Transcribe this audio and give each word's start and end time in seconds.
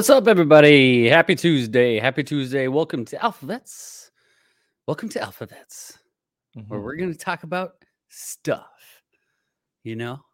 What's 0.00 0.08
up, 0.08 0.28
everybody? 0.28 1.10
Happy 1.10 1.34
Tuesday. 1.34 1.98
Happy 2.00 2.24
Tuesday. 2.24 2.68
Welcome 2.68 3.04
to 3.04 3.18
AlphaVets. 3.18 4.08
Welcome 4.86 5.10
to 5.10 5.18
AlphaVets, 5.18 5.98
where 6.54 6.80
Mhm. 6.80 6.82
we're 6.82 6.96
going 6.96 7.12
to 7.12 7.18
talk 7.18 7.42
about 7.42 7.84
stuff. 8.08 9.02
You 9.84 9.96
know? 9.96 10.24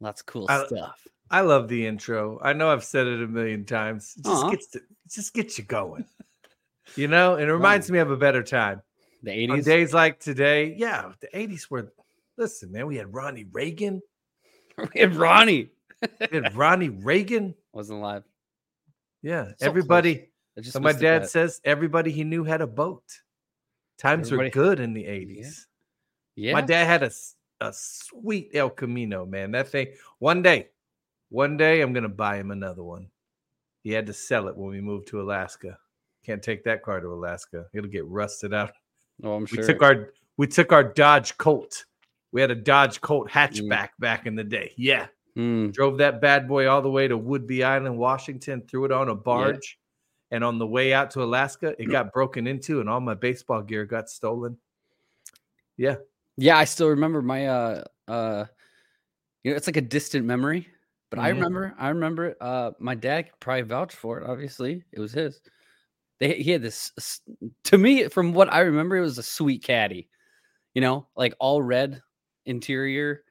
Lots 0.00 0.22
of 0.22 0.26
cool 0.28 0.46
I- 0.48 0.64
stuff. 0.64 1.06
I 1.30 1.42
love 1.42 1.68
the 1.68 1.86
intro. 1.86 2.40
I 2.40 2.54
know 2.54 2.70
I've 2.70 2.84
said 2.84 3.06
it 3.06 3.22
a 3.22 3.26
million 3.26 3.66
times. 3.66 4.14
It 4.16 4.24
just 4.24 4.50
gets 4.50 4.66
to, 4.68 4.78
it 4.78 5.10
just 5.10 5.34
gets 5.34 5.58
you 5.58 5.64
going. 5.64 6.06
You 6.96 7.08
know, 7.08 7.34
and 7.34 7.50
it 7.50 7.52
reminds 7.52 7.90
me 7.90 7.98
of 7.98 8.10
a 8.10 8.16
better 8.16 8.42
time. 8.42 8.80
The 9.22 9.32
On 9.50 9.58
80s. 9.58 9.64
days 9.66 9.92
like 9.92 10.20
today, 10.20 10.74
yeah, 10.78 11.12
the 11.20 11.28
80s 11.36 11.70
were 11.70 11.92
listen, 12.38 12.72
man, 12.72 12.86
we 12.86 12.96
had 12.96 13.12
Ronnie 13.12 13.44
Reagan. 13.52 14.00
we 14.94 15.00
had 15.00 15.16
Ronnie. 15.16 15.68
We 16.00 16.38
had 16.38 16.56
Ronnie 16.56 16.88
Reagan. 16.88 17.54
Wasn't 17.72 17.98
alive. 17.98 18.24
Yeah. 19.22 19.48
So 19.58 19.66
everybody. 19.66 20.28
So 20.62 20.80
my 20.80 20.92
dad 20.92 21.28
says 21.28 21.60
everybody 21.64 22.10
he 22.12 22.24
knew 22.24 22.44
had 22.44 22.60
a 22.60 22.66
boat. 22.66 23.04
Times 23.98 24.28
Everybody- 24.28 24.48
were 24.48 24.64
good 24.64 24.80
in 24.80 24.92
the 24.92 25.04
80s. 25.04 25.66
Yeah. 26.34 26.52
My 26.54 26.60
dad 26.60 26.86
had 26.86 27.02
a 27.02 27.10
a 27.60 27.72
sweet 27.72 28.50
El 28.54 28.70
Camino, 28.70 29.24
man. 29.24 29.52
That 29.52 29.68
thing, 29.68 29.88
one 30.18 30.42
day, 30.42 30.68
one 31.28 31.56
day 31.56 31.80
I'm 31.80 31.92
going 31.92 32.02
to 32.02 32.08
buy 32.08 32.36
him 32.36 32.50
another 32.50 32.82
one. 32.82 33.06
He 33.84 33.92
had 33.92 34.06
to 34.08 34.12
sell 34.12 34.48
it 34.48 34.56
when 34.56 34.70
we 34.70 34.80
moved 34.80 35.06
to 35.08 35.20
Alaska. 35.20 35.78
Can't 36.26 36.42
take 36.42 36.64
that 36.64 36.82
car 36.82 37.00
to 37.00 37.08
Alaska. 37.08 37.66
It'll 37.72 37.88
get 37.88 38.04
rusted 38.06 38.52
out. 38.52 38.72
Oh, 39.22 39.34
I'm 39.34 39.46
sure. 39.46 39.60
We 39.60 39.66
took 39.66 39.82
our 39.82 40.12
we 40.36 40.46
took 40.48 40.72
our 40.72 40.82
Dodge 40.84 41.38
Colt. 41.38 41.84
We 42.32 42.40
had 42.40 42.50
a 42.50 42.54
Dodge 42.56 43.00
Colt 43.00 43.28
Mm. 43.28 43.30
hatchback 43.68 43.90
back 44.00 44.26
in 44.26 44.34
the 44.34 44.44
day. 44.44 44.72
Yeah. 44.76 45.06
Mm, 45.36 45.72
Drove 45.72 45.98
that 45.98 46.20
bad 46.20 46.46
boy 46.46 46.68
all 46.68 46.82
the 46.82 46.90
way 46.90 47.08
to 47.08 47.18
Whidbey 47.18 47.64
Island, 47.64 47.96
Washington, 47.96 48.62
threw 48.68 48.84
it 48.84 48.92
on 48.92 49.08
a 49.08 49.14
barge. 49.14 49.78
And 50.30 50.42
on 50.42 50.58
the 50.58 50.66
way 50.66 50.94
out 50.94 51.10
to 51.12 51.22
Alaska, 51.22 51.74
it 51.78 51.86
got 51.86 52.10
broken 52.12 52.46
into 52.46 52.80
and 52.80 52.88
all 52.88 53.00
my 53.00 53.12
baseball 53.14 53.60
gear 53.60 53.84
got 53.84 54.08
stolen. 54.08 54.56
Yeah. 55.76 55.96
Yeah, 56.38 56.56
I 56.56 56.64
still 56.64 56.88
remember 56.88 57.20
my 57.20 57.46
uh 57.48 57.84
uh 58.08 58.46
you 59.44 59.50
know, 59.50 59.56
it's 59.56 59.66
like 59.66 59.76
a 59.76 59.82
distant 59.82 60.24
memory, 60.24 60.68
but 61.10 61.18
I 61.18 61.30
Mhm. 61.30 61.34
remember 61.34 61.74
I 61.78 61.88
remember 61.90 62.26
it. 62.28 62.36
Uh 62.40 62.72
my 62.78 62.94
dad 62.94 63.28
probably 63.40 63.62
vouched 63.62 63.96
for 63.96 64.20
it, 64.20 64.26
obviously. 64.26 64.84
It 64.92 65.00
was 65.00 65.12
his. 65.12 65.40
They 66.18 66.42
he 66.42 66.50
had 66.50 66.62
this 66.62 66.92
to 67.64 67.76
me 67.76 68.08
from 68.08 68.32
what 68.32 68.50
I 68.52 68.60
remember, 68.60 68.96
it 68.96 69.02
was 69.02 69.18
a 69.18 69.22
sweet 69.22 69.62
caddy. 69.62 70.08
You 70.72 70.80
know, 70.80 71.08
like 71.14 71.34
all 71.40 71.60
red 71.62 72.00
interior. 72.46 73.24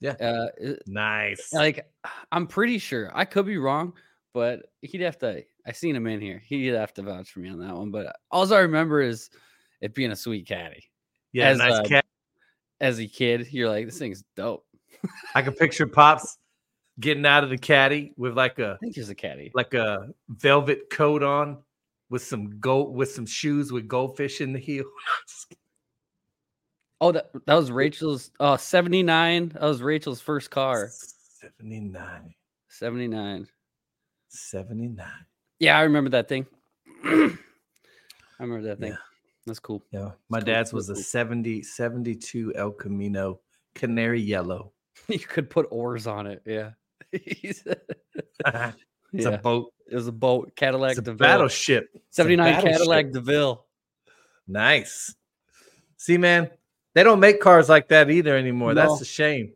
Yeah. 0.00 0.12
Uh 0.12 0.72
Nice. 0.86 1.52
like 1.52 1.86
I'm 2.32 2.46
pretty 2.46 2.78
sure. 2.78 3.10
I 3.14 3.24
could 3.24 3.46
be 3.46 3.58
wrong, 3.58 3.92
but 4.32 4.66
he'd 4.82 5.02
have 5.02 5.18
to 5.18 5.42
I 5.66 5.72
seen 5.72 5.94
him 5.94 6.06
in 6.06 6.20
here. 6.20 6.42
He'd 6.44 6.68
have 6.68 6.94
to 6.94 7.02
vouch 7.02 7.30
for 7.30 7.40
me 7.40 7.50
on 7.50 7.58
that 7.60 7.74
one. 7.76 7.90
But 7.90 8.16
all 8.30 8.52
I 8.52 8.60
remember 8.60 9.02
is 9.02 9.30
it 9.80 9.94
being 9.94 10.10
a 10.10 10.16
sweet 10.16 10.46
caddy. 10.46 10.84
yeah, 11.32 11.48
as, 11.48 11.58
nice 11.58 11.72
uh, 11.74 11.82
cat. 11.84 12.04
As 12.80 12.98
a 12.98 13.06
kid, 13.06 13.48
you're 13.50 13.68
like, 13.68 13.86
this 13.86 13.98
thing's 13.98 14.24
dope. 14.36 14.64
I 15.34 15.42
can 15.42 15.52
picture 15.52 15.86
Pops 15.86 16.38
getting 16.98 17.26
out 17.26 17.44
of 17.44 17.50
the 17.50 17.58
caddy 17.58 18.12
with 18.16 18.36
like 18.36 18.58
a 18.58 18.72
I 18.74 18.76
think 18.78 18.94
he's 18.94 19.08
a 19.10 19.14
caddy. 19.14 19.50
like 19.54 19.74
a 19.74 20.08
velvet 20.28 20.90
coat 20.90 21.22
on 21.22 21.58
with 22.10 22.22
some 22.22 22.58
gold 22.58 22.94
with 22.94 23.10
some 23.10 23.26
shoes 23.26 23.72
with 23.72 23.86
goldfish 23.88 24.40
in 24.40 24.52
the 24.52 24.58
heel. 24.58 24.84
Oh, 27.00 27.12
that 27.12 27.30
that 27.46 27.54
was 27.54 27.70
Rachel's. 27.70 28.30
Oh, 28.40 28.56
79. 28.56 29.50
That 29.50 29.62
was 29.62 29.82
Rachel's 29.82 30.20
first 30.20 30.50
car. 30.50 30.90
79. 31.40 32.34
79. 32.68 33.46
79. 34.28 35.06
Yeah, 35.58 35.78
I 35.78 35.82
remember 35.82 36.10
that 36.10 36.28
thing. 36.28 36.46
I 37.04 37.32
remember 38.38 38.68
that 38.68 38.78
thing. 38.78 38.92
Yeah. 38.92 38.98
That's 39.46 39.58
cool. 39.58 39.82
Yeah. 39.90 40.10
My 40.28 40.38
cool, 40.40 40.46
dad's 40.46 40.70
cool, 40.70 40.78
was 40.78 40.90
a 40.90 40.94
cool. 40.94 41.02
70 41.02 41.62
72 41.62 42.52
El 42.54 42.70
Camino 42.72 43.40
canary 43.74 44.20
yellow. 44.20 44.72
You 45.08 45.18
could 45.18 45.50
put 45.50 45.66
oars 45.70 46.06
on 46.06 46.26
it. 46.26 46.42
Yeah. 46.46 46.70
It's 49.12 49.24
yeah. 49.24 49.30
a 49.30 49.38
boat. 49.38 49.72
it 49.90 49.96
was 49.96 50.06
a 50.06 50.12
boat. 50.12 50.52
Cadillac 50.54 50.90
It's 50.90 51.00
a 51.00 51.02
DeVille. 51.02 51.16
battleship. 51.18 51.88
It's 51.94 52.16
a 52.16 52.22
79 52.22 52.46
battleship. 52.52 52.72
Cadillac 52.78 53.10
DeVille. 53.10 53.66
Nice. 54.46 55.16
See, 55.96 56.16
man, 56.16 56.48
they 56.94 57.02
don't 57.02 57.20
make 57.20 57.40
cars 57.40 57.68
like 57.68 57.88
that 57.88 58.10
either 58.10 58.36
anymore. 58.36 58.74
No. 58.74 58.82
That's 58.82 59.00
a 59.00 59.04
shame. 59.04 59.52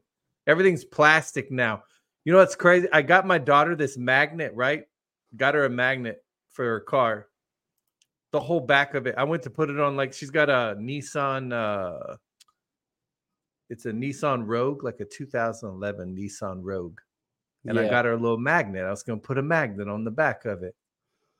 Everything's 0.46 0.84
plastic 0.84 1.50
now. 1.50 1.82
You 2.24 2.32
know 2.32 2.38
what's 2.38 2.56
crazy? 2.56 2.88
I 2.92 3.02
got 3.02 3.26
my 3.26 3.38
daughter 3.38 3.76
this 3.76 3.98
magnet, 3.98 4.52
right? 4.54 4.84
Got 5.36 5.54
her 5.54 5.64
a 5.64 5.70
magnet 5.70 6.22
for 6.50 6.64
her 6.64 6.80
car. 6.80 7.28
The 8.32 8.40
whole 8.40 8.60
back 8.60 8.94
of 8.94 9.06
it. 9.06 9.14
I 9.16 9.24
went 9.24 9.42
to 9.44 9.50
put 9.50 9.70
it 9.70 9.78
on 9.78 9.96
like 9.96 10.12
she's 10.12 10.30
got 10.30 10.48
a 10.48 10.76
Nissan 10.78 11.52
uh 11.52 12.16
it's 13.70 13.86
a 13.86 13.92
Nissan 13.92 14.44
Rogue, 14.46 14.84
like 14.84 15.00
a 15.00 15.04
2011 15.04 16.14
Nissan 16.14 16.60
Rogue. 16.62 17.00
And 17.66 17.78
I 17.78 17.88
got 17.88 18.04
her 18.04 18.12
a 18.12 18.16
little 18.16 18.38
magnet. 18.38 18.84
I 18.84 18.90
was 18.90 19.02
going 19.02 19.18
to 19.18 19.26
put 19.26 19.38
a 19.38 19.42
magnet 19.42 19.88
on 19.88 20.04
the 20.04 20.10
back 20.10 20.44
of 20.44 20.62
it. 20.62 20.74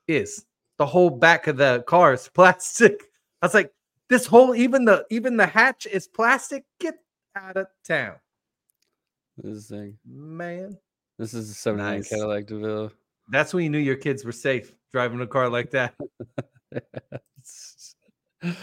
Is 0.07 0.45
the 0.77 0.85
whole 0.85 1.11
back 1.11 1.45
of 1.47 1.57
the 1.57 1.83
car 1.87 2.13
is 2.13 2.27
plastic. 2.33 3.03
I 3.41 3.45
was 3.45 3.53
like, 3.53 3.71
this 4.09 4.25
whole 4.25 4.55
even 4.55 4.85
the 4.85 5.05
even 5.09 5.37
the 5.37 5.45
hatch 5.47 5.85
is 5.85 6.07
plastic. 6.07 6.65
Get 6.79 6.95
out 7.35 7.57
of 7.57 7.67
town, 7.87 8.15
This 9.37 9.67
thing. 9.69 9.97
man. 10.05 10.77
This 11.17 11.33
is 11.33 11.49
a 11.49 11.53
79 11.53 11.95
Nice. 11.97 12.09
Cadillac 12.09 12.45
DeVille. 12.47 12.91
That's 13.29 13.53
when 13.53 13.63
you 13.63 13.69
knew 13.69 13.77
your 13.79 13.95
kids 13.95 14.25
were 14.25 14.31
safe 14.33 14.73
driving 14.93 15.21
a 15.21 15.27
car 15.27 15.49
like 15.49 15.71
that. 15.71 15.93
I 16.73 17.19
think 18.43 18.55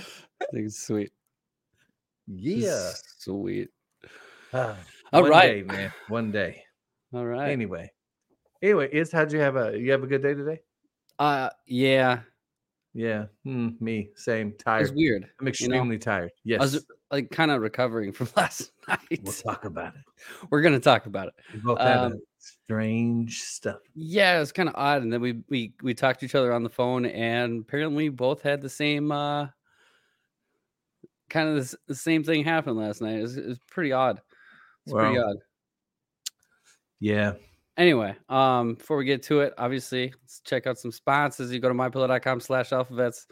it's 0.67 0.79
sweet. 0.87 1.13
Yeah. 2.27 2.91
Sweet. 3.19 3.71
Ah, 4.53 4.77
All 5.13 5.23
one 5.23 5.31
right. 5.31 5.47
day, 5.47 5.63
man. 5.63 5.93
One 6.09 6.31
day. 6.31 6.63
All 7.15 7.25
right. 7.27 7.51
Anyway. 7.51 7.91
Anyway, 8.63 8.89
is 8.93 9.11
how'd 9.11 9.33
you 9.33 9.41
have 9.41 9.57
a 9.57 9.77
you 9.77 9.91
have 9.91 10.03
a 10.05 10.07
good 10.07 10.23
day 10.23 10.35
today? 10.35 10.61
Uh 11.19 11.51
yeah. 11.67 12.21
Yeah. 12.95 13.27
Hmm, 13.45 13.71
me. 13.81 14.11
Same. 14.17 14.53
Tired. 14.59 14.95
weird. 14.95 15.27
I'm 15.41 15.49
extremely 15.49 15.99
tired. 15.99 16.31
Yes. 16.45 16.61
I 16.61 16.63
was 16.65 16.87
like 17.11 17.31
kind 17.31 17.51
of 17.51 17.61
recovering 17.63 18.13
from 18.13 18.29
last 18.37 18.73
night. 18.87 19.21
we'll 19.23 19.33
talk 19.33 19.65
about 19.65 19.95
it. 19.95 20.03
We're 20.51 20.61
gonna 20.63 20.81
talk 20.81 21.07
about 21.07 21.29
it. 21.29 21.35
We 21.55 21.61
both 21.61 21.81
had 21.81 21.97
Um, 21.99 22.21
strange 22.39 23.41
stuff. 23.41 23.79
Yeah, 23.95 24.37
it 24.37 24.41
was 24.41 24.53
kind 24.53 24.69
of 24.69 24.75
odd. 24.77 25.03
And 25.03 25.13
then 25.13 25.21
we 25.21 25.43
we 25.49 25.75
we 25.83 25.95
talked 25.95 26.21
to 26.21 26.27
each 26.27 26.35
other 26.35 26.53
on 26.53 26.63
the 26.63 26.69
phone, 26.71 27.07
and 27.07 27.63
apparently 27.63 28.05
we 28.05 28.09
both 28.11 28.43
had 28.43 28.61
the 28.61 28.69
same 28.69 29.11
uh 29.11 29.49
kind 31.31 31.49
of 31.49 31.71
the, 31.71 31.77
the 31.89 31.95
same 31.95 32.23
thing 32.23 32.45
happen 32.45 32.77
last 32.77 33.01
night. 33.01 33.19
It 33.19 33.23
was, 33.23 33.37
it 33.39 33.47
was 33.47 33.59
pretty 33.71 33.93
odd. 33.93 34.21
It's 34.85 34.93
pretty 34.93 35.17
odd. 35.19 35.37
Yeah. 37.01 37.33
Anyway, 37.79 38.15
um, 38.29 38.75
before 38.75 38.99
we 38.99 39.05
get 39.05 39.23
to 39.25 39.41
it, 39.41 39.55
obviously, 39.57 40.13
let's 40.23 40.41
check 40.41 40.67
out 40.67 40.79
some 40.79 40.93
sponsors. 40.93 41.53
You 41.53 41.59
go 41.59 41.69
to 41.69 41.75
mypillow.com 41.75 42.41
slash 42.41 42.71
alphavets. 42.71 43.27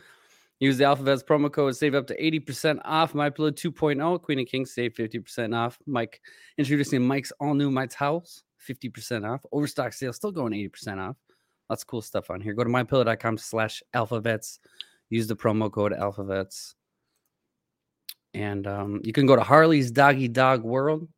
Use 0.61 0.77
the 0.77 0.85
alphavets 0.85 1.25
promo 1.25 1.51
code, 1.51 1.75
save 1.75 1.95
up 1.95 2.07
to 2.07 2.23
80% 2.23 2.81
off 2.85 3.15
MyPillow 3.15 3.51
2.0. 3.51 4.23
Queen 4.23 4.39
and 4.39 4.49
King 4.49 4.67
save 4.67 4.93
50% 4.93 5.57
off. 5.57 5.79
Mike 5.87 6.21
introducing 6.59 7.07
Mike's 7.07 7.33
all 7.41 7.55
new 7.55 7.71
My 7.71 7.87
Towels, 7.87 8.45
50% 8.69 9.27
off. 9.31 9.45
Overstock 9.53 9.95
sale 9.95 10.13
still 10.13 10.33
going 10.33 10.53
80% 10.53 10.99
off. 10.99 11.17
Lots 11.71 11.83
of 11.83 11.87
cool 11.87 12.03
stuff 12.03 12.31
on 12.31 12.43
here. 12.43 12.53
Go 12.53 12.65
to 12.65 12.71
mypillow.com 12.71 13.39
slash 13.39 13.83
alphavets. 13.95 14.59
Use 15.09 15.27
the 15.27 15.37
promo 15.37 15.73
code 15.73 15.93
alphavets. 15.93 16.75
And 18.35 18.67
um, 18.67 19.01
you 19.03 19.15
can 19.15 19.25
go 19.25 19.37
to 19.37 19.43
Harley's 19.43 19.91
Doggy 19.91 20.29
Dog 20.29 20.63
World. 20.63 21.09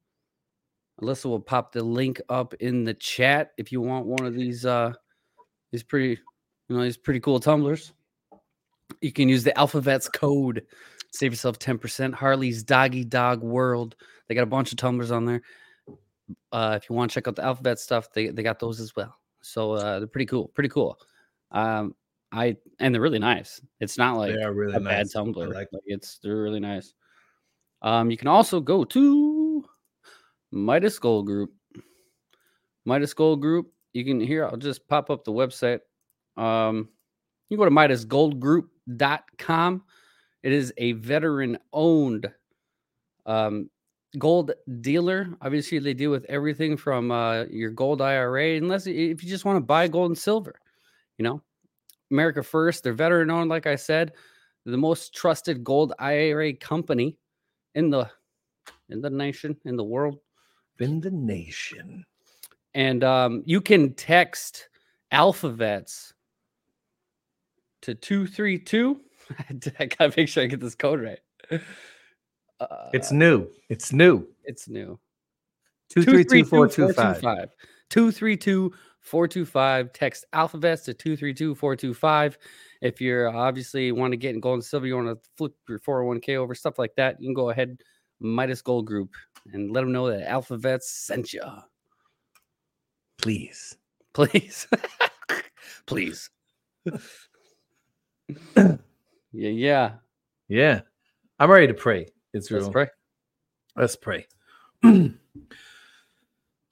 Alyssa 1.00 1.26
will 1.26 1.40
pop 1.40 1.72
the 1.72 1.82
link 1.82 2.20
up 2.28 2.54
in 2.54 2.84
the 2.84 2.94
chat 2.94 3.52
if 3.58 3.72
you 3.72 3.80
want 3.80 4.06
one 4.06 4.24
of 4.24 4.34
these 4.34 4.64
uh 4.64 4.92
these 5.70 5.82
pretty 5.82 6.20
you 6.68 6.76
know 6.76 6.82
these 6.82 6.96
pretty 6.96 7.20
cool 7.20 7.40
tumblers. 7.40 7.92
You 9.00 9.12
can 9.12 9.28
use 9.28 9.42
the 9.42 9.52
alphavets 9.52 10.12
code. 10.12 10.64
Save 11.12 11.32
yourself 11.32 11.58
10%. 11.58 12.14
Harley's 12.14 12.62
Doggy 12.62 13.04
Dog 13.04 13.42
World. 13.42 13.96
They 14.28 14.34
got 14.34 14.42
a 14.42 14.46
bunch 14.46 14.72
of 14.72 14.78
tumblers 14.78 15.10
on 15.10 15.24
there. 15.24 15.42
Uh 16.52 16.78
if 16.80 16.88
you 16.88 16.96
want 16.96 17.10
to 17.10 17.14
check 17.14 17.28
out 17.28 17.36
the 17.36 17.44
alphabet 17.44 17.78
stuff, 17.78 18.12
they, 18.12 18.28
they 18.28 18.42
got 18.42 18.58
those 18.58 18.80
as 18.80 18.94
well. 18.94 19.16
So 19.40 19.72
uh 19.72 19.98
they're 19.98 20.08
pretty 20.08 20.26
cool. 20.26 20.48
Pretty 20.48 20.68
cool. 20.68 20.98
Um 21.50 21.94
I 22.32 22.56
and 22.78 22.94
they're 22.94 23.02
really 23.02 23.18
nice. 23.18 23.60
It's 23.80 23.98
not 23.98 24.16
like 24.16 24.34
they 24.34 24.42
are 24.42 24.52
really 24.52 24.74
a 24.74 24.80
nice. 24.80 25.12
bad 25.12 25.12
tumbler. 25.12 25.48
like 25.48 25.68
Like, 25.72 25.82
it's 25.86 26.18
they're 26.18 26.42
really 26.42 26.60
nice. 26.60 26.94
Um, 27.82 28.10
you 28.10 28.16
can 28.16 28.28
also 28.28 28.60
go 28.60 28.84
to 28.84 29.41
Midas 30.52 30.98
Gold 30.98 31.26
Group. 31.26 31.52
Midas 32.84 33.14
Gold 33.14 33.40
Group. 33.40 33.72
You 33.94 34.04
can 34.04 34.20
here. 34.20 34.46
I'll 34.46 34.56
just 34.56 34.86
pop 34.86 35.10
up 35.10 35.24
the 35.24 35.32
website. 35.32 35.80
Um, 36.36 36.90
you 37.48 37.56
go 37.56 37.64
to 37.64 37.70
MidasGoldGroup.com. 37.70 39.82
It 40.42 40.52
is 40.52 40.72
a 40.78 40.92
veteran-owned 40.92 42.30
um, 43.26 43.70
gold 44.18 44.52
dealer. 44.80 45.28
Obviously, 45.40 45.78
they 45.78 45.94
deal 45.94 46.10
with 46.10 46.26
everything 46.28 46.76
from 46.76 47.10
uh, 47.10 47.44
your 47.44 47.70
gold 47.70 48.02
IRA, 48.02 48.56
unless 48.56 48.86
if 48.86 49.22
you 49.22 49.28
just 49.28 49.44
want 49.44 49.56
to 49.56 49.60
buy 49.60 49.88
gold 49.88 50.10
and 50.10 50.18
silver. 50.18 50.54
You 51.18 51.24
know, 51.24 51.42
America 52.10 52.42
First. 52.42 52.82
They're 52.82 52.92
veteran 52.92 53.30
owned, 53.30 53.50
like 53.50 53.66
I 53.66 53.76
said, 53.76 54.12
the 54.64 54.76
most 54.76 55.14
trusted 55.14 55.64
gold 55.64 55.92
IRA 55.98 56.54
company 56.54 57.16
in 57.74 57.90
the 57.90 58.10
in 58.88 59.00
the 59.00 59.10
nation, 59.10 59.56
in 59.64 59.76
the 59.76 59.84
world, 59.84 60.18
in 60.82 61.00
the 61.00 61.10
nation. 61.10 62.04
And 62.74 63.04
um, 63.04 63.42
you 63.44 63.60
can 63.60 63.94
text 63.94 64.68
alphavets 65.12 66.12
to 67.82 67.94
232. 67.94 69.00
I 69.78 69.86
gotta 69.86 70.12
make 70.16 70.28
sure 70.28 70.42
I 70.42 70.46
get 70.46 70.60
this 70.60 70.74
code 70.74 71.00
right. 71.00 71.60
Uh, 72.60 72.90
it's 72.92 73.12
new. 73.12 73.48
It's 73.68 73.92
new. 73.92 74.26
It's 74.44 74.68
new. 74.68 74.98
232 75.90 76.44
425. 76.44 77.50
232 77.90 78.72
425. 79.00 79.92
Text 79.92 80.24
alphavets 80.32 80.84
to 80.84 80.94
232 80.94 81.54
425. 81.54 82.38
If 82.80 83.00
you're 83.00 83.28
obviously 83.28 83.92
want 83.92 84.12
to 84.12 84.16
get 84.16 84.34
in 84.34 84.40
gold 84.40 84.54
and 84.54 84.64
silver, 84.64 84.86
you 84.86 84.96
want 84.96 85.08
to 85.08 85.30
flip 85.36 85.52
your 85.68 85.78
401k 85.80 86.36
over, 86.36 86.54
stuff 86.54 86.78
like 86.78 86.94
that, 86.96 87.20
you 87.20 87.28
can 87.28 87.34
go 87.34 87.50
ahead, 87.50 87.78
Midas 88.20 88.62
Gold 88.62 88.86
Group, 88.86 89.10
and 89.52 89.70
let 89.72 89.82
them 89.82 89.92
know 89.92 90.10
that 90.10 90.28
alphavets 90.28 90.82
sent 90.82 91.32
you. 91.32 91.42
Please. 93.18 93.76
Please. 94.14 94.66
Please. 95.86 96.30
yeah, 98.56 98.76
yeah. 99.32 99.92
Yeah. 100.48 100.80
I'm 101.38 101.50
ready 101.50 101.66
to 101.66 101.74
pray. 101.74 102.08
Israel. 102.34 102.62
Let's 102.62 102.72
pray. 102.72 102.88
Let's 103.76 103.96
pray. 103.96 104.26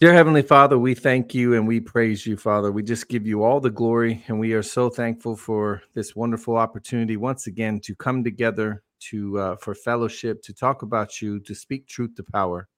Dear 0.00 0.14
Heavenly 0.14 0.42
Father, 0.42 0.78
we 0.78 0.94
thank 0.94 1.34
you 1.34 1.54
and 1.54 1.68
we 1.68 1.78
praise 1.78 2.26
you, 2.26 2.36
Father. 2.36 2.72
We 2.72 2.82
just 2.82 3.08
give 3.08 3.26
you 3.26 3.42
all 3.42 3.60
the 3.60 3.70
glory, 3.70 4.24
and 4.28 4.40
we 4.40 4.54
are 4.54 4.62
so 4.62 4.88
thankful 4.88 5.36
for 5.36 5.82
this 5.94 6.16
wonderful 6.16 6.56
opportunity 6.56 7.18
once 7.18 7.46
again 7.46 7.80
to 7.80 7.94
come 7.94 8.24
together 8.24 8.82
to 9.10 9.38
uh, 9.38 9.56
for 9.56 9.74
fellowship, 9.74 10.42
to 10.42 10.52
talk 10.52 10.82
about 10.82 11.20
you, 11.20 11.40
to 11.40 11.54
speak 11.54 11.86
truth 11.86 12.14
to 12.16 12.22
power. 12.22 12.68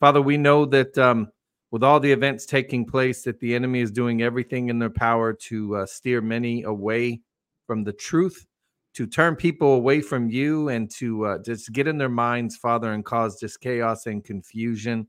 Father, 0.00 0.20
we 0.20 0.36
know 0.36 0.64
that 0.66 0.96
um, 0.98 1.28
with 1.70 1.82
all 1.82 2.00
the 2.00 2.12
events 2.12 2.44
taking 2.44 2.84
place, 2.84 3.22
that 3.22 3.40
the 3.40 3.54
enemy 3.54 3.80
is 3.80 3.90
doing 3.90 4.22
everything 4.22 4.68
in 4.68 4.78
their 4.78 4.90
power 4.90 5.32
to 5.32 5.76
uh, 5.76 5.86
steer 5.86 6.20
many 6.20 6.62
away 6.64 7.20
from 7.66 7.84
the 7.84 7.92
truth, 7.92 8.46
to 8.94 9.06
turn 9.06 9.36
people 9.36 9.74
away 9.74 10.00
from 10.00 10.28
you, 10.28 10.68
and 10.68 10.90
to 10.90 11.24
uh, 11.24 11.38
just 11.38 11.72
get 11.72 11.86
in 11.86 11.98
their 11.98 12.08
minds, 12.08 12.56
Father, 12.56 12.92
and 12.92 13.04
cause 13.04 13.38
just 13.40 13.60
chaos 13.60 14.06
and 14.06 14.24
confusion. 14.24 15.06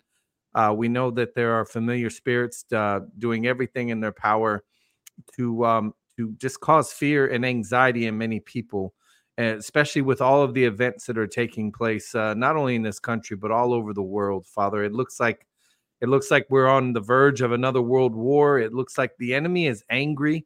Uh, 0.56 0.74
we 0.76 0.88
know 0.88 1.10
that 1.10 1.34
there 1.34 1.54
are 1.54 1.66
familiar 1.66 2.10
spirits 2.10 2.64
uh, 2.72 3.00
doing 3.18 3.48
everything 3.48 3.90
in 3.90 4.00
their 4.00 4.12
power 4.12 4.64
to 5.36 5.66
um, 5.66 5.94
to 6.18 6.32
just 6.34 6.60
cause 6.60 6.94
fear 6.94 7.28
and 7.28 7.46
anxiety 7.46 8.06
in 8.06 8.18
many 8.18 8.40
people, 8.40 8.94
especially 9.38 10.02
with 10.02 10.22
all 10.22 10.44
of 10.44 10.54
the 10.54 10.64
events 10.64 11.06
that 11.06 11.18
are 11.18 11.28
taking 11.28 11.72
place, 11.72 12.14
uh, 12.14 12.34
not 12.34 12.56
only 12.56 12.76
in 12.76 12.82
this 12.84 13.00
country 13.00 13.36
but 13.36 13.52
all 13.52 13.74
over 13.74 13.94
the 13.94 14.04
world. 14.04 14.46
Father, 14.46 14.84
it 14.84 14.94
looks 14.94 15.20
like 15.20 15.48
it 16.02 16.10
looks 16.10 16.30
like 16.30 16.46
we're 16.50 16.68
on 16.68 16.94
the 16.94 17.00
verge 17.00 17.42
of 17.42 17.54
another 17.54 17.82
world 17.82 18.14
war. 18.14 18.60
It 18.60 18.74
looks 18.74 18.98
like 18.98 19.12
the 19.18 19.34
enemy 19.34 19.68
is 19.68 19.84
angry. 19.90 20.46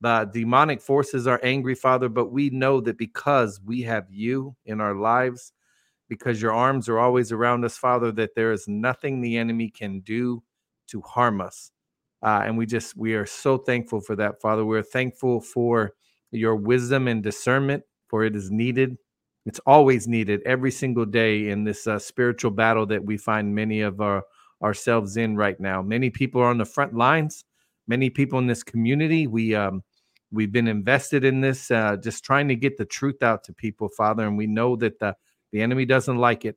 The 0.00 0.28
demonic 0.32 0.80
forces 0.80 1.26
are 1.26 1.40
angry, 1.42 1.74
Father, 1.74 2.08
but 2.08 2.32
we 2.32 2.50
know 2.50 2.80
that 2.80 2.98
because 2.98 3.60
we 3.64 3.82
have 3.82 4.10
you 4.10 4.56
in 4.66 4.80
our 4.80 4.94
lives, 4.94 5.52
because 6.08 6.42
your 6.42 6.52
arms 6.52 6.88
are 6.88 6.98
always 6.98 7.32
around 7.32 7.64
us, 7.64 7.78
Father, 7.78 8.12
that 8.12 8.34
there 8.34 8.52
is 8.52 8.68
nothing 8.68 9.20
the 9.20 9.36
enemy 9.36 9.70
can 9.70 10.00
do 10.00 10.42
to 10.88 11.00
harm 11.00 11.40
us. 11.40 11.70
Uh, 12.22 12.42
and 12.44 12.58
we 12.58 12.66
just, 12.66 12.96
we 12.96 13.14
are 13.14 13.26
so 13.26 13.56
thankful 13.56 14.00
for 14.00 14.16
that, 14.16 14.40
Father. 14.40 14.64
We're 14.64 14.82
thankful 14.82 15.40
for 15.40 15.94
your 16.30 16.56
wisdom 16.56 17.08
and 17.08 17.22
discernment, 17.22 17.84
for 18.08 18.24
it 18.24 18.36
is 18.36 18.50
needed. 18.50 18.96
It's 19.44 19.60
always 19.66 20.08
needed 20.08 20.42
every 20.44 20.72
single 20.72 21.06
day 21.06 21.48
in 21.50 21.64
this 21.64 21.86
uh, 21.86 21.98
spiritual 21.98 22.50
battle 22.50 22.86
that 22.86 23.04
we 23.04 23.16
find 23.16 23.54
many 23.54 23.80
of 23.80 24.00
our 24.00 24.24
ourselves 24.62 25.16
in 25.16 25.36
right 25.36 25.58
now. 25.60 25.82
Many 25.82 26.10
people 26.10 26.40
are 26.40 26.48
on 26.48 26.58
the 26.58 26.64
front 26.64 26.94
lines. 26.94 27.44
Many 27.86 28.10
people 28.10 28.38
in 28.38 28.46
this 28.46 28.62
community, 28.62 29.26
we 29.26 29.54
um, 29.54 29.82
we've 30.32 30.50
been 30.52 30.68
invested 30.68 31.24
in 31.24 31.40
this, 31.40 31.70
uh, 31.70 31.96
just 31.96 32.24
trying 32.24 32.48
to 32.48 32.56
get 32.56 32.76
the 32.76 32.84
truth 32.84 33.22
out 33.22 33.44
to 33.44 33.52
people, 33.52 33.88
Father. 33.88 34.26
And 34.26 34.36
we 34.36 34.46
know 34.46 34.76
that 34.76 34.98
the 34.98 35.14
the 35.52 35.62
enemy 35.62 35.84
doesn't 35.84 36.16
like 36.18 36.44
it. 36.44 36.56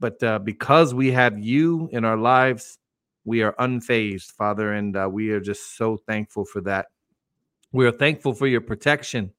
But 0.00 0.22
uh, 0.22 0.38
because 0.40 0.92
we 0.94 1.12
have 1.12 1.38
you 1.38 1.88
in 1.92 2.04
our 2.04 2.16
lives, 2.18 2.78
we 3.24 3.42
are 3.42 3.54
unfazed, 3.54 4.32
Father, 4.32 4.72
and 4.72 4.96
uh, 4.96 5.08
we 5.10 5.30
are 5.30 5.40
just 5.40 5.76
so 5.76 5.96
thankful 5.96 6.44
for 6.44 6.60
that. 6.62 6.86
We 7.72 7.86
are 7.86 7.92
thankful 7.92 8.32
for 8.34 8.46
your 8.46 8.60
protection 8.60 9.32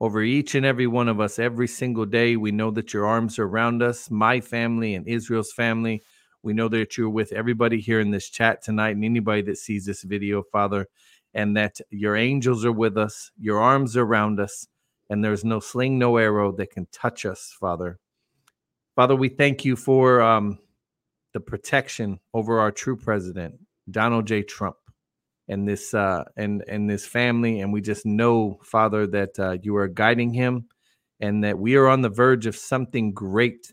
over 0.00 0.22
each 0.22 0.54
and 0.54 0.66
every 0.66 0.86
one 0.86 1.08
of 1.08 1.20
us 1.20 1.38
every 1.38 1.68
single 1.68 2.06
day. 2.06 2.36
We 2.36 2.52
know 2.52 2.70
that 2.72 2.92
your 2.92 3.06
arms 3.06 3.38
are 3.38 3.46
around 3.46 3.82
us, 3.82 4.10
my 4.10 4.40
family 4.40 4.94
and 4.94 5.06
Israel's 5.06 5.52
family. 5.52 6.02
We 6.42 6.52
know 6.52 6.68
that 6.68 6.96
you're 6.96 7.10
with 7.10 7.32
everybody 7.32 7.80
here 7.80 8.00
in 8.00 8.10
this 8.10 8.28
chat 8.28 8.62
tonight 8.62 8.96
and 8.96 9.04
anybody 9.04 9.42
that 9.42 9.58
sees 9.58 9.84
this 9.84 10.02
video, 10.02 10.42
Father, 10.42 10.86
and 11.34 11.56
that 11.56 11.80
your 11.90 12.16
angels 12.16 12.64
are 12.64 12.72
with 12.72 12.96
us, 12.96 13.30
your 13.38 13.60
arms 13.60 13.96
are 13.96 14.04
around 14.04 14.38
us, 14.38 14.66
and 15.10 15.24
there's 15.24 15.44
no 15.44 15.60
sling, 15.60 15.98
no 15.98 16.16
arrow 16.16 16.52
that 16.52 16.70
can 16.70 16.86
touch 16.92 17.24
us, 17.24 17.54
Father. 17.58 17.98
Father, 18.94 19.16
we 19.16 19.28
thank 19.28 19.64
you 19.64 19.76
for 19.76 20.20
um, 20.20 20.58
the 21.32 21.40
protection 21.40 22.18
over 22.34 22.60
our 22.60 22.70
true 22.70 22.96
president, 22.96 23.54
Donald 23.90 24.26
J. 24.26 24.42
Trump, 24.42 24.76
and 25.48 25.66
this 25.66 25.94
uh, 25.94 26.24
and 26.36 26.64
and 26.68 26.88
this 26.88 27.06
family, 27.06 27.60
and 27.60 27.72
we 27.72 27.80
just 27.80 28.04
know, 28.04 28.58
Father, 28.62 29.06
that 29.06 29.38
uh, 29.38 29.56
you 29.62 29.76
are 29.76 29.88
guiding 29.88 30.32
him, 30.32 30.66
and 31.20 31.42
that 31.44 31.58
we 31.58 31.76
are 31.76 31.88
on 31.88 32.02
the 32.02 32.08
verge 32.08 32.46
of 32.46 32.56
something 32.56 33.12
great, 33.12 33.72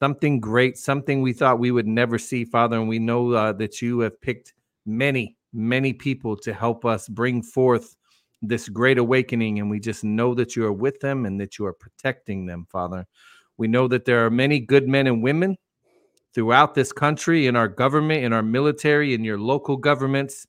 something 0.00 0.40
great, 0.40 0.76
something 0.76 1.22
we 1.22 1.32
thought 1.32 1.58
we 1.58 1.70
would 1.70 1.86
never 1.86 2.18
see, 2.18 2.44
Father, 2.44 2.78
and 2.78 2.88
we 2.88 2.98
know 2.98 3.32
uh, 3.32 3.52
that 3.54 3.80
you 3.80 4.00
have 4.00 4.20
picked 4.20 4.52
many, 4.86 5.36
many 5.52 5.92
people 5.92 6.36
to 6.36 6.52
help 6.52 6.84
us 6.84 7.08
bring 7.08 7.42
forth 7.42 7.96
this 8.42 8.68
great 8.68 8.98
awakening, 8.98 9.60
and 9.60 9.70
we 9.70 9.78
just 9.78 10.04
know 10.04 10.34
that 10.34 10.56
you 10.56 10.66
are 10.66 10.72
with 10.72 10.98
them 11.00 11.26
and 11.26 11.40
that 11.40 11.58
you 11.58 11.64
are 11.64 11.72
protecting 11.72 12.46
them, 12.46 12.66
Father. 12.70 13.06
We 13.56 13.68
know 13.68 13.86
that 13.88 14.04
there 14.04 14.26
are 14.26 14.30
many 14.30 14.58
good 14.58 14.88
men 14.88 15.06
and 15.06 15.22
women 15.22 15.56
throughout 16.34 16.74
this 16.74 16.92
country, 16.92 17.46
in 17.46 17.56
our 17.56 17.68
government, 17.68 18.24
in 18.24 18.32
our 18.32 18.42
military, 18.42 19.14
in 19.14 19.22
your 19.22 19.38
local 19.38 19.76
governments. 19.76 20.46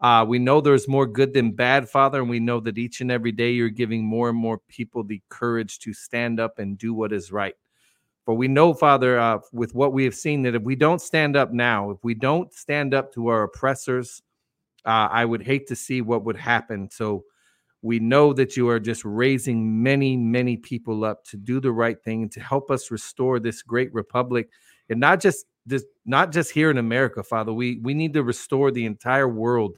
Uh, 0.00 0.24
we 0.26 0.38
know 0.38 0.60
there's 0.60 0.88
more 0.88 1.06
good 1.06 1.32
than 1.32 1.52
bad, 1.52 1.88
Father, 1.88 2.20
and 2.20 2.28
we 2.28 2.40
know 2.40 2.60
that 2.60 2.78
each 2.78 3.00
and 3.00 3.10
every 3.10 3.32
day 3.32 3.52
you're 3.52 3.68
giving 3.68 4.04
more 4.04 4.28
and 4.28 4.38
more 4.38 4.58
people 4.68 5.02
the 5.02 5.22
courage 5.28 5.78
to 5.78 5.92
stand 5.94 6.40
up 6.40 6.58
and 6.58 6.76
do 6.76 6.92
what 6.92 7.12
is 7.12 7.32
right. 7.32 7.54
For 8.24 8.34
we 8.34 8.48
know, 8.48 8.74
Father, 8.74 9.18
uh, 9.18 9.38
with 9.52 9.74
what 9.74 9.92
we 9.92 10.04
have 10.04 10.14
seen, 10.14 10.42
that 10.42 10.54
if 10.54 10.62
we 10.62 10.76
don't 10.76 11.00
stand 11.00 11.36
up 11.36 11.52
now, 11.52 11.90
if 11.90 11.98
we 12.02 12.14
don't 12.14 12.52
stand 12.52 12.94
up 12.94 13.12
to 13.14 13.28
our 13.28 13.42
oppressors, 13.44 14.22
uh, 14.84 15.08
I 15.10 15.24
would 15.24 15.42
hate 15.42 15.66
to 15.68 15.76
see 15.76 16.00
what 16.00 16.24
would 16.24 16.36
happen. 16.36 16.90
So 16.90 17.24
we 17.82 17.98
know 17.98 18.32
that 18.32 18.56
you 18.56 18.68
are 18.70 18.80
just 18.80 19.04
raising 19.04 19.82
many, 19.82 20.16
many 20.16 20.56
people 20.56 21.04
up 21.04 21.22
to 21.24 21.36
do 21.36 21.60
the 21.60 21.72
right 21.72 22.02
thing 22.02 22.22
and 22.22 22.32
to 22.32 22.40
help 22.40 22.70
us 22.70 22.90
restore 22.90 23.38
this 23.38 23.62
great 23.62 23.92
republic. 23.92 24.48
And 24.88 25.00
not 25.00 25.20
just 25.20 25.44
this, 25.66 25.84
not 26.06 26.32
just 26.32 26.50
here 26.50 26.70
in 26.70 26.78
America, 26.78 27.22
Father. 27.22 27.52
We 27.52 27.78
we 27.82 27.94
need 27.94 28.14
to 28.14 28.22
restore 28.22 28.70
the 28.70 28.86
entire 28.86 29.28
world 29.28 29.76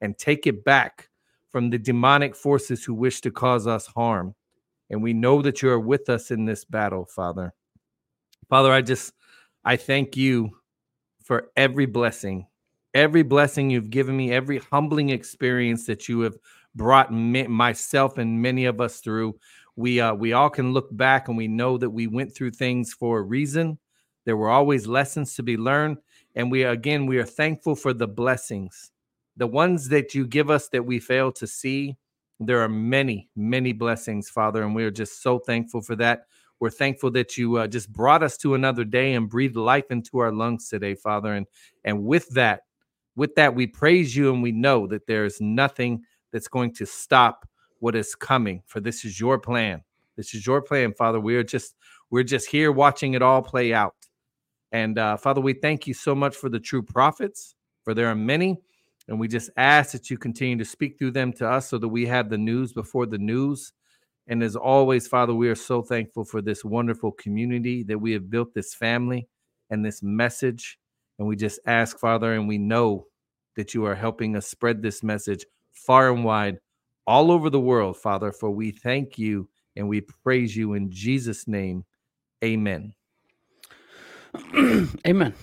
and 0.00 0.16
take 0.16 0.46
it 0.46 0.64
back 0.64 1.08
from 1.50 1.70
the 1.70 1.78
demonic 1.78 2.36
forces 2.36 2.84
who 2.84 2.94
wish 2.94 3.20
to 3.22 3.30
cause 3.30 3.66
us 3.66 3.86
harm. 3.86 4.34
And 4.90 5.02
we 5.02 5.12
know 5.12 5.42
that 5.42 5.62
you 5.62 5.70
are 5.70 5.80
with 5.80 6.08
us 6.08 6.30
in 6.30 6.44
this 6.44 6.64
battle, 6.64 7.04
Father. 7.04 7.52
Father, 8.48 8.72
I 8.72 8.80
just 8.80 9.12
I 9.64 9.76
thank 9.76 10.16
you 10.16 10.50
for 11.24 11.50
every 11.56 11.84
blessing, 11.86 12.46
every 12.94 13.22
blessing 13.22 13.68
you've 13.68 13.90
given 13.90 14.16
me, 14.16 14.32
every 14.32 14.58
humbling 14.58 15.10
experience 15.10 15.84
that 15.86 16.08
you 16.08 16.20
have 16.20 16.36
brought 16.74 17.12
me, 17.12 17.46
myself 17.46 18.16
and 18.16 18.40
many 18.40 18.64
of 18.64 18.80
us 18.80 19.00
through. 19.00 19.38
We 19.76 20.00
uh, 20.00 20.14
we 20.14 20.32
all 20.32 20.50
can 20.50 20.72
look 20.72 20.88
back 20.96 21.28
and 21.28 21.36
we 21.36 21.48
know 21.48 21.76
that 21.78 21.90
we 21.90 22.06
went 22.06 22.34
through 22.34 22.52
things 22.52 22.92
for 22.92 23.18
a 23.18 23.22
reason. 23.22 23.78
There 24.24 24.36
were 24.36 24.48
always 24.48 24.86
lessons 24.86 25.34
to 25.34 25.42
be 25.42 25.56
learned, 25.56 25.98
and 26.34 26.50
we 26.50 26.64
again 26.64 27.06
we 27.06 27.18
are 27.18 27.24
thankful 27.24 27.74
for 27.74 27.92
the 27.92 28.08
blessings, 28.08 28.90
the 29.38 29.48
ones 29.48 29.90
that 29.90 30.14
you 30.14 30.26
give 30.28 30.50
us 30.50 30.68
that 30.70 30.86
we 30.86 31.00
fail 31.00 31.32
to 31.34 31.48
see. 31.48 31.98
There 32.40 32.62
are 32.62 32.70
many, 32.70 33.30
many 33.36 33.72
blessings, 33.74 34.30
Father, 34.30 34.62
and 34.64 34.74
we 34.76 34.84
are 34.84 34.92
just 34.92 35.22
so 35.22 35.40
thankful 35.40 35.82
for 35.82 35.96
that. 35.98 36.24
We're 36.60 36.70
thankful 36.70 37.12
that 37.12 37.38
you 37.38 37.58
uh, 37.58 37.68
just 37.68 37.92
brought 37.92 38.22
us 38.24 38.38
to 38.38 38.54
another 38.54 38.84
day 38.84 39.14
and 39.14 39.30
breathed 39.30 39.56
life 39.56 39.90
into 39.90 40.20
our 40.20 40.32
lungs 40.32 40.68
today, 40.70 40.96
Father. 40.96 41.34
And 41.34 41.46
and 41.84 42.04
with 42.04 42.30
that, 42.30 42.62
with 43.16 43.36
that, 43.36 43.56
we 43.56 43.68
praise 43.68 44.16
you 44.16 44.32
and 44.34 44.42
we 44.44 44.52
know 44.52 44.88
that 44.88 45.08
there 45.08 45.26
is 45.26 45.40
nothing 45.40 46.04
that's 46.32 46.48
going 46.48 46.74
to 46.76 46.86
stop 46.86 47.48
what 47.80 47.96
is 47.96 48.16
coming 48.16 48.62
for 48.66 48.80
this 48.80 49.04
is 49.04 49.20
your 49.20 49.38
plan 49.38 49.82
this 50.16 50.34
is 50.34 50.46
your 50.46 50.62
plan 50.62 50.94
father 50.94 51.20
we 51.20 51.36
are 51.36 51.44
just 51.44 51.76
we're 52.10 52.24
just 52.24 52.48
here 52.50 52.72
watching 52.72 53.14
it 53.14 53.22
all 53.22 53.42
play 53.42 53.74
out 53.74 53.96
And 54.72 54.98
uh, 54.98 55.16
Father, 55.16 55.40
we 55.40 55.54
thank 55.54 55.86
you 55.86 55.94
so 55.94 56.14
much 56.14 56.36
for 56.36 56.48
the 56.48 56.60
true 56.60 56.82
prophets, 56.82 57.54
for 57.84 57.94
there 57.94 58.08
are 58.08 58.14
many. 58.14 58.58
And 59.08 59.18
we 59.18 59.26
just 59.26 59.50
ask 59.56 59.92
that 59.92 60.10
you 60.10 60.18
continue 60.18 60.58
to 60.58 60.64
speak 60.64 60.98
through 60.98 61.12
them 61.12 61.32
to 61.34 61.48
us 61.48 61.68
so 61.68 61.78
that 61.78 61.88
we 61.88 62.06
have 62.06 62.28
the 62.28 62.38
news 62.38 62.72
before 62.72 63.06
the 63.06 63.18
news. 63.18 63.72
And 64.26 64.42
as 64.42 64.54
always, 64.54 65.08
Father, 65.08 65.34
we 65.34 65.48
are 65.48 65.54
so 65.54 65.80
thankful 65.80 66.24
for 66.24 66.42
this 66.42 66.64
wonderful 66.64 67.12
community 67.12 67.82
that 67.84 67.98
we 67.98 68.12
have 68.12 68.30
built 68.30 68.52
this 68.52 68.74
family 68.74 69.26
and 69.70 69.84
this 69.84 70.02
message. 70.02 70.78
And 71.18 71.26
we 71.26 71.36
just 71.36 71.58
ask, 71.66 71.98
Father, 71.98 72.34
and 72.34 72.46
we 72.46 72.58
know 72.58 73.06
that 73.56 73.72
you 73.72 73.86
are 73.86 73.94
helping 73.94 74.36
us 74.36 74.46
spread 74.46 74.82
this 74.82 75.02
message 75.02 75.44
far 75.72 76.12
and 76.12 76.22
wide 76.22 76.58
all 77.06 77.32
over 77.32 77.48
the 77.48 77.58
world, 77.58 77.96
Father. 77.96 78.30
For 78.30 78.50
we 78.50 78.70
thank 78.70 79.18
you 79.18 79.48
and 79.74 79.88
we 79.88 80.02
praise 80.02 80.54
you 80.54 80.74
in 80.74 80.90
Jesus' 80.90 81.48
name. 81.48 81.84
Amen. 82.44 82.92
amen. 85.06 85.34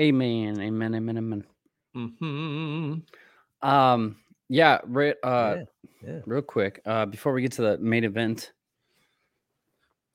Amen. 0.00 0.60
Amen. 0.60 0.94
Amen. 0.94 1.16
Amen. 1.16 1.44
Mm-hmm. 1.94 3.68
Um, 3.68 4.16
yeah, 4.48 4.80
right. 4.84 5.16
Uh, 5.22 5.56
Yeah, 6.02 6.10
yeah. 6.12 6.20
real 6.26 6.42
quick, 6.42 6.80
uh, 6.84 7.06
before 7.06 7.32
we 7.32 7.42
get 7.42 7.52
to 7.52 7.62
the 7.62 7.78
main 7.78 8.04
event, 8.04 8.52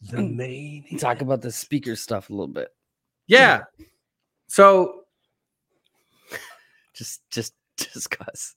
The 0.01 0.21
main. 0.21 0.85
talk 0.97 1.21
about 1.21 1.41
the 1.41 1.51
speaker 1.51 1.95
stuff 1.95 2.29
a 2.29 2.33
little 2.33 2.47
bit. 2.47 2.69
Yeah. 3.27 3.63
So 4.47 5.03
Just, 6.93 7.21
just 7.29 7.53
discuss. 7.77 8.55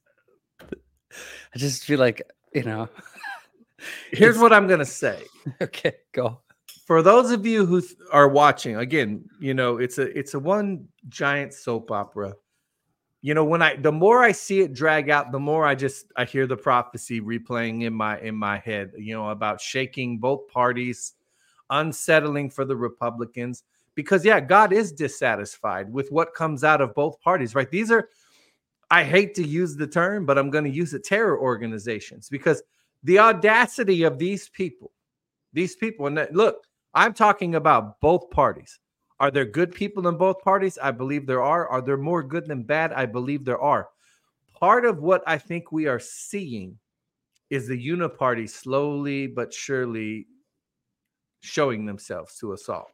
I 0.71 1.59
just 1.59 1.85
feel 1.85 1.99
like 1.99 2.23
you 2.55 2.63
know. 2.65 2.89
here's 4.13 4.39
what 4.39 4.53
I'm 4.53 4.67
going 4.67 4.79
to 4.81 4.85
say. 4.87 5.23
Okay, 5.61 5.93
go. 6.13 6.41
for 6.87 7.03
those 7.03 7.31
of 7.31 7.45
you 7.47 7.67
who 7.67 7.81
th- 7.81 7.95
are 8.11 8.29
watching 8.29 8.77
again 8.77 9.25
you 9.41 9.55
know 9.55 9.77
it's 9.79 9.99
a 9.99 10.07
it's 10.19 10.35
a 10.35 10.39
one 10.39 10.87
giant 11.09 11.53
soap 11.55 11.91
opera 11.91 12.35
you 13.23 13.35
know 13.35 13.45
when 13.45 13.63
i 13.63 13.77
the 13.77 13.91
more 13.91 14.23
i 14.23 14.33
see 14.33 14.61
it 14.61 14.75
drag 14.75 15.09
out 15.09 15.33
the 15.33 15.39
more 15.39 15.65
i 15.65 15.75
just 15.75 16.13
i 16.17 16.25
hear 16.25 16.47
the 16.47 16.57
prophecy 16.57 17.21
replaying 17.21 17.85
in 17.85 17.95
my 17.95 18.21
in 18.21 18.35
my 18.35 18.59
head 18.59 18.93
you 18.99 19.15
know 19.15 19.31
about 19.31 19.61
shaking 19.61 20.19
both 20.19 20.47
parties 20.49 21.15
unsettling 21.71 22.51
for 22.51 22.65
the 22.65 22.77
republicans 22.77 23.63
because 23.95 24.25
yeah 24.25 24.41
god 24.41 24.73
is 24.73 24.93
dissatisfied 24.93 25.91
with 25.91 26.11
what 26.11 26.35
comes 26.35 26.65
out 26.65 26.81
of 26.81 26.95
both 26.95 27.19
parties 27.21 27.55
right? 27.55 27.71
These 27.71 27.91
are 27.91 28.09
i 28.91 29.05
hate 29.05 29.35
to 29.37 29.47
use 29.47 29.77
the 29.77 29.87
term 29.87 30.27
but 30.27 30.37
i'm 30.37 30.51
going 30.51 30.65
to 30.65 30.71
use 30.71 30.93
it 30.93 31.05
terror 31.05 31.41
organizations 31.41 32.29
because 32.29 32.63
the 33.05 33.19
audacity 33.19 34.03
of 34.03 34.19
these 34.19 34.49
people 34.49 34.93
these 35.53 35.77
people 35.77 36.09
and 36.09 36.27
look 36.33 36.67
i'm 36.93 37.15
talking 37.15 37.55
about 37.55 38.01
both 38.01 38.29
parties 38.31 38.81
are 39.23 39.31
there 39.31 39.47
good 39.47 39.73
people 39.73 40.07
in 40.09 40.19
both 40.19 40.43
parties? 40.43 40.79
I 40.83 40.91
believe 40.91 41.27
there 41.27 41.43
are. 41.43 41.67
Are 41.69 41.81
there 41.81 41.97
more 41.97 42.23
good 42.23 42.47
than 42.47 42.65
bad? 42.65 42.93
I 42.93 43.07
believe 43.07 43.45
there 43.45 43.61
are. 43.61 43.89
Part 44.59 44.85
of 44.85 44.99
what 44.99 45.23
i 45.27 45.39
think 45.39 45.73
we 45.73 45.87
are 45.87 45.99
seeing 45.99 46.79
is 47.51 47.67
the 47.67 47.89
uniparty 47.89 48.49
slowly 48.49 49.27
but 49.27 49.53
surely 49.53 50.27
showing 51.41 51.87
themselves 51.87 52.37
to 52.39 52.53
us 52.53 52.69
all. 52.69 52.91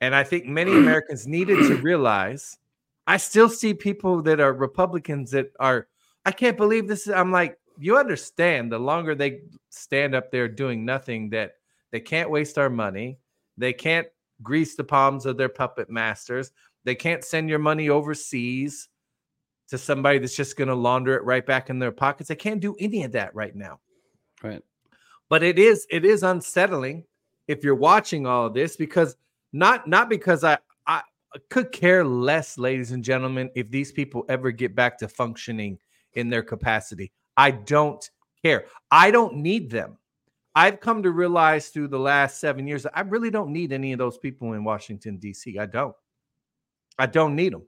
And 0.00 0.14
i 0.14 0.24
think 0.24 0.46
many 0.46 0.72
americans 0.84 1.26
needed 1.26 1.68
to 1.68 1.76
realize 1.76 2.58
i 3.06 3.16
still 3.16 3.48
see 3.48 3.72
people 3.72 4.20
that 4.22 4.40
are 4.40 4.52
republicans 4.52 5.30
that 5.30 5.52
are 5.60 5.88
i 6.26 6.32
can't 6.32 6.56
believe 6.56 6.86
this 6.86 7.06
is 7.06 7.14
i'm 7.14 7.32
like 7.32 7.56
you 7.78 7.96
understand 7.96 8.70
the 8.70 8.78
longer 8.78 9.14
they 9.14 9.40
stand 9.70 10.14
up 10.14 10.30
there 10.30 10.48
doing 10.48 10.84
nothing 10.84 11.30
that 11.30 11.54
they 11.92 12.00
can't 12.00 12.30
waste 12.30 12.58
our 12.58 12.70
money. 12.70 13.18
They 13.56 13.72
can't 13.72 14.06
grease 14.42 14.76
the 14.76 14.84
palms 14.84 15.26
of 15.26 15.36
their 15.36 15.48
puppet 15.48 15.90
masters. 15.90 16.52
They 16.84 16.94
can't 16.94 17.24
send 17.24 17.48
your 17.48 17.58
money 17.58 17.88
overseas 17.88 18.88
to 19.68 19.78
somebody 19.78 20.18
that's 20.18 20.36
just 20.36 20.56
going 20.56 20.68
to 20.68 20.74
launder 20.74 21.14
it 21.14 21.24
right 21.24 21.44
back 21.44 21.70
in 21.70 21.78
their 21.78 21.92
pockets. 21.92 22.28
They 22.28 22.36
can't 22.36 22.60
do 22.60 22.74
any 22.80 23.04
of 23.04 23.12
that 23.12 23.34
right 23.34 23.54
now. 23.54 23.80
Right. 24.42 24.62
But 25.28 25.42
it 25.42 25.58
is 25.58 25.86
it 25.90 26.04
is 26.04 26.22
unsettling 26.22 27.04
if 27.46 27.62
you're 27.62 27.74
watching 27.74 28.26
all 28.26 28.46
of 28.46 28.54
this 28.54 28.76
because 28.76 29.16
not 29.52 29.88
not 29.88 30.08
because 30.08 30.42
I 30.42 30.58
I 30.86 31.02
could 31.50 31.70
care 31.70 32.04
less, 32.04 32.58
ladies 32.58 32.90
and 32.90 33.04
gentlemen, 33.04 33.50
if 33.54 33.70
these 33.70 33.92
people 33.92 34.24
ever 34.28 34.50
get 34.50 34.74
back 34.74 34.98
to 34.98 35.08
functioning 35.08 35.78
in 36.14 36.28
their 36.28 36.42
capacity. 36.42 37.12
I 37.36 37.52
don't 37.52 38.08
care. 38.42 38.66
I 38.90 39.10
don't 39.10 39.36
need 39.36 39.70
them. 39.70 39.98
I've 40.54 40.80
come 40.80 41.02
to 41.04 41.10
realize 41.12 41.68
through 41.68 41.88
the 41.88 41.98
last 41.98 42.40
seven 42.40 42.66
years 42.66 42.82
that 42.82 42.96
I 42.96 43.02
really 43.02 43.30
don't 43.30 43.52
need 43.52 43.72
any 43.72 43.92
of 43.92 43.98
those 43.98 44.18
people 44.18 44.52
in 44.54 44.64
Washington, 44.64 45.16
D.C. 45.18 45.58
I 45.58 45.66
don't. 45.66 45.94
I 46.98 47.06
don't 47.06 47.36
need 47.36 47.52
them. 47.52 47.62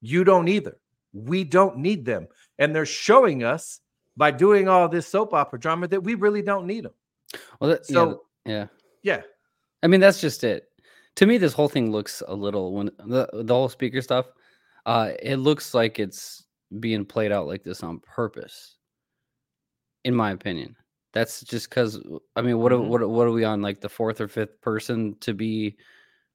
You 0.00 0.22
don't 0.24 0.48
either. 0.48 0.76
We 1.12 1.44
don't 1.44 1.78
need 1.78 2.04
them. 2.04 2.28
And 2.58 2.74
they're 2.74 2.86
showing 2.86 3.42
us 3.42 3.80
by 4.16 4.30
doing 4.30 4.68
all 4.68 4.88
this 4.88 5.06
soap 5.06 5.32
opera 5.32 5.58
drama 5.58 5.88
that 5.88 6.02
we 6.02 6.14
really 6.14 6.42
don't 6.42 6.66
need 6.66 6.84
them. 6.84 6.92
Well, 7.60 7.70
that, 7.70 7.86
So- 7.86 8.24
yeah, 8.44 8.52
yeah. 8.52 8.66
Yeah. 9.02 9.22
I 9.82 9.86
mean, 9.86 10.00
that's 10.00 10.20
just 10.20 10.44
it. 10.44 10.64
To 11.16 11.26
me, 11.26 11.38
this 11.38 11.52
whole 11.52 11.68
thing 11.68 11.90
looks 11.90 12.22
a 12.26 12.34
little 12.34 12.72
when 12.74 12.90
the 13.06 13.28
the 13.32 13.54
whole 13.54 13.68
speaker 13.68 14.02
stuff. 14.02 14.26
Uh, 14.86 15.12
it 15.20 15.36
looks 15.36 15.74
like 15.74 15.98
it's 15.98 16.44
being 16.80 17.04
played 17.04 17.32
out 17.32 17.46
like 17.46 17.62
this 17.64 17.82
on 17.82 18.00
purpose. 18.00 18.76
In 20.04 20.14
my 20.14 20.30
opinion, 20.30 20.76
that's 21.18 21.42
just 21.42 21.68
because 21.68 22.00
I 22.36 22.42
mean, 22.42 22.58
what 22.58 22.72
are, 22.72 22.76
Mhm. 22.78 22.88
what 22.88 23.08
what 23.08 23.26
are 23.26 23.32
we 23.32 23.44
on 23.44 23.60
like 23.62 23.80
the 23.80 23.88
fourth 23.88 24.20
or 24.20 24.28
fifth 24.28 24.60
person 24.60 25.16
to 25.20 25.34
be 25.34 25.76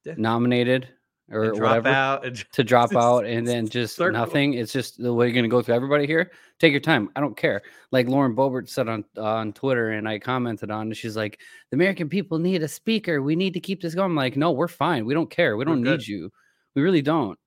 Yeah. 0.05 0.15
nominated 0.17 0.89
or 1.31 1.51
drop 1.51 1.59
whatever 1.61 1.87
out. 1.89 2.25
and- 2.25 2.35
to 2.53 2.63
drop 2.63 2.93
out 2.95 3.25
and 3.25 3.47
then 3.47 3.67
just 3.79 3.95
circle. 3.95 4.19
nothing. 4.19 4.53
It's 4.55 4.73
just 4.73 5.01
the 5.01 5.13
way 5.13 5.25
you're 5.27 5.33
going 5.33 5.43
to 5.45 5.49
go 5.49 5.61
through 5.61 5.75
everybody 5.75 6.05
here. 6.05 6.31
Take 6.59 6.71
your 6.73 6.81
time. 6.81 7.09
I 7.15 7.21
don't 7.21 7.37
care. 7.37 7.61
Like 7.91 8.07
Lauren 8.09 8.35
Boebert 8.35 8.67
said 8.69 8.87
on 8.89 9.05
on 9.17 9.53
Twitter, 9.53 9.91
and 9.91 10.07
I 10.07 10.19
commented 10.19 10.69
on. 10.69 10.91
it. 10.91 10.95
She's 10.97 11.15
like, 11.15 11.39
"The 11.71 11.75
American 11.75 12.09
people 12.09 12.39
need 12.39 12.61
a 12.61 12.67
speaker. 12.67 13.21
We 13.21 13.35
need 13.37 13.53
to 13.53 13.59
keep 13.61 13.81
this 13.81 13.95
going." 13.95 14.11
I'm 14.11 14.15
like, 14.15 14.35
"No, 14.37 14.51
we're 14.51 14.67
fine. 14.67 15.05
We 15.05 15.13
don't 15.13 15.29
care. 15.29 15.55
We 15.57 15.65
don't 15.65 15.81
need 15.81 16.05
you. 16.07 16.29
We 16.75 16.81
really 16.81 17.01
don't. 17.01 17.39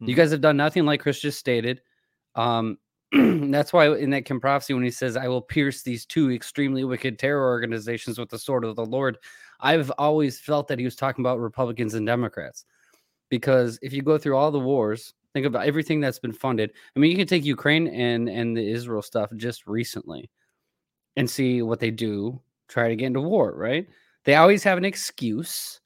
You 0.00 0.14
Mhm. 0.14 0.16
guys 0.16 0.30
have 0.32 0.40
done 0.42 0.56
nothing, 0.58 0.84
like 0.84 1.00
Chris 1.00 1.20
just 1.20 1.38
stated. 1.38 1.80
Um, 2.34 2.78
that's 3.50 3.72
why 3.72 3.94
in 3.94 4.10
that 4.10 4.24
Kim 4.24 4.40
prophecy, 4.40 4.72
when 4.74 4.82
he 4.82 4.90
says, 4.90 5.16
"I 5.16 5.28
will 5.28 5.42
pierce 5.42 5.82
these 5.82 6.06
two 6.06 6.32
extremely 6.32 6.84
wicked 6.84 7.18
terror 7.18 7.46
organizations 7.46 8.18
with 8.18 8.30
the 8.30 8.38
sword 8.38 8.64
of 8.64 8.76
the 8.76 8.86
Lord," 8.86 9.18
I've 9.60 9.90
always 9.98 10.40
felt 10.40 10.66
that 10.68 10.78
he 10.78 10.84
was 10.84 10.96
talking 10.96 11.22
about 11.22 11.38
Republicans 11.38 11.94
and 11.94 12.06
Democrats 12.06 12.64
because 13.28 13.78
if 13.82 13.92
you 13.92 14.02
go 14.02 14.16
through 14.18 14.36
all 14.36 14.50
the 14.50 14.58
wars, 14.58 15.12
think 15.34 15.46
about 15.46 15.66
everything 15.66 16.00
that's 16.00 16.18
been 16.18 16.32
funded. 16.32 16.72
I 16.96 16.98
mean, 17.00 17.10
you 17.10 17.16
can 17.18 17.26
take 17.26 17.44
Ukraine 17.44 17.86
and 17.88 18.28
and 18.30 18.56
the 18.56 18.66
Israel 18.66 19.02
stuff 19.02 19.30
just 19.36 19.66
recently 19.66 20.30
and 21.16 21.28
see 21.28 21.60
what 21.60 21.80
they 21.80 21.90
do. 21.90 22.40
Try 22.68 22.88
to 22.88 22.96
get 22.96 23.06
into 23.08 23.20
war, 23.20 23.52
right? 23.54 23.86
They 24.24 24.36
always 24.36 24.64
have 24.64 24.78
an 24.78 24.86
excuse 24.86 25.81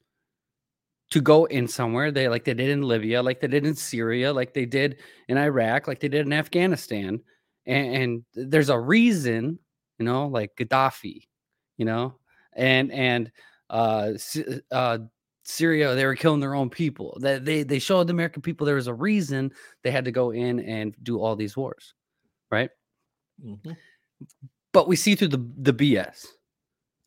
to 1.11 1.21
go 1.21 1.45
in 1.45 1.67
somewhere. 1.67 2.11
They 2.11 2.27
like 2.27 2.43
they 2.43 2.53
did 2.53 2.69
in 2.69 2.81
Libya, 2.81 3.21
like 3.23 3.39
they 3.39 3.47
did 3.47 3.65
in 3.65 3.75
Syria, 3.75 4.33
like 4.33 4.53
they 4.53 4.65
did 4.65 4.97
in 5.27 5.37
Iraq, 5.37 5.87
like 5.87 5.99
they 5.99 6.09
did 6.09 6.25
in 6.25 6.33
Afghanistan. 6.33 7.21
And, 7.65 8.23
and 8.35 8.51
there's 8.51 8.69
a 8.69 8.79
reason, 8.79 9.59
you 9.99 10.05
know, 10.05 10.27
like 10.27 10.55
Gaddafi, 10.57 11.27
you 11.77 11.85
know, 11.85 12.15
and 12.53 12.91
and 12.91 13.31
uh, 13.69 14.13
uh, 14.71 14.99
Syria, 15.43 15.95
they 15.95 16.05
were 16.05 16.15
killing 16.15 16.39
their 16.41 16.55
own 16.55 16.69
people. 16.69 17.17
That 17.21 17.45
they 17.45 17.63
they 17.63 17.79
showed 17.79 18.07
the 18.07 18.13
American 18.13 18.41
people 18.41 18.65
there 18.65 18.75
was 18.75 18.87
a 18.87 18.93
reason 18.93 19.51
they 19.83 19.91
had 19.91 20.05
to 20.05 20.11
go 20.11 20.31
in 20.31 20.59
and 20.59 20.95
do 21.03 21.19
all 21.19 21.35
these 21.35 21.55
wars, 21.55 21.93
right? 22.51 22.69
Mhm. 23.43 23.77
But 24.73 24.87
we 24.87 24.95
see 24.95 25.15
through 25.15 25.29
the 25.29 25.45
the 25.57 25.73
BS. 25.73 26.25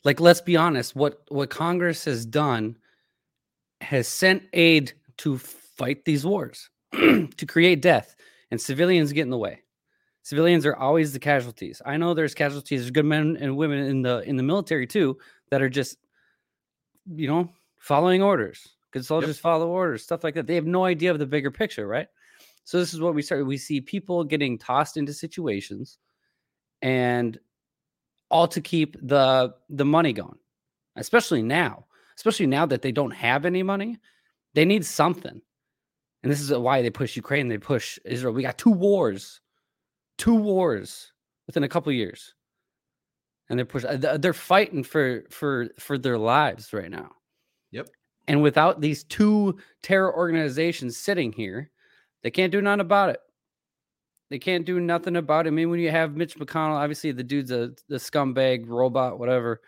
Like, 0.04 0.21
let's 0.21 0.40
be 0.40 0.57
honest, 0.57 0.97
what 0.97 1.21
what 1.28 1.50
Congress 1.50 2.04
has 2.07 2.25
done 2.25 2.76
has 3.80 4.08
sent 4.08 4.42
aid 4.52 4.92
to 5.18 5.38
fight 5.38 6.04
these 6.04 6.25
wars, 6.25 6.70
to 6.92 7.46
create 7.46 7.82
death, 7.82 8.16
and 8.50 8.60
civilians 8.60 9.12
get 9.12 9.22
in 9.22 9.30
the 9.30 9.38
way. 9.38 9.62
Civilians 10.22 10.66
are 10.66 10.76
always 10.76 11.12
the 11.12 11.18
casualties. 11.18 11.80
I 11.84 11.96
know 11.96 12.12
there's 12.12 12.34
casualties, 12.34 12.80
there's 12.80 12.90
good 12.90 13.06
men 13.06 13.38
and 13.40 13.56
women 13.56 13.78
in 13.78 14.02
the 14.02 14.20
in 14.20 14.37
the 14.37 14.42
military 14.42 14.87
too 14.87 15.18
that 15.50 15.62
are 15.62 15.68
just, 15.68 15.96
you 17.06 17.26
know, 17.26 17.49
following 17.78 18.22
orders. 18.22 18.68
Good 18.92 19.06
soldiers 19.06 19.38
follow 19.38 19.68
orders, 19.68 20.02
stuff 20.02 20.22
like 20.25 20.34
that. 20.34 20.46
They 20.46 20.56
have 20.56 20.66
no 20.66 20.84
idea 20.84 21.10
of 21.10 21.18
the 21.18 21.26
bigger 21.26 21.50
picture, 21.50 21.87
right? 21.87 22.08
So 22.64 22.78
this 22.78 22.92
is 22.92 23.00
what 23.00 23.14
we 23.14 23.22
start. 23.22 23.46
We 23.46 23.56
see 23.56 23.80
people 23.80 24.25
getting 24.25 24.58
tossed 24.58 24.96
into 24.96 25.12
situations, 25.12 25.99
and 26.82 27.38
all 28.30 28.46
to 28.49 28.60
keep 28.60 28.96
the 29.02 29.54
the 29.70 29.84
money 29.84 30.12
going. 30.12 30.38
Especially 30.96 31.42
now, 31.42 31.86
especially 32.21 32.47
now 32.47 32.67
that 32.67 32.83
they 32.83 32.93
don't 32.93 33.13
have 33.13 33.47
any 33.47 33.63
money, 33.63 33.97
they 34.52 34.67
need 34.67 34.85
something. 34.85 35.41
And 36.23 36.30
this 36.30 36.43
is 36.43 36.52
why 36.52 36.83
they 36.83 36.91
push 36.91 37.17
Ukraine. 37.17 37.49
They 37.49 37.56
push 37.56 37.99
Israel. 38.04 38.35
We 38.35 38.43
got 38.43 38.59
two 38.59 38.71
wars, 38.71 39.41
two 40.19 40.35
wars 40.35 41.13
within 41.47 41.65
a 41.65 41.69
couple 41.69 41.91
years, 41.93 42.35
and 43.49 43.59
they're 43.59 43.65
push. 43.65 43.85
uh, 43.87 44.19
They're 44.19 44.35
fighting 44.35 44.85
for 44.85 45.25
for 45.30 45.71
for 45.78 45.97
their 45.97 46.19
lives 46.19 46.75
right 46.75 46.91
now. 46.91 47.11
Yep. 47.71 47.89
And 48.28 48.43
without 48.43 48.83
these 48.83 49.02
two 49.04 49.59
terror 49.83 50.15
organizations 50.15 50.99
sitting 50.99 51.33
here, 51.33 51.71
they 52.23 52.30
can't 52.30 52.52
do 52.52 52.61
nothing 52.61 52.80
about 52.80 53.09
it. 53.09 53.21
They 54.28 54.39
can't 54.39 54.67
do 54.67 54.78
nothing 54.78 55.17
about 55.17 55.47
it. 55.47 55.49
I 55.49 55.52
mean, 55.52 55.71
when 55.71 55.80
you 55.80 55.91
have 55.91 56.17
Mitch 56.17 56.37
McConnell, 56.39 56.76
obviously 56.76 57.13
the 57.13 57.25
dude's 57.25 57.50
a 57.50 57.73
the 57.89 57.97
scumbag, 57.97 58.69
robot, 58.69 59.19
whatever. 59.19 59.63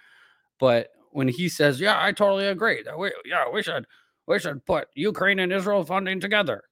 But 0.60 0.90
when 1.12 1.28
he 1.28 1.48
says, 1.48 1.80
"Yeah, 1.80 2.02
I 2.02 2.12
totally 2.12 2.46
agree. 2.46 2.82
That 2.82 2.98
we, 2.98 3.12
yeah, 3.24 3.48
we 3.50 3.62
should 3.62 3.86
we 4.26 4.38
should 4.38 4.64
put 4.66 4.88
Ukraine 4.94 5.38
and 5.38 5.52
Israel 5.52 5.84
funding 5.84 6.20
together," 6.20 6.62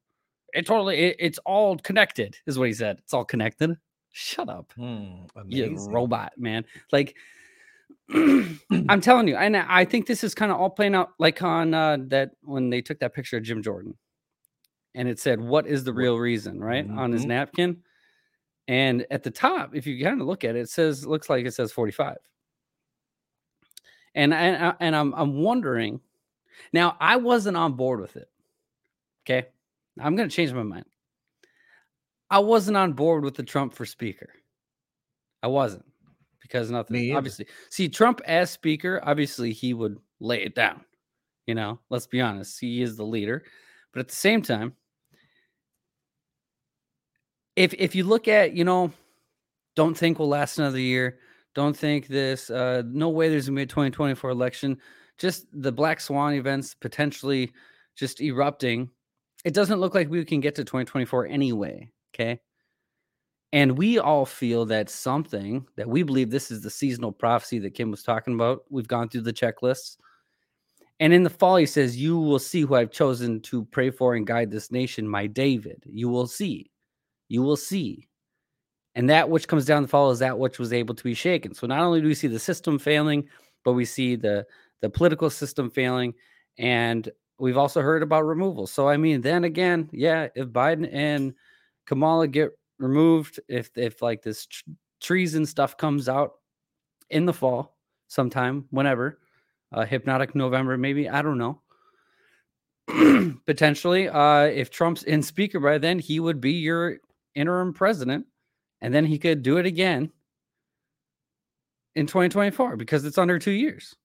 it 0.54 0.66
totally 0.66 0.98
it, 0.98 1.16
it's 1.18 1.38
all 1.46 1.76
connected, 1.78 2.36
is 2.46 2.58
what 2.58 2.68
he 2.68 2.74
said. 2.74 2.98
It's 3.00 3.14
all 3.14 3.24
connected. 3.24 3.76
Shut 4.12 4.48
up, 4.48 4.72
Hmm, 4.76 5.24
you 5.46 5.78
robot 5.90 6.32
man. 6.36 6.64
Like 6.92 7.16
I'm 8.12 9.00
telling 9.00 9.28
you, 9.28 9.36
and 9.36 9.56
I 9.56 9.84
think 9.84 10.06
this 10.06 10.24
is 10.24 10.34
kind 10.34 10.50
of 10.50 10.58
all 10.58 10.70
playing 10.70 10.94
out 10.94 11.10
like 11.18 11.42
on 11.42 11.74
uh, 11.74 11.98
that 12.08 12.32
when 12.42 12.70
they 12.70 12.82
took 12.82 12.98
that 13.00 13.14
picture 13.14 13.36
of 13.36 13.44
Jim 13.44 13.62
Jordan, 13.62 13.96
and 14.94 15.08
it 15.08 15.20
said, 15.20 15.40
"What 15.40 15.66
is 15.66 15.84
the 15.84 15.92
real 15.92 16.18
reason?" 16.18 16.60
Right 16.60 16.86
on 16.90 17.12
his 17.12 17.24
Mhm. 17.24 17.28
napkin, 17.28 17.82
and 18.68 19.06
at 19.10 19.22
the 19.22 19.30
top, 19.30 19.74
if 19.74 19.86
you 19.86 20.02
kind 20.02 20.20
of 20.20 20.26
look 20.26 20.44
at 20.44 20.56
it, 20.56 20.60
it 20.60 20.68
says, 20.70 21.06
looks 21.06 21.28
like 21.30 21.44
it 21.46 21.54
says 21.54 21.72
45. 21.72 22.16
And 24.14 24.34
and 24.34 24.64
I- 24.64 24.76
and 24.80 24.96
I'm 24.96 25.14
I'm 25.14 25.34
wondering. 25.42 26.00
Now, 26.72 26.96
I 27.00 27.16
wasn't 27.16 27.56
on 27.56 27.72
board 27.74 28.00
with 28.00 28.16
it. 28.16 28.28
Okay, 29.24 29.48
I'm 29.98 30.16
gonna 30.16 30.28
change 30.28 30.52
my 30.52 30.62
mind. 30.62 30.84
I 32.28 32.38
wasn't 32.40 32.76
on 32.76 32.92
board 32.92 33.24
with 33.24 33.34
the 33.34 33.42
Trump 33.42 33.72
for 33.74 33.86
speaker. 33.86 34.30
I 35.42 35.46
wasn't 35.48 35.84
because 36.42 36.70
nothing. 36.70 36.96
Obviously, 37.16 37.46
see 37.70 37.88
Trump 37.88 38.20
as 38.26 38.50
speaker. 38.50 39.00
Obviously, 39.02 39.52
he 39.52 39.74
would 39.74 39.98
lay 40.20 40.42
it 40.42 40.54
down. 40.54 40.84
You 41.46 41.54
know, 41.54 41.80
let's 41.88 42.06
be 42.06 42.20
honest. 42.20 42.60
He 42.60 42.82
is 42.82 42.96
the 42.96 43.04
leader, 43.04 43.44
but 43.92 44.00
at 44.00 44.08
the 44.08 44.14
same 44.14 44.42
time, 44.42 44.74
if 47.56 47.74
if 47.74 47.94
you 47.94 48.04
look 48.04 48.28
at 48.28 48.52
you 48.54 48.64
know, 48.64 48.92
don't 49.76 49.96
think 49.96 50.18
we'll 50.18 50.28
last 50.28 50.58
another 50.58 50.78
year. 50.78 51.18
Don't 51.54 51.76
think 51.76 52.06
this. 52.06 52.50
Uh, 52.50 52.82
no 52.86 53.08
way 53.08 53.28
there's 53.28 53.46
gonna 53.46 53.56
be 53.56 53.62
a 53.62 53.66
2024 53.66 54.30
election. 54.30 54.78
Just 55.18 55.46
the 55.52 55.72
black 55.72 56.00
swan 56.00 56.34
events 56.34 56.74
potentially 56.74 57.52
just 57.96 58.20
erupting. 58.20 58.90
It 59.44 59.54
doesn't 59.54 59.80
look 59.80 59.94
like 59.94 60.08
we 60.08 60.24
can 60.24 60.40
get 60.40 60.54
to 60.56 60.64
2024 60.64 61.26
anyway. 61.26 61.90
Okay. 62.14 62.40
And 63.52 63.76
we 63.76 63.98
all 63.98 64.24
feel 64.24 64.64
that 64.66 64.88
something 64.88 65.66
that 65.76 65.88
we 65.88 66.02
believe 66.04 66.30
this 66.30 66.50
is 66.50 66.62
the 66.62 66.70
seasonal 66.70 67.10
prophecy 67.10 67.58
that 67.60 67.74
Kim 67.74 67.90
was 67.90 68.02
talking 68.02 68.34
about. 68.34 68.62
We've 68.70 68.86
gone 68.86 69.08
through 69.08 69.22
the 69.22 69.32
checklists. 69.32 69.96
And 71.00 71.12
in 71.12 71.24
the 71.24 71.30
fall, 71.30 71.56
he 71.56 71.66
says, 71.66 71.96
You 71.96 72.18
will 72.18 72.38
see 72.38 72.60
who 72.60 72.74
I've 72.74 72.92
chosen 72.92 73.40
to 73.42 73.64
pray 73.64 73.90
for 73.90 74.14
and 74.14 74.26
guide 74.26 74.50
this 74.50 74.70
nation, 74.70 75.08
my 75.08 75.26
David. 75.26 75.82
You 75.86 76.08
will 76.08 76.26
see. 76.26 76.70
You 77.28 77.42
will 77.42 77.56
see. 77.56 78.06
And 78.94 79.08
that 79.08 79.30
which 79.30 79.46
comes 79.46 79.64
down 79.64 79.82
the 79.82 79.88
fall 79.88 80.10
is 80.10 80.18
that 80.18 80.38
which 80.38 80.58
was 80.58 80.72
able 80.72 80.94
to 80.94 81.04
be 81.04 81.14
shaken. 81.14 81.54
So 81.54 81.66
not 81.66 81.80
only 81.80 82.00
do 82.00 82.08
we 82.08 82.14
see 82.14 82.26
the 82.26 82.38
system 82.38 82.78
failing, 82.78 83.28
but 83.64 83.74
we 83.74 83.84
see 83.84 84.16
the 84.16 84.46
the 84.80 84.90
political 84.90 85.28
system 85.28 85.70
failing, 85.70 86.14
and 86.58 87.08
we've 87.38 87.58
also 87.58 87.82
heard 87.82 88.02
about 88.02 88.24
removal. 88.24 88.66
So 88.66 88.88
I 88.88 88.96
mean, 88.96 89.20
then 89.20 89.44
again, 89.44 89.88
yeah, 89.92 90.28
if 90.34 90.48
Biden 90.48 90.88
and 90.92 91.34
Kamala 91.86 92.28
get 92.28 92.50
removed, 92.78 93.38
if 93.48 93.70
if 93.76 94.02
like 94.02 94.22
this 94.22 94.46
tr- 94.46 94.70
treason 95.00 95.46
stuff 95.46 95.76
comes 95.76 96.08
out 96.08 96.32
in 97.10 97.26
the 97.26 97.32
fall, 97.32 97.76
sometime, 98.08 98.66
whenever, 98.70 99.18
uh, 99.72 99.84
hypnotic 99.84 100.34
November, 100.34 100.76
maybe 100.76 101.08
I 101.08 101.22
don't 101.22 101.38
know. 101.38 101.60
Potentially, 103.46 104.08
uh, 104.08 104.42
if 104.42 104.70
Trump's 104.70 105.04
in 105.04 105.22
speaker 105.22 105.60
by 105.60 105.78
then, 105.78 105.98
he 105.98 106.20
would 106.20 106.40
be 106.40 106.52
your 106.52 106.98
interim 107.34 107.72
president, 107.72 108.26
and 108.80 108.94
then 108.94 109.04
he 109.04 109.18
could 109.18 109.42
do 109.42 109.58
it 109.58 109.66
again 109.66 110.10
in 111.94 112.06
2024 112.06 112.76
because 112.76 113.04
it's 113.04 113.18
under 113.18 113.38
two 113.38 113.50
years. 113.50 113.96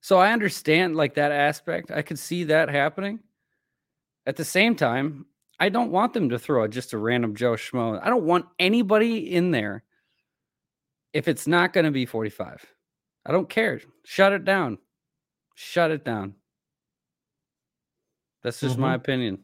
So 0.00 0.18
I 0.18 0.32
understand 0.32 0.96
like 0.96 1.14
that 1.14 1.32
aspect. 1.32 1.90
I 1.90 2.02
could 2.02 2.18
see 2.18 2.44
that 2.44 2.70
happening. 2.70 3.20
At 4.26 4.36
the 4.36 4.44
same 4.44 4.74
time, 4.74 5.26
I 5.58 5.68
don't 5.68 5.90
want 5.90 6.14
them 6.14 6.30
to 6.30 6.38
throw 6.38 6.66
just 6.68 6.92
a 6.94 6.98
random 6.98 7.34
Joe 7.34 7.52
Schmo. 7.52 8.00
I 8.02 8.08
don't 8.08 8.24
want 8.24 8.46
anybody 8.58 9.34
in 9.34 9.50
there 9.50 9.84
if 11.12 11.28
it's 11.28 11.46
not 11.46 11.72
going 11.72 11.84
to 11.84 11.90
be 11.90 12.06
45. 12.06 12.64
I 13.26 13.32
don't 13.32 13.48
care. 13.48 13.80
Shut 14.04 14.32
it 14.32 14.44
down. 14.44 14.78
Shut 15.54 15.90
it 15.90 16.04
down. 16.04 16.34
That's 18.42 18.60
just 18.60 18.78
my 18.78 18.88
mm-hmm. 18.88 18.94
opinion. 18.94 19.38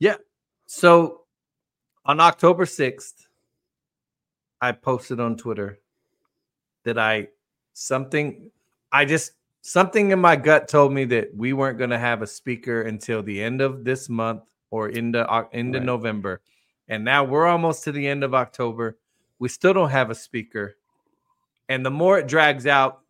Yeah. 0.00 0.16
So 0.66 1.19
on 2.10 2.18
October 2.18 2.64
6th, 2.64 3.28
I 4.60 4.72
posted 4.72 5.20
on 5.20 5.36
Twitter 5.36 5.78
that 6.82 6.98
I 6.98 7.28
something 7.72 8.50
I 8.90 9.04
just 9.04 9.34
something 9.60 10.10
in 10.10 10.18
my 10.18 10.34
gut 10.34 10.66
told 10.66 10.92
me 10.92 11.04
that 11.04 11.28
we 11.36 11.52
weren't 11.52 11.78
going 11.78 11.90
to 11.90 11.98
have 12.00 12.22
a 12.22 12.26
speaker 12.26 12.82
until 12.82 13.22
the 13.22 13.40
end 13.40 13.60
of 13.60 13.84
this 13.84 14.08
month 14.08 14.42
or 14.72 14.88
into 14.88 15.20
into 15.52 15.78
Right. 15.78 15.86
November. 15.86 16.40
And 16.88 17.04
now 17.04 17.22
we're 17.22 17.46
almost 17.46 17.84
to 17.84 17.92
the 17.92 18.08
end 18.08 18.24
of 18.24 18.34
October. 18.34 18.98
We 19.38 19.48
still 19.48 19.72
don't 19.72 19.90
have 19.90 20.10
a 20.10 20.14
speaker. 20.16 20.74
And 21.68 21.86
the 21.86 21.92
more 21.92 22.18
it 22.18 22.26
drags 22.26 22.66
out, 22.66 23.02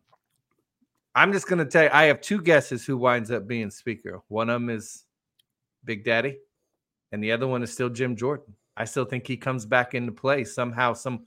I'm 1.15 1.33
just 1.33 1.47
going 1.47 1.57
to 1.57 1.65
tell 1.65 1.85
you 1.85 1.89
I 1.91 2.03
have 2.03 2.21
two 2.21 2.39
guesses 2.39 2.85
who 2.85 2.97
winds 2.97 3.31
up 3.31 3.47
being 3.47 3.71
speaker. 3.71 4.21
One 4.27 4.51
of 4.51 4.61
them 4.61 4.69
is 4.69 5.05
Big 5.85 6.05
Daddy 6.05 6.37
and 7.11 7.23
the 7.23 7.31
other 7.31 7.47
one 7.47 7.63
is 7.63 7.73
still 7.73 7.89
Jim 7.89 8.15
Jordan. 8.15 8.53
I 8.77 8.85
still 8.85 9.05
think 9.05 9.27
he 9.27 9.37
comes 9.37 9.65
back 9.65 9.93
into 9.93 10.11
play 10.11 10.43
somehow, 10.43 10.93
some 10.93 11.25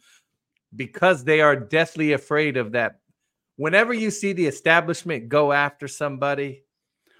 because 0.75 1.25
they 1.25 1.41
are 1.41 1.57
deathly 1.57 2.13
afraid 2.13 2.57
of 2.57 2.73
that. 2.73 3.01
Whenever 3.57 3.95
you 3.95 4.11
see 4.11 4.33
the 4.33 4.47
establishment 4.47 5.29
go 5.29 5.53
after 5.53 5.87
somebody, 5.87 6.65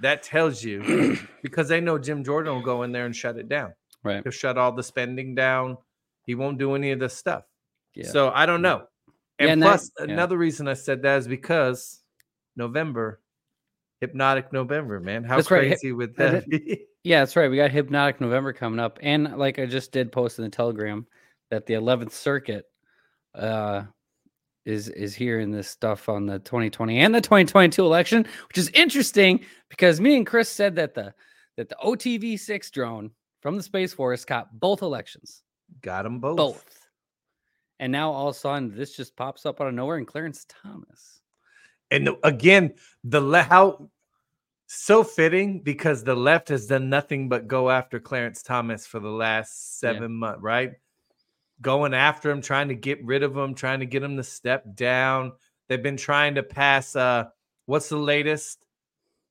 that 0.01 0.23
tells 0.23 0.63
you 0.63 1.19
because 1.43 1.69
they 1.69 1.81
know 1.81 1.99
Jim 1.99 2.25
Jordan 2.25 2.55
will 2.55 2.63
go 2.63 2.83
in 2.83 2.93
there 2.93 3.07
and 3.07 3.15
shut 3.15 3.37
it 3.37 3.49
down. 3.49 3.75
Right. 4.03 4.23
He'll 4.23 4.33
shut 4.33 4.59
all 4.59 4.73
the 4.73 4.83
spending 4.83 5.35
down. 5.35 5.79
He 6.27 6.35
won't 6.35 6.59
do 6.59 6.75
any 6.75 6.91
of 6.91 6.99
this 6.99 7.17
stuff. 7.17 7.45
Yeah. 7.95 8.09
So 8.09 8.31
I 8.35 8.47
don't 8.47 8.63
know. 8.63 8.87
And, 9.39 9.47
Yeah, 9.47 9.53
and 9.53 9.63
plus, 9.63 9.91
yeah. 9.99 10.05
another 10.07 10.37
reason 10.37 10.69
I 10.69 10.75
said 10.75 11.03
that 11.03 11.19
is 11.19 11.29
because 11.29 12.03
November, 12.57 13.21
hypnotic 14.01 14.53
November, 14.53 15.01
man. 15.01 15.25
How 15.25 15.37
That's 15.37 15.51
right. 15.51 15.69
Crazy 15.69 15.93
would 15.93 16.11
uh, 16.21 16.31
that 16.31 16.49
be? 16.49 16.87
Yeah, 17.05 17.21
that's 17.21 17.37
right. 17.37 17.51
We 17.51 17.57
got 17.57 17.71
Hypnotic 17.71 18.21
November 18.21 18.53
coming 18.55 18.81
up, 18.81 18.99
and 19.03 19.37
like 19.37 19.59
I 19.59 19.67
just 19.67 19.93
did 19.93 20.11
post 20.11 20.39
in 20.39 20.45
the 20.45 20.51
Telegram 20.51 21.07
that 21.51 21.67
the 21.67 21.75
11th 21.75 22.13
Circuit 22.13 22.65
uh, 23.35 23.83
is 24.65 24.89
is 24.89 25.15
hearing 25.15 25.51
this 25.51 25.69
stuff 25.69 26.09
on 26.09 26.25
the 26.25 26.39
2020 26.39 26.99
and 27.01 27.15
the 27.15 27.21
2022 27.21 27.85
election, 27.85 28.27
which 28.49 28.57
is 28.57 28.71
interesting 28.71 29.41
because 29.69 30.01
me 30.01 30.17
and 30.17 30.27
Chris 30.27 30.49
said 30.49 30.75
that 30.77 30.95
the 30.95 31.13
that 31.59 31.69
the 31.69 31.77
OTV 31.85 32.39
six 32.41 32.71
drone 32.71 33.11
from 33.43 33.57
the 33.57 33.63
Space 33.63 33.93
Force 33.93 34.25
caught 34.25 34.59
both 34.59 34.81
elections, 34.81 35.43
Got 35.83 36.05
them 36.05 36.19
both. 36.21 36.37
both, 36.39 36.79
and 37.81 37.93
now 37.93 38.11
all 38.11 38.29
of 38.29 38.35
a 38.37 38.39
sudden 38.39 38.75
this 38.75 38.97
just 38.97 39.15
pops 39.15 39.45
up 39.45 39.61
out 39.61 39.67
of 39.69 39.75
nowhere 39.75 39.99
in 39.99 40.07
Clarence 40.07 40.47
Thomas. 40.49 41.21
And 41.91 42.07
the- 42.07 42.19
again, 42.27 42.73
the 43.05 43.43
how 43.43 43.91
so 44.67 45.05
fitting 45.05 45.61
because 45.61 46.05
the 46.05 46.15
left 46.15 46.49
has 46.49 46.67
done 46.67 46.89
nothing 46.89 47.29
but 47.29 47.47
go 47.47 47.71
after 47.71 48.01
Clarence 48.01 48.43
Thomas 48.43 48.87
for 48.87 49.01
the 49.01 49.11
last 49.11 49.83
Yeah. 49.83 49.93
seven 49.93 50.13
months, 50.15 50.43
right? 50.43 50.73
Going 51.61 51.95
after 51.95 52.31
him, 52.31 52.41
trying 52.43 52.69
to 52.69 52.75
get 52.75 53.05
rid 53.05 53.23
of 53.23 53.37
him, 53.37 53.55
trying 53.55 53.81
to 53.81 53.87
get 53.87 54.03
him 54.03 54.17
to 54.17 54.25
step 54.25 54.65
down. 54.75 55.33
They've 55.69 55.83
been 55.83 55.97
trying 55.97 56.35
to 56.37 56.43
pass. 56.43 56.97
Uh, 56.97 57.27
what's 57.67 57.89
the 57.89 57.97
latest? 57.99 58.67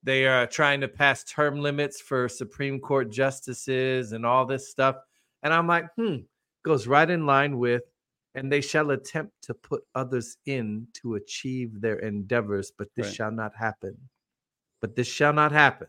They 0.04 0.26
are 0.28 0.48
trying 0.48 0.82
to 0.82 0.88
pass 0.88 1.24
term 1.24 1.62
limits 1.62 2.02
for 2.02 2.28
Supreme 2.30 2.80
Court 2.80 3.12
justices 3.12 4.12
and 4.14 4.26
all 4.26 4.46
this 4.46 4.70
stuff. 4.70 4.98
And 5.44 5.54
I'm 5.54 5.68
like, 5.68 5.86
hmm, 5.96 6.18
goes 6.64 6.88
right 6.88 7.10
in 7.10 7.26
line 7.26 7.58
with 7.58 7.84
and 8.36 8.52
they 8.52 8.62
shall 8.62 8.92
attempt 8.92 9.34
to 9.44 9.54
put 9.54 9.84
others 9.96 10.38
in 10.46 10.88
to 10.94 11.16
achieve 11.16 11.80
their 11.82 12.00
endeavors, 12.00 12.72
but 12.78 12.88
this 12.96 13.08
Right. 13.08 13.16
shall 13.16 13.32
not 13.32 13.56
happen. 13.56 13.98
But 14.84 14.98
this 14.98 15.08
shall 15.08 15.32
not 15.32 15.54
happen. 15.54 15.88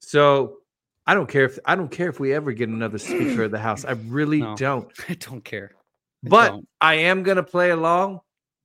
So 0.00 0.58
I 1.06 1.14
don't 1.14 1.30
care 1.30 1.46
if 1.46 1.58
I 1.64 1.74
don't 1.74 1.90
care 1.90 2.10
if 2.10 2.20
we 2.20 2.34
ever 2.34 2.52
get 2.52 2.68
another 2.68 2.98
speaker 2.98 3.44
of 3.44 3.50
the 3.50 3.58
house. 3.68 3.86
I 3.86 3.92
really 3.92 4.40
No. 4.40 4.54
don't. 4.54 4.92
I 5.08 5.14
don't 5.14 5.42
care. 5.42 5.72
I 6.26 6.28
But 6.28 6.50
don't. 6.50 6.68
I 6.82 6.94
am 6.96 7.22
gonna 7.22 7.42
play 7.42 7.70
along 7.70 8.20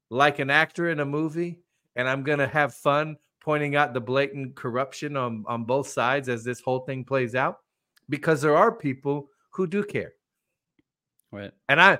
like 0.10 0.40
an 0.40 0.50
actor 0.50 0.90
in 0.90 1.00
a 1.00 1.06
movie, 1.06 1.62
and 1.96 2.10
I'm 2.10 2.24
gonna 2.24 2.46
have 2.46 2.74
fun 2.74 3.16
pointing 3.40 3.78
out 3.78 3.94
the 3.94 4.02
blatant 4.02 4.56
corruption 4.58 5.16
on, 5.16 5.46
on 5.48 5.64
both 5.64 5.88
sides 5.88 6.28
as 6.28 6.44
this 6.44 6.60
whole 6.60 6.82
thing 6.82 7.06
plays 7.06 7.36
out. 7.36 7.60
Because 8.10 8.42
there 8.42 8.58
are 8.58 8.74
people 8.76 9.30
who 9.52 9.66
do 9.66 9.82
care. 9.82 10.12
right. 11.32 11.52
And 11.70 11.80
I 11.80 12.00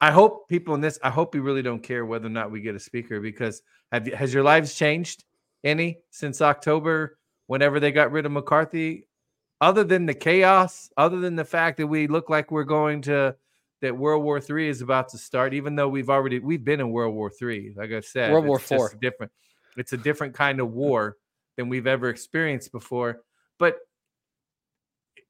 I 0.00 0.10
hope 0.10 0.48
people 0.48 0.74
in 0.74 0.80
this, 0.80 0.98
I 1.02 1.10
hope 1.10 1.34
you 1.34 1.42
really 1.42 1.60
don't 1.60 1.82
care 1.82 2.06
whether 2.06 2.28
or 2.28 2.30
not 2.30 2.50
we 2.50 2.62
get 2.62 2.74
a 2.74 2.80
speaker 2.80 3.20
because 3.20 3.60
have 3.92 4.08
you, 4.08 4.16
has 4.16 4.32
your 4.32 4.42
lives 4.42 4.74
changed? 4.74 5.25
Any 5.64 5.98
since 6.10 6.40
October, 6.40 7.18
whenever 7.46 7.80
they 7.80 7.92
got 7.92 8.12
rid 8.12 8.26
of 8.26 8.32
McCarthy, 8.32 9.08
other 9.60 9.84
than 9.84 10.06
the 10.06 10.14
chaos, 10.14 10.90
other 10.96 11.18
than 11.18 11.36
the 11.36 11.44
fact 11.44 11.78
that 11.78 11.86
we 11.86 12.06
look 12.06 12.28
like 12.30 12.50
we're 12.50 12.64
going 12.64 13.02
to 13.02 13.36
that 13.82 13.96
World 13.96 14.24
War 14.24 14.40
Three 14.40 14.68
is 14.68 14.80
about 14.80 15.08
to 15.10 15.18
start, 15.18 15.54
even 15.54 15.76
though 15.76 15.88
we've 15.88 16.10
already 16.10 16.38
we've 16.38 16.64
been 16.64 16.80
in 16.80 16.90
World 16.90 17.14
War 17.14 17.30
Three. 17.30 17.72
Like 17.76 17.92
I 17.92 18.00
said, 18.00 18.32
World 18.32 18.46
War 18.46 18.58
Four. 18.58 18.94
different. 19.00 19.32
It's 19.76 19.92
a 19.92 19.96
different 19.96 20.34
kind 20.34 20.60
of 20.60 20.72
war 20.72 21.16
than 21.56 21.68
we've 21.68 21.86
ever 21.86 22.08
experienced 22.08 22.72
before. 22.72 23.22
But 23.58 23.78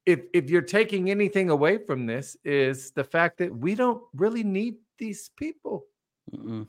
if 0.05 0.21
if 0.33 0.49
you're 0.49 0.61
taking 0.61 1.09
anything 1.09 1.49
away 1.49 1.77
from 1.77 2.05
this, 2.05 2.37
is 2.43 2.91
the 2.91 3.03
fact 3.03 3.39
that 3.39 3.55
we 3.55 3.75
don't 3.75 4.01
really 4.13 4.43
need 4.43 4.75
these 4.97 5.29
people. 5.37 5.85
Mm-mm. 6.33 6.67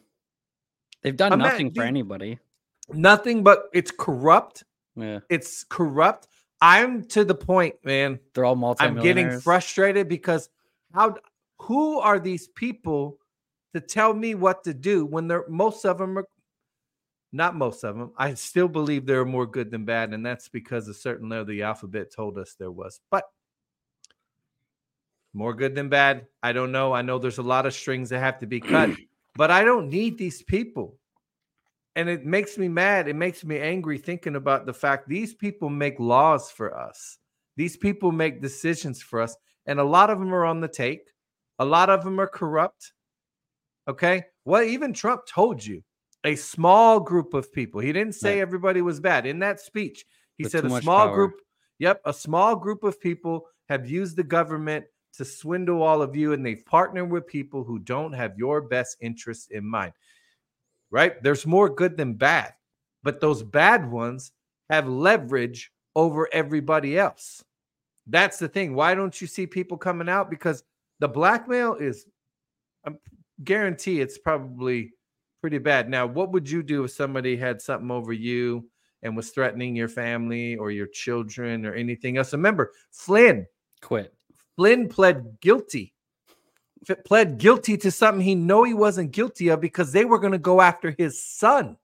They've 1.02 1.16
done 1.16 1.38
nothing 1.38 1.72
for 1.72 1.82
anybody. 1.82 2.38
Nothing 2.90 3.42
but 3.42 3.64
it's 3.72 3.90
corrupt. 3.90 4.64
Yeah, 4.96 5.20
It's 5.28 5.64
corrupt. 5.64 6.28
I'm 6.60 7.04
to 7.04 7.24
the 7.24 7.34
point, 7.34 7.76
man. 7.84 8.18
they're 8.34 8.44
all 8.44 8.56
multi. 8.56 8.84
I'm 8.84 8.96
getting 8.96 9.38
frustrated 9.40 10.08
because 10.08 10.48
how 10.92 11.16
who 11.60 12.00
are 12.00 12.18
these 12.18 12.48
people 12.48 13.18
to 13.74 13.80
tell 13.80 14.12
me 14.14 14.34
what 14.34 14.64
to 14.64 14.74
do 14.74 15.06
when 15.06 15.28
they're 15.28 15.44
most 15.48 15.84
of 15.84 15.98
them 15.98 16.18
are 16.18 16.26
not 17.32 17.54
most 17.54 17.84
of 17.84 17.96
them. 17.96 18.12
I 18.16 18.34
still 18.34 18.68
believe 18.68 19.04
there 19.04 19.20
are 19.20 19.26
more 19.26 19.46
good 19.46 19.70
than 19.70 19.84
bad, 19.84 20.14
and 20.14 20.24
that's 20.24 20.48
because 20.48 20.88
a 20.88 20.94
certain 20.94 21.28
letter 21.28 21.42
of 21.42 21.46
the 21.46 21.62
alphabet 21.62 22.10
told 22.10 22.38
us 22.38 22.54
there 22.58 22.70
was. 22.70 23.00
But 23.10 23.24
more 25.34 25.54
good 25.54 25.74
than 25.74 25.88
bad. 25.88 26.26
I 26.42 26.52
don't 26.52 26.72
know. 26.72 26.92
I 26.92 27.02
know 27.02 27.18
there's 27.18 27.38
a 27.38 27.42
lot 27.42 27.66
of 27.66 27.74
strings 27.74 28.08
that 28.08 28.20
have 28.20 28.38
to 28.38 28.46
be 28.46 28.60
cut, 28.60 28.90
but 29.36 29.50
I 29.50 29.62
don't 29.62 29.90
need 29.90 30.16
these 30.16 30.42
people. 30.42 30.97
And 31.98 32.08
it 32.08 32.24
makes 32.24 32.56
me 32.56 32.68
mad. 32.68 33.08
It 33.08 33.16
makes 33.16 33.44
me 33.44 33.58
angry 33.58 33.98
thinking 33.98 34.36
about 34.36 34.66
the 34.66 34.72
fact 34.72 35.08
these 35.08 35.34
people 35.34 35.68
make 35.68 35.98
laws 35.98 36.48
for 36.48 36.72
us. 36.72 37.18
These 37.56 37.76
people 37.76 38.12
make 38.12 38.40
decisions 38.40 39.02
for 39.02 39.20
us, 39.20 39.36
and 39.66 39.80
a 39.80 39.84
lot 39.84 40.08
of 40.08 40.20
them 40.20 40.32
are 40.32 40.44
on 40.44 40.60
the 40.60 40.68
take. 40.68 41.10
A 41.58 41.64
lot 41.64 41.90
of 41.90 42.04
them 42.04 42.20
are 42.20 42.28
corrupt. 42.28 42.92
Okay. 43.88 44.22
Well, 44.44 44.62
even 44.62 44.92
Trump 44.92 45.26
told 45.26 45.66
you 45.66 45.82
a 46.22 46.36
small 46.36 47.00
group 47.00 47.34
of 47.34 47.52
people. 47.52 47.80
He 47.80 47.92
didn't 47.92 48.14
say 48.14 48.34
Right. 48.36 48.42
everybody 48.42 48.80
was 48.80 49.00
bad 49.00 49.26
in 49.26 49.40
that 49.40 49.58
speech. 49.58 50.06
He 50.36 50.44
With 50.44 50.52
said 50.52 50.64
a 50.66 50.80
small 50.80 51.06
power. 51.08 51.14
group. 51.16 51.40
Yep, 51.80 52.02
a 52.04 52.12
small 52.12 52.54
group 52.54 52.84
of 52.84 53.00
people 53.00 53.48
have 53.68 53.90
used 53.90 54.16
the 54.16 54.22
government 54.22 54.86
to 55.14 55.24
swindle 55.24 55.82
all 55.82 56.00
of 56.00 56.14
you, 56.14 56.32
and 56.32 56.46
they've 56.46 56.64
partnered 56.64 57.10
with 57.10 57.26
people 57.26 57.64
who 57.64 57.80
don't 57.80 58.12
have 58.12 58.38
your 58.38 58.60
best 58.60 58.96
interests 59.00 59.48
in 59.48 59.64
mind. 59.64 59.94
Right? 60.90 61.22
There's 61.22 61.46
more 61.46 61.68
good 61.68 61.96
than 61.96 62.14
bad, 62.14 62.54
but 63.02 63.20
those 63.20 63.42
bad 63.42 63.90
ones 63.90 64.32
have 64.70 64.88
leverage 64.88 65.70
over 65.94 66.28
everybody 66.32 66.98
else. 66.98 67.44
That's 68.06 68.38
the 68.38 68.48
thing. 68.48 68.74
Why 68.74 68.94
don't 68.94 69.20
you 69.20 69.26
see 69.26 69.46
people 69.46 69.76
coming 69.76 70.08
out? 70.08 70.30
Because 70.30 70.62
the 70.98 71.08
blackmail 71.08 71.74
is, 71.74 72.06
I 72.86 72.92
guarantee 73.44 74.00
it's 74.00 74.16
probably 74.16 74.92
pretty 75.40 75.58
bad. 75.58 75.90
Now, 75.90 76.06
what 76.06 76.32
would 76.32 76.48
you 76.48 76.62
do 76.62 76.84
if 76.84 76.90
somebody 76.90 77.36
had 77.36 77.60
something 77.60 77.90
over 77.90 78.12
you 78.12 78.68
and 79.02 79.14
was 79.14 79.30
threatening 79.30 79.76
your 79.76 79.88
family 79.88 80.56
or 80.56 80.70
your 80.70 80.86
children 80.86 81.66
or 81.66 81.74
anything 81.74 82.16
else? 82.16 82.32
Remember, 82.32 82.72
Flynn, 82.90 83.46
Quit. 83.82 84.14
Flynn 84.56 84.88
pled 84.88 85.38
guilty. 85.40 85.92
Pled 87.04 87.38
guilty 87.38 87.76
to 87.78 87.90
something 87.90 88.20
he 88.24 88.34
know 88.34 88.62
he 88.64 88.74
wasn't 88.74 89.10
guilty 89.12 89.48
of 89.48 89.60
because 89.60 89.92
they 89.92 90.04
were 90.04 90.18
going 90.18 90.32
to 90.32 90.38
go 90.38 90.60
after 90.60 90.94
his 90.96 91.22
son. 91.22 91.76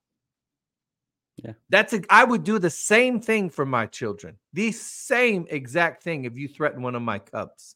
Yeah. 1.37 1.53
That's 1.69 1.93
a, 1.93 2.01
I 2.11 2.23
would 2.25 2.45
do 2.45 2.59
the 2.61 2.71
same 2.71 3.21
thing 3.21 3.51
for 3.51 3.67
my 3.67 3.87
children. 3.87 4.39
The 4.53 4.71
same 4.73 5.47
exact 5.51 6.03
thing 6.05 6.25
if 6.27 6.37
you 6.37 6.47
threaten 6.49 6.81
one 6.83 6.95
of 6.95 7.03
my 7.03 7.19
cubs. 7.19 7.75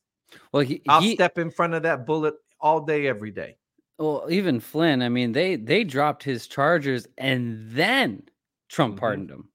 Well, 0.52 0.62
he, 0.62 0.80
I'll 0.88 1.00
he 1.00 1.14
step 1.14 1.38
in 1.38 1.50
front 1.50 1.74
of 1.74 1.82
that 1.82 2.06
bullet 2.06 2.34
all 2.60 2.80
day, 2.80 3.08
every 3.08 3.30
day. 3.32 3.56
well 3.98 4.26
even 4.30 4.60
Flynn. 4.60 5.02
I 5.02 5.08
mean, 5.08 5.32
they 5.32 5.56
they 5.56 5.82
dropped 5.84 6.22
his 6.22 6.46
charges 6.46 7.08
and 7.18 7.68
then 7.70 8.22
Trump 8.68 8.94
Mhm. 8.94 8.98
pardoned 9.00 9.30
him. 9.30 9.48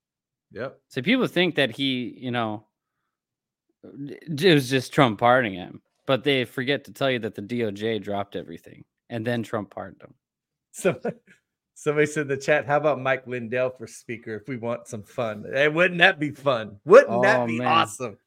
Yep. 0.52 0.80
So 0.90 1.02
people 1.02 1.28
think 1.28 1.56
that 1.56 1.72
he, 1.72 2.16
you 2.20 2.32
know, 2.32 2.66
it 3.84 4.54
was 4.54 4.70
just 4.70 4.94
Trump 4.94 5.20
pardoning 5.20 5.54
him, 5.56 5.82
but 6.06 6.24
they 6.24 6.46
forget 6.46 6.84
to 6.86 6.92
tell 6.94 7.10
you 7.12 7.20
that 7.20 7.36
the 7.36 7.42
DOJ 7.42 8.02
dropped 8.02 8.36
everything 8.36 8.84
and 9.10 9.26
then 9.26 9.44
Trump 9.44 9.70
pardoned 9.70 10.02
them. 10.02 10.14
Somebody, 10.72 11.16
somebody 11.76 12.06
said 12.08 12.22
in 12.24 12.28
the 12.30 12.38
chat, 12.38 12.66
how 12.66 12.78
about 12.78 13.00
Mike 13.02 13.26
Lindell 13.28 13.70
for 13.72 13.88
speaker 13.88 14.36
if 14.36 14.48
we 14.48 14.58
want 14.58 14.88
some 14.88 15.04
fun? 15.04 15.46
Hey, 15.52 15.68
wouldn't 15.68 16.00
that 16.00 16.20
be 16.20 16.32
fun? 16.32 16.78
Wouldn't 16.86 17.10
Oh, 17.12 17.22
that 17.22 17.48
be 17.48 17.58
man. 17.60 17.68
awesome? 17.68 18.18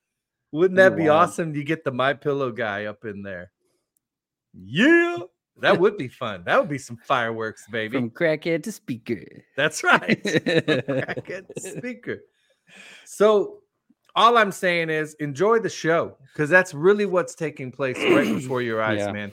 Wouldn't 0.53 0.77
that 0.77 0.97
be 0.97 1.09
Wild. 1.09 1.29
awesome? 1.31 1.55
You 1.55 1.65
get 1.65 1.85
the 1.85 1.93
My 1.93 2.15
Pillow 2.15 2.51
guy 2.53 2.85
up 2.87 3.05
in 3.05 3.23
there. 3.23 3.51
Yeah. 4.55 5.19
That 5.61 5.81
would 5.81 5.97
be 5.97 6.09
fun. 6.09 6.43
That 6.45 6.61
would 6.61 6.69
be 6.69 6.79
some 6.79 6.99
fireworks, 6.99 7.65
baby. 7.71 7.97
From 7.97 8.11
crackhead 8.11 8.63
to 8.65 8.73
speaker. 8.73 9.25
That's 9.57 9.83
right. 9.83 10.23
Crackhead 10.25 11.47
to 11.55 11.61
speaker. 11.61 12.19
So 13.07 13.61
all 14.17 14.37
I'm 14.39 14.51
saying 14.51 14.91
is 14.91 15.15
enjoy 15.21 15.61
the 15.61 15.69
show 15.69 16.17
because 16.33 16.51
that's 16.51 16.75
really 16.75 17.07
what's 17.07 17.35
taking 17.35 17.71
place 17.71 17.97
right 17.99 18.27
before 18.35 18.63
your 18.63 18.83
eyes, 18.83 18.99
Yeah. 19.01 19.13
man. 19.13 19.33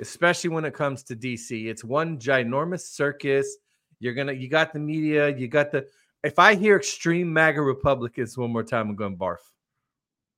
Especially 0.00 0.50
when 0.50 0.64
it 0.64 0.74
comes 0.74 1.02
to 1.04 1.14
DC. 1.16 1.66
It's 1.66 1.84
one 1.84 2.18
ginormous 2.18 2.80
circus. 2.80 3.56
You're 4.00 4.14
gonna 4.14 4.32
you 4.32 4.48
got 4.48 4.72
the 4.72 4.80
media, 4.80 5.28
you 5.36 5.46
got 5.48 5.70
the 5.70 5.86
if 6.24 6.38
I 6.38 6.54
hear 6.54 6.76
extreme 6.76 7.32
MAGA 7.32 7.60
Republicans 7.62 8.36
one 8.36 8.50
more 8.50 8.64
time, 8.64 8.90
I'm 8.90 8.96
gonna 8.96 9.14
barf. 9.16 9.36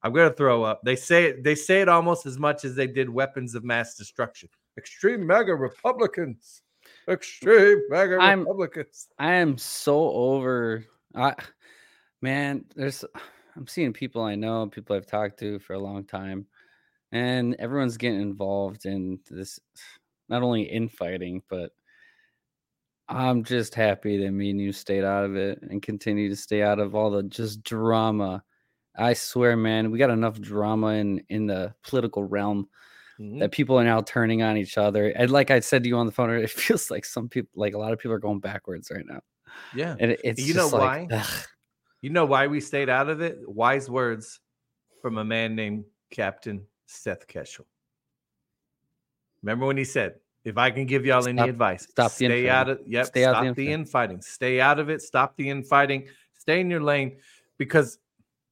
I'm 0.02 0.12
gonna 0.12 0.32
throw 0.32 0.62
up. 0.62 0.82
They 0.84 0.94
say 0.94 1.24
it, 1.24 1.42
they 1.42 1.54
say 1.54 1.80
it 1.80 1.88
almost 1.88 2.26
as 2.26 2.38
much 2.38 2.64
as 2.64 2.74
they 2.76 2.86
did 2.86 3.08
weapons 3.08 3.54
of 3.54 3.64
mass 3.64 3.94
destruction. 3.96 4.48
Extreme 4.76 5.26
MAGA 5.26 5.54
Republicans. 5.54 6.60
Extreme 7.08 7.82
MAGA 7.88 8.18
I'm- 8.18 8.40
Republicans. 8.40 9.08
I 9.18 9.32
am 9.34 9.56
so 9.56 10.10
over. 10.10 10.84
I, 11.14 11.34
man, 12.20 12.66
there's. 12.76 13.04
I'm 13.56 13.66
seeing 13.66 13.92
people 13.92 14.22
I 14.22 14.34
know, 14.34 14.68
people 14.68 14.96
I've 14.96 15.06
talked 15.06 15.38
to 15.40 15.58
for 15.60 15.74
a 15.74 15.78
long 15.78 16.04
time, 16.04 16.46
and 17.12 17.54
everyone's 17.56 17.98
getting 17.98 18.20
involved 18.22 18.86
in 18.86 19.20
this. 19.30 19.60
Not 20.28 20.42
only 20.42 20.62
infighting, 20.64 21.42
but 21.48 21.72
I'm 23.08 23.44
just 23.44 23.74
happy 23.74 24.16
that 24.18 24.30
me 24.32 24.50
and 24.50 24.60
you 24.60 24.72
stayed 24.72 25.04
out 25.04 25.24
of 25.24 25.36
it 25.36 25.62
and 25.62 25.80
continue 25.82 26.28
to 26.28 26.36
stay 26.36 26.62
out 26.62 26.80
of 26.80 26.94
all 26.94 27.10
the 27.10 27.22
just 27.22 27.62
drama. 27.62 28.42
I 28.96 29.12
swear, 29.14 29.56
man, 29.56 29.90
we 29.92 29.98
got 29.98 30.10
enough 30.10 30.40
drama 30.40 30.88
in 30.94 31.24
in 31.28 31.46
the 31.46 31.74
political 31.84 32.24
realm 32.24 32.68
Mhm. 33.18 33.40
that 33.40 33.52
people 33.52 33.78
are 33.78 33.84
now 33.84 34.02
turning 34.02 34.42
on 34.42 34.56
each 34.58 34.78
other. 34.78 35.08
And 35.10 35.30
like 35.32 35.50
I 35.52 35.60
said 35.60 35.84
to 35.84 35.88
you 35.90 35.98
on 35.98 36.06
the 36.06 36.12
phone, 36.12 36.30
it 36.30 36.50
feels 36.50 36.90
like 36.90 37.04
some 37.06 37.28
people, 37.30 37.50
like 37.56 37.74
a 37.74 37.78
lot 37.78 37.92
of 37.92 37.98
people, 38.00 38.14
are 38.14 38.20
going 38.20 38.40
backwards 38.40 38.90
right 38.92 39.06
now. 39.06 39.20
Yeah. 39.72 39.98
And 39.98 40.12
it- 40.12 40.20
it's 40.24 40.44
You 40.44 40.54
know 40.54 40.68
like, 40.72 40.94
why? 40.94 41.12
ugh. 41.12 41.46
You 42.06 42.12
know 42.12 42.24
why 42.24 42.46
we 42.46 42.60
stayed 42.60 42.88
out 42.88 43.08
of 43.08 43.20
it? 43.20 43.40
Wise 43.48 43.90
words 43.90 44.38
from 45.02 45.18
a 45.18 45.24
man 45.24 45.56
named 45.56 45.86
Captain 46.08 46.64
Seth 46.86 47.26
Keshel. 47.26 47.64
Remember 49.42 49.66
when 49.66 49.76
he 49.76 49.82
said, 49.82 50.14
if 50.44 50.56
I 50.56 50.70
can 50.70 50.86
give 50.86 51.04
y'all 51.04 51.26
any 51.26 51.42
advice, 51.42 51.82
stop 51.90 52.12
the 52.12 52.26
stay 52.26 52.48
out 52.48 52.68
of 52.68 52.78
yep, 52.86 53.06
Stay 53.06 53.24
stop 53.24 53.56
the 53.56 53.72
infighting. 53.72 54.22
Stay 54.22 54.60
out 54.60 54.78
of 54.78 54.88
it. 54.88 55.02
Stop 55.02 55.36
the 55.36 55.50
infighting. 55.50 56.06
Stay 56.38 56.60
in 56.60 56.70
your 56.70 56.80
lane 56.80 57.16
because 57.58 57.98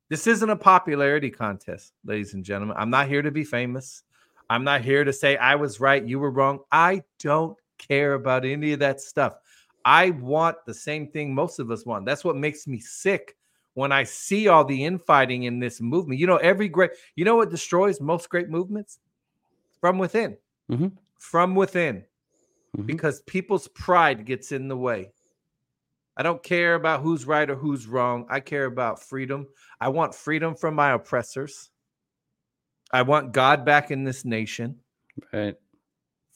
this 0.09 0.27
isn't 0.27 0.51
a 0.51 0.57
popularity 0.57 1.31
contest, 1.31 1.93
ladies 2.05 2.35
and 2.35 2.45
gentlemen. 2.45 2.77
I'm 2.77 2.91
not 2.91 3.07
here 3.07 3.23
to 3.23 3.31
be 3.31 3.45
famous. 3.45 4.03
I'm 4.51 4.65
not 4.65 4.81
here 4.81 5.05
to 5.05 5.13
say 5.13 5.37
I 5.37 5.55
was 5.55 5.79
right, 5.79 6.05
you 6.05 6.19
were 6.19 6.33
wrong. 6.33 6.59
I 6.73 7.05
don't 7.21 7.57
care 7.79 8.15
about 8.15 8.45
any 8.45 8.73
of 8.73 8.81
that 8.81 9.01
stuff. 9.01 9.37
I 9.85 10.11
want 10.11 10.57
the 10.67 10.75
same 10.75 11.07
thing 11.07 11.33
most 11.33 11.61
of 11.61 11.71
us 11.71 11.87
want. 11.87 12.05
That's 12.05 12.25
what 12.25 12.35
makes 12.35 12.67
me 12.67 12.81
sick 12.81 13.37
when 13.75 13.93
I 13.93 14.05
see 14.05 14.49
all 14.49 14.65
the 14.65 14.85
infighting 14.85 15.45
in 15.45 15.59
this 15.59 15.81
movement. 15.81 16.21
You 16.21 16.27
know, 16.27 16.37
every 16.37 16.69
great, 16.69 16.93
you 17.17 17.25
know 17.25 17.37
what 17.37 17.51
destroys 17.51 18.01
most 18.01 18.29
great 18.29 18.49
movements? 18.49 18.99
From 19.81 19.99
within. 19.99 20.37
Mhm. 20.71 20.97
From 21.19 21.55
within. 21.55 22.05
Mhm. 22.77 22.87
Because 22.87 23.21
people's 23.23 23.69
pride 23.69 24.25
gets 24.25 24.53
in 24.53 24.69
the 24.69 24.77
way. 24.77 25.13
I 26.17 26.23
don't 26.23 26.43
care 26.43 26.77
about 26.77 27.03
who's 27.03 27.27
right 27.27 27.49
or 27.51 27.57
who's 27.57 27.87
wrong. 27.87 28.27
I 28.31 28.39
care 28.41 28.67
about 28.67 29.03
freedom. 29.03 29.49
I 29.81 29.89
want 29.89 30.15
freedom 30.15 30.55
from 30.55 30.75
my 30.75 30.93
oppressors. 30.93 31.71
I 32.93 33.03
want 33.03 33.33
God 33.33 33.65
back 33.65 33.91
in 33.91 34.05
this 34.05 34.25
nation 34.25 34.79
right. 35.33 35.57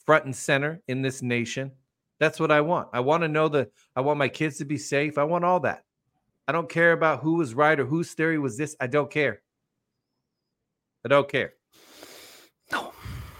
front 0.05 0.25
and 0.25 0.35
center 0.35 0.81
in 0.89 1.01
this 1.01 1.21
nation. 1.21 1.71
That's 2.19 2.39
what 2.39 2.51
I 2.51 2.59
want. 2.59 2.89
I 2.91 2.99
want 2.99 3.23
to 3.23 3.29
know 3.29 3.47
that 3.49 3.71
I 3.95 4.01
want 4.01 4.19
my 4.19 4.27
kids 4.27 4.57
to 4.57 4.65
be 4.65 4.77
safe. 4.77 5.17
I 5.17 5.23
want 5.23 5.45
all 5.45 5.61
that. 5.61 5.85
I 6.49 6.51
don't 6.51 6.67
care 6.67 6.93
about 6.93 7.19
who 7.19 7.35
was 7.35 7.53
right 7.53 7.79
or 7.79 7.85
whose 7.85 8.13
theory 8.13 8.39
was 8.39 8.57
this. 8.57 8.75
I 8.81 8.87
don't 8.87 9.11
care. 9.11 9.43
I 11.05 11.07
don't 11.07 11.29
care. 11.29 11.53
No, 12.71 12.91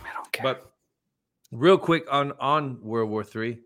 I 0.05 0.13
don't 0.13 0.31
care. 0.31 0.43
But 0.43 0.71
real 1.51 1.79
quick 1.79 2.05
on 2.11 2.33
on 2.39 2.79
World 2.83 3.09
War 3.09 3.23
Three, 3.23 3.61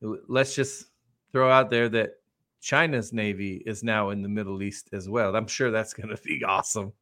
let's 0.00 0.56
just 0.56 0.86
throw 1.30 1.48
out 1.48 1.70
there 1.70 1.88
that 1.90 2.14
China's 2.60 3.12
navy 3.12 3.62
is 3.66 3.84
now 3.84 4.10
in 4.10 4.20
the 4.20 4.28
Middle 4.28 4.60
East 4.60 4.88
as 4.92 5.08
well. 5.08 5.36
I'm 5.36 5.46
sure 5.46 5.70
that's 5.70 5.94
going 5.94 6.08
to 6.08 6.20
be 6.20 6.42
awesome. 6.48 6.92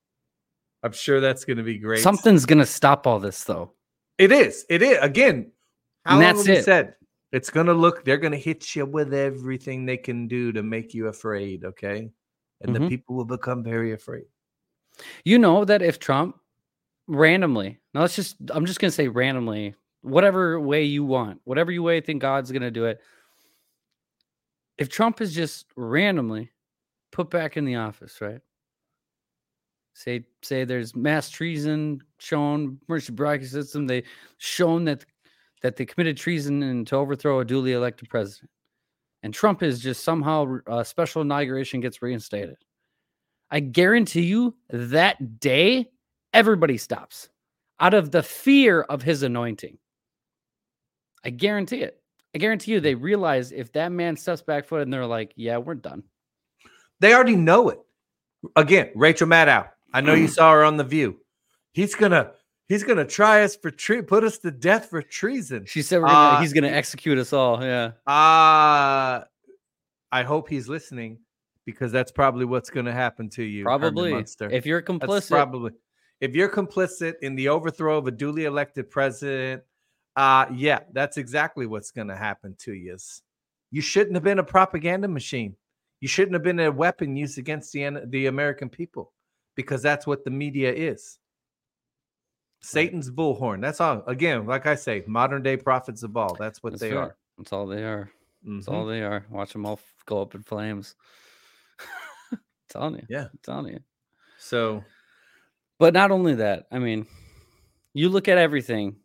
I'm 0.82 0.92
sure 0.92 1.18
that's 1.22 1.46
going 1.46 1.56
to 1.56 1.62
be 1.62 1.78
great. 1.78 2.02
Something's 2.02 2.44
going 2.44 2.58
to 2.58 2.66
stop 2.66 3.06
all 3.06 3.18
this, 3.18 3.42
though. 3.44 3.72
It 4.18 4.32
is. 4.32 4.66
It 4.68 4.82
is. 4.82 4.98
Again, 5.00 5.50
how 6.04 6.20
And 6.20 6.26
long 6.36 6.44
that's 6.44 6.58
it. 6.58 6.64
said 6.66 6.96
it's 7.34 7.50
going 7.50 7.66
to 7.66 7.74
look? 7.74 8.04
They're 8.04 8.16
going 8.18 8.32
to 8.32 8.38
hit 8.38 8.74
you 8.76 8.86
with 8.86 9.12
everything 9.12 9.84
they 9.84 9.96
can 9.96 10.28
do 10.28 10.52
to 10.52 10.62
make 10.62 10.94
you 10.94 11.08
afraid. 11.08 11.64
Okay, 11.64 12.10
and 12.60 12.74
the 12.74 12.80
Mhm. 12.80 12.88
people 12.88 13.16
will 13.16 13.24
become 13.24 13.62
very 13.62 13.92
afraid. 13.92 14.26
You 15.24 15.38
know 15.38 15.64
that 15.64 15.82
if 15.82 15.98
Trump 15.98 16.38
randomly, 17.08 17.80
now 17.92 18.02
let's 18.02 18.16
just, 18.16 18.36
I'm 18.50 18.64
just 18.64 18.80
going 18.80 18.90
to 18.90 18.94
say 18.94 19.08
randomly, 19.08 19.74
whatever 20.02 20.60
way 20.60 20.84
you 20.84 21.04
want, 21.04 21.40
whatever 21.44 21.72
you 21.72 21.82
way 21.82 22.00
think 22.00 22.22
God's 22.22 22.52
going 22.52 22.62
to 22.62 22.70
do 22.70 22.84
it. 22.86 23.00
If 24.78 24.88
Trump 24.88 25.20
is 25.20 25.34
just 25.34 25.66
randomly 25.76 26.50
put 27.10 27.30
back 27.30 27.56
in 27.56 27.64
the 27.64 27.76
office, 27.76 28.20
right? 28.20 28.40
Say, 29.94 30.26
say 30.42 30.64
there's 30.64 30.96
mass 30.96 31.30
treason 31.30 32.02
shown, 32.18 32.80
emergency 32.88 33.12
bracket 33.12 33.48
system. 33.48 33.86
They 33.86 34.04
shown 34.38 34.84
that 34.86 35.04
that 35.64 35.76
they 35.76 35.86
committed 35.86 36.18
treason 36.18 36.62
and 36.62 36.86
to 36.86 36.94
overthrow 36.94 37.40
a 37.40 37.44
duly 37.44 37.72
elected 37.72 38.10
president, 38.10 38.50
and 39.22 39.32
Trump 39.32 39.62
is 39.62 39.80
just 39.80 40.04
somehow 40.04 40.58
a 40.66 40.84
special 40.84 41.22
inauguration 41.22 41.80
gets 41.80 42.02
reinstated. 42.02 42.58
I 43.50 43.60
guarantee 43.60 44.24
you 44.24 44.54
that 44.68 45.40
day, 45.40 45.90
everybody 46.34 46.76
stops 46.76 47.30
out 47.80 47.94
of 47.94 48.10
the 48.10 48.22
fear 48.22 48.82
of 48.82 49.00
his 49.00 49.22
anointing. 49.22 49.78
I 51.24 51.30
guarantee 51.30 51.80
it. 51.80 51.98
I 52.34 52.38
guarantee 52.38 52.72
you 52.72 52.80
they 52.80 52.94
realize 52.94 53.50
if 53.50 53.72
that 53.72 53.90
man 53.90 54.18
steps 54.18 54.42
back 54.42 54.66
foot 54.66 54.82
and 54.82 54.92
they're 54.92 55.06
like, 55.06 55.32
yeah, 55.34 55.56
we're 55.56 55.76
done. 55.76 56.02
They 57.00 57.14
already 57.14 57.36
know 57.36 57.70
it. 57.70 57.78
Again, 58.54 58.90
Rachel 58.94 59.28
Maddow. 59.28 59.70
I 59.94 60.02
know 60.02 60.12
you 60.12 60.28
saw 60.28 60.52
her 60.52 60.62
on 60.62 60.76
the 60.76 60.84
View. 60.84 61.20
He's 61.72 61.94
gonna 61.94 62.32
he's 62.68 62.82
gonna 62.82 63.04
try 63.04 63.42
us 63.42 63.56
for 63.56 63.70
tre- 63.70 64.02
put 64.02 64.24
us 64.24 64.38
to 64.38 64.50
death 64.50 64.86
for 64.90 65.02
treason. 65.02 65.64
She 65.66 65.82
said 65.82 66.00
we're 66.00 66.08
gonna, 66.08 66.36
Uh, 66.36 66.40
he's 66.40 66.52
going 66.52 66.64
to 66.64 66.70
execute 66.72 67.18
us 67.18 67.32
all. 67.32 67.62
Yeah. 67.62 67.92
Uh 68.06 69.24
I 70.12 70.22
hope 70.22 70.48
he's 70.48 70.68
listening 70.68 71.18
because 71.66 71.90
that's 71.90 72.12
probably 72.12 72.44
what's 72.44 72.70
going 72.70 72.86
to 72.86 72.92
happen 72.92 73.28
to 73.30 73.42
you. 73.42 73.64
Probably. 73.64 74.12
If 74.12 74.64
you're 74.66 74.80
That's 74.80 75.04
complicit, 75.04 75.28
probably 75.28 75.72
if 76.20 76.34
you're 76.34 76.48
complicit 76.48 77.14
in 77.22 77.34
the 77.34 77.48
overthrow 77.48 77.98
of 77.98 78.06
a 78.06 78.10
duly 78.10 78.44
elected 78.44 78.90
president, 78.90 79.62
uh 80.16 80.46
yeah, 80.54 80.80
that's 80.92 81.16
exactly 81.16 81.66
what's 81.66 81.90
going 81.90 82.08
to 82.08 82.16
happen 82.16 82.54
to 82.60 82.72
you. 82.72 82.96
You 83.70 83.82
shouldn't 83.82 84.14
have 84.14 84.22
been 84.22 84.38
a 84.38 84.44
propaganda 84.44 85.08
machine. 85.08 85.56
You 86.00 86.08
shouldn't 86.08 86.34
have 86.34 86.42
been 86.44 86.60
a 86.60 86.70
weapon 86.70 87.16
used 87.16 87.38
against 87.38 87.72
the 87.72 88.04
the 88.06 88.26
American 88.26 88.68
people 88.68 89.12
because 89.56 89.82
that's 89.82 90.06
what 90.06 90.24
the 90.24 90.30
media 90.30 90.72
is. 90.72 91.18
Satan's 92.64 93.10
bullhorn. 93.10 93.60
That's 93.60 93.80
all. 93.80 94.02
Again, 94.06 94.46
like 94.46 94.66
I 94.66 94.74
say, 94.74 95.04
modern 95.06 95.42
day 95.42 95.56
prophets 95.56 96.02
of 96.02 96.16
all. 96.16 96.34
That's 96.34 96.62
what 96.62 96.70
That's 96.72 96.82
they 96.82 96.90
fair. 96.90 96.98
are. 96.98 97.16
That's 97.38 97.52
all 97.52 97.66
they 97.66 97.84
are. 97.84 98.10
That's 98.42 98.66
Mhm. 98.66 98.72
all 98.72 98.86
they 98.86 99.02
are. 99.02 99.26
Watch 99.30 99.52
them 99.52 99.66
all 99.66 99.78
go 100.06 100.22
up 100.22 100.34
in 100.34 100.42
flames. 100.42 100.96
telling 102.68 102.96
you. 102.96 103.06
Yeah. 103.08 103.28
telling 103.42 103.72
you. 103.74 103.80
So 104.38 104.84
But 105.78 105.94
not 105.94 106.10
only 106.10 106.34
that, 106.36 106.66
I 106.70 106.78
mean, 106.78 107.06
you 107.92 108.08
look 108.08 108.28
at 108.28 108.38
everything 108.38 108.96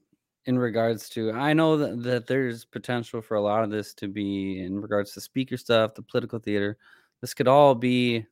in 0.45 0.57
regards 0.57 1.09
to 1.09 1.31
I 1.31 1.53
know 1.53 1.77
that, 1.77 2.03
that 2.03 2.27
there's 2.27 2.65
potential 2.65 3.21
for 3.21 3.35
a 3.35 3.41
lot 3.41 3.63
of 3.63 3.69
this 3.69 3.93
to 3.95 4.07
be 4.07 4.61
in 4.61 4.79
regards 4.79 5.13
to 5.13 5.21
speaker 5.21 5.57
stuff, 5.57 5.93
the 5.95 6.01
political 6.01 6.39
theater. 6.39 6.77
This 7.21 7.33
could 7.33 7.47
all 7.47 7.75
be 7.75 8.25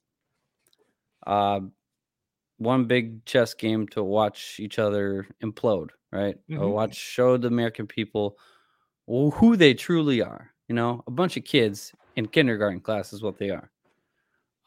uh 1.26 1.62
one 2.58 2.86
big 2.86 3.24
chess 3.26 3.54
game 3.54 3.88
to 3.90 4.04
watch 4.04 4.60
each 4.60 4.80
other 4.80 5.28
implode, 5.44 5.90
right? 6.12 6.38
Or 6.52 6.56
Mhm. 6.68 6.72
watch 6.74 6.96
show 6.96 7.38
the 7.38 7.48
American 7.48 7.88
people 7.88 8.38
who 9.08 9.56
they 9.56 9.74
truly 9.74 10.22
are. 10.22 10.54
You 10.68 10.76
know, 10.76 11.04
a 11.08 11.12
bunch 11.12 11.38
of 11.38 11.46
kids 11.46 11.94
in 12.16 12.28
kindergarten 12.28 12.82
class 12.82 13.14
is 13.14 13.22
what 13.24 13.38
they 13.38 13.52
are. 13.52 13.72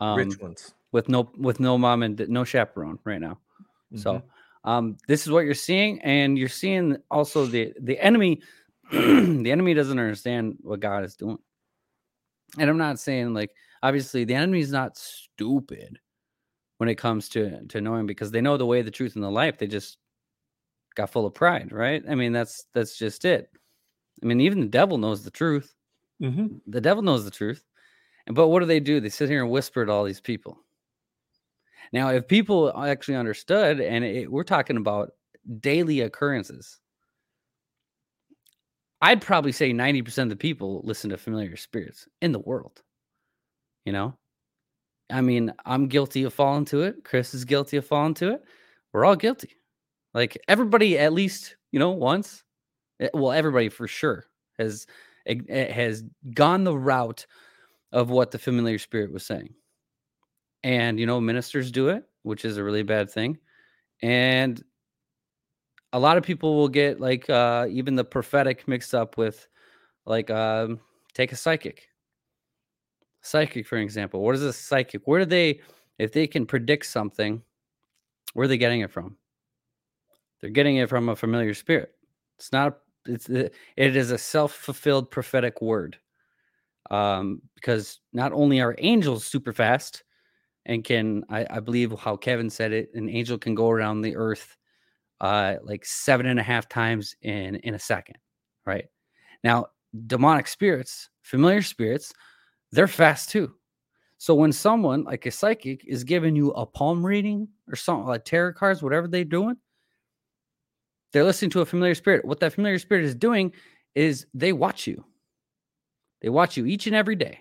Um, 0.01 0.17
rich 0.17 0.39
ones. 0.39 0.75
with 0.93 1.09
no 1.09 1.31
with 1.37 1.61
no 1.61 1.77
mom 1.77 2.03
and 2.03 2.27
no 2.29 2.45
chaperone 2.45 2.99
right 3.05 3.21
now. 3.21 3.39
So 3.97 4.15
Mhm. 4.15 4.23
um, 4.65 4.97
this 5.09 5.27
is 5.27 5.33
what 5.33 5.45
you're 5.45 5.55
seeing, 5.55 6.01
and 6.03 6.39
you're 6.39 6.49
seeing 6.49 6.97
also 7.11 7.45
the 7.47 7.75
the 7.81 7.99
enemy. 7.99 8.41
the 8.93 9.51
enemy 9.51 9.75
doesn't 9.75 9.99
understand 9.99 10.59
what 10.63 10.81
God 10.81 11.05
is 11.05 11.17
doing, 11.17 11.39
and 12.59 12.71
I'm 12.71 12.79
not 12.79 12.99
saying 12.99 13.35
like 13.35 13.51
obviously 13.83 14.25
the 14.25 14.35
enemy 14.35 14.61
is 14.61 14.73
not 14.73 14.97
stupid 14.97 15.99
when 16.81 16.91
it 16.91 16.97
comes 16.97 17.31
to 17.31 17.67
to 17.69 17.83
knowing 17.83 18.07
because 18.07 18.33
they 18.33 18.43
know 18.43 18.59
the 18.59 18.67
way, 18.67 18.83
the 18.83 18.91
truth, 18.91 19.15
and 19.17 19.25
the 19.25 19.31
life. 19.31 19.59
They 19.59 19.69
just 19.69 19.99
got 20.97 21.11
full 21.11 21.27
of 21.27 21.35
pride, 21.35 21.73
right? 21.73 22.03
I 22.09 22.15
mean 22.15 22.33
that's 22.33 22.65
that's 22.75 22.99
just 22.99 23.25
it. 23.25 23.51
I 24.23 24.27
mean 24.27 24.41
even 24.41 24.61
the 24.61 24.67
devil 24.69 24.99
knows 24.99 25.25
the 25.25 25.31
truth. 25.33 25.75
Mhm. 26.23 26.61
The 26.67 26.81
devil 26.83 27.03
knows 27.03 27.25
the 27.25 27.33
truth, 27.33 27.65
and 28.27 28.37
but 28.37 28.49
what 28.49 28.61
do 28.61 28.67
they 28.67 28.81
do? 28.81 29.01
They 29.01 29.11
sit 29.11 29.31
here 29.31 29.43
and 29.43 29.53
whisper 29.53 29.87
to 29.87 29.93
all 29.93 30.05
these 30.05 30.21
people. 30.21 30.61
Now, 31.93 32.11
if 32.11 32.29
people 32.29 32.73
actually 32.77 33.17
understood, 33.17 33.81
and 33.81 34.05
it, 34.05 34.31
we're 34.31 34.45
talking 34.45 34.77
about 34.77 35.13
daily 35.61 36.01
occurrences, 36.01 36.81
I'd 39.03 39.21
probably 39.21 39.53
say 39.53 39.73
90% 39.75 40.33
of 40.33 40.39
the 40.39 40.41
people 40.43 40.81
listen 40.85 41.11
to 41.11 41.19
familiar 41.19 41.57
spirits 41.57 42.09
in 42.23 42.33
the 42.33 42.39
world. 42.39 42.83
You 43.85 43.93
know, 43.93 44.19
I 45.13 45.21
mean, 45.21 45.53
I'm 45.67 45.89
guilty 45.89 46.25
of 46.25 46.35
falling 46.35 46.65
to 46.67 46.83
it. 46.83 47.05
Chris 47.05 47.35
is 47.35 47.45
guilty 47.45 47.77
of 47.79 47.87
falling 47.87 48.15
to 48.15 48.35
it. 48.35 48.45
We're 48.93 49.05
all 49.05 49.17
guilty. 49.17 49.57
Like 50.15 50.39
everybody, 50.49 50.99
at 50.99 51.13
least, 51.13 51.57
you 51.73 51.79
know, 51.79 51.91
once. 51.91 52.45
eh, 53.01 53.09
Well, 53.15 53.33
everybody 53.33 53.69
for 53.69 53.87
sure 53.89 54.27
has 54.59 54.87
eh, 55.27 55.73
has 55.73 56.05
gone 56.35 56.65
the 56.65 56.77
route 56.77 57.27
of 57.93 58.11
what 58.11 58.31
the 58.31 58.39
familiar 58.39 58.79
spirit 58.79 59.13
was 59.13 59.27
saying 59.27 59.55
and 60.63 61.01
you 61.01 61.07
know 61.07 61.21
ministers 61.21 61.71
do 61.71 61.89
it 61.89 62.05
which 62.23 62.45
is 62.45 62.57
a 62.57 62.65
really 62.65 62.83
bad 62.83 63.11
thing 63.11 63.39
and 64.03 64.63
a 65.93 65.99
lot 65.99 66.17
of 66.19 66.25
people 66.25 66.57
will 66.57 66.69
get 66.69 67.01
like 67.01 67.29
uh 67.31 67.67
even 67.71 67.97
the 67.97 68.05
prophetic 68.05 68.69
mixed 68.69 68.95
up 68.95 69.17
with 69.17 69.49
like 70.07 70.31
um 70.31 70.81
take 71.15 71.33
a 71.33 71.37
psychic 71.37 71.90
psychic 73.23 73.67
for 73.67 73.79
example 73.79 74.23
what 74.23 74.35
is 74.35 74.43
a 74.43 74.53
psychic? 74.53 75.03
Where 75.07 75.21
do 75.21 75.27
they 75.27 75.61
if 75.99 76.13
they 76.13 76.27
can 76.27 76.47
predict 76.47 76.87
something 76.87 77.43
where 78.35 78.45
are 78.45 78.49
they 78.49 78.59
getting 78.59 78.81
it 78.81 78.91
from? 78.91 79.17
They're 80.41 80.51
getting 80.51 80.77
it 80.77 80.89
from 80.89 81.09
a 81.09 81.17
familiar 81.17 81.55
spirit. 81.55 81.93
It's 82.39 82.53
not 82.53 82.79
it's 83.07 83.27
the- 83.27 83.51
it 83.77 83.97
is 83.97 84.11
a 84.11 84.19
self-fulfilled 84.19 85.11
prophetic 85.11 85.63
word 85.63 85.99
um 86.91 87.41
because 87.55 88.01
not 88.13 88.33
only 88.33 88.61
are 88.61 88.75
angels 88.79 89.25
super 89.25 89.53
fast 89.53 90.05
and 90.67 90.85
can 90.85 91.25
I, 91.31 91.47
I 91.51 91.61
believe 91.61 91.93
how 91.99 92.17
Kevin 92.17 92.51
said 92.51 92.73
it, 92.73 92.91
an 92.95 93.09
angel 93.09 93.39
can 93.39 93.55
go 93.55 93.71
around 93.71 94.03
the 94.03 94.17
earth 94.17 94.57
uh 95.21 95.57
like 95.63 95.85
seven 95.85 96.27
and 96.27 96.41
a 96.41 96.43
half 96.45 96.69
times 96.69 97.17
in 97.23 97.57
in 97.57 97.75
a 97.75 97.79
second, 97.79 98.17
right? 98.67 98.87
Now, 99.45 99.67
demonic 100.07 100.49
spirits, 100.49 101.09
familiar 101.23 101.63
spirits, 101.63 102.13
they're 102.73 102.89
fast 102.89 103.31
too. 103.31 103.55
So 104.19 104.35
when 104.35 104.53
someone 104.53 105.05
like 105.05 105.27
a 105.27 105.31
psychic 105.31 105.85
is 105.87 106.05
giving 106.05 106.37
you 106.37 106.51
a 106.51 106.67
palm 106.67 107.05
reading 107.05 107.49
or 107.69 107.77
something 107.77 108.07
like 108.07 108.25
tarot 108.25 108.53
cards, 108.55 108.83
whatever 108.83 109.09
they're 109.09 109.25
doing, 109.25 109.57
they're 111.13 111.25
listening 111.25 111.51
to 111.53 111.63
a 111.63 111.67
familiar 111.67 111.95
spirit. 111.95 112.25
What 112.25 112.41
that 112.41 112.53
familiar 112.53 112.79
spirit 112.79 113.05
is 113.05 113.15
doing 113.15 113.53
is 113.95 114.27
they 114.35 114.53
watch 114.53 114.87
you. 114.87 115.05
They 116.21 116.29
watch 116.29 116.57
you 116.57 116.67
each 116.67 116.87
and 116.87 116.95
every 116.95 117.17
day 117.17 117.41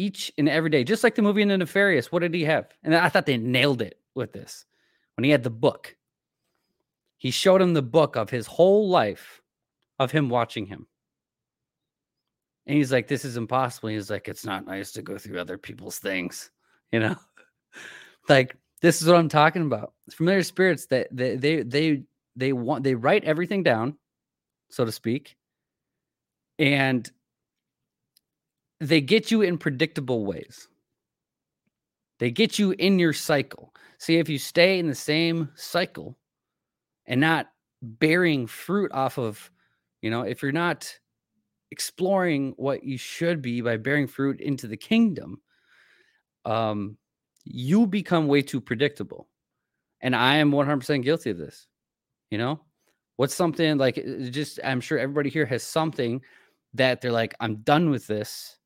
each 0.00 0.32
and 0.38 0.48
every 0.48 0.70
day, 0.70 0.82
just 0.82 1.04
like 1.04 1.14
the 1.14 1.22
movie 1.22 1.42
in 1.42 1.48
the 1.48 1.58
Nefarious. 1.58 2.10
What 2.10 2.20
did 2.20 2.32
he 2.32 2.44
have? 2.44 2.66
And 2.82 2.94
I 2.94 3.10
thought 3.10 3.26
they 3.26 3.36
nailed 3.36 3.82
it 3.82 3.98
with 4.14 4.32
this 4.32 4.64
when 5.16 5.24
he 5.24 5.30
had 5.30 5.42
the 5.42 5.50
book. 5.50 5.94
He 7.18 7.30
showed 7.30 7.60
him 7.60 7.74
the 7.74 7.82
book 7.82 8.16
of 8.16 8.30
his 8.30 8.46
whole 8.46 8.88
life 8.88 9.42
of 9.98 10.10
him 10.10 10.30
watching 10.30 10.66
him. 10.66 10.86
And 12.70 12.76
he's 12.76 12.92
like, 12.92 13.08
This 13.08 13.24
is 13.24 13.36
impossible. 13.36 13.88
He's 13.88 14.10
like, 14.10 14.28
It's 14.28 14.44
not 14.44 14.64
nice 14.64 14.92
to 14.92 15.02
go 15.02 15.18
through 15.18 15.40
other 15.40 15.58
people's 15.58 15.98
things, 15.98 16.52
you 16.92 17.00
know? 17.00 17.16
like, 18.28 18.54
this 18.80 19.02
is 19.02 19.08
what 19.08 19.16
I'm 19.16 19.28
talking 19.28 19.62
about. 19.62 19.92
Familiar 20.12 20.44
spirits 20.44 20.86
that 20.86 21.08
they 21.10 21.34
they 21.34 21.62
they 21.64 22.04
they 22.36 22.52
want 22.52 22.84
they 22.84 22.94
write 22.94 23.24
everything 23.24 23.64
down, 23.64 23.96
so 24.68 24.84
to 24.84 24.92
speak, 24.92 25.36
and 26.60 27.10
they 28.78 29.00
get 29.00 29.32
you 29.32 29.42
in 29.42 29.58
predictable 29.58 30.24
ways. 30.24 30.68
They 32.20 32.30
get 32.30 32.56
you 32.56 32.70
in 32.70 33.00
your 33.00 33.12
cycle. 33.12 33.74
See, 33.98 34.18
if 34.18 34.28
you 34.28 34.38
stay 34.38 34.78
in 34.78 34.86
the 34.86 34.94
same 34.94 35.50
cycle 35.56 36.16
and 37.06 37.20
not 37.20 37.50
bearing 37.82 38.46
fruit 38.46 38.92
off 38.92 39.18
of, 39.18 39.50
you 40.02 40.10
know, 40.10 40.22
if 40.22 40.40
you're 40.40 40.52
not 40.52 40.99
exploring 41.70 42.54
what 42.56 42.84
you 42.84 42.98
should 42.98 43.42
be 43.42 43.60
by 43.60 43.76
bearing 43.76 44.06
fruit 44.06 44.40
into 44.40 44.66
the 44.66 44.76
kingdom, 44.76 45.40
um, 46.44 46.96
you 47.44 47.86
become 47.86 48.26
way 48.26 48.42
too 48.42 48.60
predictable. 48.60 49.28
And 50.00 50.16
I 50.16 50.36
am 50.36 50.50
100% 50.50 51.02
guilty 51.02 51.30
of 51.30 51.38
this. 51.38 51.66
You 52.30 52.38
know, 52.38 52.60
what's 53.16 53.34
something 53.34 53.76
like 53.78 53.96
just, 54.30 54.60
I'm 54.64 54.80
sure 54.80 54.98
everybody 54.98 55.30
here 55.30 55.46
has 55.46 55.62
something 55.62 56.22
that 56.74 57.00
they're 57.00 57.12
like, 57.12 57.34
I'm 57.40 57.56
done 57.56 57.90
with 57.90 58.06
this. 58.06 58.56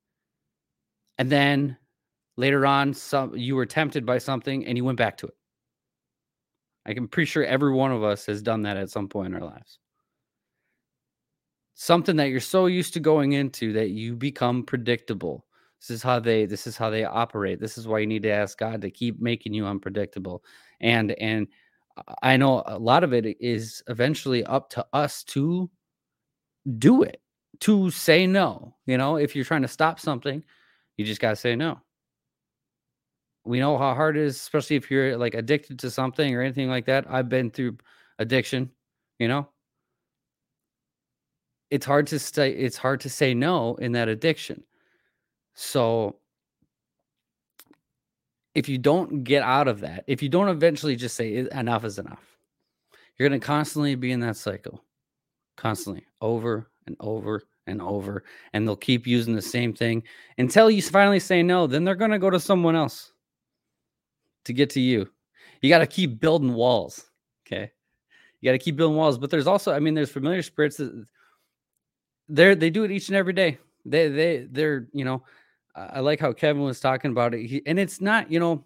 And 1.18 1.30
then 1.30 1.76
later 2.36 2.66
on, 2.66 2.92
some 2.94 3.36
you 3.36 3.56
were 3.56 3.66
tempted 3.66 4.04
by 4.04 4.18
something 4.18 4.66
and 4.66 4.76
you 4.76 4.84
went 4.84 4.98
back 4.98 5.16
to 5.18 5.26
it. 5.26 5.34
I'm 6.86 7.08
pretty 7.08 7.26
sure 7.26 7.44
every 7.44 7.72
one 7.72 7.92
of 7.92 8.04
us 8.04 8.26
has 8.26 8.42
done 8.42 8.62
that 8.62 8.76
at 8.76 8.90
some 8.90 9.08
point 9.08 9.28
in 9.28 9.40
our 9.40 9.48
lives. 9.48 9.78
Something 11.74 12.16
that 12.16 12.28
you're 12.28 12.40
so 12.40 12.66
used 12.66 12.94
to 12.94 13.00
going 13.00 13.32
into 13.32 13.72
that 13.72 13.90
you 13.90 14.14
become 14.14 14.62
predictable. 14.64 15.44
This 15.80 15.90
is 15.90 16.02
how 16.02 16.20
they 16.20 16.46
this 16.46 16.66
is 16.66 16.76
how 16.76 16.88
they 16.88 17.04
operate. 17.04 17.60
This 17.60 17.76
is 17.76 17.86
why 17.86 17.98
you 17.98 18.06
need 18.06 18.22
to 18.22 18.30
ask 18.30 18.58
God 18.58 18.80
to 18.82 18.90
keep 18.90 19.20
making 19.20 19.54
you 19.54 19.66
unpredictable. 19.66 20.44
And 20.80 21.12
and 21.12 21.48
I 22.22 22.36
know 22.36 22.62
a 22.66 22.78
lot 22.78 23.04
of 23.04 23.12
it 23.12 23.36
is 23.40 23.82
eventually 23.88 24.44
up 24.44 24.70
to 24.70 24.86
us 24.92 25.22
to 25.24 25.70
do 26.78 27.02
it, 27.02 27.20
to 27.60 27.90
say 27.90 28.26
no. 28.26 28.74
You 28.86 28.98
know, 28.98 29.16
if 29.16 29.36
you're 29.36 29.44
trying 29.44 29.62
to 29.62 29.68
stop 29.68 30.00
something, 30.00 30.42
you 30.96 31.04
just 31.04 31.20
got 31.20 31.30
to 31.30 31.36
say 31.36 31.56
no. 31.56 31.80
We 33.44 33.60
know 33.60 33.76
how 33.76 33.94
hard 33.94 34.16
it 34.16 34.22
is, 34.22 34.36
especially 34.36 34.76
if 34.76 34.90
you're 34.90 35.16
like 35.16 35.34
addicted 35.34 35.78
to 35.80 35.90
something 35.90 36.34
or 36.34 36.40
anything 36.40 36.68
like 36.68 36.86
that. 36.86 37.04
I've 37.10 37.28
been 37.28 37.50
through 37.50 37.78
addiction, 38.18 38.70
you 39.18 39.28
know. 39.28 39.48
It's 41.70 41.86
hard 41.86 42.06
to 42.08 42.18
stay 42.18 42.50
it's 42.50 42.76
hard 42.76 43.00
to 43.00 43.10
say 43.10 43.34
no 43.34 43.74
in 43.76 43.92
that 43.92 44.08
addiction. 44.08 44.62
So 45.54 46.16
if 48.54 48.68
you 48.68 48.78
don't 48.78 49.24
get 49.24 49.42
out 49.42 49.68
of 49.68 49.80
that, 49.80 50.04
if 50.06 50.22
you 50.22 50.28
don't 50.28 50.48
eventually 50.48 50.96
just 50.96 51.16
say 51.16 51.46
enough 51.52 51.84
is 51.84 51.98
enough, 51.98 52.36
you're 53.16 53.28
going 53.28 53.40
to 53.40 53.44
constantly 53.44 53.94
be 53.94 54.12
in 54.12 54.20
that 54.20 54.36
cycle, 54.36 54.84
constantly 55.56 56.04
over 56.20 56.70
and 56.86 56.96
over 57.00 57.42
and 57.66 57.80
over. 57.80 58.24
And 58.52 58.66
they'll 58.66 58.76
keep 58.76 59.06
using 59.06 59.34
the 59.34 59.42
same 59.42 59.72
thing 59.72 60.02
until 60.38 60.70
you 60.70 60.82
finally 60.82 61.20
say 61.20 61.42
no. 61.42 61.66
Then 61.66 61.84
they're 61.84 61.94
going 61.94 62.10
to 62.10 62.18
go 62.18 62.30
to 62.30 62.40
someone 62.40 62.76
else 62.76 63.12
to 64.44 64.52
get 64.52 64.70
to 64.70 64.80
you. 64.80 65.08
You 65.60 65.68
got 65.68 65.78
to 65.78 65.86
keep 65.86 66.20
building 66.20 66.54
walls. 66.54 67.10
Okay. 67.46 67.70
You 68.40 68.48
got 68.48 68.52
to 68.52 68.58
keep 68.58 68.76
building 68.76 68.96
walls. 68.96 69.18
But 69.18 69.30
there's 69.30 69.46
also, 69.46 69.72
I 69.72 69.78
mean, 69.78 69.94
there's 69.94 70.10
familiar 70.10 70.42
spirits 70.42 70.76
that 70.76 71.06
they're, 72.28 72.54
they 72.54 72.70
do 72.70 72.84
it 72.84 72.90
each 72.90 73.08
and 73.08 73.16
every 73.16 73.32
day. 73.32 73.58
They, 73.84 74.08
they, 74.08 74.46
they're, 74.50 74.88
you 74.92 75.04
know, 75.04 75.22
I 75.74 76.00
like 76.00 76.20
how 76.20 76.32
Kevin 76.32 76.62
was 76.62 76.80
talking 76.80 77.10
about 77.10 77.34
it. 77.34 77.46
He, 77.46 77.62
and 77.66 77.78
it's 77.78 78.00
not, 78.00 78.30
you 78.30 78.38
know, 78.38 78.64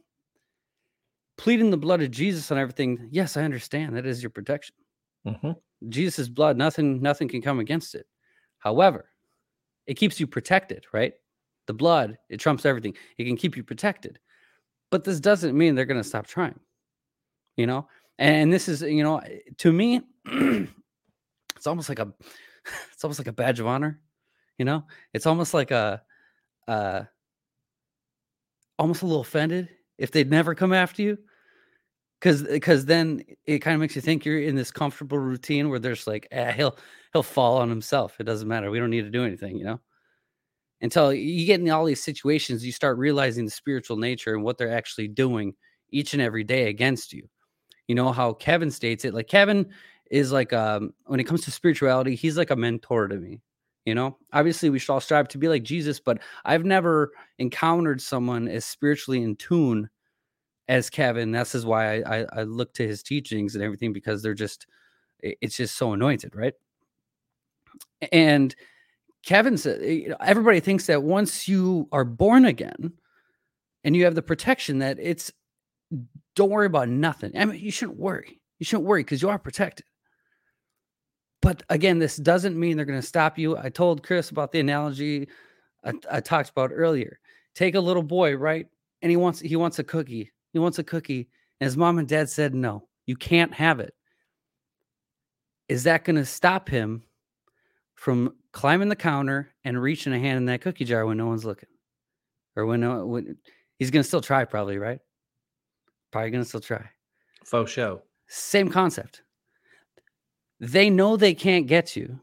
pleading 1.39 1.71
the 1.71 1.77
blood 1.77 2.03
of 2.03 2.11
Jesus 2.11 2.51
on 2.51 2.59
everything. 2.59 3.09
Yes, 3.11 3.37
I 3.37 3.43
understand 3.43 3.97
that 3.97 4.07
is 4.07 4.23
your 4.23 4.31
protection. 4.31 4.75
Mm-hmm. 5.27 5.53
Jesus' 5.89 6.29
blood, 6.29 6.57
nothing, 6.57 7.01
nothing 7.01 7.29
can 7.29 7.41
come 7.41 7.61
against 7.61 7.95
it. 7.95 8.07
However, 8.59 9.09
it 9.87 9.95
keeps 9.95 10.21
you 10.21 10.27
protected, 10.27 10.85
right? 10.93 11.15
The 11.67 11.75
blood, 11.75 12.19
it 12.29 12.39
trumps 12.39 12.67
everything. 12.67 12.95
It 13.17 13.25
can 13.25 13.37
keep 13.37 13.57
you 13.57 13.63
protected. 13.63 14.19
But 14.91 15.05
this 15.05 15.21
doesn't 15.21 15.57
mean 15.57 15.75
they're 15.75 15.85
going 15.85 16.03
to 16.03 16.09
stop 16.09 16.27
trying, 16.27 16.59
you 17.57 17.67
know? 17.67 17.89
And 18.19 18.53
this 18.53 18.69
is, 18.69 18.83
you 18.83 19.03
know, 19.03 19.23
to 19.59 19.73
me, 19.73 20.01
it's 20.27 21.67
almost 21.67 21.89
like 21.89 22.01
a, 22.01 22.13
it's 22.93 23.05
almost 23.05 23.21
like 23.21 23.29
a 23.29 23.33
badge 23.33 23.61
of 23.61 23.67
honor, 23.67 24.01
you 24.59 24.65
know? 24.65 24.85
It's 25.15 25.27
almost 25.27 25.55
like 25.55 25.71
a, 25.71 26.03
uh, 26.67 27.03
almost 28.79 29.03
a 29.03 29.07
little 29.07 29.23
offended 29.23 29.69
if 29.99 30.11
they'd 30.11 30.31
never 30.31 30.55
come 30.55 30.73
after 30.73 31.03
you 31.03 31.19
because 32.21 32.43
because 32.43 32.85
then 32.85 33.23
it 33.47 33.61
kind 33.61 33.75
of 33.75 33.81
makes 33.81 33.97
you 33.97 34.03
think 34.03 34.25
you're 34.25 34.41
in 34.41 34.57
this 34.57 34.71
comfortable 34.71 35.19
routine 35.19 35.69
where 35.69 35.79
there's 35.79 36.07
like 36.07 36.27
eh, 36.31 36.53
he'll 36.53 36.77
he'll 37.13 37.23
fall 37.23 37.59
on 37.59 37.69
himself. 37.69 38.17
It 38.21 38.25
doesn't 38.25 38.49
matter. 38.49 38.71
We 38.71 38.79
don't 38.79 38.91
need 38.91 39.03
to 39.03 39.11
do 39.11 39.25
anything 39.25 39.57
you 39.57 39.65
know? 39.65 39.81
Until 40.81 41.13
you 41.13 41.45
get 41.47 41.61
in 41.61 41.71
all 41.71 41.85
these 41.85 42.03
situations 42.03 42.65
you 42.65 42.73
start 42.73 42.99
realizing 42.99 43.45
the 43.45 43.51
spiritual 43.51 43.97
nature 43.97 44.35
and 44.35 44.45
what 44.45 44.59
they're 44.59 44.73
actually 44.75 45.09
doing 45.09 45.55
each 45.91 46.13
and 46.13 46.23
every 46.23 46.45
day 46.45 46.69
against 46.69 47.13
you. 47.13 47.29
You 47.89 47.95
know 47.95 48.13
how 48.13 48.35
kevin 48.35 48.71
states 48.71 49.05
it 49.05 49.15
like 49.15 49.29
kevin 49.29 49.71
is 50.11 50.33
like 50.33 50.53
um 50.53 50.93
when 51.07 51.21
it 51.21 51.25
comes 51.25 51.43
to 51.43 51.51
spirituality 51.51 52.15
he's 52.15 52.37
like 52.37 52.51
a 52.51 52.57
mentor 52.57 53.09
to 53.09 53.17
me 53.17 53.41
you 53.89 53.95
know, 53.95 54.19
obviously, 54.35 54.69
we 54.69 54.79
should 54.79 54.93
all 54.93 55.01
strive 55.01 55.29
to 55.29 55.39
be 55.39 55.49
like 55.49 55.63
Jesus, 55.63 55.99
but 55.99 56.19
I've 56.45 56.67
never 56.67 57.11
encountered 57.39 58.03
someone 58.03 58.47
as 58.47 58.67
spiritually 58.67 59.23
in 59.23 59.35
tune 59.37 59.89
as 60.69 60.91
Kevin. 60.91 61.33
That's 61.33 61.55
is 61.55 61.65
why 61.65 62.03
I, 62.03 62.19
I, 62.19 62.27
I 62.33 62.43
look 62.43 62.75
to 62.75 62.87
his 62.87 63.03
teachings 63.03 63.55
and 63.55 63.65
everything 63.65 63.95
because 63.95 64.23
they're 64.23 64.35
just, 64.35 64.67
it's 65.21 65.57
just 65.57 65.79
so 65.79 65.95
anointed, 65.95 66.37
right? 66.37 66.53
And 68.13 68.55
Kevin 69.25 69.57
said, 69.57 69.81
everybody 70.21 70.61
thinks 70.61 70.85
that 70.85 71.03
once 71.03 71.49
you 71.49 71.89
are 71.91 72.05
born 72.05 72.45
again 72.45 72.93
and 73.85 73.97
you 73.97 74.05
have 74.05 74.17
the 74.17 74.21
protection 74.21 74.81
that 74.81 74.99
it's, 75.01 75.33
don't 76.37 76.51
worry 76.51 76.67
about 76.67 76.91
nothing. 76.91 77.33
I 77.35 77.47
mean, 77.47 77.59
you 77.59 77.71
shouldn't 77.71 77.99
worry. 77.99 78.39
You 78.59 78.67
shouldn't 78.67 78.87
worry 78.87 79.03
because 79.03 79.23
you 79.23 79.31
are 79.31 79.39
protected. 79.39 79.87
But 81.41 81.63
again, 81.69 81.99
this 81.99 82.17
doesn't 82.17 82.59
mean 82.59 82.77
they're 82.77 82.87
going 82.87 83.01
to 83.01 83.07
stop 83.07 83.39
you. 83.39 83.57
I 83.57 83.69
told 83.69 84.03
Chris 84.03 84.31
about 84.31 84.53
the 84.53 84.61
analogy 84.61 85.29
I, 85.85 85.93
I 86.11 86.21
talked 86.21 86.51
about 86.51 86.71
earlier. 86.73 87.19
Take 87.55 87.75
a 87.75 87.81
little 87.81 88.03
boy, 88.03 88.37
right? 88.37 88.67
And 89.03 89.11
he 89.11 89.17
wants 89.17 89.41
he 89.41 89.57
wants 89.57 89.79
a 89.79 89.85
cookie. 89.85 90.33
He 90.53 90.59
wants 90.59 90.79
a 90.79 90.85
cookie. 90.85 91.29
And 91.61 91.67
his 91.67 91.77
mom 91.77 91.99
and 91.99 92.09
dad 92.09 92.29
said, 92.29 92.55
no, 92.55 92.89
you 93.07 93.17
can't 93.17 93.53
have 93.55 93.81
it. 93.81 93.95
Is 95.69 95.85
that 95.85 96.05
going 96.05 96.17
to 96.17 96.25
stop 96.25 96.69
him 96.69 97.03
from 97.95 98.35
climbing 98.53 98.89
the 98.89 98.97
counter 98.97 99.53
and 99.65 99.81
reaching 99.81 100.13
a 100.13 100.19
hand 100.19 100.39
in 100.39 100.47
that 100.47 100.63
cookie 100.63 100.85
jar 100.85 101.05
when 101.05 101.17
no 101.17 101.27
one's 101.27 101.45
looking? 101.45 101.69
Or 102.57 102.65
when, 102.67 102.81
no, 102.81 103.07
when 103.07 103.37
he's 103.79 103.91
going 103.91 104.03
to 104.03 104.07
still 104.09 104.21
try, 104.21 104.45
probably, 104.45 104.79
right? 104.79 105.01
Probably 106.11 106.31
going 106.31 106.43
to 106.43 106.49
still 106.49 106.61
try. 106.61 106.89
Faux 107.45 107.71
show. 107.71 108.03
Same 108.29 108.69
concept. 108.69 109.23
They 110.61 110.91
know 110.91 111.17
they 111.17 111.35
can't 111.35 111.67
get 111.67 111.95
you, 111.95 112.21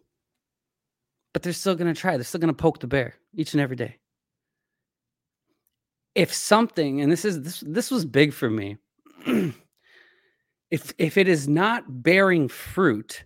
but 1.34 1.44
they're 1.44 1.54
still 1.54 1.76
going 1.76 1.94
to 1.94 2.00
try. 2.00 2.18
They're 2.18 2.24
still 2.24 2.42
going 2.42 2.54
to 2.54 2.62
poke 2.62 2.80
the 2.80 2.88
bear 2.88 3.16
each 3.36 3.54
and 3.54 3.62
every 3.62 3.76
day. 3.76 3.98
If 6.16 6.34
something, 6.34 7.02
and 7.02 7.12
this 7.12 7.26
is 7.26 7.42
this 7.42 7.64
this 7.66 7.92
was 7.92 8.06
big 8.06 8.34
for 8.34 8.50
me. 8.50 8.78
if 10.72 10.94
if 10.98 11.18
it 11.18 11.28
is 11.28 11.48
not 11.48 12.04
bearing 12.04 12.48
fruit, 12.48 13.26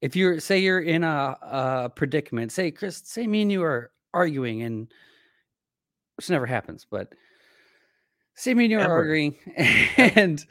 if 0.00 0.16
you're 0.16 0.40
say 0.40 0.58
you're 0.58 0.80
in 0.80 1.04
a, 1.04 1.36
a 1.42 1.92
predicament, 1.94 2.52
say 2.52 2.70
Chris, 2.70 3.02
say 3.04 3.26
me 3.26 3.42
and 3.42 3.52
you 3.52 3.62
are 3.62 3.90
arguing, 4.14 4.62
and 4.62 4.92
which 6.16 6.30
never 6.30 6.46
happens, 6.46 6.86
but 6.88 7.12
say 8.34 8.54
me 8.54 8.64
and 8.64 8.72
you 8.72 8.80
are 8.80 8.90
arguing, 8.90 9.36
and 9.56 10.44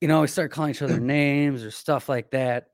you 0.00 0.08
know, 0.08 0.22
we 0.22 0.26
start 0.26 0.50
calling 0.50 0.70
each 0.70 0.82
other 0.82 1.00
names 1.00 1.64
or 1.64 1.70
stuff 1.70 2.08
like 2.08 2.30
that. 2.30 2.68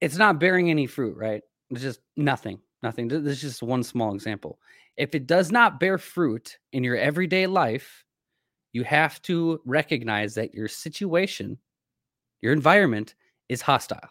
It's 0.00 0.16
not 0.16 0.40
bearing 0.40 0.70
any 0.70 0.86
fruit, 0.86 1.16
right? 1.16 1.42
It's 1.70 1.82
just 1.82 2.00
nothing, 2.16 2.60
nothing. 2.82 3.08
This 3.08 3.22
is 3.22 3.40
just 3.40 3.62
one 3.62 3.82
small 3.82 4.14
example. 4.14 4.58
If 4.96 5.14
it 5.14 5.26
does 5.26 5.52
not 5.52 5.78
bear 5.78 5.98
fruit 5.98 6.58
in 6.72 6.84
your 6.84 6.96
everyday 6.96 7.46
life, 7.46 8.04
you 8.72 8.84
have 8.84 9.20
to 9.22 9.60
recognize 9.64 10.34
that 10.34 10.54
your 10.54 10.68
situation, 10.68 11.58
your 12.40 12.52
environment 12.52 13.14
is 13.48 13.62
hostile. 13.62 14.10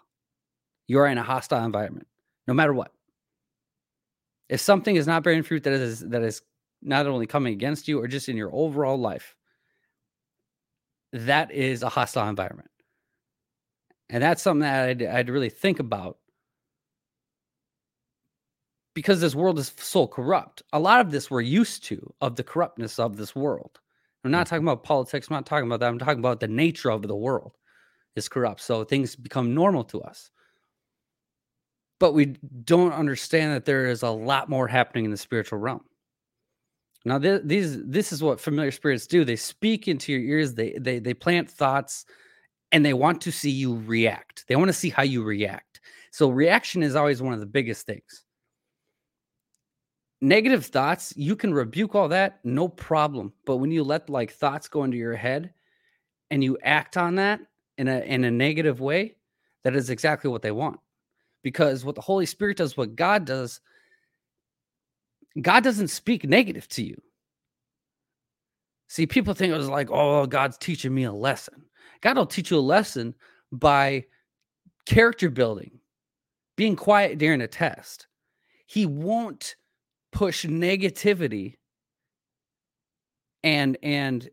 You 0.87 0.99
are 0.99 1.07
in 1.07 1.17
a 1.17 1.23
hostile 1.23 1.63
environment, 1.63 2.07
no 2.47 2.53
matter 2.53 2.73
what. 2.73 2.91
If 4.49 4.59
something 4.59 4.95
is 4.95 5.07
not 5.07 5.23
bearing 5.23 5.43
fruit 5.43 5.63
that 5.63 5.73
is 5.73 5.99
that 5.99 6.23
is 6.23 6.41
not 6.81 7.05
only 7.05 7.27
coming 7.27 7.53
against 7.53 7.87
you 7.87 8.01
or 8.01 8.07
just 8.07 8.29
in 8.29 8.37
your 8.37 8.49
overall 8.53 8.97
life, 8.97 9.35
that 11.13 11.51
is 11.51 11.83
a 11.83 11.89
hostile 11.89 12.29
environment. 12.29 12.69
And 14.09 14.23
that's 14.23 14.41
something 14.41 14.61
that 14.61 14.89
I'd, 14.89 15.03
I'd 15.03 15.29
really 15.29 15.49
think 15.49 15.79
about 15.79 16.17
because 18.95 19.21
this 19.21 19.35
world 19.35 19.59
is 19.59 19.73
so 19.77 20.07
corrupt. 20.07 20.63
A 20.73 20.79
lot 20.79 20.99
of 21.01 21.11
this 21.11 21.29
we're 21.29 21.41
used 21.41 21.83
to 21.85 22.13
of 22.21 22.35
the 22.35 22.43
corruptness 22.43 22.99
of 22.99 23.17
this 23.17 23.35
world. 23.35 23.79
I'm 24.23 24.31
not 24.31 24.47
talking 24.47 24.61
mm-hmm. 24.61 24.69
about 24.69 24.83
politics. 24.83 25.27
I'm 25.29 25.35
not 25.35 25.45
talking 25.45 25.67
about 25.67 25.79
that. 25.79 25.87
I'm 25.87 25.99
talking 25.99 26.19
about 26.19 26.39
the 26.39 26.47
nature 26.47 26.89
of 26.89 27.03
the 27.03 27.15
world 27.15 27.53
is 28.15 28.27
corrupt. 28.27 28.61
So 28.61 28.83
things 28.83 29.15
become 29.15 29.53
normal 29.53 29.83
to 29.85 30.01
us. 30.01 30.29
But 31.99 32.13
we 32.13 32.37
don't 32.63 32.93
understand 32.93 33.53
that 33.53 33.65
there 33.65 33.87
is 33.87 34.03
a 34.03 34.09
lot 34.09 34.49
more 34.49 34.67
happening 34.67 35.05
in 35.05 35.11
the 35.11 35.17
spiritual 35.17 35.59
realm. 35.59 35.83
Now, 37.05 37.19
th- 37.19 37.41
these 37.45 37.83
this 37.85 38.11
is 38.11 38.21
what 38.23 38.39
familiar 38.41 38.71
spirits 38.71 39.07
do. 39.07 39.25
They 39.25 39.35
speak 39.37 39.87
into 39.87 40.11
your 40.11 40.21
ears. 40.21 40.53
They 40.53 40.73
they 40.79 40.99
they 40.99 41.13
plant 41.13 41.49
thoughts, 41.49 42.05
and 42.71 42.85
they 42.85 42.93
want 42.93 43.21
to 43.21 43.31
see 43.31 43.51
you 43.51 43.77
react. 43.85 44.45
They 44.47 44.55
want 44.55 44.69
to 44.69 44.73
see 44.73 44.89
how 44.89 45.03
you 45.03 45.23
react. 45.23 45.81
So 46.11 46.29
reaction 46.29 46.83
is 46.83 46.95
always 46.95 47.21
one 47.21 47.33
of 47.33 47.39
the 47.39 47.45
biggest 47.45 47.85
things. 47.85 48.25
negative 50.21 50.65
thoughts, 50.65 51.13
you 51.15 51.35
can 51.35 51.53
rebuke 51.53 51.95
all 51.95 52.09
that, 52.09 52.39
no 52.43 52.67
problem. 52.67 53.33
But 53.45 53.57
when 53.57 53.71
you 53.71 53.83
let 53.83 54.09
like 54.09 54.31
thoughts 54.31 54.67
go 54.67 54.83
into 54.83 54.97
your 54.97 55.15
head 55.15 55.53
and 56.31 56.43
you 56.43 56.57
act 56.63 56.97
on 56.97 57.15
that 57.15 57.41
in 57.77 57.87
a 57.87 57.99
in 58.01 58.23
a 58.23 58.31
negative 58.31 58.81
way, 58.81 59.15
that 59.63 59.75
is 59.75 59.89
exactly 59.89 60.29
what 60.29 60.41
they 60.41 60.51
want. 60.51 60.79
Because 61.43 61.85
what 61.85 61.95
the 61.95 62.01
Holy 62.01 62.25
Spirit 62.25 62.57
does, 62.57 62.75
what 62.75 62.95
God 62.95 63.25
does, 63.25 63.61
God 65.41 65.63
doesn't 65.63 65.89
speak 65.89 66.23
negative 66.23 66.67
to 66.69 66.83
you. 66.83 67.01
See, 68.87 69.05
people 69.05 69.33
think 69.33 69.53
it 69.53 69.57
was 69.57 69.69
like, 69.69 69.89
oh, 69.91 70.25
God's 70.25 70.57
teaching 70.57 70.93
me 70.93 71.03
a 71.03 71.11
lesson. 71.11 71.65
God 72.01 72.17
will 72.17 72.25
teach 72.25 72.49
you 72.49 72.57
a 72.57 72.59
lesson 72.59 73.13
by 73.51 74.05
character 74.85 75.29
building, 75.29 75.79
being 76.57 76.75
quiet 76.75 77.17
during 77.17 77.41
a 77.41 77.47
test. 77.47 78.07
He 78.65 78.85
won't 78.85 79.55
push 80.11 80.45
negativity 80.45 81.55
and 83.43 83.77
and 83.83 84.29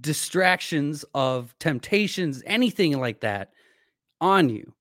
distractions 0.00 1.04
of 1.14 1.54
temptations, 1.58 2.42
anything 2.46 2.98
like 2.98 3.20
that 3.20 3.52
on 4.20 4.48
you. 4.48 4.74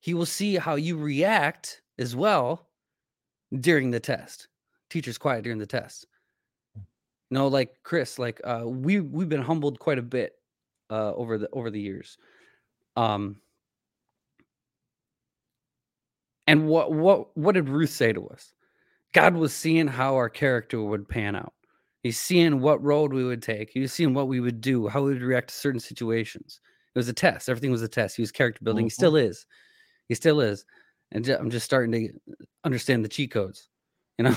He 0.00 0.14
will 0.14 0.26
see 0.26 0.56
how 0.56 0.76
you 0.76 0.96
react 0.96 1.82
as 1.98 2.16
well 2.16 2.69
during 3.58 3.90
the 3.90 4.00
test. 4.00 4.48
Teacher's 4.88 5.18
quiet 5.18 5.44
during 5.44 5.58
the 5.58 5.66
test. 5.66 6.06
No, 7.30 7.48
like 7.48 7.76
Chris, 7.82 8.18
like 8.18 8.40
uh 8.44 8.62
we 8.66 9.00
we've 9.00 9.28
been 9.28 9.42
humbled 9.42 9.78
quite 9.78 9.98
a 9.98 10.02
bit 10.02 10.34
uh 10.90 11.14
over 11.14 11.38
the 11.38 11.48
over 11.52 11.70
the 11.70 11.80
years. 11.80 12.18
Um 12.96 13.36
and 16.46 16.66
what 16.66 16.92
what 16.92 17.36
what 17.36 17.54
did 17.54 17.68
Ruth 17.68 17.90
say 17.90 18.12
to 18.12 18.26
us? 18.28 18.52
God 19.12 19.34
was 19.34 19.54
seeing 19.54 19.86
how 19.86 20.14
our 20.16 20.28
character 20.28 20.80
would 20.82 21.08
pan 21.08 21.36
out. 21.36 21.52
He's 22.02 22.18
seeing 22.18 22.60
what 22.60 22.82
road 22.82 23.12
we 23.12 23.24
would 23.24 23.42
take. 23.42 23.70
He 23.70 23.80
was 23.80 23.92
seeing 23.92 24.14
what 24.14 24.28
we 24.28 24.40
would 24.40 24.60
do, 24.60 24.88
how 24.88 25.02
we 25.02 25.12
would 25.12 25.22
react 25.22 25.48
to 25.48 25.54
certain 25.54 25.80
situations. 25.80 26.60
It 26.94 26.98
was 26.98 27.08
a 27.08 27.12
test. 27.12 27.48
Everything 27.48 27.70
was 27.70 27.82
a 27.82 27.88
test. 27.88 28.16
He 28.16 28.22
was 28.22 28.32
character 28.32 28.64
building. 28.64 28.82
Mm-hmm. 28.82 28.86
He 28.86 28.90
still 28.90 29.16
is. 29.16 29.46
He 30.08 30.14
still 30.14 30.40
is. 30.40 30.64
And 31.12 31.28
I'm 31.28 31.50
just 31.50 31.64
starting 31.64 31.92
to 31.92 32.36
understand 32.64 33.04
the 33.04 33.08
cheat 33.08 33.30
codes, 33.30 33.68
you 34.18 34.24
know? 34.24 34.36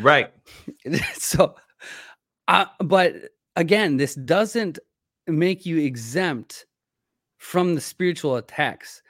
Right. 0.00 0.32
so, 1.14 1.54
uh, 2.48 2.66
but 2.80 3.14
again, 3.56 3.96
this 3.96 4.14
doesn't 4.14 4.78
make 5.26 5.64
you 5.66 5.78
exempt 5.78 6.66
from 7.38 7.74
the 7.74 7.80
spiritual 7.80 8.36
attacks. 8.36 9.02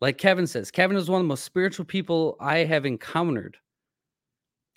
Like 0.00 0.18
Kevin 0.18 0.46
says, 0.46 0.70
Kevin 0.70 0.96
is 0.96 1.08
one 1.08 1.20
of 1.20 1.24
the 1.24 1.28
most 1.28 1.44
spiritual 1.44 1.84
people 1.84 2.36
I 2.40 2.58
have 2.58 2.86
encountered. 2.86 3.56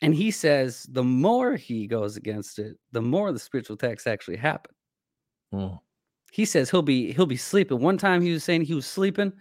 And 0.02 0.16
he 0.16 0.32
says 0.32 0.86
the 0.90 1.04
more 1.04 1.56
he 1.56 1.88
goes 1.88 2.16
against 2.16 2.60
it, 2.60 2.78
the 2.92 3.02
more 3.02 3.32
the 3.32 3.40
spiritual 3.40 3.76
attacks 3.76 4.08
actually 4.08 4.38
happen. 4.38 4.74
Mm. 5.54 5.80
He 6.32 6.46
says 6.46 6.70
he'll 6.70 6.82
be 6.82 7.12
he'll 7.12 7.26
be 7.26 7.36
sleeping. 7.36 7.80
One 7.80 7.98
time 7.98 8.22
he 8.22 8.32
was 8.32 8.44
saying 8.44 8.62
he 8.62 8.76
was 8.76 8.86
sleeping 8.86 9.34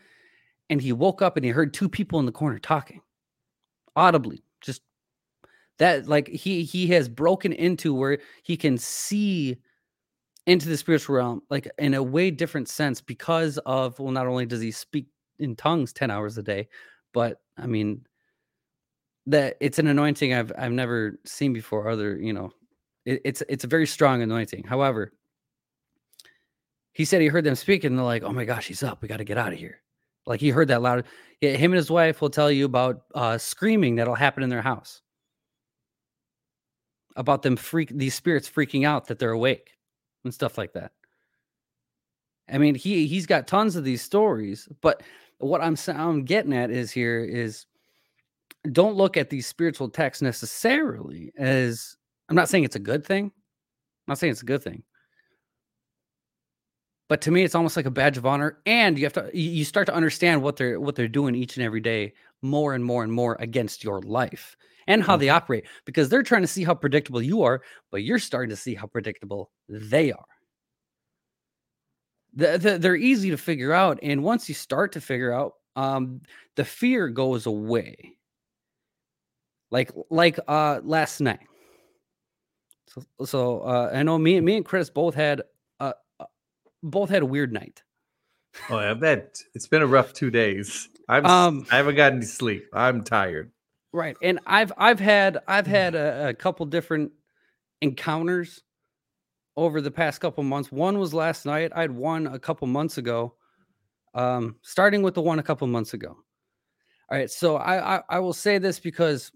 and 0.70 0.80
he 0.80 0.92
woke 0.92 1.22
up 1.22 1.36
and 1.36 1.44
he 1.44 1.50
heard 1.50 1.72
two 1.72 1.88
people 1.88 2.18
in 2.20 2.26
the 2.26 2.32
corner 2.32 2.58
talking 2.58 3.00
audibly. 3.96 4.42
Just 4.60 4.82
that 5.78 6.08
like 6.08 6.28
he 6.28 6.64
he 6.64 6.88
has 6.88 7.08
broken 7.08 7.52
into 7.52 7.94
where 7.94 8.18
he 8.42 8.56
can 8.56 8.76
see 8.78 9.56
into 10.46 10.68
the 10.68 10.76
spiritual 10.76 11.16
realm 11.16 11.42
like 11.50 11.68
in 11.78 11.94
a 11.94 12.02
way 12.02 12.30
different 12.30 12.68
sense 12.68 13.00
because 13.00 13.58
of 13.66 13.98
well 13.98 14.12
not 14.12 14.26
only 14.26 14.46
does 14.46 14.60
he 14.60 14.70
speak 14.70 15.06
in 15.38 15.54
tongues 15.54 15.92
10 15.92 16.10
hours 16.10 16.38
a 16.38 16.42
day 16.42 16.66
but 17.12 17.40
i 17.58 17.66
mean 17.66 18.00
that 19.26 19.56
it's 19.60 19.78
an 19.78 19.86
anointing 19.86 20.32
i've 20.32 20.50
i've 20.58 20.72
never 20.72 21.18
seen 21.24 21.52
before 21.52 21.88
other 21.88 22.16
you 22.16 22.32
know 22.32 22.50
it, 23.04 23.20
it's 23.24 23.42
it's 23.48 23.64
a 23.64 23.68
very 23.68 23.86
strong 23.86 24.22
anointing 24.22 24.64
however 24.64 25.12
he 26.92 27.04
said 27.04 27.20
he 27.20 27.28
heard 27.28 27.44
them 27.44 27.54
speak 27.54 27.84
and 27.84 27.96
they're 27.96 28.04
like 28.04 28.22
oh 28.22 28.32
my 28.32 28.46
gosh 28.46 28.66
he's 28.66 28.82
up 28.82 29.02
we 29.02 29.06
got 29.06 29.18
to 29.18 29.24
get 29.24 29.38
out 29.38 29.52
of 29.52 29.58
here 29.58 29.82
like 30.28 30.40
he 30.40 30.50
heard 30.50 30.68
that 30.68 30.82
loud 30.82 31.04
him 31.40 31.72
and 31.72 31.74
his 31.74 31.90
wife 31.90 32.20
will 32.20 32.30
tell 32.30 32.50
you 32.50 32.64
about 32.64 33.02
uh 33.14 33.36
screaming 33.36 33.96
that'll 33.96 34.14
happen 34.14 34.42
in 34.42 34.48
their 34.48 34.62
house 34.62 35.02
about 37.16 37.42
them 37.42 37.56
freak 37.56 37.90
these 37.90 38.14
spirits 38.14 38.48
freaking 38.48 38.86
out 38.86 39.06
that 39.06 39.18
they're 39.18 39.32
awake 39.32 39.72
and 40.24 40.32
stuff 40.32 40.56
like 40.56 40.72
that 40.72 40.92
i 42.48 42.58
mean 42.58 42.74
he 42.74 43.06
he's 43.06 43.26
got 43.26 43.48
tons 43.48 43.74
of 43.74 43.84
these 43.84 44.02
stories 44.02 44.68
but 44.80 45.02
what 45.38 45.60
I'm 45.60 45.76
I'm 45.88 46.24
getting 46.24 46.52
at 46.52 46.70
is 46.70 46.90
here 46.90 47.20
is 47.24 47.66
don't 48.72 48.96
look 48.96 49.16
at 49.16 49.30
these 49.30 49.46
spiritual 49.46 49.88
texts 49.88 50.22
necessarily 50.22 51.32
as 51.38 51.96
I'm 52.28 52.36
not 52.36 52.48
saying 52.48 52.64
it's 52.64 52.76
a 52.76 52.80
good 52.80 53.04
thing. 53.04 53.26
I'm 53.26 53.32
not 54.08 54.18
saying 54.18 54.32
it's 54.32 54.42
a 54.42 54.46
good 54.46 54.62
thing. 54.62 54.82
But 57.08 57.22
to 57.22 57.30
me, 57.30 57.42
it's 57.42 57.54
almost 57.54 57.76
like 57.76 57.86
a 57.86 57.90
badge 57.90 58.18
of 58.18 58.26
honor, 58.26 58.58
and 58.66 58.98
you 58.98 59.04
have 59.04 59.14
to 59.14 59.30
you 59.32 59.64
start 59.64 59.86
to 59.86 59.94
understand 59.94 60.42
what 60.42 60.56
they're 60.56 60.78
what 60.78 60.94
they're 60.94 61.08
doing 61.08 61.34
each 61.34 61.56
and 61.56 61.64
every 61.64 61.80
day 61.80 62.12
more 62.42 62.74
and 62.74 62.84
more 62.84 63.02
and 63.02 63.12
more 63.12 63.36
against 63.40 63.82
your 63.82 64.00
life 64.02 64.56
and 64.86 65.02
how 65.02 65.14
mm-hmm. 65.14 65.20
they 65.20 65.28
operate 65.28 65.66
because 65.84 66.08
they're 66.08 66.22
trying 66.22 66.42
to 66.42 66.48
see 66.48 66.64
how 66.64 66.74
predictable 66.74 67.22
you 67.22 67.42
are, 67.42 67.62
but 67.90 68.02
you're 68.02 68.18
starting 68.18 68.50
to 68.50 68.56
see 68.56 68.74
how 68.74 68.86
predictable 68.86 69.50
they 69.68 70.12
are. 70.12 70.24
The, 72.34 72.58
the, 72.58 72.78
they're 72.78 72.96
easy 72.96 73.30
to 73.30 73.36
figure 73.36 73.72
out 73.72 73.98
and 74.02 74.22
once 74.22 74.48
you 74.48 74.54
start 74.54 74.92
to 74.92 75.00
figure 75.00 75.32
out 75.32 75.54
um 75.76 76.20
the 76.56 76.64
fear 76.64 77.08
goes 77.08 77.46
away. 77.46 78.16
Like 79.70 79.92
like 80.10 80.38
uh 80.46 80.80
last 80.82 81.20
night. 81.20 81.40
So 82.88 83.02
so 83.24 83.60
uh 83.60 83.90
i 83.94 84.02
know 84.02 84.18
me 84.18 84.40
me 84.40 84.56
and 84.56 84.64
chris 84.64 84.88
both 84.88 85.14
had 85.14 85.42
both 86.82 87.10
had 87.10 87.22
a 87.22 87.26
weird 87.26 87.52
night 87.52 87.82
oh 88.70 88.76
i 88.76 88.94
bet 88.94 89.42
it's 89.54 89.66
been 89.66 89.82
a 89.82 89.86
rough 89.86 90.12
two 90.12 90.30
days 90.30 90.88
i'm 91.08 91.24
um 91.26 91.66
i 91.70 91.76
haven't 91.76 91.96
gotten 91.96 92.18
any 92.18 92.26
sleep 92.26 92.64
i'm 92.72 93.02
tired 93.02 93.50
right 93.92 94.16
and 94.22 94.40
i've 94.46 94.72
i've 94.78 95.00
had 95.00 95.38
i've 95.46 95.66
had 95.66 95.94
a, 95.94 96.28
a 96.28 96.34
couple 96.34 96.64
different 96.66 97.12
encounters 97.80 98.62
over 99.58 99.80
the 99.80 99.90
past 99.90 100.20
couple 100.20 100.44
months. 100.44 100.70
One 100.70 101.00
was 101.00 101.12
last 101.12 101.44
night. 101.44 101.72
I 101.74 101.80
had 101.80 101.90
one 101.90 102.28
a 102.28 102.38
couple 102.38 102.68
months 102.68 102.96
ago. 102.96 103.34
Um, 104.14 104.54
starting 104.62 105.02
with 105.02 105.14
the 105.14 105.20
one 105.20 105.40
a 105.40 105.42
couple 105.42 105.66
months 105.66 105.94
ago. 105.94 106.16
All 107.10 107.18
right, 107.18 107.28
so 107.30 107.56
I, 107.56 107.96
I 107.96 108.02
I 108.08 108.18
will 108.20 108.32
say 108.32 108.58
this 108.58 108.78
because 108.78 109.32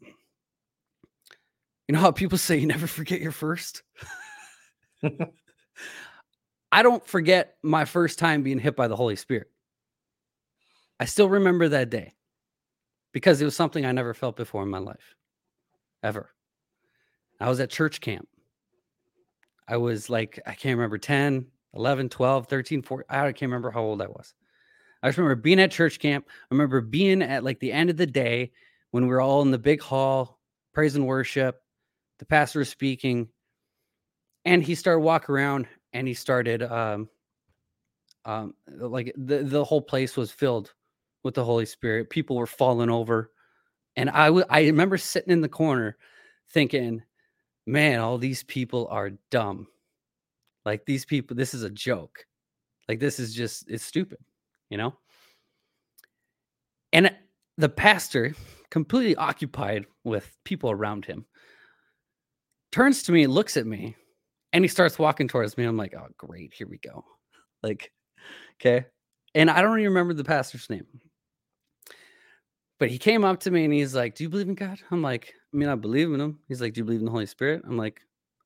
you 1.88 1.92
know 1.92 1.98
how 1.98 2.12
people 2.12 2.38
say 2.38 2.56
you 2.56 2.66
never 2.66 2.86
forget 2.86 3.20
your 3.20 3.32
first. 3.32 3.82
I 6.72 6.82
don't 6.82 7.06
forget 7.06 7.56
my 7.62 7.84
first 7.84 8.18
time 8.18 8.42
being 8.42 8.58
hit 8.58 8.74
by 8.74 8.88
the 8.88 8.96
Holy 8.96 9.16
Spirit. 9.16 9.48
I 10.98 11.04
still 11.04 11.28
remember 11.28 11.68
that 11.68 11.90
day 11.90 12.14
because 13.12 13.40
it 13.40 13.44
was 13.44 13.54
something 13.54 13.84
I 13.84 13.92
never 13.92 14.14
felt 14.14 14.36
before 14.36 14.62
in 14.62 14.70
my 14.70 14.78
life, 14.78 15.14
ever. 16.02 16.30
I 17.40 17.48
was 17.48 17.60
at 17.60 17.70
church 17.70 18.00
camp 18.00 18.26
I 19.68 19.76
was 19.76 20.10
like, 20.10 20.40
I 20.46 20.54
can't 20.54 20.76
remember 20.76 20.98
10, 20.98 21.46
11, 21.74 22.08
12, 22.08 22.46
13, 22.46 22.82
14. 22.82 23.04
I 23.08 23.24
can't 23.32 23.42
remember 23.42 23.70
how 23.70 23.82
old 23.82 24.02
I 24.02 24.06
was. 24.06 24.34
I 25.02 25.08
just 25.08 25.18
remember 25.18 25.40
being 25.40 25.60
at 25.60 25.70
church 25.70 25.98
camp. 25.98 26.26
I 26.28 26.54
remember 26.54 26.80
being 26.80 27.22
at 27.22 27.44
like 27.44 27.58
the 27.60 27.72
end 27.72 27.90
of 27.90 27.96
the 27.96 28.06
day 28.06 28.52
when 28.90 29.04
we 29.04 29.08
were 29.08 29.20
all 29.20 29.42
in 29.42 29.50
the 29.50 29.58
big 29.58 29.80
hall, 29.80 30.38
praise 30.72 30.94
and 30.94 31.06
worship. 31.06 31.62
The 32.18 32.26
pastor 32.26 32.60
was 32.60 32.68
speaking, 32.68 33.28
and 34.44 34.62
he 34.62 34.74
started 34.74 35.00
walking 35.00 35.34
around 35.34 35.66
and 35.92 36.08
he 36.08 36.14
started 36.14 36.62
um 36.62 37.08
um 38.24 38.54
like 38.68 39.12
the, 39.16 39.42
the 39.42 39.64
whole 39.64 39.82
place 39.82 40.16
was 40.16 40.30
filled 40.30 40.72
with 41.24 41.34
the 41.34 41.44
Holy 41.44 41.66
Spirit. 41.66 42.10
People 42.10 42.36
were 42.36 42.46
falling 42.46 42.90
over. 42.90 43.30
And 43.96 44.10
I 44.10 44.26
w- 44.26 44.46
I 44.48 44.62
remember 44.62 44.98
sitting 44.98 45.32
in 45.32 45.40
the 45.40 45.48
corner 45.48 45.96
thinking, 46.50 47.02
man, 47.66 48.00
all 48.00 48.18
these 48.18 48.42
people 48.44 48.88
are 48.90 49.10
dumb. 49.30 49.68
Like 50.64 50.84
these 50.84 51.04
people, 51.04 51.36
this 51.36 51.54
is 51.54 51.62
a 51.62 51.70
joke. 51.70 52.24
Like 52.88 53.00
this 53.00 53.18
is 53.18 53.34
just, 53.34 53.68
it's 53.68 53.84
stupid, 53.84 54.18
you 54.70 54.78
know? 54.78 54.94
And 56.92 57.14
the 57.58 57.68
pastor, 57.68 58.34
completely 58.70 59.16
occupied 59.16 59.86
with 60.04 60.36
people 60.44 60.70
around 60.70 61.04
him, 61.04 61.26
turns 62.70 63.02
to 63.04 63.12
me, 63.12 63.26
looks 63.26 63.56
at 63.56 63.66
me, 63.66 63.96
and 64.52 64.64
he 64.64 64.68
starts 64.68 64.98
walking 64.98 65.28
towards 65.28 65.56
me. 65.56 65.64
I'm 65.64 65.76
like, 65.76 65.94
oh, 65.94 66.08
great, 66.16 66.52
here 66.54 66.68
we 66.68 66.78
go. 66.78 67.04
Like, 67.62 67.92
okay. 68.60 68.86
And 69.34 69.50
I 69.50 69.62
don't 69.62 69.78
even 69.78 69.92
remember 69.92 70.14
the 70.14 70.24
pastor's 70.24 70.68
name. 70.68 70.86
But 72.78 72.90
he 72.90 72.98
came 72.98 73.24
up 73.24 73.38
to 73.40 73.50
me 73.50 73.64
and 73.64 73.72
he's 73.72 73.94
like, 73.94 74.16
Do 74.16 74.24
you 74.24 74.28
believe 74.28 74.48
in 74.48 74.56
God? 74.56 74.78
I'm 74.90 75.02
like, 75.02 75.34
I 75.54 75.56
mean, 75.56 75.68
I 75.68 75.76
believe 75.76 76.12
in 76.12 76.20
him. 76.20 76.40
He's 76.48 76.60
like, 76.60 76.74
Do 76.74 76.80
you 76.80 76.84
believe 76.84 76.98
in 76.98 77.06
the 77.06 77.12
Holy 77.12 77.26
Spirit? 77.26 77.62
I'm 77.64 77.76
like, 77.76 78.00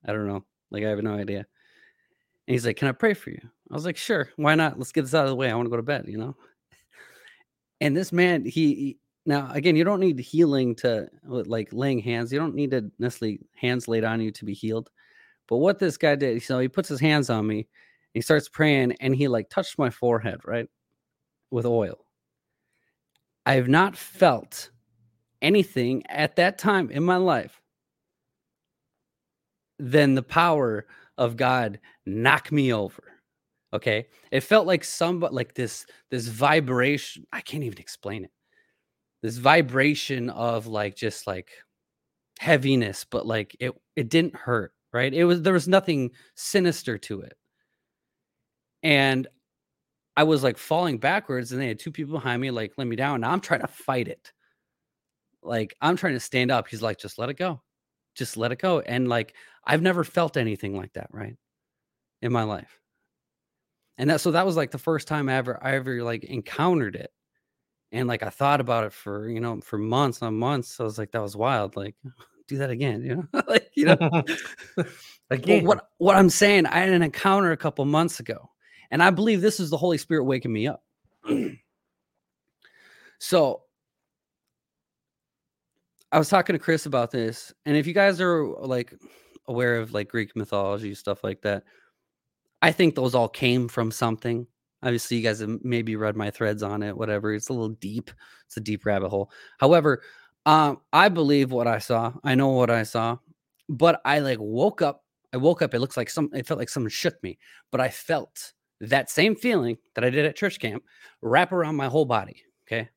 I 0.04 0.12
don't 0.12 0.26
know. 0.26 0.44
Like, 0.70 0.84
I 0.84 0.90
have 0.90 1.02
no 1.02 1.14
idea. 1.14 1.38
And 1.38 2.52
he's 2.52 2.66
like, 2.66 2.76
Can 2.76 2.88
I 2.88 2.92
pray 2.92 3.14
for 3.14 3.30
you? 3.30 3.40
I 3.70 3.74
was 3.74 3.86
like, 3.86 3.96
Sure. 3.96 4.28
Why 4.36 4.54
not? 4.54 4.76
Let's 4.76 4.92
get 4.92 5.02
this 5.02 5.14
out 5.14 5.24
of 5.24 5.30
the 5.30 5.36
way. 5.36 5.50
I 5.50 5.54
want 5.54 5.66
to 5.66 5.70
go 5.70 5.76
to 5.76 5.82
bed, 5.82 6.04
you 6.06 6.18
know? 6.18 6.36
And 7.80 7.96
this 7.96 8.12
man, 8.12 8.44
he 8.44 8.98
Now, 9.24 9.50
again, 9.52 9.74
you 9.74 9.84
don't 9.84 10.00
need 10.00 10.18
healing 10.18 10.74
to 10.76 11.08
like 11.24 11.72
laying 11.72 12.00
hands. 12.00 12.30
You 12.30 12.38
don't 12.38 12.54
need 12.54 12.72
to 12.72 12.90
necessarily 12.98 13.40
hands 13.54 13.88
laid 13.88 14.04
on 14.04 14.20
you 14.20 14.30
to 14.32 14.44
be 14.44 14.52
healed. 14.52 14.90
But 15.48 15.58
what 15.58 15.78
this 15.78 15.96
guy 15.96 16.16
did, 16.16 16.42
so 16.42 16.58
he 16.58 16.68
puts 16.68 16.88
his 16.88 17.00
hands 17.00 17.30
on 17.30 17.46
me, 17.46 17.68
he 18.14 18.20
starts 18.20 18.48
praying, 18.48 18.92
and 19.00 19.14
he 19.14 19.28
like 19.28 19.48
touched 19.50 19.78
my 19.78 19.90
forehead, 19.90 20.40
right, 20.44 20.68
with 21.50 21.66
oil. 21.66 21.98
I 23.44 23.54
have 23.54 23.68
not 23.68 23.96
felt 23.96 24.70
anything 25.42 26.04
at 26.08 26.36
that 26.36 26.58
time 26.58 26.90
in 26.90 27.04
my 27.04 27.16
life 27.16 27.60
than 29.78 30.14
the 30.14 30.22
power 30.22 30.86
of 31.18 31.36
God 31.36 31.78
knock 32.06 32.50
me 32.50 32.72
over. 32.72 33.04
Okay. 33.72 34.06
It 34.30 34.40
felt 34.40 34.66
like 34.66 34.84
somebody 34.84 35.34
like 35.34 35.54
this, 35.54 35.86
this 36.10 36.28
vibration. 36.28 37.26
I 37.32 37.40
can't 37.40 37.64
even 37.64 37.78
explain 37.78 38.24
it. 38.24 38.30
This 39.22 39.36
vibration 39.36 40.30
of 40.30 40.66
like 40.66 40.96
just 40.96 41.26
like 41.26 41.50
heaviness, 42.38 43.04
but 43.04 43.26
like 43.26 43.56
it 43.60 43.72
it 43.96 44.08
didn't 44.08 44.36
hurt, 44.36 44.72
right? 44.96 45.12
It 45.12 45.24
was 45.24 45.42
there 45.42 45.52
was 45.52 45.68
nothing 45.68 46.10
sinister 46.34 46.98
to 46.98 47.20
it. 47.20 47.34
And 48.82 49.28
I 50.16 50.24
was 50.24 50.42
like 50.42 50.56
falling 50.58 50.98
backwards, 50.98 51.52
and 51.52 51.60
they 51.60 51.68
had 51.68 51.78
two 51.78 51.92
people 51.92 52.14
behind 52.14 52.40
me, 52.40 52.50
like 52.50 52.72
let 52.78 52.86
me 52.86 52.96
down. 52.96 53.22
I'm 53.22 53.40
trying 53.40 53.60
to 53.60 53.66
fight 53.68 54.08
it. 54.08 54.32
Like 55.42 55.76
I'm 55.80 55.96
trying 55.96 56.14
to 56.14 56.20
stand 56.20 56.50
up. 56.50 56.68
He's 56.68 56.82
like, 56.82 56.98
just 56.98 57.18
let 57.18 57.28
it 57.28 57.38
go. 57.38 57.62
Just 58.14 58.36
let 58.36 58.52
it 58.52 58.58
go. 58.58 58.80
And 58.80 59.08
like 59.08 59.34
I've 59.64 59.82
never 59.82 60.04
felt 60.04 60.36
anything 60.36 60.76
like 60.76 60.94
that, 60.94 61.08
right? 61.12 61.36
In 62.22 62.32
my 62.32 62.44
life. 62.44 62.80
And 63.98 64.10
that 64.10 64.20
so 64.20 64.30
that 64.32 64.46
was 64.46 64.56
like 64.56 64.70
the 64.70 64.78
first 64.78 65.08
time 65.08 65.28
I 65.28 65.34
ever 65.36 65.58
I 65.62 65.76
ever 65.76 66.02
like 66.02 66.24
encountered 66.24 66.96
it. 66.96 67.12
And 67.92 68.08
like 68.08 68.22
I 68.22 68.30
thought 68.30 68.60
about 68.60 68.84
it 68.84 68.92
for, 68.92 69.28
you 69.28 69.40
know, 69.40 69.60
for 69.60 69.78
months 69.78 70.22
on 70.22 70.34
months. 70.38 70.80
I 70.80 70.84
was 70.84 70.98
like, 70.98 71.12
that 71.12 71.22
was 71.22 71.36
wild. 71.36 71.76
Like, 71.76 71.94
do 72.48 72.58
that 72.58 72.70
again, 72.70 73.02
you 73.02 73.16
know? 73.16 73.42
like, 73.48 73.70
you 73.74 73.86
know. 73.86 74.22
again. 75.30 75.64
Well, 75.64 75.76
what 75.76 75.88
what 75.98 76.16
I'm 76.16 76.30
saying, 76.30 76.66
I 76.66 76.78
had 76.78 76.90
an 76.90 77.02
encounter 77.02 77.52
a 77.52 77.56
couple 77.56 77.84
months 77.84 78.20
ago. 78.20 78.50
And 78.90 79.02
I 79.02 79.10
believe 79.10 79.40
this 79.40 79.60
is 79.60 79.70
the 79.70 79.76
Holy 79.76 79.98
Spirit 79.98 80.24
waking 80.24 80.52
me 80.52 80.68
up. 80.68 80.82
so 83.18 83.62
I 86.12 86.18
was 86.18 86.28
talking 86.28 86.54
to 86.54 86.58
Chris 86.58 86.86
about 86.86 87.10
this, 87.10 87.52
and 87.64 87.76
if 87.76 87.86
you 87.86 87.92
guys 87.92 88.20
are 88.20 88.46
like 88.46 88.94
aware 89.48 89.78
of 89.78 89.92
like 89.92 90.08
Greek 90.08 90.36
mythology 90.36 90.94
stuff 90.94 91.24
like 91.24 91.42
that, 91.42 91.64
I 92.62 92.72
think 92.72 92.94
those 92.94 93.14
all 93.14 93.28
came 93.28 93.68
from 93.68 93.90
something. 93.90 94.46
Obviously, 94.82 95.16
you 95.16 95.22
guys 95.22 95.40
have 95.40 95.58
maybe 95.62 95.96
read 95.96 96.16
my 96.16 96.30
threads 96.30 96.62
on 96.62 96.82
it, 96.82 96.96
whatever. 96.96 97.34
It's 97.34 97.48
a 97.48 97.52
little 97.52 97.70
deep. 97.70 98.10
It's 98.46 98.56
a 98.56 98.60
deep 98.60 98.86
rabbit 98.86 99.08
hole. 99.08 99.30
However, 99.58 100.02
um, 100.46 100.80
I 100.92 101.08
believe 101.08 101.52
what 101.52 101.66
I 101.66 101.78
saw. 101.78 102.12
I 102.24 102.34
know 102.34 102.48
what 102.48 102.70
I 102.70 102.84
saw, 102.84 103.18
but 103.68 104.00
I 104.04 104.20
like 104.20 104.38
woke 104.40 104.80
up. 104.80 105.04
I 105.34 105.36
woke 105.36 105.60
up. 105.60 105.74
It 105.74 105.80
looks 105.80 105.96
like 105.96 106.08
some. 106.08 106.30
It 106.32 106.46
felt 106.46 106.58
like 106.58 106.70
someone 106.70 106.90
shook 106.90 107.22
me, 107.22 107.38
but 107.70 107.80
I 107.80 107.90
felt 107.90 108.52
that 108.80 109.10
same 109.10 109.36
feeling 109.36 109.76
that 109.94 110.04
I 110.04 110.10
did 110.10 110.24
at 110.24 110.36
church 110.36 110.58
camp 110.58 110.82
wrap 111.20 111.52
around 111.52 111.76
my 111.76 111.86
whole 111.88 112.04
body. 112.06 112.42
Okay, 112.66 112.88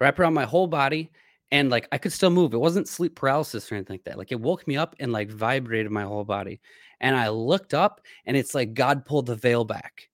wrap 0.00 0.18
around 0.18 0.34
my 0.34 0.44
whole 0.44 0.68
body, 0.68 1.10
and 1.50 1.70
like 1.70 1.88
I 1.92 1.98
could 1.98 2.12
still 2.12 2.30
move. 2.30 2.54
It 2.54 2.58
wasn't 2.58 2.88
sleep 2.88 3.16
paralysis 3.16 3.70
or 3.70 3.74
anything 3.76 3.94
like 3.94 4.04
that. 4.04 4.18
Like 4.18 4.32
it 4.32 4.40
woke 4.40 4.68
me 4.68 4.76
up 4.76 4.94
and 5.00 5.12
like 5.12 5.30
vibrated 5.30 5.90
my 5.90 6.02
whole 6.02 6.24
body. 6.24 6.60
And 7.00 7.16
I 7.16 7.30
looked 7.30 7.74
up 7.74 8.00
and 8.26 8.36
it's 8.36 8.54
like 8.54 8.74
God 8.74 9.06
pulled 9.06 9.26
the 9.26 9.34
veil 9.34 9.64
back. 9.64 10.08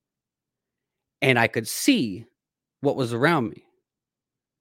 And 1.20 1.38
I 1.38 1.48
could 1.48 1.66
see 1.66 2.24
what 2.80 2.96
was 2.96 3.12
around 3.12 3.50
me. 3.50 3.64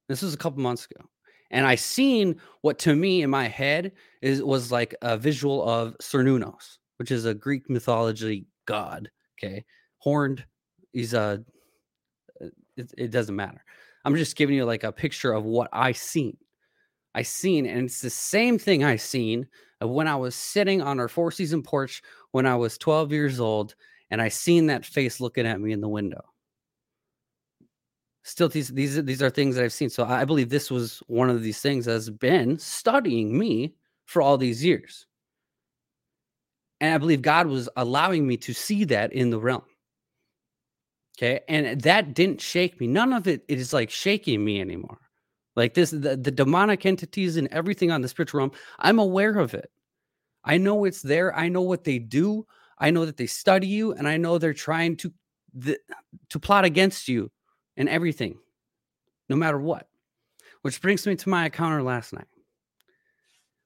This 0.08 0.22
was 0.22 0.34
a 0.34 0.38
couple 0.38 0.62
months 0.62 0.86
ago. 0.86 1.06
And 1.50 1.66
I 1.66 1.74
seen 1.74 2.40
what 2.62 2.78
to 2.80 2.94
me 2.94 3.22
in 3.22 3.30
my 3.30 3.48
head 3.48 3.92
is 4.22 4.42
was 4.42 4.72
like 4.72 4.94
a 5.02 5.16
visual 5.16 5.66
of 5.68 5.96
Cernunnos, 5.98 6.78
which 6.98 7.10
is 7.10 7.24
a 7.24 7.34
Greek 7.34 7.70
mythology 7.70 8.46
god. 8.66 9.10
Okay. 9.38 9.64
Horned. 9.98 10.44
He's 10.92 11.14
a 11.14 11.20
uh, 11.20 11.36
it, 12.76 12.92
it 12.96 13.10
doesn't 13.10 13.36
matter. 13.36 13.64
I'm 14.04 14.16
just 14.16 14.36
giving 14.36 14.56
you 14.56 14.64
like 14.64 14.84
a 14.84 14.92
picture 14.92 15.32
of 15.32 15.44
what 15.44 15.68
I 15.72 15.92
seen. 15.92 16.36
I 17.14 17.22
seen, 17.22 17.66
and 17.66 17.86
it's 17.86 18.02
the 18.02 18.10
same 18.10 18.58
thing 18.58 18.84
I 18.84 18.96
seen 18.96 19.48
of 19.80 19.90
when 19.90 20.06
I 20.06 20.16
was 20.16 20.34
sitting 20.34 20.82
on 20.82 21.00
our 21.00 21.08
four 21.08 21.30
season 21.32 21.62
porch 21.62 22.02
when 22.32 22.46
I 22.46 22.56
was 22.56 22.78
12 22.78 23.10
years 23.10 23.40
old, 23.40 23.74
and 24.10 24.20
I 24.20 24.28
seen 24.28 24.66
that 24.66 24.84
face 24.84 25.18
looking 25.18 25.46
at 25.46 25.60
me 25.60 25.72
in 25.72 25.80
the 25.80 25.88
window. 25.88 26.22
Still, 28.26 28.48
these 28.48 28.70
these 28.70 29.04
these 29.04 29.22
are 29.22 29.30
things 29.30 29.54
that 29.54 29.62
I've 29.62 29.72
seen. 29.72 29.88
So 29.88 30.04
I 30.04 30.24
believe 30.24 30.48
this 30.48 30.68
was 30.68 31.00
one 31.06 31.30
of 31.30 31.44
these 31.44 31.60
things 31.60 31.84
that 31.84 31.92
has 31.92 32.10
been 32.10 32.58
studying 32.58 33.38
me 33.38 33.72
for 34.04 34.20
all 34.20 34.36
these 34.36 34.64
years. 34.64 35.06
And 36.80 36.92
I 36.92 36.98
believe 36.98 37.22
God 37.22 37.46
was 37.46 37.68
allowing 37.76 38.26
me 38.26 38.36
to 38.38 38.52
see 38.52 38.82
that 38.86 39.12
in 39.12 39.30
the 39.30 39.38
realm. 39.38 39.62
Okay. 41.16 41.38
And 41.48 41.80
that 41.82 42.14
didn't 42.14 42.40
shake 42.40 42.80
me. 42.80 42.88
None 42.88 43.12
of 43.12 43.28
it, 43.28 43.44
it 43.46 43.60
is 43.60 43.72
like 43.72 43.90
shaking 43.90 44.44
me 44.44 44.60
anymore. 44.60 44.98
Like 45.54 45.74
this, 45.74 45.92
the, 45.92 46.16
the 46.16 46.32
demonic 46.32 46.84
entities 46.84 47.36
and 47.36 47.46
everything 47.52 47.92
on 47.92 48.02
the 48.02 48.08
spiritual 48.08 48.38
realm, 48.38 48.52
I'm 48.80 48.98
aware 48.98 49.38
of 49.38 49.54
it. 49.54 49.70
I 50.42 50.58
know 50.58 50.84
it's 50.84 51.00
there. 51.00 51.32
I 51.32 51.48
know 51.48 51.62
what 51.62 51.84
they 51.84 52.00
do. 52.00 52.44
I 52.76 52.90
know 52.90 53.06
that 53.06 53.18
they 53.18 53.26
study 53.26 53.68
you, 53.68 53.92
and 53.92 54.08
I 54.08 54.16
know 54.16 54.36
they're 54.36 54.52
trying 54.52 54.96
to 54.96 55.12
the, 55.54 55.78
to 56.30 56.40
plot 56.40 56.64
against 56.64 57.06
you 57.06 57.30
and 57.76 57.88
everything, 57.88 58.38
no 59.28 59.36
matter 59.36 59.58
what. 59.58 59.88
Which 60.62 60.80
brings 60.80 61.06
me 61.06 61.14
to 61.16 61.28
my 61.28 61.44
encounter 61.44 61.82
last 61.82 62.12
night, 62.12 62.26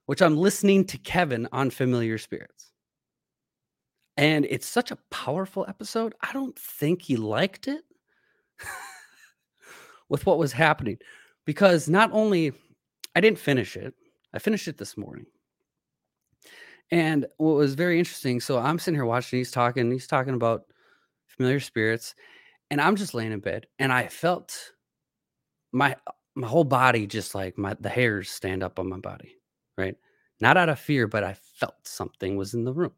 which 0.05 0.21
I'm 0.21 0.37
listening 0.37 0.85
to 0.85 0.97
Kevin 0.97 1.47
on 1.51 1.69
familiar 1.69 2.17
spirits. 2.17 2.71
And 4.17 4.45
it's 4.45 4.67
such 4.67 4.91
a 4.91 4.97
powerful 5.09 5.65
episode. 5.67 6.13
I 6.21 6.31
don't 6.33 6.57
think 6.57 7.01
he 7.01 7.15
liked 7.15 7.67
it 7.67 7.83
with 10.09 10.25
what 10.25 10.37
was 10.37 10.51
happening 10.51 10.99
because 11.45 11.89
not 11.89 12.11
only 12.13 12.51
I 13.15 13.21
didn't 13.21 13.39
finish 13.39 13.75
it, 13.75 13.93
I 14.33 14.39
finished 14.39 14.67
it 14.67 14.77
this 14.77 14.97
morning. 14.97 15.25
And 16.91 17.25
what 17.37 17.55
was 17.55 17.73
very 17.73 17.99
interesting, 17.99 18.41
so 18.41 18.57
I'm 18.57 18.77
sitting 18.77 18.97
here 18.97 19.05
watching, 19.05 19.39
he's 19.39 19.51
talking, 19.51 19.89
he's 19.91 20.07
talking 20.07 20.33
about 20.33 20.63
familiar 21.27 21.61
spirits, 21.61 22.15
and 22.71 22.81
I'm 22.81 22.95
just 22.95 23.13
laying 23.13 23.33
in 23.33 23.41
bed, 23.41 23.67
and 23.77 23.93
I 23.93 24.07
felt 24.07 24.57
my 25.73 25.95
my 26.35 26.47
whole 26.47 26.63
body 26.63 27.07
just 27.07 27.35
like 27.35 27.57
my 27.57 27.75
the 27.79 27.89
hairs 27.89 28.31
stand 28.31 28.63
up 28.63 28.79
on 28.79 28.89
my 28.89 28.99
body, 28.99 29.35
right? 29.77 29.95
Not 30.39 30.57
out 30.57 30.69
of 30.69 30.79
fear, 30.79 31.07
but 31.07 31.23
I 31.23 31.35
felt 31.35 31.75
something 31.87 32.37
was 32.37 32.55
in 32.55 32.63
the 32.65 32.73
room. 32.73 32.93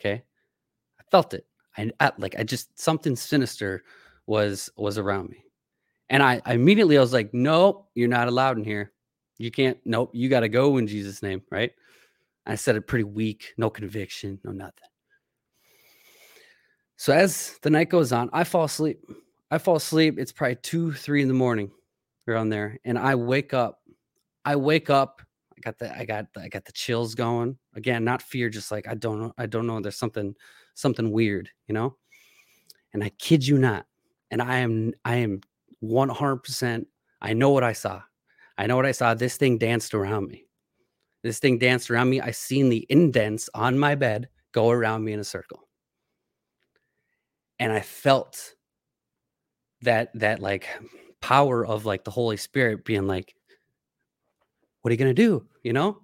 Okay. 0.00 0.24
I 1.00 1.02
felt 1.10 1.34
it. 1.34 1.46
I, 1.78 1.92
I 2.00 2.12
like 2.18 2.36
I 2.38 2.44
just 2.44 2.78
something 2.80 3.16
sinister 3.16 3.84
was 4.26 4.70
was 4.76 4.98
around 4.98 5.30
me. 5.30 5.44
And 6.10 6.22
I, 6.22 6.42
I 6.44 6.54
immediately 6.54 6.98
I 6.98 7.00
was 7.00 7.12
like, 7.12 7.32
nope, 7.32 7.88
you're 7.94 8.08
not 8.08 8.28
allowed 8.28 8.58
in 8.58 8.64
here. 8.64 8.92
You 9.38 9.50
can't, 9.50 9.78
nope, 9.84 10.10
you 10.12 10.28
got 10.28 10.40
to 10.40 10.48
go 10.48 10.76
in 10.76 10.86
Jesus' 10.86 11.22
name, 11.22 11.42
right? 11.50 11.72
I 12.46 12.56
said 12.56 12.76
it 12.76 12.86
pretty 12.86 13.04
weak, 13.04 13.54
no 13.56 13.70
conviction, 13.70 14.38
no 14.44 14.52
nothing. 14.52 14.91
So 17.02 17.12
as 17.12 17.58
the 17.62 17.70
night 17.70 17.88
goes 17.88 18.12
on, 18.12 18.30
I 18.32 18.44
fall 18.44 18.62
asleep. 18.62 19.00
I 19.50 19.58
fall 19.58 19.74
asleep. 19.74 20.20
It's 20.20 20.30
probably 20.30 20.54
two, 20.54 20.92
three 20.92 21.20
in 21.20 21.26
the 21.26 21.34
morning 21.34 21.72
around 22.28 22.50
there. 22.50 22.78
And 22.84 22.96
I 22.96 23.16
wake 23.16 23.52
up. 23.52 23.80
I 24.44 24.54
wake 24.54 24.88
up. 24.88 25.20
I 25.56 25.60
got 25.62 25.80
the 25.80 25.98
I 25.98 26.04
got 26.04 26.32
the, 26.32 26.42
I 26.42 26.48
got 26.48 26.64
the 26.64 26.70
chills 26.70 27.16
going. 27.16 27.58
Again, 27.74 28.04
not 28.04 28.22
fear, 28.22 28.48
just 28.48 28.70
like 28.70 28.86
I 28.86 28.94
don't 28.94 29.20
know. 29.20 29.32
I 29.36 29.46
don't 29.46 29.66
know. 29.66 29.80
There's 29.80 29.96
something, 29.96 30.36
something 30.74 31.10
weird, 31.10 31.50
you 31.66 31.74
know? 31.74 31.96
And 32.94 33.02
I 33.02 33.08
kid 33.18 33.44
you 33.44 33.58
not. 33.58 33.84
And 34.30 34.40
I 34.40 34.58
am 34.58 34.92
I 35.04 35.16
am 35.16 35.40
100%. 35.82 36.86
I 37.20 37.32
know 37.32 37.50
what 37.50 37.64
I 37.64 37.72
saw. 37.72 38.00
I 38.56 38.68
know 38.68 38.76
what 38.76 38.86
I 38.86 38.92
saw. 38.92 39.14
This 39.14 39.36
thing 39.36 39.58
danced 39.58 39.92
around 39.92 40.28
me. 40.28 40.46
This 41.24 41.40
thing 41.40 41.58
danced 41.58 41.90
around 41.90 42.10
me. 42.10 42.20
I 42.20 42.30
seen 42.30 42.68
the 42.68 42.86
indents 42.88 43.50
on 43.54 43.76
my 43.76 43.96
bed 43.96 44.28
go 44.52 44.70
around 44.70 45.02
me 45.02 45.12
in 45.12 45.18
a 45.18 45.24
circle. 45.24 45.66
And 47.62 47.72
I 47.72 47.80
felt 47.80 48.54
that 49.82 50.10
that 50.14 50.40
like 50.40 50.66
power 51.20 51.64
of 51.64 51.86
like 51.86 52.02
the 52.02 52.10
Holy 52.10 52.36
Spirit 52.36 52.84
being 52.84 53.06
like, 53.06 53.36
what 54.80 54.90
are 54.90 54.94
you 54.94 54.98
gonna 54.98 55.14
do? 55.14 55.46
You 55.62 55.72
know, 55.72 56.00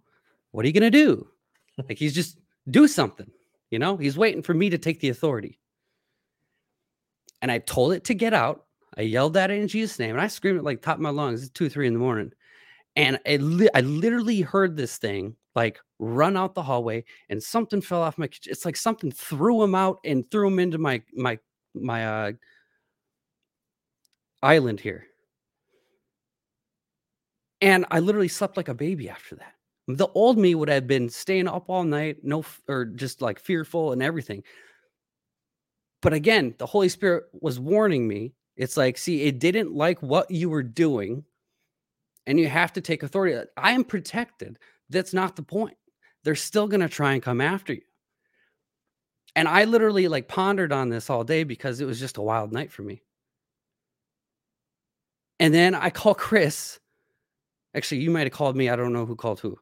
what 0.53 0.65
are 0.65 0.69
you 0.69 0.73
gonna 0.73 0.89
do? 0.89 1.27
like 1.89 1.99
he's 1.99 2.15
just 2.15 2.39
do 2.71 2.87
something, 2.87 3.29
you 3.73 3.81
know, 3.81 3.97
he's 3.97 4.17
waiting 4.17 4.41
for 4.41 4.55
me 4.55 4.71
to 4.71 4.79
take 4.79 5.01
the 5.01 5.09
authority. 5.09 5.59
And 7.43 7.51
I 7.51 7.59
told 7.59 7.93
it 7.93 8.05
to 8.05 8.15
get 8.15 8.35
out. 8.35 8.67
I 8.97 9.03
yelled 9.03 9.37
at 9.37 9.51
it 9.51 9.59
in 9.59 9.67
Jesus' 9.67 9.99
name, 9.99 10.13
and 10.13 10.21
I 10.21 10.29
screamed 10.29 10.59
it 10.61 10.65
like 10.65 10.81
top 10.81 10.99
of 10.99 11.01
my 11.01 11.11
lungs. 11.11 11.43
It's 11.43 11.51
two, 11.51 11.69
three 11.69 11.89
in 11.89 11.93
the 11.93 11.99
morning, 11.99 12.31
and 12.95 13.19
it 13.27 13.43
li- 13.43 13.71
I 13.75 13.81
literally 13.81 14.43
heard 14.43 14.77
this 14.77 14.97
thing 14.97 15.35
like 15.57 15.81
run 15.99 16.37
out 16.37 16.55
the 16.55 16.63
hallway, 16.63 17.05
and 17.31 17.43
something 17.43 17.81
fell 17.81 18.03
off 18.03 18.17
my. 18.17 18.29
It's 18.47 18.65
like 18.65 18.77
something 18.77 19.11
threw 19.11 19.61
him 19.61 19.75
out 19.75 19.99
and 20.05 20.25
threw 20.31 20.47
him 20.47 20.61
into 20.61 20.79
my 20.79 21.03
my 21.15 21.37
my 21.83 22.07
uh, 22.07 22.33
island 24.43 24.81
here. 24.81 25.07
And 27.61 27.87
I 27.91 28.01
literally 28.01 28.29
slept 28.29 28.57
like 28.57 28.69
a 28.69 28.75
baby 28.75 29.09
after 29.09 29.35
that. 29.37 29.55
The 29.89 30.09
old 30.09 30.39
me 30.39 30.55
would 30.55 30.69
have 30.69 30.87
been 30.87 31.09
staying 31.09 31.49
up 31.49 31.69
all 31.69 31.83
night, 31.83 32.19
no, 32.23 32.45
or 32.69 32.85
just 32.85 33.23
like 33.23 33.41
fearful 33.41 33.93
and 33.93 34.03
everything. 34.03 34.45
But 36.03 36.13
again, 36.13 36.55
the 36.59 36.67
Holy 36.67 36.89
Spirit 36.89 37.25
was 37.33 37.59
warning 37.59 38.07
me. 38.07 38.35
It's 38.57 38.77
like, 38.77 38.99
see, 38.99 39.23
it 39.23 39.39
didn't 39.39 39.73
like 39.73 40.03
what 40.03 40.31
you 40.31 40.51
were 40.51 40.63
doing, 40.63 41.25
and 42.27 42.39
you 42.39 42.49
have 42.49 42.73
to 42.75 42.81
take 42.81 43.03
authority. 43.03 43.49
I 43.57 43.73
am 43.73 43.85
protected. 43.85 44.59
That's 44.91 45.15
not 45.15 45.37
the 45.37 45.43
point. 45.43 45.77
They're 46.23 46.35
still 46.35 46.69
going 46.69 46.81
to 46.81 46.89
try 46.89 47.15
and 47.15 47.23
come 47.23 47.41
after 47.41 47.73
you. 47.73 47.83
And 49.37 49.47
I 49.47 49.65
literally 49.65 50.09
like 50.09 50.29
pondered 50.29 50.73
on 50.73 50.89
this 50.89 51.11
all 51.11 51.25
day 51.25 51.45
because 51.45 51.81
it 51.81 51.85
was 51.85 52.01
just 52.01 52.17
a 52.17 52.23
wild 52.23 52.53
night 52.53 52.73
for 52.73 52.83
me. 52.83 53.03
And 55.39 55.55
then 55.55 55.75
I 55.75 55.91
call 55.91 56.15
Chris. 56.15 56.81
Actually, 57.75 58.01
you 58.01 58.11
might 58.11 58.27
have 58.27 58.33
called 58.33 58.57
me. 58.57 58.69
I 58.69 58.77
don't 58.77 58.93
know 58.93 59.07
who 59.07 59.15
called 59.15 59.41
who. 59.41 59.59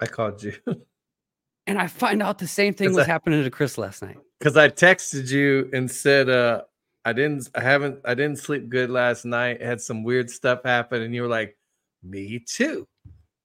I 0.00 0.06
called 0.06 0.42
you. 0.42 0.54
and 1.66 1.78
I 1.78 1.86
find 1.86 2.22
out 2.22 2.38
the 2.38 2.46
same 2.46 2.74
thing 2.74 2.88
was 2.92 3.08
I, 3.08 3.10
happening 3.10 3.42
to 3.42 3.50
Chris 3.50 3.78
last 3.78 4.02
night. 4.02 4.18
Because 4.38 4.56
I 4.56 4.68
texted 4.68 5.30
you 5.30 5.70
and 5.72 5.90
said, 5.90 6.28
uh, 6.28 6.62
I 7.04 7.12
didn't 7.12 7.48
I 7.54 7.62
haven't 7.62 8.00
I 8.04 8.14
didn't 8.14 8.38
sleep 8.38 8.68
good 8.68 8.90
last 8.90 9.24
night. 9.24 9.62
Had 9.62 9.80
some 9.80 10.02
weird 10.02 10.28
stuff 10.28 10.64
happen, 10.64 11.02
and 11.02 11.14
you 11.14 11.22
were 11.22 11.28
like, 11.28 11.56
Me 12.02 12.40
too. 12.40 12.86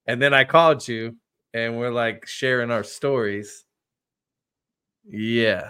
And 0.08 0.22
then 0.22 0.34
I 0.34 0.44
called 0.44 0.88
you 0.88 1.16
and 1.54 1.78
we're 1.78 1.92
like 1.92 2.26
sharing 2.28 2.72
our 2.72 2.84
stories. 2.84 3.66
Yeah. 5.08 5.70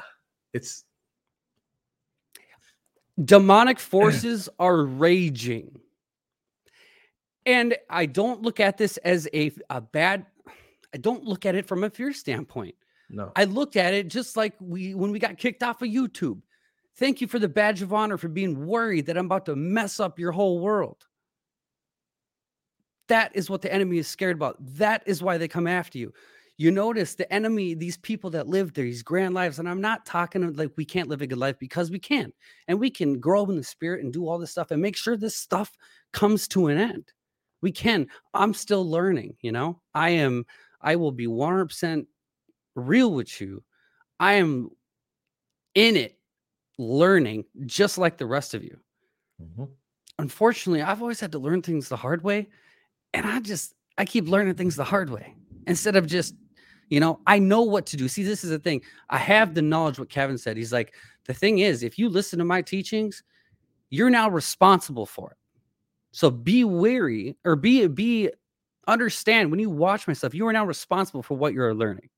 It's 0.53 0.83
demonic 3.23 3.79
forces 3.79 4.49
are 4.59 4.83
raging. 4.83 5.79
And 7.45 7.75
I 7.89 8.05
don't 8.05 8.43
look 8.43 8.59
at 8.59 8.77
this 8.77 8.97
as 8.97 9.27
a, 9.33 9.51
a 9.69 9.81
bad 9.81 10.25
I 10.93 10.97
don't 10.97 11.23
look 11.23 11.45
at 11.45 11.55
it 11.55 11.65
from 11.65 11.83
a 11.83 11.89
fear 11.89 12.13
standpoint. 12.13 12.75
No. 13.09 13.31
I 13.35 13.45
looked 13.45 13.75
at 13.75 13.93
it 13.93 14.07
just 14.07 14.37
like 14.37 14.53
we 14.59 14.93
when 14.95 15.11
we 15.11 15.19
got 15.19 15.37
kicked 15.37 15.63
off 15.63 15.81
of 15.81 15.89
YouTube. 15.89 16.41
Thank 16.97 17.21
you 17.21 17.27
for 17.27 17.39
the 17.39 17.49
badge 17.49 17.81
of 17.81 17.93
honor 17.93 18.17
for 18.17 18.27
being 18.27 18.65
worried 18.65 19.05
that 19.05 19.17
I'm 19.17 19.25
about 19.25 19.45
to 19.45 19.55
mess 19.55 19.99
up 19.99 20.19
your 20.19 20.31
whole 20.31 20.59
world. 20.59 21.05
That 23.07 23.35
is 23.35 23.49
what 23.49 23.61
the 23.61 23.73
enemy 23.73 23.97
is 23.97 24.07
scared 24.07 24.35
about. 24.35 24.57
That 24.77 25.03
is 25.05 25.21
why 25.21 25.37
they 25.37 25.47
come 25.47 25.67
after 25.67 25.97
you. 25.97 26.13
You 26.61 26.69
notice 26.69 27.15
the 27.15 27.33
enemy, 27.33 27.73
these 27.73 27.97
people 27.97 28.29
that 28.29 28.47
live 28.47 28.71
these 28.75 29.01
grand 29.01 29.33
lives, 29.33 29.57
and 29.57 29.67
I'm 29.67 29.81
not 29.81 30.05
talking 30.05 30.53
like 30.53 30.69
we 30.75 30.85
can't 30.85 31.09
live 31.09 31.23
a 31.23 31.25
good 31.25 31.39
life 31.39 31.57
because 31.57 31.89
we 31.89 31.97
can, 31.97 32.31
and 32.67 32.79
we 32.79 32.91
can 32.91 33.19
grow 33.19 33.45
in 33.45 33.57
the 33.57 33.63
spirit 33.63 34.03
and 34.03 34.13
do 34.13 34.27
all 34.27 34.37
this 34.37 34.51
stuff 34.51 34.69
and 34.69 34.79
make 34.79 34.95
sure 34.95 35.17
this 35.17 35.35
stuff 35.35 35.75
comes 36.13 36.47
to 36.49 36.67
an 36.67 36.77
end. 36.77 37.13
We 37.63 37.71
can. 37.71 38.05
I'm 38.35 38.53
still 38.53 38.87
learning, 38.87 39.37
you 39.41 39.51
know. 39.51 39.81
I 39.95 40.11
am 40.11 40.45
I 40.81 40.97
will 40.97 41.11
be 41.11 41.25
100% 41.25 42.05
real 42.75 43.11
with 43.11 43.41
you. 43.41 43.63
I 44.19 44.33
am 44.33 44.69
in 45.73 45.95
it 45.95 46.19
learning 46.77 47.45
just 47.65 47.97
like 47.97 48.19
the 48.19 48.27
rest 48.27 48.53
of 48.53 48.63
you. 48.63 48.77
Mm-hmm. 49.41 49.63
Unfortunately, 50.19 50.83
I've 50.83 51.01
always 51.01 51.21
had 51.21 51.31
to 51.31 51.39
learn 51.39 51.63
things 51.63 51.89
the 51.89 51.97
hard 51.97 52.23
way. 52.23 52.49
And 53.15 53.25
I 53.25 53.39
just, 53.39 53.73
I 53.97 54.05
keep 54.05 54.27
learning 54.27 54.53
things 54.53 54.75
the 54.75 54.83
hard 54.83 55.09
way 55.09 55.33
instead 55.65 55.95
of 55.95 56.05
just, 56.05 56.35
you 56.91 56.99
know, 56.99 57.21
I 57.25 57.39
know 57.39 57.61
what 57.61 57.85
to 57.87 57.97
do. 57.97 58.09
See, 58.09 58.21
this 58.21 58.43
is 58.43 58.49
the 58.49 58.59
thing. 58.59 58.81
I 59.09 59.17
have 59.17 59.55
the 59.55 59.61
knowledge, 59.61 59.97
what 59.97 60.09
Kevin 60.09 60.37
said. 60.37 60.57
He's 60.57 60.73
like, 60.73 60.93
the 61.25 61.33
thing 61.33 61.59
is, 61.59 61.83
if 61.83 61.97
you 61.97 62.09
listen 62.09 62.37
to 62.39 62.45
my 62.45 62.61
teachings, 62.61 63.23
you're 63.89 64.09
now 64.09 64.29
responsible 64.29 65.05
for 65.05 65.31
it. 65.31 65.37
So 66.11 66.29
be 66.29 66.65
wary 66.65 67.37
or 67.45 67.55
be, 67.55 67.87
be 67.87 68.29
understand 68.87 69.51
when 69.51 69.61
you 69.61 69.69
watch 69.69 70.05
myself, 70.05 70.35
you 70.35 70.45
are 70.47 70.51
now 70.51 70.65
responsible 70.65 71.23
for 71.23 71.37
what 71.37 71.53
you're 71.53 71.73
learning. 71.73 72.09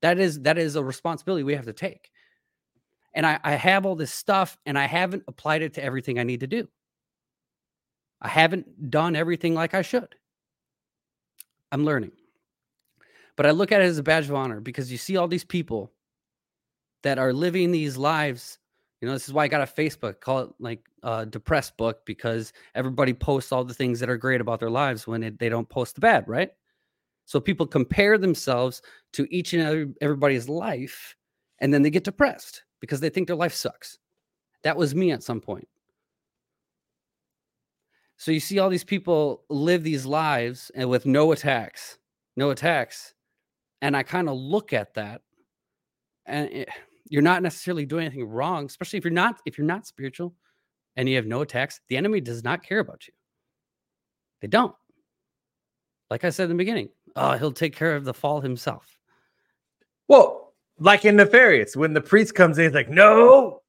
That 0.00 0.18
is 0.18 0.40
that 0.40 0.56
is 0.56 0.76
a 0.76 0.82
responsibility 0.82 1.44
we 1.44 1.54
have 1.54 1.66
to 1.66 1.74
take. 1.74 2.10
And 3.12 3.26
I, 3.26 3.38
I 3.44 3.52
have 3.56 3.84
all 3.84 3.94
this 3.94 4.12
stuff 4.12 4.56
and 4.64 4.78
I 4.78 4.86
haven't 4.86 5.24
applied 5.28 5.60
it 5.60 5.74
to 5.74 5.84
everything 5.84 6.18
I 6.18 6.22
need 6.22 6.40
to 6.40 6.46
do. 6.46 6.66
I 8.22 8.28
haven't 8.28 8.90
done 8.90 9.16
everything 9.16 9.54
like 9.54 9.74
I 9.74 9.82
should. 9.82 10.14
I'm 11.70 11.84
learning. 11.84 12.12
But 13.40 13.46
I 13.46 13.52
look 13.52 13.72
at 13.72 13.80
it 13.80 13.84
as 13.84 13.96
a 13.96 14.02
badge 14.02 14.28
of 14.28 14.34
honor 14.34 14.60
because 14.60 14.92
you 14.92 14.98
see 14.98 15.16
all 15.16 15.26
these 15.26 15.44
people 15.44 15.90
that 17.04 17.18
are 17.18 17.32
living 17.32 17.72
these 17.72 17.96
lives 17.96 18.58
you 19.00 19.08
know, 19.08 19.14
this 19.14 19.26
is 19.26 19.32
why 19.32 19.44
I 19.44 19.48
got 19.48 19.62
a 19.62 19.72
Facebook, 19.72 20.20
call 20.20 20.40
it 20.40 20.50
like 20.58 20.86
a 21.02 21.24
depressed 21.24 21.78
book 21.78 22.04
because 22.04 22.52
everybody 22.74 23.14
posts 23.14 23.50
all 23.50 23.64
the 23.64 23.72
things 23.72 23.98
that 24.00 24.10
are 24.10 24.18
great 24.18 24.42
about 24.42 24.60
their 24.60 24.68
lives 24.68 25.06
when 25.06 25.22
it, 25.22 25.38
they 25.38 25.48
don't 25.48 25.70
post 25.70 25.94
the 25.94 26.02
bad, 26.02 26.28
right? 26.28 26.50
So 27.24 27.40
people 27.40 27.66
compare 27.66 28.18
themselves 28.18 28.82
to 29.14 29.26
each 29.34 29.54
and 29.54 29.62
every, 29.62 29.88
everybody's 30.02 30.46
life 30.46 31.16
and 31.60 31.72
then 31.72 31.80
they 31.80 31.88
get 31.88 32.04
depressed 32.04 32.64
because 32.78 33.00
they 33.00 33.08
think 33.08 33.26
their 33.26 33.36
life 33.36 33.54
sucks. 33.54 33.98
That 34.64 34.76
was 34.76 34.94
me 34.94 35.12
at 35.12 35.22
some 35.22 35.40
point. 35.40 35.66
So 38.18 38.32
you 38.32 38.40
see 38.40 38.58
all 38.58 38.68
these 38.68 38.84
people 38.84 39.44
live 39.48 39.82
these 39.82 40.04
lives 40.04 40.70
and 40.74 40.90
with 40.90 41.06
no 41.06 41.32
attacks, 41.32 41.96
no 42.36 42.50
attacks. 42.50 43.14
And 43.82 43.96
I 43.96 44.02
kind 44.02 44.28
of 44.28 44.36
look 44.36 44.72
at 44.72 44.94
that 44.94 45.22
and 46.26 46.48
it, 46.50 46.68
you're 47.08 47.22
not 47.22 47.42
necessarily 47.42 47.84
doing 47.84 48.06
anything 48.06 48.28
wrong, 48.28 48.66
especially 48.66 48.98
if 48.98 49.04
you're 49.04 49.12
not 49.12 49.40
if 49.44 49.58
you're 49.58 49.66
not 49.66 49.86
spiritual 49.86 50.34
and 50.96 51.08
you 51.08 51.16
have 51.16 51.26
no 51.26 51.42
attacks. 51.42 51.80
The 51.88 51.96
enemy 51.96 52.20
does 52.20 52.44
not 52.44 52.62
care 52.62 52.78
about 52.78 53.06
you. 53.06 53.12
They 54.40 54.48
don't. 54.48 54.74
Like 56.08 56.24
I 56.24 56.30
said 56.30 56.44
in 56.44 56.50
the 56.50 56.56
beginning, 56.56 56.88
oh, 57.16 57.32
he'll 57.32 57.52
take 57.52 57.74
care 57.74 57.94
of 57.94 58.04
the 58.04 58.14
fall 58.14 58.40
himself. 58.40 58.98
Well, 60.08 60.54
like 60.78 61.04
in 61.04 61.16
Nefarious, 61.16 61.76
when 61.76 61.92
the 61.92 62.00
priest 62.00 62.34
comes 62.34 62.58
in, 62.58 62.64
he's 62.64 62.74
like, 62.74 62.88
no, 62.88 63.62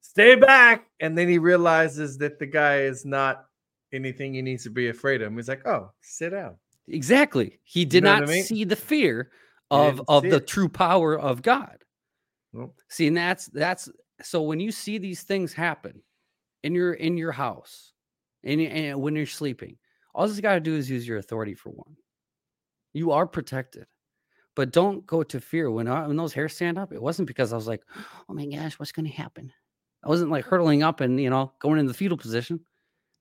stay 0.00 0.34
back. 0.34 0.86
And 1.00 1.16
then 1.16 1.28
he 1.28 1.38
realizes 1.38 2.18
that 2.18 2.38
the 2.38 2.46
guy 2.46 2.80
is 2.80 3.04
not 3.04 3.46
anything 3.92 4.34
he 4.34 4.42
needs 4.42 4.64
to 4.64 4.70
be 4.70 4.88
afraid 4.88 5.22
of. 5.22 5.32
He's 5.34 5.48
like, 5.48 5.66
oh, 5.66 5.90
sit 6.00 6.30
down. 6.30 6.56
Exactly. 6.88 7.58
He 7.64 7.84
did 7.84 7.94
you 7.94 8.00
know 8.02 8.14
not 8.14 8.22
I 8.24 8.26
mean? 8.26 8.44
see 8.44 8.64
the 8.64 8.76
fear 8.76 9.30
of, 9.70 10.02
of 10.08 10.22
the 10.22 10.36
it. 10.36 10.46
true 10.46 10.68
power 10.68 11.18
of 11.18 11.42
God. 11.42 11.78
Nope. 12.52 12.76
See, 12.88 13.06
and 13.06 13.16
that's 13.16 13.46
that's 13.46 13.88
so 14.22 14.42
when 14.42 14.60
you 14.60 14.72
see 14.72 14.98
these 14.98 15.22
things 15.22 15.52
happen 15.52 16.02
in 16.62 16.74
your 16.74 16.94
in 16.94 17.16
your 17.16 17.32
house 17.32 17.92
and, 18.44 18.60
and 18.60 19.00
when 19.00 19.14
you're 19.14 19.26
sleeping, 19.26 19.76
all 20.14 20.28
you 20.30 20.40
got 20.40 20.54
to 20.54 20.60
do 20.60 20.74
is 20.74 20.88
use 20.88 21.06
your 21.06 21.18
authority 21.18 21.54
for 21.54 21.70
one. 21.70 21.96
You 22.94 23.12
are 23.12 23.26
protected, 23.26 23.86
but 24.54 24.72
don't 24.72 25.06
go 25.06 25.22
to 25.22 25.40
fear. 25.40 25.70
When 25.70 25.86
I, 25.86 26.06
when 26.06 26.16
those 26.16 26.32
hairs 26.32 26.54
stand 26.54 26.78
up, 26.78 26.92
it 26.92 27.02
wasn't 27.02 27.28
because 27.28 27.52
I 27.52 27.56
was 27.56 27.66
like, 27.66 27.82
"Oh 28.28 28.32
my 28.32 28.46
gosh, 28.46 28.78
what's 28.78 28.92
going 28.92 29.06
to 29.06 29.12
happen?" 29.12 29.52
I 30.02 30.08
wasn't 30.08 30.30
like 30.30 30.46
hurtling 30.46 30.82
up 30.82 31.00
and 31.00 31.20
you 31.20 31.28
know 31.28 31.52
going 31.58 31.78
in 31.78 31.86
the 31.86 31.94
fetal 31.94 32.16
position. 32.16 32.60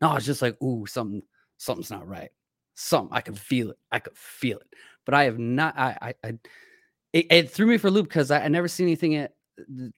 No, 0.02 0.10
I 0.10 0.16
was 0.16 0.26
just 0.26 0.42
like, 0.42 0.62
"Ooh, 0.64 0.86
something 0.86 1.22
something's 1.58 1.92
not 1.92 2.08
right." 2.08 2.30
Something 2.76 3.16
I 3.16 3.22
could 3.22 3.38
feel 3.40 3.72
it. 3.72 3.78
I 3.92 4.00
could 4.00 4.18
feel 4.18 4.60
it, 4.60 4.68
but 5.06 5.14
I 5.14 5.24
have 5.26 5.40
not. 5.40 5.78
I 5.78 5.98
I, 6.02 6.14
I 6.24 6.28
it, 7.14 7.28
it 7.32 7.52
threw 7.52 7.68
me 7.68 7.78
for 7.78 7.88
a 7.88 7.92
loop 7.92 8.08
because 8.08 8.32
I, 8.32 8.44
I 8.44 8.48
never 8.50 8.68
seen 8.68 8.88
anything 8.88 9.16
at, 9.16 9.34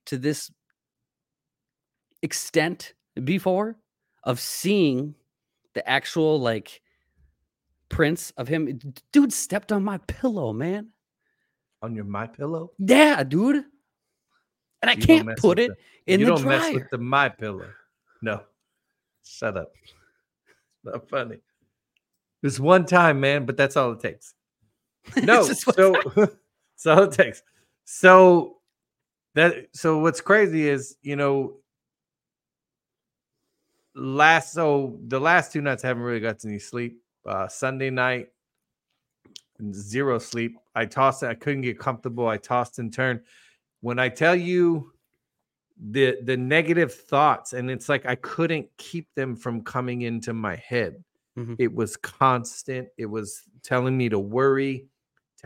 to 0.06 0.18
this 0.18 0.52
extent 2.22 2.94
before 3.24 3.78
of 4.24 4.40
seeing 4.40 5.16
the 5.74 5.88
actual 5.90 6.40
like 6.40 6.82
prints 7.90 8.32
of 8.38 8.48
him. 8.48 8.80
Dude 9.12 9.34
stepped 9.34 9.72
on 9.72 9.84
my 9.84 9.98
pillow, 10.00 10.54
man. 10.54 10.90
On 11.82 11.96
your 11.96 12.06
MyPillow? 12.06 12.70
Yeah, 12.80 13.24
dude. 13.24 13.64
And 14.82 14.92
I 14.92 14.94
you 14.94 15.02
can't 15.02 15.38
put 15.38 15.60
it 15.60 15.72
the, 16.06 16.14
in 16.14 16.20
you 16.20 16.26
don't 16.26 16.44
mess 16.44 16.74
with 16.74 16.90
the 16.92 16.98
MyPillow. 16.98 17.70
No. 18.22 18.42
Shut 19.24 19.58
up. 19.58 19.72
Not 20.84 21.10
funny. 21.10 21.38
This 22.42 22.60
one 22.60 22.86
time, 22.86 23.20
man, 23.20 23.46
but 23.46 23.58
that's 23.58 23.76
all 23.76 23.92
it 23.92 24.00
takes. 24.00 24.34
No, 25.24 25.44
so 25.44 25.96
so 26.76 27.04
it 27.04 27.12
takes. 27.12 27.42
So 27.86 28.58
that 29.36 29.68
so 29.74 30.00
what's 30.00 30.22
crazy 30.22 30.68
is 30.68 30.98
you 31.02 31.16
know 31.16 31.58
last 33.96 34.54
so 34.54 34.98
the 35.08 35.20
last 35.20 35.52
two 35.52 35.62
nights 35.62 35.84
I 35.84 35.88
haven't 35.88 36.04
really 36.04 36.20
got 36.20 36.44
any 36.46 36.60
sleep. 36.60 37.02
Uh, 37.26 37.48
Sunday 37.48 37.90
night, 37.90 38.30
zero 39.72 40.18
sleep. 40.20 40.58
I 40.76 40.86
tossed. 40.86 41.24
I 41.24 41.34
couldn't 41.34 41.62
get 41.62 41.80
comfortable. 41.80 42.28
I 42.28 42.38
tossed 42.38 42.80
and 42.80 42.94
turned. 42.94 43.22
When 43.82 44.00
I 44.00 44.10
tell 44.10 44.36
you 44.36 44.94
the 45.80 46.18
the 46.24 46.38
negative 46.38 46.94
thoughts, 46.94 47.54
and 47.54 47.70
it's 47.70 47.90
like 47.90 48.06
I 48.06 48.16
couldn't 48.16 48.68
keep 48.78 49.08
them 49.16 49.36
from 49.36 49.62
coming 49.64 50.04
into 50.04 50.34
my 50.34 50.56
head. 50.56 51.04
Mm-hmm. 51.38 51.56
It 51.60 51.74
was 51.74 51.98
constant. 51.98 52.88
It 52.98 53.06
was 53.06 53.44
telling 53.64 53.96
me 53.96 54.10
to 54.10 54.20
worry 54.20 54.88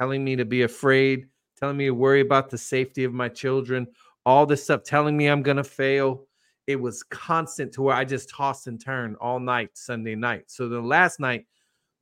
telling 0.01 0.23
me 0.25 0.35
to 0.35 0.45
be 0.45 0.63
afraid, 0.63 1.27
telling 1.59 1.77
me 1.77 1.85
to 1.85 1.91
worry 1.93 2.21
about 2.21 2.49
the 2.49 2.57
safety 2.57 3.03
of 3.03 3.13
my 3.13 3.29
children, 3.29 3.85
all 4.25 4.47
this 4.47 4.63
stuff, 4.63 4.83
telling 4.83 5.15
me 5.15 5.27
I'm 5.27 5.43
going 5.43 5.57
to 5.57 5.63
fail. 5.63 6.25
It 6.65 6.77
was 6.77 7.03
constant 7.03 7.71
to 7.73 7.83
where 7.83 7.95
I 7.95 8.03
just 8.05 8.29
tossed 8.29 8.65
and 8.67 8.83
turned 8.83 9.17
all 9.21 9.39
night, 9.39 9.69
Sunday 9.75 10.15
night. 10.15 10.45
So 10.47 10.67
the 10.69 10.81
last 10.81 11.19
night, 11.19 11.45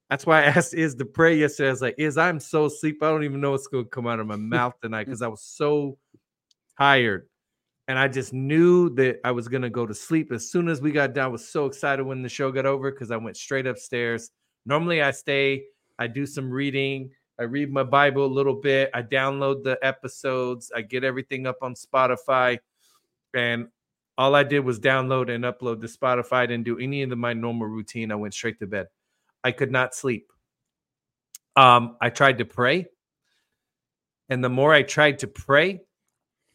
That's 0.10 0.26
why 0.26 0.44
I 0.44 0.46
asked 0.58 0.74
Is 0.76 0.96
to 0.96 1.06
pray 1.06 1.38
yesterday. 1.38 1.70
I 1.70 1.72
was 1.72 1.82
like, 1.82 1.96
Is 1.98 2.18
I'm 2.18 2.40
so 2.40 2.66
asleep. 2.66 3.04
I 3.04 3.10
don't 3.10 3.26
even 3.26 3.42
know 3.42 3.52
what's 3.52 3.68
going 3.68 3.86
to 3.86 3.90
come 3.90 4.08
out 4.08 4.20
of 4.22 4.28
my 4.28 4.36
mouth 4.38 4.76
tonight 4.82 5.06
because 5.06 5.22
I 5.22 5.28
was 5.28 5.42
so 5.44 5.98
tired. 6.78 7.28
And 7.88 8.00
I 8.00 8.08
just 8.08 8.34
knew 8.34 8.90
that 8.96 9.20
I 9.26 9.32
was 9.32 9.48
going 9.50 9.64
to 9.64 9.70
go 9.70 9.86
to 9.88 9.96
sleep 9.96 10.32
as 10.32 10.52
soon 10.52 10.70
as 10.70 10.82
we 10.82 10.92
got 10.92 11.14
down, 11.14 11.26
I 11.26 11.30
was 11.30 11.48
so 11.48 11.66
excited 11.66 12.04
when 12.06 12.22
the 12.22 12.30
show 12.30 12.52
got 12.52 12.66
over 12.68 12.92
because 12.92 13.12
I 13.12 13.18
went 13.18 13.38
straight 13.38 13.68
upstairs. 13.68 14.32
Normally, 14.66 15.02
I 15.02 15.12
stay, 15.12 15.66
I 16.00 16.08
do 16.08 16.26
some 16.28 16.52
reading, 16.52 17.12
I 17.40 17.44
read 17.44 17.72
my 17.72 17.84
Bible 17.84 18.26
a 18.26 18.28
little 18.28 18.56
bit, 18.56 18.90
I 18.94 19.02
download 19.02 19.64
the 19.64 19.80
episodes, 19.82 20.72
I 20.76 20.82
get 20.82 21.04
everything 21.06 21.48
up 21.48 21.58
on 21.62 21.74
Spotify. 21.74 22.60
And 23.34 23.70
all 24.18 24.36
I 24.36 24.44
did 24.44 24.60
was 24.60 24.80
download 24.80 25.34
and 25.34 25.46
upload 25.46 25.80
to 25.82 25.88
Spotify. 25.88 26.34
I 26.34 26.46
didn't 26.46 26.66
do 26.66 26.78
any 26.78 27.04
of 27.04 27.10
the, 27.10 27.16
my 27.16 27.32
normal 27.32 27.68
routine. 27.68 28.12
I 28.12 28.16
went 28.16 28.34
straight 28.34 28.60
to 28.60 28.68
bed. 28.68 28.88
I 29.46 29.54
could 29.54 29.72
not 29.72 29.96
sleep. 29.96 30.34
Um, 31.56 31.96
I 32.02 32.10
tried 32.10 32.40
to 32.40 32.46
pray. 32.46 32.88
And 34.28 34.44
the 34.44 34.50
more 34.50 34.74
I 34.74 34.84
tried 34.84 35.20
to 35.20 35.28
pray, 35.28 35.82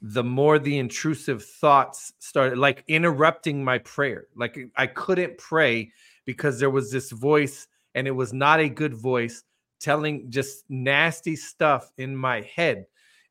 the 0.02 0.22
more 0.22 0.58
the 0.58 0.78
intrusive 0.78 1.42
thoughts 1.42 2.12
started 2.18 2.58
like 2.58 2.84
interrupting 2.86 3.64
my 3.64 3.78
prayer. 3.78 4.26
Like 4.36 4.58
I 4.76 4.86
couldn't 4.86 5.38
pray 5.38 5.92
because 6.26 6.60
there 6.60 6.68
was 6.68 6.92
this 6.92 7.10
voice, 7.10 7.66
and 7.94 8.06
it 8.06 8.10
was 8.10 8.34
not 8.34 8.60
a 8.60 8.68
good 8.68 8.94
voice 8.94 9.42
telling 9.84 10.30
just 10.30 10.64
nasty 10.70 11.36
stuff 11.36 11.92
in 11.98 12.16
my 12.16 12.40
head. 12.40 12.86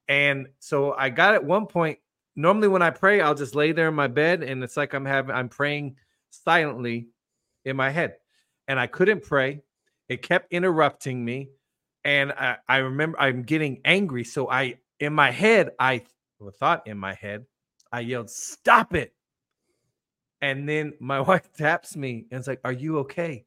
And 0.08 0.47
so 0.60 0.93
I 0.93 1.10
got 1.10 1.34
at 1.34 1.43
one 1.43 1.66
point, 1.66 1.97
normally 2.36 2.68
when 2.68 2.84
I 2.84 2.91
pray, 2.91 3.22
I'll 3.22 3.34
just 3.34 3.56
lay 3.56 3.72
there 3.72 3.88
in 3.88 3.95
my 3.95 4.08
bed 4.08 4.43
and 4.43 4.64
it's 4.64 4.78
like 4.78 4.93
I'm 4.93 5.06
having 5.06 5.36
I'm 5.36 5.49
praying 5.49 5.95
silently 6.30 7.08
in 7.66 7.76
my 7.76 7.89
head. 7.89 8.18
And 8.68 8.80
I 8.80 8.88
couldn't 8.88 9.24
pray. 9.24 9.64
It 10.10 10.22
kept 10.22 10.54
interrupting 10.54 11.26
me. 11.26 11.49
And 12.06 12.32
I, 12.34 12.58
I 12.68 12.78
remember 12.78 13.20
I'm 13.20 13.41
getting 13.41 13.82
angry. 13.84 14.24
So 14.24 14.49
I 14.49 14.76
in 14.99 15.14
my 15.14 15.32
head, 15.32 15.72
I 15.80 16.04
thought 16.60 16.86
in 16.88 16.97
my 16.97 17.16
head, 17.16 17.45
I 17.91 18.01
yelled, 18.01 18.30
Stop 18.30 18.93
it. 18.93 19.14
And 20.41 20.70
then 20.70 20.93
my 20.99 21.20
wife 21.30 21.51
taps 21.58 21.95
me 21.95 22.28
and 22.30 22.39
it's 22.39 22.47
like, 22.47 22.62
Are 22.64 22.72
you 22.72 22.99
okay? 22.99 23.45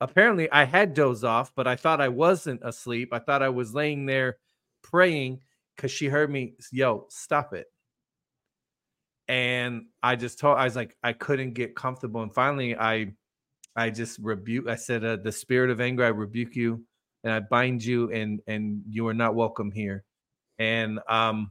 Apparently, 0.00 0.50
I 0.50 0.64
had 0.64 0.94
dozed 0.94 1.24
off, 1.24 1.52
but 1.54 1.66
I 1.66 1.76
thought 1.76 2.00
I 2.00 2.08
wasn't 2.08 2.60
asleep. 2.64 3.10
I 3.12 3.18
thought 3.18 3.42
I 3.42 3.48
was 3.48 3.74
laying 3.74 4.06
there 4.06 4.38
praying 4.82 5.40
because 5.76 5.90
she 5.90 6.06
heard 6.06 6.30
me, 6.30 6.54
Yo, 6.72 7.06
stop 7.10 7.54
it. 7.54 7.66
And 9.28 9.86
I 10.02 10.16
just 10.16 10.38
told, 10.38 10.58
I 10.58 10.64
was 10.64 10.76
like, 10.76 10.96
I 11.02 11.12
couldn't 11.14 11.54
get 11.54 11.74
comfortable. 11.74 12.22
And 12.22 12.34
finally, 12.34 12.76
I, 12.76 13.14
I 13.76 13.90
just 13.90 14.18
rebuke. 14.20 14.68
I 14.68 14.76
said, 14.76 15.04
uh, 15.04 15.16
"The 15.16 15.32
spirit 15.32 15.70
of 15.70 15.80
anger, 15.80 16.04
I 16.04 16.08
rebuke 16.08 16.54
you, 16.56 16.84
and 17.24 17.32
I 17.32 17.40
bind 17.40 17.84
you, 17.84 18.10
and 18.12 18.40
and 18.46 18.82
you 18.88 19.06
are 19.08 19.14
not 19.14 19.34
welcome 19.34 19.72
here." 19.72 20.04
And 20.58 21.00
um, 21.08 21.50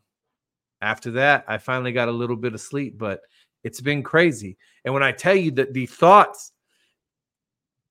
after 0.82 1.12
that, 1.12 1.46
I 1.48 1.58
finally 1.58 1.91
got 1.91 2.10
a 2.10 2.14
little 2.14 2.38
bit 2.38 2.54
of 2.54 2.62
sleep, 2.62 2.98
but 2.98 3.22
it's 3.64 3.82
been 3.82 4.04
crazy. 4.04 4.58
And 4.86 4.94
when 4.94 5.04
I 5.04 5.12
tell 5.12 5.36
you 5.36 5.52
that 5.52 5.74
the 5.74 5.86
thoughts 5.86 6.53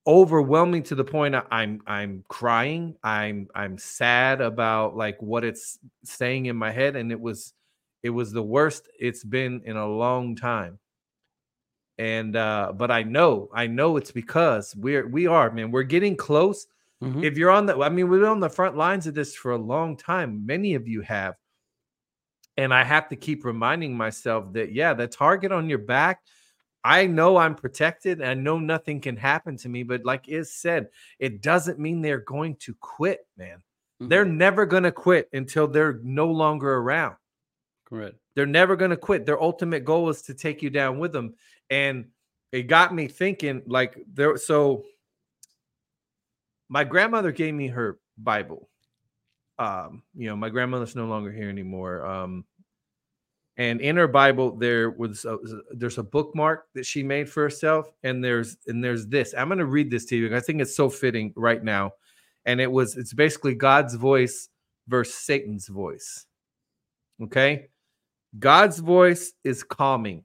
overwhelming 0.06 0.82
to 0.84 0.94
the 0.94 1.04
point 1.04 1.34
I'm 1.50 1.80
I'm 1.86 2.24
crying, 2.28 2.96
I'm 3.02 3.48
I'm 3.54 3.78
sad 3.78 4.40
about 4.40 4.96
like 4.96 5.20
what 5.20 5.44
it's 5.44 5.78
saying 6.04 6.46
in 6.46 6.56
my 6.56 6.70
head, 6.70 6.96
and 6.96 7.12
it 7.12 7.20
was 7.20 7.54
it 8.02 8.10
was 8.10 8.32
the 8.32 8.42
worst 8.42 8.88
it's 8.98 9.24
been 9.24 9.62
in 9.64 9.76
a 9.76 9.86
long 9.86 10.36
time. 10.36 10.78
And 11.98 12.34
uh, 12.36 12.72
but 12.74 12.90
I 12.90 13.02
know, 13.02 13.48
I 13.54 13.66
know 13.66 13.96
it's 13.96 14.10
because 14.10 14.74
we're 14.74 15.06
we 15.06 15.26
are, 15.26 15.50
man, 15.50 15.70
we're 15.70 15.82
getting 15.82 16.16
close. 16.16 16.66
Mm-hmm. 17.02 17.24
If 17.24 17.36
you're 17.36 17.50
on 17.50 17.66
the, 17.66 17.76
I 17.78 17.88
mean, 17.88 18.08
we've 18.08 18.20
been 18.20 18.28
on 18.28 18.40
the 18.40 18.48
front 18.48 18.76
lines 18.76 19.06
of 19.08 19.14
this 19.14 19.34
for 19.34 19.52
a 19.52 19.58
long 19.58 19.96
time. 19.96 20.46
Many 20.46 20.74
of 20.74 20.86
you 20.86 21.00
have. 21.02 21.34
And 22.56 22.72
I 22.72 22.84
have 22.84 23.08
to 23.08 23.16
keep 23.16 23.44
reminding 23.44 23.96
myself 23.96 24.52
that, 24.52 24.72
yeah, 24.72 24.94
the 24.94 25.08
target 25.08 25.52
on 25.52 25.68
your 25.68 25.78
back, 25.78 26.20
I 26.84 27.06
know 27.06 27.36
I'm 27.36 27.54
protected. 27.54 28.20
And 28.20 28.28
I 28.28 28.34
know 28.34 28.58
nothing 28.58 29.00
can 29.00 29.16
happen 29.16 29.56
to 29.58 29.68
me. 29.68 29.82
But 29.82 30.04
like 30.04 30.28
is 30.28 30.52
said, 30.52 30.88
it 31.18 31.42
doesn't 31.42 31.78
mean 31.78 32.00
they're 32.00 32.18
going 32.18 32.56
to 32.56 32.74
quit, 32.80 33.26
man. 33.36 33.58
Mm-hmm. 33.58 34.08
They're 34.08 34.24
never 34.24 34.66
going 34.66 34.82
to 34.82 34.92
quit 34.92 35.28
until 35.32 35.68
they're 35.68 36.00
no 36.02 36.30
longer 36.30 36.74
around. 36.74 37.16
Correct. 37.84 38.16
They're 38.34 38.46
never 38.46 38.76
going 38.76 38.90
to 38.90 38.96
quit. 38.96 39.26
Their 39.26 39.42
ultimate 39.42 39.84
goal 39.84 40.08
is 40.08 40.22
to 40.22 40.34
take 40.34 40.62
you 40.62 40.70
down 40.70 40.98
with 40.98 41.12
them. 41.12 41.34
And 41.70 42.06
it 42.50 42.62
got 42.62 42.94
me 42.94 43.08
thinking 43.08 43.62
like 43.66 43.96
there. 44.12 44.36
So 44.36 44.84
my 46.68 46.84
grandmother 46.84 47.32
gave 47.32 47.54
me 47.54 47.68
her 47.68 47.98
Bible 48.16 48.68
um, 49.58 50.02
you 50.14 50.28
know, 50.28 50.36
my 50.36 50.48
grandmother's 50.48 50.96
no 50.96 51.06
longer 51.06 51.30
here 51.30 51.48
anymore. 51.48 52.04
Um, 52.04 52.44
and 53.58 53.80
in 53.80 53.96
her 53.96 54.08
Bible, 54.08 54.56
there 54.56 54.90
was 54.90 55.24
a, 55.26 55.36
there's 55.72 55.98
a 55.98 56.02
bookmark 56.02 56.68
that 56.74 56.86
she 56.86 57.02
made 57.02 57.28
for 57.28 57.42
herself, 57.42 57.92
and 58.02 58.24
there's 58.24 58.56
and 58.66 58.82
there's 58.82 59.06
this. 59.06 59.34
I'm 59.36 59.48
going 59.48 59.58
to 59.58 59.66
read 59.66 59.90
this 59.90 60.06
to 60.06 60.16
you. 60.16 60.34
I 60.34 60.40
think 60.40 60.62
it's 60.62 60.74
so 60.74 60.88
fitting 60.88 61.34
right 61.36 61.62
now, 61.62 61.92
and 62.46 62.60
it 62.60 62.70
was 62.70 62.96
it's 62.96 63.12
basically 63.12 63.54
God's 63.54 63.94
voice 63.94 64.48
versus 64.88 65.14
Satan's 65.14 65.68
voice. 65.68 66.26
Okay, 67.22 67.68
God's 68.38 68.78
voice 68.78 69.34
is 69.44 69.62
calming. 69.62 70.24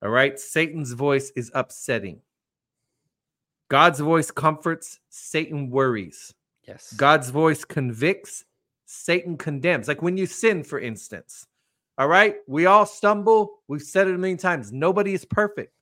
All 0.00 0.10
right, 0.10 0.38
Satan's 0.38 0.92
voice 0.92 1.32
is 1.34 1.50
upsetting. 1.54 2.20
God's 3.68 3.98
voice 3.98 4.30
comforts, 4.30 5.00
Satan 5.08 5.70
worries. 5.70 6.34
Yes. 6.68 6.92
God's 6.92 7.30
voice 7.30 7.64
convicts, 7.64 8.44
Satan 8.84 9.36
condemns. 9.36 9.88
Like 9.88 10.02
when 10.02 10.16
you 10.16 10.26
sin, 10.26 10.62
for 10.62 10.78
instance. 10.78 11.46
All 11.96 12.08
right. 12.08 12.36
We 12.48 12.66
all 12.66 12.86
stumble. 12.86 13.60
We've 13.68 13.82
said 13.82 14.08
it 14.08 14.14
a 14.14 14.18
million 14.18 14.38
times. 14.38 14.72
Nobody 14.72 15.14
is 15.14 15.24
perfect. 15.24 15.72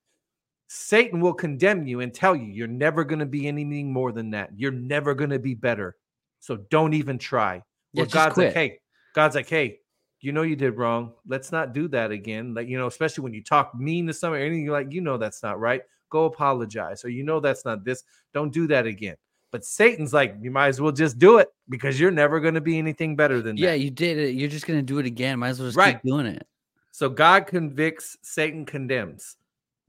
Satan 0.68 1.20
will 1.20 1.34
condemn 1.34 1.86
you 1.86 2.00
and 2.00 2.12
tell 2.12 2.34
you 2.34 2.46
you're 2.46 2.66
never 2.66 3.04
going 3.04 3.18
to 3.18 3.26
be 3.26 3.46
anything 3.46 3.92
more 3.92 4.12
than 4.12 4.30
that. 4.30 4.50
You're 4.56 4.72
never 4.72 5.14
going 5.14 5.30
to 5.30 5.38
be 5.38 5.54
better. 5.54 5.96
So 6.40 6.56
don't 6.70 6.94
even 6.94 7.18
try. 7.18 7.62
Yeah, 7.92 8.06
God's 8.06 8.34
quit. 8.34 8.46
like, 8.48 8.54
hey, 8.54 8.78
God's 9.14 9.34
like, 9.34 9.48
hey, 9.48 9.80
you 10.20 10.32
know 10.32 10.42
you 10.42 10.56
did 10.56 10.78
wrong. 10.78 11.12
Let's 11.26 11.52
not 11.52 11.74
do 11.74 11.88
that 11.88 12.10
again. 12.10 12.54
Like, 12.54 12.68
you 12.68 12.78
know, 12.78 12.86
especially 12.86 13.22
when 13.22 13.34
you 13.34 13.42
talk 13.42 13.74
mean 13.74 14.06
to 14.06 14.14
someone 14.14 14.40
or 14.40 14.44
anything, 14.44 14.64
you're 14.64 14.72
like, 14.72 14.92
you 14.92 15.00
know 15.00 15.18
that's 15.18 15.42
not 15.42 15.60
right. 15.60 15.82
Go 16.10 16.24
apologize. 16.24 17.04
Or 17.04 17.10
you 17.10 17.22
know 17.22 17.40
that's 17.40 17.64
not 17.64 17.84
this. 17.84 18.04
Don't 18.32 18.52
do 18.52 18.66
that 18.68 18.86
again. 18.86 19.16
But 19.50 19.64
Satan's 19.64 20.14
like, 20.14 20.36
you 20.40 20.50
might 20.50 20.68
as 20.68 20.80
well 20.80 20.92
just 20.92 21.18
do 21.18 21.38
it 21.38 21.48
because 21.72 21.98
you're 21.98 22.10
never 22.10 22.38
going 22.38 22.52
to 22.52 22.60
be 22.60 22.78
anything 22.78 23.16
better 23.16 23.40
than 23.40 23.56
that. 23.56 23.62
Yeah, 23.62 23.72
you 23.72 23.90
did 23.90 24.18
it. 24.18 24.34
You're 24.34 24.50
just 24.50 24.66
going 24.66 24.78
to 24.78 24.84
do 24.84 24.98
it 24.98 25.06
again. 25.06 25.38
Might 25.38 25.48
as 25.48 25.58
well 25.58 25.68
just 25.68 25.78
right. 25.78 25.94
keep 25.94 26.02
doing 26.02 26.26
it. 26.26 26.46
So 26.92 27.08
God 27.08 27.46
convicts, 27.46 28.18
Satan 28.20 28.66
condemns. 28.66 29.38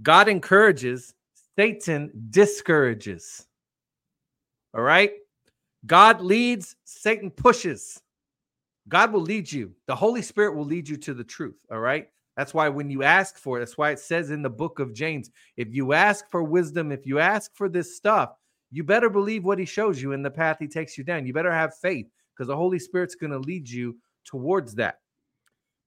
God 0.02 0.30
encourages, 0.30 1.14
Satan 1.58 2.10
discourages. 2.30 3.46
All 4.74 4.82
right? 4.82 5.12
God 5.86 6.22
leads, 6.22 6.78
Satan 6.86 7.30
pushes. 7.30 8.02
God 8.88 9.12
will 9.12 9.22
lead 9.22 9.52
you. 9.52 9.74
The 9.86 9.96
Holy 9.96 10.22
Spirit 10.22 10.56
will 10.56 10.66
lead 10.66 10.88
you 10.88 10.96
to 10.96 11.14
the 11.14 11.24
truth. 11.26 11.58
All 11.70 11.80
right? 11.80 12.08
That's 12.38 12.54
why 12.54 12.70
when 12.70 12.90
you 12.90 13.04
ask 13.04 13.38
for 13.38 13.58
it, 13.58 13.60
that's 13.60 13.78
why 13.78 13.92
it 13.92 14.00
says 14.00 14.32
in 14.32 14.42
the 14.42 14.50
book 14.50 14.80
of 14.80 14.94
James 14.94 15.30
if 15.58 15.76
you 15.76 15.92
ask 15.92 16.32
for 16.32 16.44
wisdom, 16.44 16.94
if 16.94 17.06
you 17.06 17.20
ask 17.20 17.54
for 17.54 17.68
this 17.68 17.98
stuff, 17.98 18.36
you 18.74 18.84
better 18.84 19.10
believe 19.10 19.46
what 19.46 19.60
he 19.60 19.66
shows 19.66 20.02
you 20.02 20.14
in 20.14 20.24
the 20.24 20.32
path 20.32 20.58
he 20.60 20.68
takes 20.68 20.98
you 20.98 21.04
down. 21.04 21.28
You 21.28 21.34
better 21.34 21.54
have 21.54 21.78
faith 21.78 22.08
because 22.34 22.48
the 22.48 22.56
Holy 22.56 22.80
Spirit's 22.80 23.14
going 23.14 23.32
to 23.32 23.38
lead 23.38 23.70
you 23.70 23.96
towards 24.26 24.74
that. 24.76 25.00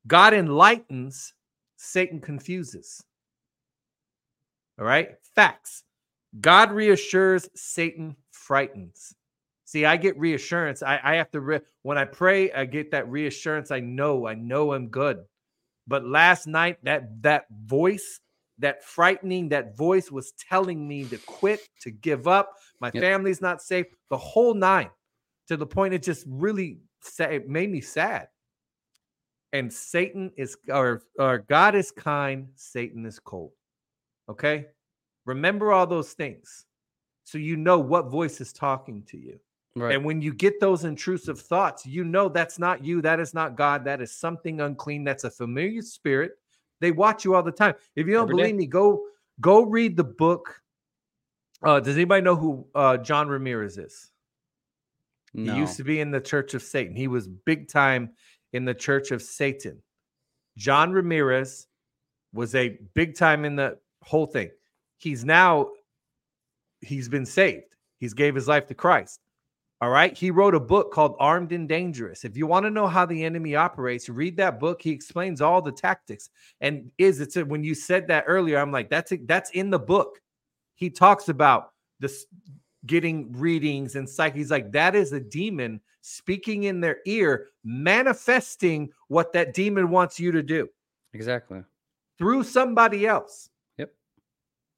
God 0.07 0.33
enlightens, 0.33 1.35
Satan 1.77 2.21
confuses. 2.21 3.03
All 4.79 4.85
right? 4.85 5.17
Facts. 5.35 5.83
God 6.41 6.71
reassures, 6.71 7.49
Satan 7.57 8.15
frightens. 8.31 9.15
See, 9.65 9.85
I 9.85 9.97
get 9.97 10.17
reassurance. 10.17 10.81
I, 10.81 11.01
I 11.03 11.15
have 11.17 11.31
to, 11.33 11.41
re- 11.41 11.61
when 11.83 11.99
I 11.99 12.05
pray, 12.05 12.53
I 12.53 12.67
get 12.67 12.93
that 12.93 13.09
reassurance. 13.09 13.73
I 13.73 13.81
know, 13.81 14.29
I 14.29 14.35
know 14.35 14.75
I'm 14.75 14.89
good. 14.89 15.25
But 15.89 16.05
last 16.07 16.47
night, 16.47 16.79
that 16.85 17.23
that 17.23 17.47
voice 17.65 18.21
that 18.59 18.83
frightening 18.83 19.49
that 19.51 19.77
voice 19.77 20.11
was 20.11 20.33
telling 20.33 20.87
me 20.89 21.05
to 21.05 21.19
quit 21.19 21.61
to 21.83 21.91
give 21.91 22.27
up 22.27 22.55
my 22.81 22.91
yep. 22.93 23.03
family's 23.03 23.41
not 23.41 23.63
safe 23.63 23.87
the 24.11 24.17
whole 24.17 24.55
nine 24.55 24.91
to 25.49 25.57
the 25.57 25.67
point 25.67 25.95
it 25.95 26.03
just 26.03 26.25
really 26.27 26.79
sad, 27.01 27.33
it 27.33 27.49
made 27.49 27.71
me 27.71 27.81
sad 27.81 28.29
and 29.53 29.73
satan 29.73 30.31
is 30.37 30.57
or, 30.69 31.03
or 31.19 31.39
god 31.39 31.75
is 31.75 31.91
kind 31.91 32.49
satan 32.55 33.07
is 33.07 33.19
cold 33.19 33.53
okay 34.29 34.67
remember 35.25 35.73
all 35.73 35.87
those 35.87 36.13
things 36.13 36.67
so 37.25 37.39
you 37.39 37.57
know 37.57 37.79
what 37.79 38.11
voice 38.11 38.41
is 38.41 38.53
talking 38.53 39.03
to 39.05 39.19
you 39.19 39.39
Right. 39.79 39.95
And 39.95 40.07
when 40.07 40.23
you 40.23 40.33
get 40.33 40.59
those 40.59 40.85
intrusive 40.85 41.39
thoughts, 41.39 41.85
you 41.85 42.03
know 42.03 42.31
that's 42.31 42.59
not 42.59 42.83
you. 42.83 43.03
That 43.03 43.21
is 43.21 43.35
not 43.35 43.57
God. 43.57 43.85
That 43.85 44.01
is 44.01 44.11
something 44.11 44.63
unclean. 44.63 45.05
That's 45.05 45.25
a 45.25 45.31
familiar 45.31 45.83
spirit 45.83 46.39
they 46.81 46.91
watch 46.91 47.25
you 47.25 47.35
all 47.35 47.43
the 47.43 47.53
time. 47.53 47.75
If 47.95 48.07
you 48.07 48.15
don't 48.15 48.25
Every 48.25 48.37
believe 48.37 48.55
day. 48.55 48.59
me, 48.59 48.67
go 48.67 49.03
go 49.41 49.63
read 49.63 49.97
the 49.97 50.05
book 50.05 50.61
Uh, 51.63 51.81
does 51.81 51.97
anybody 51.97 52.23
know 52.23 52.37
who 52.37 52.67
uh, 52.75 52.97
John 52.99 53.29
Ramirez 53.29 53.79
is? 53.79 54.11
No. 55.35 55.53
He 55.53 55.59
used 55.59 55.77
to 55.77 55.85
be 55.85 56.01
in 56.01 56.11
the 56.11 56.21
Church 56.21 56.55
of 56.55 56.63
Satan. 56.63 56.97
He 56.97 57.09
was 57.09 57.29
big 57.29 57.69
time 57.69 58.11
in 58.53 58.65
the 58.65 58.75
Church 58.75 59.11
of 59.11 59.23
Satan. 59.23 59.83
John 60.57 60.93
Ramirez 60.93 61.67
was 62.33 62.55
a 62.55 62.79
big 62.95 63.17
time 63.17 63.45
in 63.45 63.57
the 63.57 63.79
whole 64.03 64.27
thing. 64.27 64.51
He's 64.99 65.25
now 65.25 65.71
he's 66.81 67.09
been 67.09 67.27
saved. 67.27 67.75
He's 67.99 68.15
gave 68.15 68.35
his 68.35 68.49
life 68.49 68.67
to 68.67 68.75
Christ. 68.75 69.21
All 69.81 69.91
right. 69.91 70.17
He 70.17 70.31
wrote 70.31 70.55
a 70.55 70.61
book 70.61 70.91
called 70.91 71.17
Armed 71.19 71.53
and 71.53 71.69
Dangerous. 71.69 72.25
If 72.25 72.37
you 72.37 72.47
want 72.47 72.65
to 72.65 72.71
know 72.71 72.87
how 72.87 73.05
the 73.05 73.25
enemy 73.25 73.57
operates, 73.57 74.09
read 74.09 74.37
that 74.39 74.59
book. 74.59 74.81
He 74.81 74.91
explains 74.91 75.43
all 75.43 75.61
the 75.61 75.73
tactics. 75.73 76.31
And 76.63 76.91
is 76.97 77.21
it's 77.21 77.37
a, 77.37 77.45
when 77.45 77.63
you 77.63 77.75
said 77.75 78.09
that 78.09 78.25
earlier, 78.27 78.59
I'm 78.59 78.73
like, 78.73 78.89
that's 78.89 79.13
a, 79.13 79.17
that's 79.17 79.51
in 79.51 79.69
the 79.69 79.79
book. 79.79 80.21
He 80.77 80.91
talks 80.91 81.29
about 81.29 81.73
this 81.99 82.27
getting 82.87 83.33
readings 83.33 83.97
and 83.97 84.09
psych. 84.09 84.35
He's 84.35 84.51
like, 84.51 84.73
that 84.73 84.95
is 84.95 85.13
a 85.13 85.21
demon 85.21 85.81
speaking 86.03 86.65
in 86.65 86.81
their 86.81 86.99
ear, 87.05 87.49
manifesting 87.65 88.91
what 89.09 89.33
that 89.33 89.53
demon 89.55 89.91
wants 89.91 90.21
you 90.21 90.31
to 90.33 90.43
do 90.43 90.69
exactly. 91.13 91.63
through 92.17 92.45
somebody 92.45 93.07
else. 93.07 93.51
Yep. 93.79 93.93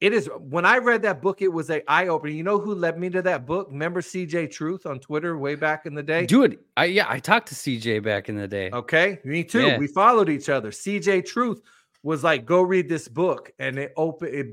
It 0.01 0.13
is 0.13 0.29
when 0.39 0.65
I 0.65 0.77
read 0.77 1.03
that 1.03 1.21
book, 1.21 1.41
it 1.41 1.49
was 1.49 1.69
a 1.69 1.89
eye 1.89 2.07
opener. 2.07 2.31
You 2.31 2.43
know 2.43 2.57
who 2.57 2.73
led 2.73 2.99
me 2.99 3.09
to 3.11 3.21
that 3.21 3.45
book? 3.45 3.67
Remember 3.69 4.01
CJ 4.01 4.51
Truth 4.51 4.87
on 4.87 4.99
Twitter 4.99 5.37
way 5.37 5.55
back 5.55 5.85
in 5.85 5.93
the 5.93 6.03
day? 6.03 6.25
Dude, 6.25 6.57
I 6.75 6.85
yeah, 6.85 7.05
I 7.07 7.19
talked 7.19 7.49
to 7.49 7.55
CJ 7.55 8.01
back 8.03 8.27
in 8.27 8.35
the 8.35 8.47
day. 8.47 8.71
Okay, 8.71 9.19
me 9.23 9.43
too. 9.43 9.67
Yeah. 9.67 9.77
We 9.77 9.87
followed 9.87 10.29
each 10.29 10.49
other. 10.49 10.71
CJ 10.71 11.25
Truth 11.27 11.61
was 12.01 12.23
like, 12.23 12.45
"Go 12.45 12.61
read 12.61 12.89
this 12.89 13.07
book," 13.07 13.51
and 13.59 13.77
it 13.77 13.93
opened. 13.97 14.33
It, 14.33 14.47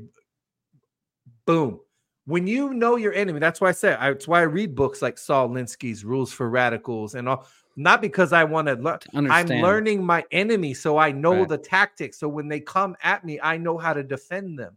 boom. 1.47 1.81
When 2.27 2.47
you 2.47 2.75
know 2.75 2.97
your 2.97 3.13
enemy, 3.13 3.39
that's 3.39 3.61
why 3.61 3.69
I 3.69 3.73
said. 3.73 3.99
I, 4.01 4.11
that's 4.11 4.27
why 4.27 4.41
I 4.41 4.45
read 4.45 4.75
books 4.75 5.01
like 5.01 5.17
Saul 5.17 5.49
Alinsky's 5.49 6.05
Rules 6.05 6.33
for 6.33 6.51
Radicals 6.51 7.15
and 7.15 7.29
all. 7.29 7.47
Not 7.77 8.01
because 8.01 8.33
I 8.33 8.43
want 8.43 8.69
to 8.69 8.75
learn. 8.75 8.99
I'm 9.15 9.47
learning 9.63 10.05
my 10.05 10.25
enemy, 10.33 10.75
so 10.75 10.97
I 10.99 11.13
know 11.13 11.41
Right. 11.41 11.49
the 11.49 11.59
tactics. 11.59 12.19
So 12.19 12.27
when 12.29 12.49
they 12.49 12.59
come 12.59 12.97
at 13.03 13.25
me, 13.25 13.39
I 13.41 13.59
know 13.59 13.79
how 13.79 13.93
to 13.93 14.03
defend 14.03 14.59
them. 14.59 14.77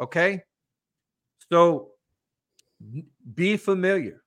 Okay, 0.00 0.44
so 1.50 1.90
be 3.34 3.56
familiar. 3.56 4.22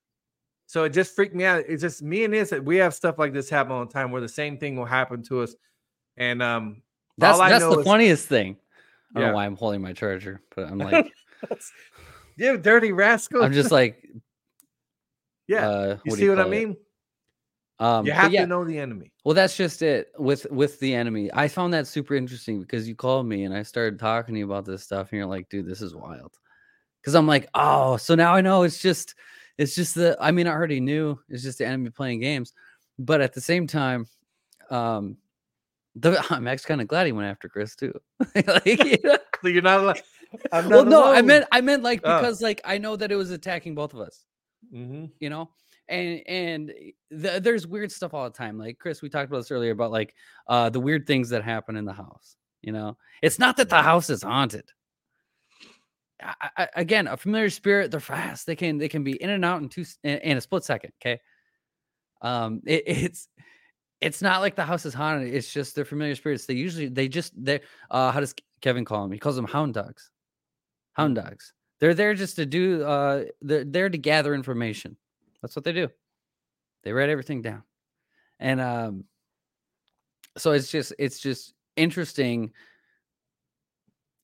So 0.67 0.83
it 0.83 0.89
just 0.89 1.15
freaked 1.15 1.33
me 1.35 1.45
out. 1.45 1.63
It's 1.67 1.81
just 1.81 2.01
me 2.01 2.25
and 2.25 2.33
this. 2.33 2.51
We 2.51 2.77
have 2.77 2.93
stuff 2.93 3.17
like 3.17 3.33
this 3.33 3.49
happen 3.49 3.71
all 3.71 3.85
the 3.85 3.91
time, 3.91 4.11
where 4.11 4.21
the 4.21 4.29
same 4.29 4.57
thing 4.57 4.75
will 4.75 4.85
happen 4.85 5.23
to 5.23 5.41
us, 5.41 5.55
and 6.17 6.43
um, 6.43 6.81
That's 7.17 7.39
that's 7.39 7.63
the 7.63 7.79
is- 7.79 7.85
funniest 7.85 8.27
thing. 8.27 8.57
I 9.13 9.19
don't 9.19 9.23
Yeah. 9.23 9.29
know 9.29 9.35
why 9.35 9.45
I'm 9.45 9.55
holding 9.55 9.81
my 9.81 9.93
charger, 9.93 10.41
but 10.55 10.69
I'm 10.69 10.77
like, 10.79 11.11
you 12.37 12.57
dirty 12.57 12.91
rascal. 12.91 13.43
I'm 13.43 13.53
just 13.53 13.71
like, 13.71 14.07
yeah. 15.47 15.67
uh, 15.67 15.97
you 16.05 16.11
see 16.11 16.29
what 16.29 16.39
I 16.39 16.49
mean? 16.49 16.77
Um, 17.79 18.05
you 18.05 18.11
have 18.11 18.31
yeah, 18.31 18.41
to 18.41 18.47
know 18.47 18.63
the 18.63 18.77
enemy. 18.77 19.11
Well, 19.25 19.33
that's 19.33 19.57
just 19.57 19.81
it 19.81 20.11
with 20.17 20.45
with 20.51 20.79
the 20.79 20.93
enemy. 20.93 21.31
I 21.33 21.47
found 21.47 21.73
that 21.73 21.87
super 21.87 22.13
interesting 22.13 22.61
because 22.61 22.87
you 22.87 22.95
called 22.95 23.25
me 23.25 23.43
and 23.43 23.55
I 23.55 23.63
started 23.63 23.97
talking 23.99 24.35
to 24.35 24.39
you 24.39 24.45
about 24.45 24.65
this 24.65 24.83
stuff, 24.83 25.09
and 25.09 25.17
you're 25.17 25.25
like, 25.25 25.49
"Dude, 25.49 25.65
this 25.65 25.81
is 25.81 25.95
wild." 25.95 26.31
Because 27.01 27.15
I'm 27.15 27.25
like, 27.25 27.49
"Oh, 27.55 27.97
so 27.97 28.13
now 28.13 28.35
I 28.35 28.41
know 28.41 28.61
it's 28.63 28.79
just, 28.79 29.15
it's 29.57 29.73
just 29.73 29.95
the. 29.95 30.15
I 30.19 30.29
mean, 30.29 30.45
I 30.45 30.51
already 30.51 30.79
knew 30.79 31.19
it's 31.27 31.41
just 31.41 31.57
the 31.57 31.65
enemy 31.65 31.89
playing 31.89 32.19
games, 32.19 32.53
but 32.99 33.19
at 33.19 33.33
the 33.33 33.41
same 33.41 33.65
time, 33.65 34.05
um, 34.69 35.17
the 35.95 36.23
I'm 36.29 36.47
actually 36.47 36.67
kind 36.69 36.81
of 36.81 36.87
glad 36.87 37.05
he 37.05 37.11
went 37.11 37.27
after 37.29 37.49
Chris 37.49 37.75
too. 37.75 37.93
like, 38.35 38.65
you 38.65 38.97
know? 39.03 39.17
So 39.41 39.47
you're 39.47 39.61
not 39.61 39.79
allowed. 39.81 40.01
I'm 40.51 40.69
well, 40.69 40.85
not 40.85 40.89
no, 40.91 41.03
I 41.11 41.21
meant 41.21 41.45
I 41.51 41.59
meant 41.61 41.83
like 41.83 42.01
Oh. 42.03 42.19
because 42.19 42.41
like 42.41 42.61
I 42.63 42.77
know 42.77 42.95
that 42.95 43.11
it 43.11 43.15
was 43.17 43.31
attacking 43.31 43.75
both 43.75 43.93
of 43.93 43.99
us 43.99 44.23
Mhm. 44.73 45.11
you 45.19 45.29
know 45.29 45.49
and 45.89 46.21
and 46.27 46.71
th- 47.11 47.41
there's 47.43 47.67
weird 47.67 47.91
stuff 47.91 48.13
all 48.13 48.23
the 48.23 48.29
time 48.37 48.57
like 48.59 48.77
chris 48.77 49.01
we 49.01 49.09
talked 49.09 49.27
about 49.29 49.39
this 49.39 49.49
earlier 49.51 49.71
about 49.71 49.91
like 49.91 50.13
uh 50.47 50.69
the 50.69 50.79
weird 50.79 51.05
things 51.07 51.29
that 51.29 51.43
happen 51.43 51.75
in 51.75 51.83
the 51.83 51.91
house 51.91 52.37
you 52.61 52.71
know 52.71 52.95
it's 53.23 53.39
not 53.39 53.57
that 53.57 53.67
the 53.69 53.81
house 53.81 54.09
is 54.11 54.21
haunted 54.23 54.69
I, 56.21 56.49
I, 56.57 56.67
again 56.75 57.07
a 57.07 57.17
familiar 57.17 57.49
spirit 57.49 57.89
they're 57.89 57.99
fast 57.99 58.45
they 58.45 58.55
can 58.55 58.77
they 58.77 58.87
can 58.87 59.03
be 59.03 59.13
in 59.21 59.31
and 59.31 59.43
out 59.43 59.61
in 59.61 59.67
two 59.67 59.83
in, 60.03 60.19
in 60.19 60.37
a 60.37 60.41
split 60.41 60.63
second 60.63 60.93
okay 61.03 61.19
um 62.21 62.61
it, 62.67 62.83
it's 62.85 63.27
it's 64.01 64.21
not 64.21 64.41
like 64.41 64.55
the 64.55 64.65
house 64.65 64.85
is 64.85 64.93
haunted 64.93 65.33
it's 65.33 65.53
just 65.53 65.75
they're 65.75 65.85
familiar 65.85 66.15
spirits. 66.15 66.45
They 66.45 66.55
usually 66.55 66.87
they 66.87 67.07
just 67.07 67.33
they 67.41 67.61
uh 67.89 68.11
how 68.11 68.19
does 68.19 68.35
kevin 68.61 68.85
call 68.85 69.03
them 69.03 69.11
he 69.11 69.19
calls 69.19 69.35
them 69.35 69.45
hound 69.45 69.73
dogs. 69.73 70.09
Hound 70.93 71.15
dogs. 71.15 71.53
They're 71.79 71.93
there 71.93 72.13
just 72.13 72.35
to 72.35 72.45
do 72.45 72.83
uh 72.83 73.25
they're 73.41 73.63
there 73.63 73.89
to 73.89 73.97
gather 73.97 74.33
information. 74.33 74.97
That's 75.41 75.55
what 75.55 75.63
they 75.63 75.73
do. 75.73 75.89
They 76.83 76.93
write 76.93 77.09
everything 77.09 77.41
down. 77.41 77.63
And 78.39 78.59
um 78.59 79.05
so 80.37 80.51
it's 80.51 80.69
just 80.69 80.93
it's 80.97 81.19
just 81.19 81.53
interesting. 81.75 82.51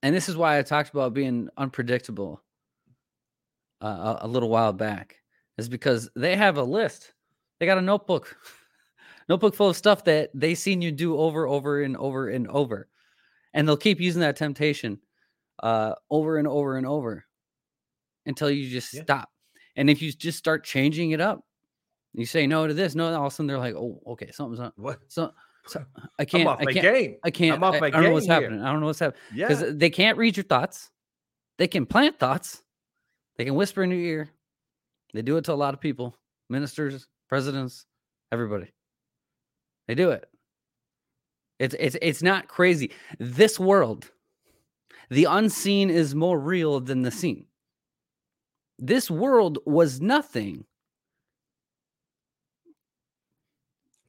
And 0.04 0.16
this 0.16 0.30
is 0.30 0.38
why 0.38 0.58
i 0.58 0.62
talked 0.62 0.90
about 0.92 1.14
being 1.14 1.50
unpredictable 1.58 2.42
uh, 3.82 4.18
a, 4.22 4.26
a 4.26 4.28
little 4.28 4.50
while 4.50 4.74
back 4.74 5.18
is 5.58 5.70
because 5.70 6.10
they 6.16 6.36
have 6.36 6.58
a 6.58 6.64
list. 6.64 7.14
They 7.60 7.66
got 7.66 7.78
a 7.78 7.82
notebook 7.82 8.38
notebook 9.30 9.56
full 9.56 9.70
of 9.70 9.76
stuff 9.78 10.04
that 10.06 10.30
they 10.34 10.56
seen 10.56 10.82
you 10.82 10.92
do 10.92 11.18
over 11.18 11.48
over 11.48 11.82
and 11.84 11.98
over 11.98 12.30
and 12.30 12.48
over 12.48 12.88
and 13.54 13.68
they'll 13.68 13.78
keep 13.78 14.00
using 14.00 14.22
that 14.22 14.36
temptation 14.36 15.00
uh 15.64 15.94
over 16.10 16.38
and 16.38 16.48
over 16.48 16.78
and 16.78 16.86
over 16.88 17.26
until 18.26 18.50
you 18.50 18.70
just 18.70 18.94
Yeah. 18.94 19.04
stop 19.04 19.30
and 19.76 19.90
if 19.90 20.02
you 20.02 20.12
just 20.12 20.38
start 20.38 20.64
changing 20.64 21.12
it 21.12 21.22
up 21.22 21.42
you 22.14 22.26
say 22.26 22.48
no 22.48 22.68
to 22.68 22.74
this 22.74 22.96
no 22.96 23.14
all 23.14 23.28
of 23.28 23.34
a 23.34 23.36
sudden 23.36 23.48
they're 23.48 23.58
like 23.58 23.76
oh 23.76 24.02
okay 24.08 24.32
something's 24.32 24.60
not 24.60 24.74
What? 24.78 25.00
so, 25.08 25.32
so 25.68 25.84
i 26.20 26.22
I'm 26.22 26.26
can't 26.26 26.48
off 26.48 26.60
i 26.62 26.66
my 26.66 26.74
can't 26.74 26.84
game. 26.84 27.16
i 27.24 27.32
can't 27.32 27.62
off 27.64 27.76
I, 27.76 27.80
my 27.80 27.88
I 27.88 27.90
don't 27.92 28.04
know 28.04 28.12
what's 28.12 28.26
here. 28.26 28.36
happening 28.36 28.62
i 28.62 28.72
don't 28.72 28.80
know 28.80 28.88
what's 28.88 29.00
happening 29.00 29.22
Yeah. 29.36 29.48
because 29.50 29.76
they 29.78 29.90
can't 29.90 30.18
read 30.18 30.38
your 30.38 30.44
thoughts 30.46 30.90
they 31.58 31.68
can 31.68 31.86
plant 31.86 32.20
thoughts 32.20 32.62
they 33.38 33.46
can 33.46 33.56
whisper 33.56 33.84
in 33.84 33.92
your 33.92 34.00
ear 34.00 34.30
they 35.14 35.22
do 35.22 35.38
it 35.38 35.46
to 35.46 35.54
a 35.54 35.56
lot 35.56 35.74
of 35.74 35.82
people 35.82 36.16
ministers 36.50 37.08
presidents 37.30 37.86
everybody 38.32 38.68
they 39.88 39.96
do 39.96 40.12
it. 40.12 40.30
It's 41.60 41.76
it's 41.80 41.98
it's 42.02 42.22
not 42.22 42.48
crazy. 42.48 42.92
This 43.20 43.60
world 43.60 44.12
the 45.10 45.26
unseen 45.26 45.90
is 45.90 46.14
more 46.14 46.40
real 46.40 46.80
than 46.80 47.02
the 47.02 47.12
seen. 47.12 47.46
This 48.78 49.10
world 49.10 49.60
was 49.66 50.02
nothing 50.02 50.66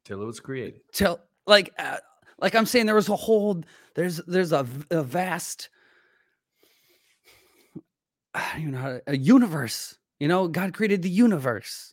Till 0.05 0.22
it 0.22 0.26
was 0.26 0.41
created. 0.41 0.81
till 0.93 1.20
like 1.47 1.72
uh, 1.79 1.99
like 2.41 2.55
i'm 2.55 2.64
saying 2.64 2.87
there 2.87 2.95
was 2.95 3.11
a 3.11 3.16
whole 3.16 3.62
there's 3.95 4.16
there's 4.26 4.53
a 4.53 4.62
vast 4.91 5.68
I 8.35 8.53
don't 8.53 8.61
even 8.61 8.72
know 8.72 9.01
a 9.07 9.16
universe. 9.16 9.99
You 10.18 10.29
know 10.29 10.49
god 10.49 10.72
created 10.72 11.03
the 11.03 11.11
universe 11.11 11.93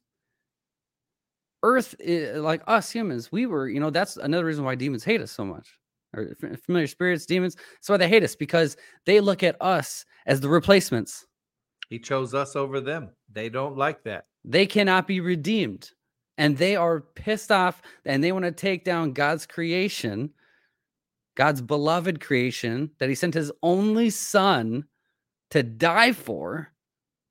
earth 1.69 1.95
like 2.49 2.61
us 2.67 2.91
humans 2.91 3.31
we 3.31 3.45
were 3.45 3.67
you 3.67 3.79
know 3.79 3.89
that's 3.89 4.17
another 4.17 4.45
reason 4.45 4.63
why 4.65 4.75
demons 4.75 5.03
hate 5.03 5.21
us 5.21 5.31
so 5.31 5.43
much 5.45 5.67
or 6.15 6.35
familiar 6.65 6.87
spirits 6.87 7.25
demons 7.25 7.55
that's 7.55 7.89
why 7.89 7.97
they 7.97 8.07
hate 8.07 8.23
us 8.23 8.35
because 8.35 8.77
they 9.05 9.19
look 9.19 9.41
at 9.43 9.55
us 9.61 10.05
as 10.27 10.39
the 10.41 10.49
replacements 10.49 11.25
He 11.89 11.99
chose 11.99 12.33
us 12.33 12.55
over 12.55 12.81
them. 12.81 13.09
They 13.31 13.49
don't 13.49 13.77
like 13.85 13.99
that. 14.03 14.25
they 14.43 14.65
cannot 14.65 15.07
be 15.07 15.19
redeemed 15.19 15.91
and 16.37 16.57
they 16.57 16.75
are 16.75 17.01
pissed 17.23 17.51
off 17.51 17.81
and 18.05 18.21
they 18.23 18.31
want 18.31 18.45
to 18.45 18.51
take 18.67 18.83
down 18.85 19.13
god's 19.13 19.45
creation 19.45 20.29
god's 21.35 21.61
beloved 21.61 22.19
creation 22.27 22.89
that 22.99 23.09
he 23.09 23.15
sent 23.15 23.33
his 23.33 23.51
only 23.61 24.09
son 24.09 24.83
to 25.51 25.61
die 25.63 26.11
for 26.13 26.71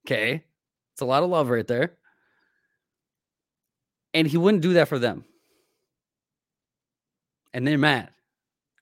okay 0.07 0.45
it's 0.93 1.03
a 1.03 1.11
lot 1.13 1.23
of 1.25 1.31
love 1.31 1.49
right 1.51 1.67
there 1.67 1.89
and 4.15 4.27
he 4.27 4.37
wouldn't 4.39 4.63
do 4.63 4.75
that 4.75 4.89
for 4.89 4.99
them 4.99 5.25
and 7.53 7.67
they're 7.67 7.79
mad 7.79 8.11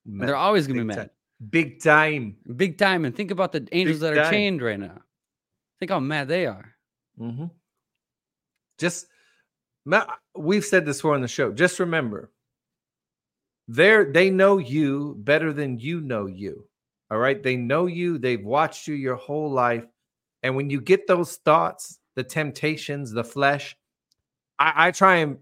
Ma- 0.05 0.27
they're 0.27 0.37
always 0.37 0.67
gonna 0.67 0.81
be 0.81 0.85
mad 0.85 0.95
time. 0.97 1.11
Big 1.51 1.83
time. 1.83 2.37
big 2.57 2.79
time 2.79 3.05
and 3.05 3.17
think 3.17 3.31
about 3.31 3.51
the 3.53 3.67
angels 3.73 3.99
Big 3.99 4.03
that 4.03 4.13
are 4.19 4.23
time. 4.25 4.33
chained 4.33 4.63
right 4.63 4.79
now 4.79 5.01
think 5.81 5.91
how 5.91 6.01
mad 6.01 6.29
they 6.29 6.47
are 6.47 6.75
Mhm. 7.21 7.51
Just 8.79 9.07
we've 10.37 10.65
said 10.65 10.87
this 10.87 10.99
before 10.99 11.15
on 11.15 11.21
the 11.23 11.29
show. 11.29 11.53
Just 11.53 11.79
remember, 11.81 12.31
they're 13.69 14.05
they 14.11 14.31
know 14.31 14.59
you 14.59 15.15
better 15.19 15.53
than 15.53 15.79
you 15.79 16.01
know 16.01 16.27
you. 16.27 16.69
All 17.11 17.19
right, 17.19 17.41
they 17.43 17.57
know 17.57 17.87
you. 17.87 18.19
They've 18.19 18.43
watched 18.43 18.87
you 18.89 18.95
your 18.95 19.17
whole 19.17 19.51
life, 19.51 19.85
and 20.43 20.57
when 20.57 20.71
you 20.71 20.81
get 20.81 21.07
those 21.07 21.37
thoughts, 21.37 21.99
the 22.15 22.25
temptations, 22.25 23.11
the 23.13 23.25
flesh, 23.25 23.77
I, 24.59 24.89
I 24.89 24.91
try 24.91 25.17
and 25.17 25.39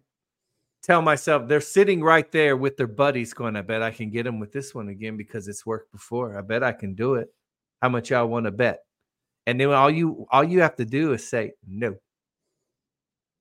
tell 0.82 1.02
myself 1.02 1.46
they're 1.48 1.60
sitting 1.60 2.02
right 2.02 2.30
there 2.32 2.56
with 2.56 2.76
their 2.76 2.86
buddies, 2.86 3.34
going, 3.34 3.56
"I 3.56 3.62
bet 3.62 3.82
I 3.82 3.90
can 3.90 4.10
get 4.10 4.24
them 4.24 4.40
with 4.40 4.52
this 4.52 4.74
one 4.74 4.88
again 4.88 5.16
because 5.16 5.48
it's 5.48 5.66
worked 5.66 5.92
before. 5.92 6.38
I 6.38 6.42
bet 6.42 6.62
I 6.62 6.72
can 6.72 6.94
do 6.94 7.14
it. 7.14 7.28
How 7.82 7.88
much 7.88 8.10
y'all 8.10 8.26
want 8.26 8.46
to 8.46 8.50
bet?" 8.50 8.80
And 9.46 9.60
then 9.60 9.70
all 9.70 9.90
you 9.90 10.26
all 10.30 10.44
you 10.44 10.60
have 10.60 10.76
to 10.76 10.84
do 10.84 11.12
is 11.12 11.26
say, 11.26 11.52
no. 11.66 11.96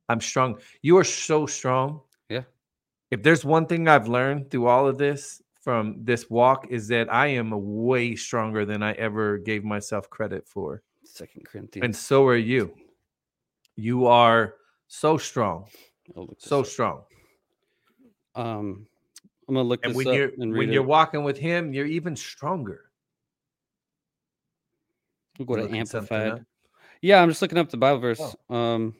I'm 0.07 0.21
strong. 0.21 0.59
You 0.81 0.97
are 0.97 1.03
so 1.03 1.45
strong. 1.45 2.01
Yeah. 2.29 2.43
If 3.11 3.21
there's 3.21 3.45
one 3.45 3.67
thing 3.67 3.87
I've 3.87 4.07
learned 4.07 4.49
through 4.49 4.67
all 4.67 4.87
of 4.87 4.97
this 4.97 5.41
from 5.61 5.97
this 6.03 6.29
walk 6.29 6.67
is 6.71 6.87
that 6.87 7.13
I 7.13 7.27
am 7.27 7.51
way 7.53 8.15
stronger 8.15 8.65
than 8.65 8.81
I 8.81 8.93
ever 8.93 9.37
gave 9.37 9.63
myself 9.63 10.09
credit 10.09 10.47
for. 10.47 10.81
Second 11.03 11.45
Corinthians. 11.45 11.85
And 11.85 11.95
so 11.95 12.25
are 12.25 12.35
you. 12.35 12.73
You 13.75 14.07
are 14.07 14.55
so 14.89 15.17
strong. 15.17 15.65
I'll 16.17 16.25
look 16.25 16.39
this 16.39 16.49
So 16.49 16.59
up. 16.59 16.65
strong. 16.65 17.03
um, 18.35 18.85
I'm 19.47 19.55
gonna 19.55 19.67
look 19.67 19.83
And 19.85 19.91
this 19.95 20.05
when 20.05 20.13
you're 20.13 20.31
and 20.39 20.51
when 20.51 20.67
read 20.67 20.73
you're 20.73 20.83
walking 20.83 21.23
with 21.23 21.37
him, 21.37 21.73
you're 21.73 21.85
even 21.85 22.15
stronger. 22.15 22.91
We'll 25.37 25.45
go 25.45 25.55
to 25.55 25.73
amplified. 25.73 26.45
Yeah, 27.01 27.21
I'm 27.21 27.29
just 27.29 27.41
looking 27.41 27.57
up 27.57 27.69
the 27.69 27.77
Bible 27.77 27.99
verse. 27.99 28.21
Oh. 28.49 28.55
Um, 28.55 28.95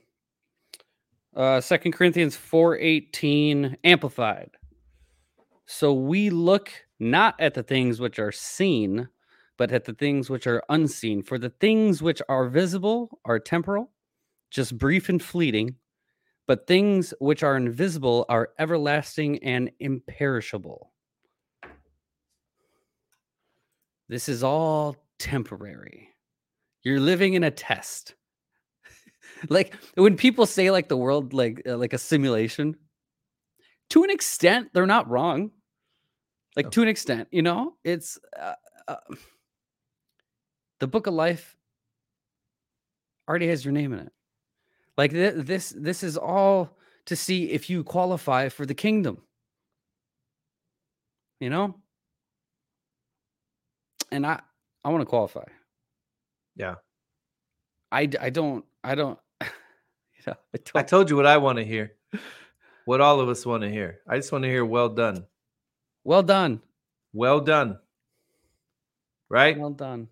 uh, 1.36 1.60
Second 1.60 1.92
Corinthians 1.92 2.36
four 2.36 2.78
eighteen 2.78 3.76
amplified. 3.84 4.52
So 5.66 5.94
we 5.94 6.30
look 6.30 6.72
not 7.00 7.36
at 7.40 7.54
the 7.54 7.62
things 7.64 8.00
which 8.00 8.18
are 8.18 8.32
seen, 8.32 9.08
but 9.58 9.72
at 9.72 9.84
the 9.86 9.94
things 9.94 10.30
which 10.30 10.48
are 10.48 10.64
unseen. 10.70 11.22
For 11.22 11.38
the 11.38 11.52
things 11.52 12.02
which 12.02 12.22
are 12.28 12.48
visible 12.48 13.20
are 13.26 13.38
temporal, 13.38 13.92
just 14.50 14.78
brief 14.78 15.10
and 15.10 15.22
fleeting, 15.22 15.76
but 16.48 16.68
things 16.68 17.14
which 17.20 17.44
are 17.44 17.56
invisible 17.56 18.26
are 18.30 18.50
everlasting 18.58 19.44
and 19.44 19.72
imperishable. 19.80 20.92
This 24.08 24.28
is 24.28 24.44
all 24.44 24.96
temporary. 25.20 26.10
You're 26.84 27.00
living 27.00 27.36
in 27.36 27.44
a 27.44 27.52
test. 27.52 28.16
like 29.50 29.76
when 29.96 30.18
people 30.18 30.46
say 30.46 30.72
like 30.72 30.88
the 30.88 30.98
world 30.98 31.34
like 31.34 31.62
uh, 31.68 31.78
like 31.78 31.94
a 31.94 31.98
simulation, 32.00 32.76
to 33.92 34.04
an 34.04 34.10
extent 34.10 34.70
they're 34.74 34.88
not 34.88 35.10
wrong. 35.10 35.52
Like 36.56 36.68
Oh. 36.68 36.70
to 36.72 36.82
an 36.82 36.88
extent, 36.88 37.28
you 37.32 37.44
know, 37.44 37.76
it's 37.84 38.18
uh, 38.38 38.56
uh, 38.88 38.96
the 40.80 40.88
book 40.88 41.06
of 41.06 41.14
life 41.14 41.56
already 43.28 43.48
has 43.48 43.64
your 43.64 43.72
name 43.72 43.94
in 43.94 44.00
it. 44.00 44.12
Like 45.00 45.12
th- 45.12 45.36
this 45.38 45.70
this 45.70 46.04
is 46.04 46.18
all 46.18 46.76
to 47.06 47.16
see 47.16 47.52
if 47.52 47.70
you 47.70 47.86
qualify 47.86 48.50
for 48.50 48.66
the 48.66 48.74
kingdom. 48.74 49.22
You 51.40 51.50
know? 51.50 51.76
And 54.12 54.28
I 54.28 54.42
I 54.84 54.90
want 54.90 55.00
to 55.02 55.06
qualify. 55.06 55.46
Yeah. 56.58 56.76
I, 57.94 58.10
I 58.20 58.30
don't 58.30 58.66
I 58.84 58.96
don't 58.96 59.18
you 59.42 59.48
know, 60.28 60.34
I 60.54 60.80
I 60.80 60.84
told 60.84 61.10
you 61.10 61.16
what 61.16 61.26
I 61.26 61.38
want 61.38 61.60
to 61.60 61.64
hear. 61.64 61.94
What 62.84 63.00
all 63.00 63.22
of 63.22 63.30
us 63.30 63.46
want 63.46 63.64
to 63.64 63.70
hear. 63.70 64.02
I 64.06 64.18
just 64.18 64.34
want 64.34 64.44
to 64.44 64.50
hear 64.50 64.66
well 64.66 64.90
done. 64.90 65.26
well 66.04 66.24
done. 66.24 66.60
Well 67.14 67.40
done. 67.40 67.80
Right? 69.30 69.58
Well 69.58 69.72
done. 69.72 70.10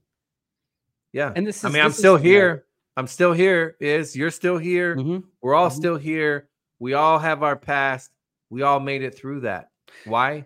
Yeah. 1.11 1.33
And 1.35 1.45
this 1.45 1.57
is 1.57 1.65
I 1.65 1.69
mean, 1.71 1.81
I'm 1.81 1.91
is- 1.91 1.97
still 1.97 2.15
here. 2.15 2.66
I'm 2.97 3.07
still 3.07 3.31
here. 3.31 3.77
Is 3.79 4.15
you're 4.15 4.31
still 4.31 4.57
here. 4.57 4.95
Mhm. 4.97 5.23
We're 5.41 5.53
all 5.55 5.69
Mhm. 5.69 5.73
still 5.75 5.97
here. 5.97 6.49
We 6.79 6.93
all 6.93 7.19
have 7.19 7.43
our 7.43 7.55
past. 7.55 8.11
We 8.49 8.63
all 8.63 8.79
made 8.79 9.03
it 9.03 9.15
through 9.15 9.41
that. 9.41 9.69
Why? 10.05 10.45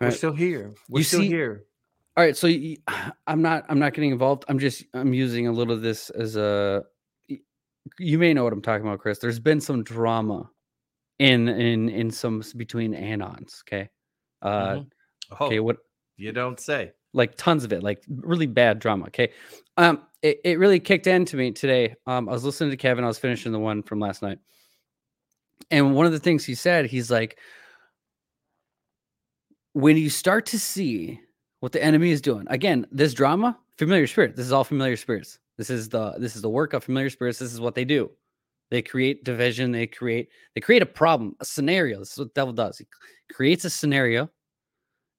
We're 0.00 0.10
still 0.10 0.32
here. 0.32 0.74
We're 0.88 1.00
You 1.00 1.04
still 1.04 1.20
see- 1.20 1.28
here. 1.28 1.64
All 2.16 2.24
right, 2.24 2.36
so 2.36 2.48
I'm 3.28 3.42
not 3.42 3.64
I'm 3.68 3.78
not 3.78 3.94
getting 3.94 4.10
involved. 4.10 4.44
I'm 4.48 4.58
just 4.58 4.84
I'm 4.92 5.14
using 5.14 5.46
a 5.46 5.52
little 5.52 5.72
of 5.72 5.80
this 5.82 6.10
as 6.10 6.36
a. 6.36 6.84
you 7.98 8.18
may 8.18 8.34
know 8.34 8.44
what 8.44 8.52
I'm 8.52 8.60
talking 8.60 8.86
about, 8.86 8.98
Chris. 8.98 9.18
There's 9.20 9.38
been 9.40 9.60
some 9.60 9.82
drama 9.84 10.50
in 11.20 11.48
in 11.48 11.88
in 11.88 12.10
some 12.10 12.42
between 12.56 12.92
anons, 12.92 13.62
okay? 13.62 13.88
Uh 14.42 14.74
Mhm. 14.74 14.90
Oh, 15.40 15.46
okay, 15.46 15.60
what 15.60 15.78
you 16.16 16.32
don't 16.32 16.58
say. 16.58 16.92
Like 17.12 17.36
tons 17.36 17.64
of 17.64 17.72
it, 17.72 17.82
like 17.82 18.02
really 18.08 18.46
bad 18.46 18.78
drama. 18.78 19.06
Okay. 19.06 19.32
Um, 19.76 20.02
it, 20.22 20.40
it 20.44 20.58
really 20.58 20.80
kicked 20.80 21.06
into 21.06 21.36
me 21.36 21.52
today. 21.52 21.94
Um, 22.06 22.28
I 22.28 22.32
was 22.32 22.44
listening 22.44 22.70
to 22.70 22.76
Kevin, 22.76 23.04
I 23.04 23.08
was 23.08 23.18
finishing 23.18 23.52
the 23.52 23.58
one 23.58 23.82
from 23.82 24.00
last 24.00 24.22
night. 24.22 24.38
And 25.70 25.94
one 25.94 26.06
of 26.06 26.12
the 26.12 26.18
things 26.18 26.44
he 26.44 26.54
said, 26.54 26.86
he's 26.86 27.10
like, 27.10 27.38
when 29.72 29.96
you 29.96 30.10
start 30.10 30.46
to 30.46 30.58
see 30.58 31.20
what 31.60 31.72
the 31.72 31.82
enemy 31.82 32.10
is 32.10 32.20
doing, 32.20 32.46
again, 32.48 32.86
this 32.90 33.14
drama, 33.14 33.58
familiar 33.76 34.06
spirit, 34.06 34.34
this 34.34 34.46
is 34.46 34.52
all 34.52 34.64
familiar 34.64 34.96
spirits. 34.96 35.38
This 35.56 35.70
is 35.70 35.88
the 35.88 36.14
this 36.18 36.36
is 36.36 36.42
the 36.42 36.48
work 36.48 36.72
of 36.72 36.84
familiar 36.84 37.10
spirits. 37.10 37.38
This 37.38 37.52
is 37.52 37.60
what 37.60 37.74
they 37.74 37.84
do. 37.84 38.10
They 38.70 38.82
create 38.82 39.24
division, 39.24 39.72
they 39.72 39.86
create, 39.86 40.28
they 40.54 40.60
create 40.60 40.82
a 40.82 40.86
problem, 40.86 41.34
a 41.40 41.44
scenario. 41.44 41.98
This 41.98 42.12
is 42.12 42.18
what 42.18 42.34
devil 42.34 42.52
does. 42.52 42.78
He 42.78 42.86
creates 43.32 43.64
a 43.64 43.70
scenario 43.70 44.30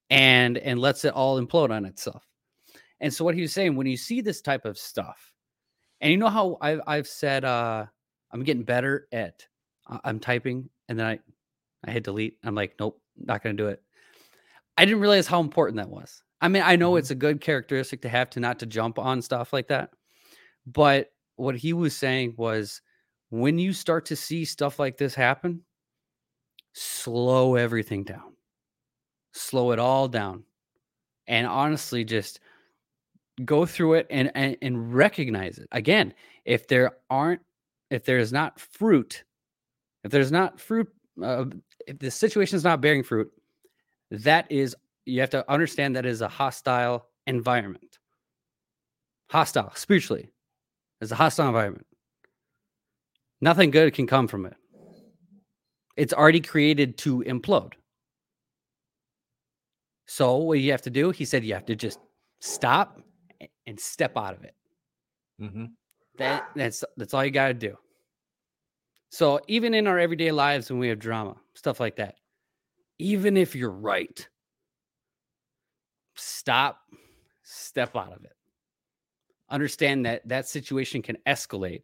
and 0.09 0.57
and 0.57 0.79
lets 0.79 1.05
it 1.05 1.13
all 1.13 1.41
implode 1.41 1.71
on 1.71 1.85
itself. 1.85 2.25
And 2.99 3.13
so 3.13 3.25
what 3.25 3.35
he 3.35 3.41
was 3.41 3.53
saying, 3.53 3.75
when 3.75 3.87
you 3.87 3.97
see 3.97 4.21
this 4.21 4.41
type 4.41 4.65
of 4.65 4.77
stuff, 4.77 5.33
and 6.01 6.11
you 6.11 6.17
know 6.17 6.29
how 6.29 6.57
I've 6.61 6.81
I've 6.87 7.07
said 7.07 7.45
uh 7.45 7.85
I'm 8.31 8.43
getting 8.43 8.63
better 8.63 9.07
at 9.11 9.45
uh, 9.89 9.99
I'm 10.03 10.19
typing 10.19 10.69
and 10.89 10.99
then 10.99 11.05
I 11.07 11.19
I 11.85 11.91
hit 11.91 12.03
delete. 12.05 12.37
I'm 12.43 12.55
like, 12.55 12.75
nope, 12.79 13.01
not 13.17 13.43
gonna 13.43 13.55
do 13.55 13.67
it. 13.67 13.81
I 14.77 14.85
didn't 14.85 15.01
realize 15.01 15.27
how 15.27 15.41
important 15.41 15.77
that 15.77 15.89
was. 15.89 16.23
I 16.41 16.47
mean, 16.47 16.63
I 16.65 16.75
know 16.77 16.93
Mhm. 16.93 16.99
it's 16.99 17.11
a 17.11 17.15
good 17.15 17.41
characteristic 17.41 18.01
to 18.03 18.09
have 18.09 18.29
to 18.31 18.39
not 18.39 18.59
to 18.59 18.65
jump 18.65 18.97
on 18.99 19.21
stuff 19.21 19.51
like 19.53 19.67
that. 19.69 19.91
But 20.67 21.11
what 21.35 21.55
he 21.57 21.73
was 21.73 21.95
saying 21.95 22.35
was 22.37 22.81
when 23.29 23.59
you 23.59 23.73
start 23.73 24.05
to 24.07 24.15
see 24.15 24.45
stuff 24.45 24.79
like 24.79 24.97
this 24.97 25.15
happen, 25.15 25.65
slow 26.73 27.55
everything 27.55 28.03
down. 28.03 28.35
Slow 29.39 29.71
it 29.71 29.79
all 29.79 30.09
down. 30.09 30.43
And 31.27 31.47
honestly, 31.47 32.03
just 32.03 32.41
go 33.45 33.65
through 33.65 33.93
it 33.93 34.07
and, 34.09 34.31
and 34.35 34.57
and 34.61 34.93
recognize 34.93 35.57
it. 35.57 35.67
Again, 35.71 36.13
if 36.43 36.67
there 36.67 36.97
aren't 37.09 37.41
if 37.89 38.03
there 38.03 38.17
is 38.19 38.33
not 38.33 38.59
fruit, 38.59 39.23
if 40.03 40.11
there's 40.11 40.31
not 40.31 40.59
fruit, 40.59 40.89
uh, 41.23 41.45
if 41.87 41.99
the 41.99 42.11
situation 42.11 42.57
is 42.57 42.65
not 42.65 42.81
bearing 42.81 43.01
fruit, 43.01 43.31
that 44.11 44.51
is 44.51 44.75
you 45.05 45.21
have 45.21 45.29
to 45.29 45.49
understand 45.49 45.95
that 45.95 46.05
is 46.05 46.21
a 46.21 46.27
hostile 46.27 47.07
environment. 47.25 47.97
Hostile 49.29 49.71
spiritually. 49.75 50.29
It's 50.99 51.11
a 51.11 51.15
hostile 51.15 51.47
environment. 51.47 51.87
Nothing 53.39 53.71
good 53.71 53.93
can 53.93 54.05
come 54.05 54.27
from 54.27 54.45
it. 54.45 54.55
It's 55.95 56.13
already 56.13 56.41
created 56.41 56.97
to 56.99 57.23
implode. 57.23 57.73
So 60.09 60.37
what 60.37 60.59
you 60.59 60.71
have 60.71 60.81
to 60.81 60.89
do, 60.89 61.11
he 61.11 61.23
said 61.23 61.45
you 61.45 61.53
have 61.53 61.67
to 61.67 61.75
just 61.75 61.99
stop 62.39 62.99
and 63.67 63.79
step 63.79 64.17
out 64.17 64.33
of 64.33 64.43
it. 64.43 64.55
hmm 65.39 65.65
That 66.17 66.49
that's 66.55 66.83
that's 66.97 67.13
all 67.13 67.23
you 67.23 67.29
got 67.29 67.49
to 67.49 67.53
do. 67.53 67.77
So 69.11 69.39
even 69.47 69.75
in 69.75 69.85
our 69.85 69.99
everyday 69.99 70.31
lives 70.31 70.71
when 70.71 70.79
we 70.79 70.87
have 70.87 70.97
drama, 70.97 71.35
stuff 71.53 71.79
like 71.79 71.97
that, 71.97 72.15
even 72.97 73.37
if 73.37 73.55
you're 73.55 73.69
right, 73.69 74.27
stop, 76.15 76.81
step 77.43 77.95
out 77.95 78.11
of 78.11 78.23
it. 78.25 78.33
Understand 79.49 80.07
that 80.07 80.27
that 80.27 80.47
situation 80.47 81.03
can 81.03 81.19
escalate. 81.27 81.83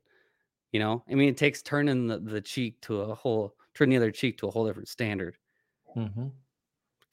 You 0.72 0.80
know, 0.80 1.04
I 1.08 1.14
mean, 1.14 1.30
it 1.30 1.38
takes 1.38 1.62
turning 1.62 2.08
the, 2.08 2.18
the 2.20 2.42
cheek 2.42 2.82
to 2.82 3.02
a 3.02 3.14
whole, 3.16 3.56
turn 3.76 3.90
the 3.90 3.98
other 3.98 4.12
cheek 4.12 4.40
to 4.40 4.48
a 4.48 4.52
whole 4.52 4.66
different 4.66 4.90
standard 4.90 5.38
hmm 5.94 6.28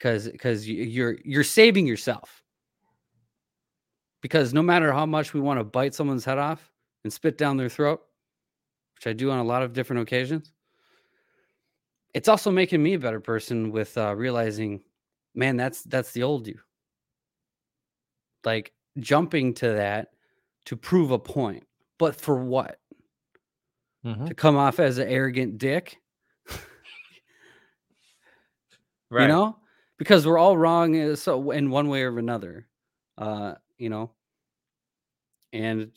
because 0.02 0.28
because 0.28 0.68
you're 0.68 1.16
you're 1.24 1.44
saving 1.44 1.86
yourself. 1.86 2.42
Because 4.20 4.52
no 4.52 4.62
matter 4.62 4.92
how 4.92 5.06
much 5.06 5.32
we 5.32 5.40
want 5.40 5.60
to 5.60 5.64
bite 5.64 5.94
someone's 5.94 6.24
head 6.24 6.38
off 6.38 6.72
and 7.04 7.12
spit 7.12 7.38
down 7.38 7.56
their 7.56 7.68
throat, 7.68 8.00
which 8.96 9.06
I 9.06 9.12
do 9.12 9.30
on 9.30 9.38
a 9.38 9.44
lot 9.44 9.62
of 9.62 9.72
different 9.72 10.02
occasions, 10.02 10.52
it's 12.14 12.28
also 12.28 12.50
making 12.50 12.82
me 12.82 12.94
a 12.94 12.98
better 12.98 13.20
person 13.20 13.70
with 13.70 13.96
uh, 13.96 14.14
realizing, 14.16 14.80
man, 15.36 15.56
that's 15.56 15.82
that's 15.84 16.10
the 16.12 16.24
old 16.24 16.48
you. 16.48 16.58
Like 18.44 18.72
jumping 18.98 19.54
to 19.54 19.68
that 19.68 20.08
to 20.64 20.76
prove 20.76 21.12
a 21.12 21.18
point, 21.18 21.64
but 21.98 22.16
for 22.16 22.42
what? 22.42 22.80
hmm 24.02 24.26
To 24.26 24.34
come 24.34 24.56
off 24.56 24.80
as 24.80 24.98
an 24.98 25.06
arrogant 25.06 25.58
dick? 25.58 25.98
Right. 29.10 29.24
you 29.24 29.28
know 29.28 29.58
because 30.02 30.26
we're 30.26 30.38
all 30.38 30.56
wrong 30.56 30.98
uh, 31.00 31.14
so 31.16 31.52
in 31.52 31.70
one 31.70 31.88
way 31.88 32.02
or 32.02 32.18
another 32.18 32.66
uh 33.18 33.54
you 33.78 33.88
know 33.88 34.10
and 35.52 35.90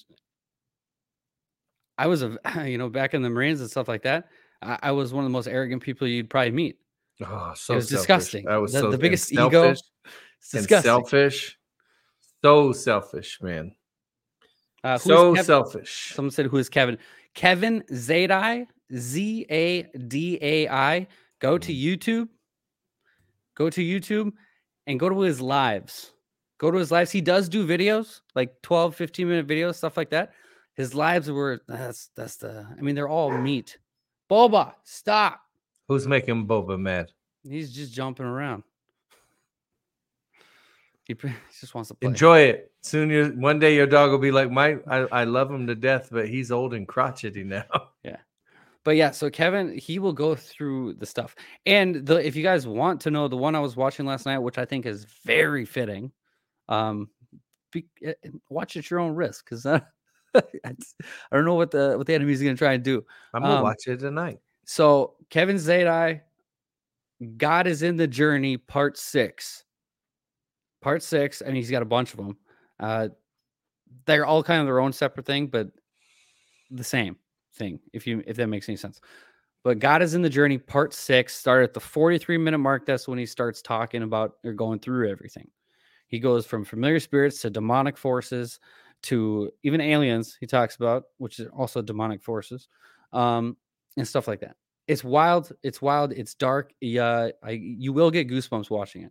i 1.97 2.05
was 2.07 2.21
a 2.21 2.37
you 2.69 2.77
know 2.77 2.89
back 2.89 3.13
in 3.13 3.21
the 3.21 3.29
marines 3.29 3.61
and 3.61 3.69
stuff 3.69 3.87
like 3.87 4.03
that 4.03 4.27
i, 4.61 4.77
I 4.83 4.91
was 4.91 5.13
one 5.13 5.23
of 5.23 5.29
the 5.29 5.33
most 5.33 5.47
arrogant 5.47 5.81
people 5.81 6.07
you'd 6.07 6.29
probably 6.29 6.51
meet 6.51 6.77
Oh, 7.21 7.53
so 7.55 7.73
it 7.73 7.75
was 7.77 7.87
selfish. 7.87 7.99
disgusting. 8.01 8.47
I 8.49 8.57
was 8.57 8.73
The- 8.73 8.79
so 8.81 8.85
the 8.87 8.93
and 8.95 9.01
biggest 9.01 9.31
ego 9.31 9.49
selfish 9.49 9.79
it's 10.41 10.53
and 10.53 10.61
disgusting 10.63 10.89
selfish. 10.89 11.57
So 12.43 12.71
selfish, 12.73 13.39
man. 13.41 13.73
Uh, 14.83 14.97
so 14.97 15.33
Kev- 15.33 15.45
selfish. 15.45 16.11
Someone 16.13 16.31
said, 16.31 16.47
"Who 16.47 16.57
is 16.57 16.67
Kevin?" 16.67 16.97
Kevin 17.33 17.83
Zadai, 17.89 18.67
Z 18.93 19.45
A 19.49 19.83
D 20.09 20.37
A 20.41 20.67
I. 20.67 21.07
Go 21.39 21.57
to 21.57 21.73
YouTube. 21.73 22.27
Go 23.55 23.69
to 23.69 23.81
YouTube 23.81 24.33
and 24.87 24.99
go 24.99 25.09
to 25.09 25.21
his 25.21 25.41
lives. 25.41 26.11
Go 26.57 26.71
to 26.71 26.77
his 26.77 26.91
lives. 26.91 27.11
He 27.11 27.21
does 27.21 27.49
do 27.49 27.65
videos, 27.67 28.21
like 28.33 28.61
12, 28.61 28.95
15 28.95 29.27
minute 29.27 29.47
videos, 29.47 29.75
stuff 29.75 29.97
like 29.97 30.09
that. 30.11 30.33
His 30.75 30.93
lives 30.93 31.31
were 31.31 31.61
that's 31.67 32.09
that's 32.15 32.35
the. 32.35 32.67
I 32.77 32.81
mean, 32.81 32.95
they're 32.95 33.07
all 33.07 33.31
meat. 33.31 33.77
Boba, 34.29 34.73
stop. 34.83 35.41
Who's 35.87 36.07
making 36.07 36.47
Boba 36.47 36.79
mad? 36.79 37.11
He's 37.43 37.71
just 37.71 37.93
jumping 37.93 38.25
around. 38.25 38.63
He 41.05 41.13
just 41.59 41.75
wants 41.75 41.89
to 41.89 41.95
play. 41.95 42.09
Enjoy 42.09 42.39
it. 42.39 42.71
Soon, 42.81 43.09
you 43.09 43.27
one 43.37 43.59
day 43.59 43.75
your 43.75 43.87
dog 43.87 44.11
will 44.11 44.17
be 44.17 44.31
like, 44.31 44.51
"My, 44.51 44.77
I, 44.87 44.97
I 45.11 45.23
love 45.23 45.49
him 45.51 45.65
to 45.67 45.75
death, 45.75 46.09
but 46.11 46.27
he's 46.27 46.51
old 46.51 46.73
and 46.73 46.87
crotchety 46.87 47.43
now." 47.43 47.65
But 48.85 48.95
yeah, 48.97 49.11
so 49.11 49.29
Kevin, 49.31 49.75
he 49.77 49.97
will 49.99 50.13
go 50.13 50.35
through 50.35 50.93
the 50.93 51.07
stuff. 51.07 51.35
And 51.65 52.05
the 52.05 52.25
if 52.25 52.35
you 52.35 52.43
guys 52.43 52.67
want 52.67 53.01
to 53.01 53.11
know 53.11 53.27
the 53.27 53.35
one 53.35 53.55
I 53.55 53.59
was 53.59 53.75
watching 53.75 54.05
last 54.05 54.27
night, 54.27 54.37
which 54.37 54.59
I 54.59 54.63
think 54.65 54.85
is 54.85 55.05
very 55.25 55.65
fitting, 55.65 56.11
um, 56.69 57.09
be, 57.71 57.87
eh, 58.03 58.13
watch 58.49 58.77
at 58.77 58.89
your 58.89 58.99
own 58.99 59.15
risk 59.15 59.43
because 59.43 59.65
I, 59.65 59.81
I 60.35 60.75
don't 61.33 61.45
know 61.45 61.55
what 61.55 61.71
the 61.71 61.95
what 61.97 62.05
the 62.05 62.13
enemy 62.13 62.31
is 62.31 62.43
going 62.43 62.55
to 62.55 62.59
try 62.59 62.73
and 62.73 62.83
do. 62.83 63.03
I'm 63.33 63.41
gonna 63.41 63.55
Um, 63.55 63.63
watch 63.63 63.87
it 63.87 63.97
tonight. 63.97 64.39
So 64.65 65.15
Kevin 65.31 65.55
Zadai, 65.55 66.21
God 67.37 67.65
is 67.65 67.81
in 67.81 67.97
the 67.97 68.07
journey, 68.07 68.57
part 68.57 68.97
six. 68.97 69.63
Part 70.81 71.01
six, 71.01 71.41
and 71.41 71.55
he's 71.55 71.71
got 71.71 71.81
a 71.81 71.85
bunch 71.85 72.11
of 72.13 72.17
them. 72.17 72.37
Uh, 72.79 73.09
they're 74.05 74.25
all 74.27 74.43
kind 74.43 74.59
of 74.61 74.67
their 74.67 74.79
own 74.79 74.93
separate 74.93 75.25
thing, 75.25 75.47
but 75.47 75.69
the 76.69 76.83
same 76.83 77.17
thing. 77.55 77.79
If 77.93 78.05
you 78.07 78.23
if 78.25 78.37
that 78.37 78.47
makes 78.47 78.69
any 78.69 78.77
sense. 78.77 79.01
But 79.63 79.79
God 79.79 80.03
is 80.03 80.13
in 80.13 80.21
the 80.21 80.29
journey, 80.29 80.59
part 80.59 80.93
six, 80.93 81.35
started 81.35 81.63
at 81.63 81.73
the 81.73 81.79
43 81.79 82.37
minute 82.37 82.59
mark. 82.59 82.85
That's 82.85 83.07
when 83.07 83.17
he 83.17 83.25
starts 83.25 83.61
talking 83.63 84.03
about 84.03 84.33
or 84.43 84.53
going 84.53 84.79
through 84.79 85.09
everything. 85.09 85.49
He 86.07 86.19
goes 86.19 86.45
from 86.45 86.63
familiar 86.63 86.99
spirits 86.99 87.41
to 87.41 87.49
demonic 87.49 87.97
forces 87.97 88.59
to 89.05 89.51
even 89.63 89.81
aliens, 89.81 90.35
he 90.39 90.47
talks 90.47 90.75
about, 90.75 91.03
which 91.17 91.39
is 91.39 91.47
also 91.55 91.81
demonic 91.81 92.23
forces, 92.23 92.67
um, 93.13 93.55
and 93.97 94.07
stuff 94.07 94.27
like 94.27 94.39
that. 94.41 94.55
It's 94.87 95.03
wild. 95.03 95.51
It's 95.63 95.81
wild. 95.81 96.11
It's 96.11 96.33
dark. 96.35 96.73
Yeah, 96.81 97.29
I 97.43 97.51
you 97.51 97.93
will 97.93 98.11
get 98.11 98.27
goosebumps 98.27 98.69
watching 98.69 99.09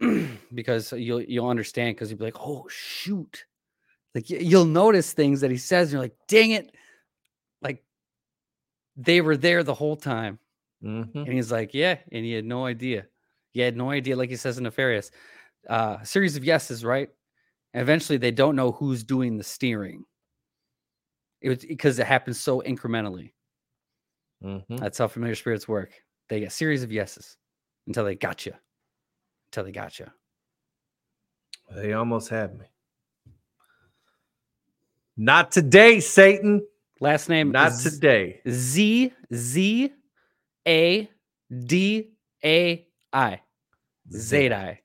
it 0.00 0.30
because 0.54 0.92
you'll 0.92 1.22
you'll 1.22 1.48
understand 1.48 1.96
because 1.96 2.10
you'll 2.10 2.18
be 2.18 2.24
like, 2.24 2.40
oh 2.40 2.66
shoot, 2.68 3.44
like 4.14 4.28
you'll 4.30 4.64
notice 4.66 5.12
things 5.12 5.40
that 5.40 5.50
he 5.50 5.56
says, 5.58 5.88
and 5.88 5.92
you're 5.92 6.02
like, 6.02 6.16
dang 6.28 6.50
it, 6.52 6.74
like 7.62 7.84
they 8.96 9.20
were 9.20 9.36
there 9.36 9.62
the 9.62 9.74
whole 9.74 9.96
time. 9.96 10.38
Mhm. 10.82 11.14
And 11.14 11.28
he's 11.28 11.52
like, 11.52 11.74
yeah, 11.74 11.98
and 12.10 12.24
he 12.24 12.32
had 12.32 12.44
no 12.44 12.66
idea. 12.66 13.06
He 13.52 13.60
had 13.60 13.76
no 13.76 13.90
idea, 13.90 14.16
like 14.16 14.30
he 14.30 14.36
says 14.36 14.58
in 14.58 14.64
Nefarious. 14.64 15.10
Uh, 15.68 15.98
a 16.00 16.06
series 16.06 16.36
of 16.36 16.44
yeses, 16.44 16.84
right? 16.84 17.08
And 17.74 17.82
eventually 17.82 18.18
they 18.18 18.32
don't 18.32 18.56
know 18.56 18.72
who's 18.72 19.04
doing 19.04 19.36
the 19.38 19.44
steering. 19.44 20.04
It 21.40 21.48
was 21.48 21.58
because 21.64 21.98
it 21.98 22.06
happens 22.06 22.38
so 22.40 22.60
incrementally. 22.62 23.32
Mhm. 24.42 24.78
That's 24.78 24.98
how 24.98 25.08
familiar 25.08 25.34
spirits 25.34 25.68
work. 25.68 26.02
They 26.28 26.40
get 26.40 26.52
series 26.52 26.82
of 26.82 26.92
yeses 26.92 27.36
until 27.86 28.04
they 28.04 28.14
got 28.14 28.44
you. 28.46 28.54
Until 29.48 29.64
they 29.64 29.72
got 29.72 29.98
you. 29.98 30.06
They 31.70 31.92
almost 31.92 32.28
had 32.28 32.58
me. 32.58 32.66
Not 35.16 35.52
today, 35.52 36.00
Satan. 36.00 36.66
Last 37.00 37.28
name 37.28 37.50
Not 37.50 37.72
Z- 37.72 37.90
today. 37.90 38.40
Z 38.48 39.12
Z 39.34 39.92
A 40.66 41.10
D 41.64 42.10
A 42.44 42.86
I. 43.12 43.40
Zadai. 44.10 44.78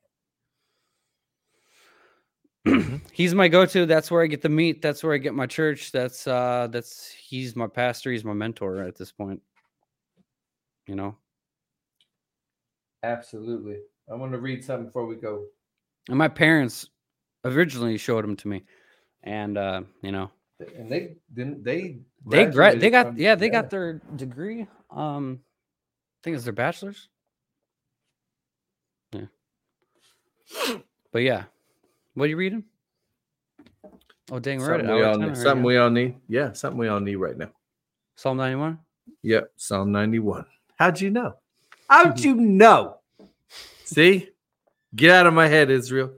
he's 3.11 3.33
my 3.33 3.47
go-to. 3.47 3.85
That's 3.85 4.11
where 4.11 4.23
I 4.23 4.27
get 4.27 4.41
the 4.41 4.49
meat. 4.49 4.81
That's 4.81 5.03
where 5.03 5.13
I 5.13 5.17
get 5.17 5.33
my 5.33 5.45
church. 5.45 5.91
That's 5.91 6.27
uh 6.27 6.67
that's 6.71 7.09
he's 7.11 7.55
my 7.55 7.67
pastor, 7.67 8.11
he's 8.11 8.25
my 8.25 8.33
mentor 8.33 8.83
at 8.83 8.95
this 8.95 9.11
point. 9.11 9.41
You 10.87 10.95
know. 10.95 11.15
Absolutely. 13.03 13.77
I 14.11 14.15
want 14.15 14.31
to 14.31 14.39
read 14.39 14.63
something 14.63 14.87
before 14.87 15.05
we 15.05 15.15
go. 15.15 15.45
And 16.09 16.17
my 16.17 16.27
parents 16.27 16.89
originally 17.45 17.97
showed 17.97 18.23
him 18.25 18.35
to 18.37 18.47
me. 18.47 18.63
And 19.27 19.57
uh, 19.57 19.81
you 20.01 20.13
know, 20.13 20.31
And 20.77 20.89
they 20.89 21.17
didn't 21.33 21.61
they 21.63 21.97
they 22.25 22.45
gra- 22.45 22.77
they 22.77 22.89
got 22.89 23.17
yeah, 23.17 23.35
they 23.35 23.49
got 23.49 23.69
their 23.69 24.01
degree. 24.15 24.67
Um 24.89 25.41
I 25.43 26.19
think 26.23 26.35
it's 26.35 26.45
their 26.45 26.53
bachelor's. 26.53 27.09
Yeah. 29.11 29.25
But 31.11 31.23
yeah. 31.23 31.43
What 32.13 32.25
are 32.25 32.27
you 32.27 32.37
reading? 32.37 32.63
Oh 34.31 34.39
dang, 34.39 34.59
we're 34.59 34.73
at 34.73 34.79
something, 34.79 34.95
we 34.95 35.03
all, 35.03 35.19
10 35.19 35.27
need, 35.27 35.37
something 35.37 35.61
huh? 35.61 35.67
we 35.67 35.77
all 35.77 35.89
need. 35.89 36.15
Yeah, 36.27 36.53
something 36.53 36.79
we 36.79 36.87
all 36.87 36.99
need 36.99 37.15
right 37.17 37.37
now. 37.37 37.51
Psalm 38.15 38.37
91. 38.37 38.79
Yep, 39.23 39.51
Psalm 39.57 39.91
91. 39.91 40.45
How'd 40.77 41.01
you 41.01 41.11
know? 41.11 41.35
How'd 41.89 42.19
you 42.23 42.35
know? 42.35 42.97
See? 43.83 44.29
Get 44.95 45.11
out 45.11 45.27
of 45.27 45.33
my 45.33 45.47
head, 45.47 45.69
Israel. 45.69 46.11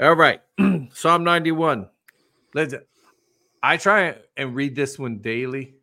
All 0.00 0.14
right. 0.14 0.40
Psalm 0.92 1.24
91. 1.24 1.88
Let's 2.54 2.74
I 3.62 3.76
try 3.76 4.16
and 4.36 4.54
read 4.54 4.74
this 4.74 4.98
one 4.98 5.18
daily. 5.18 5.74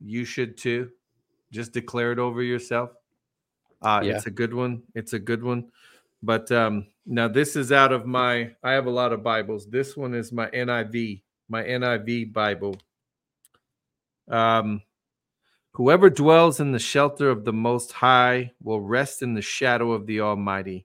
You 0.00 0.24
should 0.24 0.56
too. 0.56 0.90
Just 1.52 1.72
declare 1.72 2.12
it 2.12 2.18
over 2.18 2.42
yourself. 2.42 2.90
Uh 3.82 4.00
Yeah. 4.04 4.16
it's 4.16 4.26
a 4.26 4.30
good 4.30 4.54
one. 4.54 4.82
It's 4.94 5.12
a 5.12 5.18
good 5.18 5.42
one. 5.42 5.70
But 6.22 6.50
um 6.52 6.86
now 7.06 7.28
this 7.28 7.56
is 7.56 7.72
out 7.72 7.92
of 7.92 8.06
my 8.06 8.52
I 8.62 8.72
have 8.72 8.86
a 8.86 8.90
lot 8.90 9.12
of 9.12 9.22
Bibles. 9.22 9.66
This 9.66 9.96
one 9.96 10.14
is 10.14 10.32
my 10.32 10.48
NIV, 10.50 11.22
my 11.48 11.62
NIV 11.62 12.32
Bible. 12.32 12.76
Um 14.28 14.82
Whoever 15.74 16.10
dwells 16.10 16.58
in 16.58 16.72
the 16.72 16.80
shelter 16.80 17.30
of 17.30 17.44
the 17.44 17.52
Most 17.52 17.92
High 17.92 18.52
will 18.60 18.80
rest 18.80 19.22
in 19.22 19.34
the 19.34 19.42
shadow 19.42 19.92
of 19.92 20.04
the 20.06 20.20
Almighty. 20.20 20.84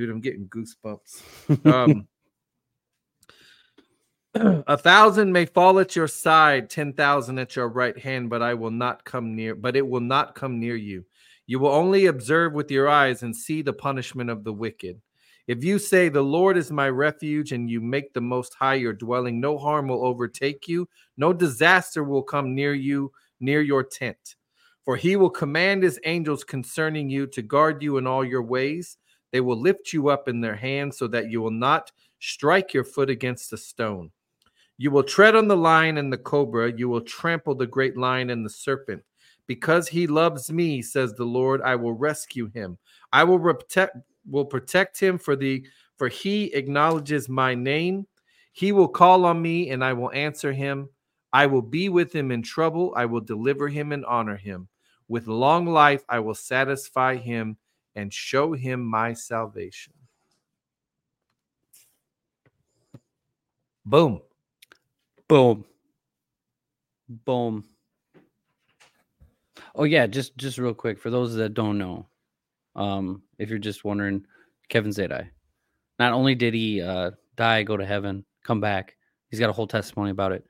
Dude, 0.00 0.08
I'm 0.08 0.22
getting 0.22 0.48
goosebumps. 0.48 1.66
Um, 1.66 2.08
a 4.66 4.78
thousand 4.78 5.30
may 5.30 5.44
fall 5.44 5.78
at 5.78 5.94
your 5.94 6.08
side, 6.08 6.70
ten 6.70 6.94
thousand 6.94 7.38
at 7.38 7.54
your 7.54 7.68
right 7.68 7.98
hand, 7.98 8.30
but 8.30 8.40
I 8.40 8.54
will 8.54 8.70
not 8.70 9.04
come 9.04 9.36
near, 9.36 9.54
but 9.54 9.76
it 9.76 9.86
will 9.86 10.00
not 10.00 10.34
come 10.34 10.58
near 10.58 10.74
you. 10.74 11.04
You 11.46 11.58
will 11.58 11.68
only 11.68 12.06
observe 12.06 12.54
with 12.54 12.70
your 12.70 12.88
eyes 12.88 13.22
and 13.22 13.36
see 13.36 13.60
the 13.60 13.74
punishment 13.74 14.30
of 14.30 14.42
the 14.42 14.54
wicked. 14.54 15.02
If 15.46 15.62
you 15.62 15.78
say, 15.78 16.08
The 16.08 16.22
Lord 16.22 16.56
is 16.56 16.72
my 16.72 16.88
refuge, 16.88 17.52
and 17.52 17.68
you 17.68 17.82
make 17.82 18.14
the 18.14 18.22
most 18.22 18.54
high 18.54 18.76
your 18.76 18.94
dwelling, 18.94 19.38
no 19.38 19.58
harm 19.58 19.86
will 19.86 20.06
overtake 20.06 20.66
you, 20.66 20.88
no 21.18 21.34
disaster 21.34 22.04
will 22.04 22.22
come 22.22 22.54
near 22.54 22.72
you, 22.72 23.12
near 23.38 23.60
your 23.60 23.84
tent. 23.84 24.36
For 24.86 24.96
he 24.96 25.16
will 25.16 25.28
command 25.28 25.82
his 25.82 26.00
angels 26.06 26.42
concerning 26.42 27.10
you 27.10 27.26
to 27.26 27.42
guard 27.42 27.82
you 27.82 27.98
in 27.98 28.06
all 28.06 28.24
your 28.24 28.42
ways. 28.42 28.96
They 29.32 29.40
will 29.40 29.60
lift 29.60 29.92
you 29.92 30.08
up 30.08 30.28
in 30.28 30.40
their 30.40 30.56
hands 30.56 30.98
so 30.98 31.06
that 31.08 31.30
you 31.30 31.40
will 31.40 31.50
not 31.50 31.92
strike 32.18 32.74
your 32.74 32.84
foot 32.84 33.10
against 33.10 33.52
a 33.52 33.56
stone. 33.56 34.10
You 34.76 34.90
will 34.90 35.02
tread 35.02 35.36
on 35.36 35.46
the 35.46 35.56
lion 35.56 35.98
and 35.98 36.12
the 36.12 36.18
cobra. 36.18 36.72
You 36.72 36.88
will 36.88 37.02
trample 37.02 37.54
the 37.54 37.66
great 37.66 37.96
lion 37.96 38.30
and 38.30 38.44
the 38.44 38.50
serpent. 38.50 39.02
Because 39.46 39.88
he 39.88 40.06
loves 40.06 40.50
me, 40.50 40.80
says 40.80 41.12
the 41.12 41.24
Lord, 41.24 41.60
I 41.62 41.76
will 41.76 41.92
rescue 41.92 42.50
him. 42.50 42.78
I 43.12 43.24
will 43.24 43.38
protect 43.38 43.96
will 44.28 44.44
protect 44.44 45.00
him 45.00 45.18
for 45.18 45.34
the 45.34 45.66
for 45.96 46.08
he 46.08 46.44
acknowledges 46.54 47.28
my 47.28 47.54
name. 47.54 48.06
He 48.52 48.72
will 48.72 48.88
call 48.88 49.24
on 49.26 49.42
me 49.42 49.70
and 49.70 49.84
I 49.84 49.92
will 49.92 50.12
answer 50.12 50.52
him. 50.52 50.88
I 51.32 51.46
will 51.46 51.62
be 51.62 51.88
with 51.88 52.14
him 52.14 52.30
in 52.30 52.42
trouble. 52.42 52.94
I 52.96 53.06
will 53.06 53.20
deliver 53.20 53.68
him 53.68 53.92
and 53.92 54.04
honor 54.06 54.36
him. 54.36 54.68
With 55.08 55.26
long 55.26 55.66
life, 55.66 56.04
I 56.08 56.20
will 56.20 56.34
satisfy 56.34 57.16
him 57.16 57.56
and 57.96 58.12
show 58.12 58.52
him 58.52 58.84
my 58.84 59.12
salvation. 59.12 59.92
Boom. 63.84 64.20
Boom. 65.28 65.64
Boom. 67.08 67.64
Oh 69.74 69.84
yeah, 69.84 70.06
just 70.06 70.36
just 70.36 70.58
real 70.58 70.74
quick 70.74 70.98
for 70.98 71.10
those 71.10 71.34
that 71.34 71.54
don't 71.54 71.78
know, 71.78 72.06
um, 72.76 73.22
if 73.38 73.48
you're 73.48 73.58
just 73.58 73.84
wondering, 73.84 74.24
Kevin 74.68 74.90
Zadai, 74.90 75.28
not 75.98 76.12
only 76.12 76.34
did 76.34 76.54
he 76.54 76.80
uh, 76.80 77.12
die, 77.36 77.62
go 77.62 77.76
to 77.76 77.86
heaven, 77.86 78.24
come 78.44 78.60
back, 78.60 78.96
he's 79.28 79.40
got 79.40 79.50
a 79.50 79.52
whole 79.52 79.66
testimony 79.66 80.10
about 80.10 80.32
it, 80.32 80.44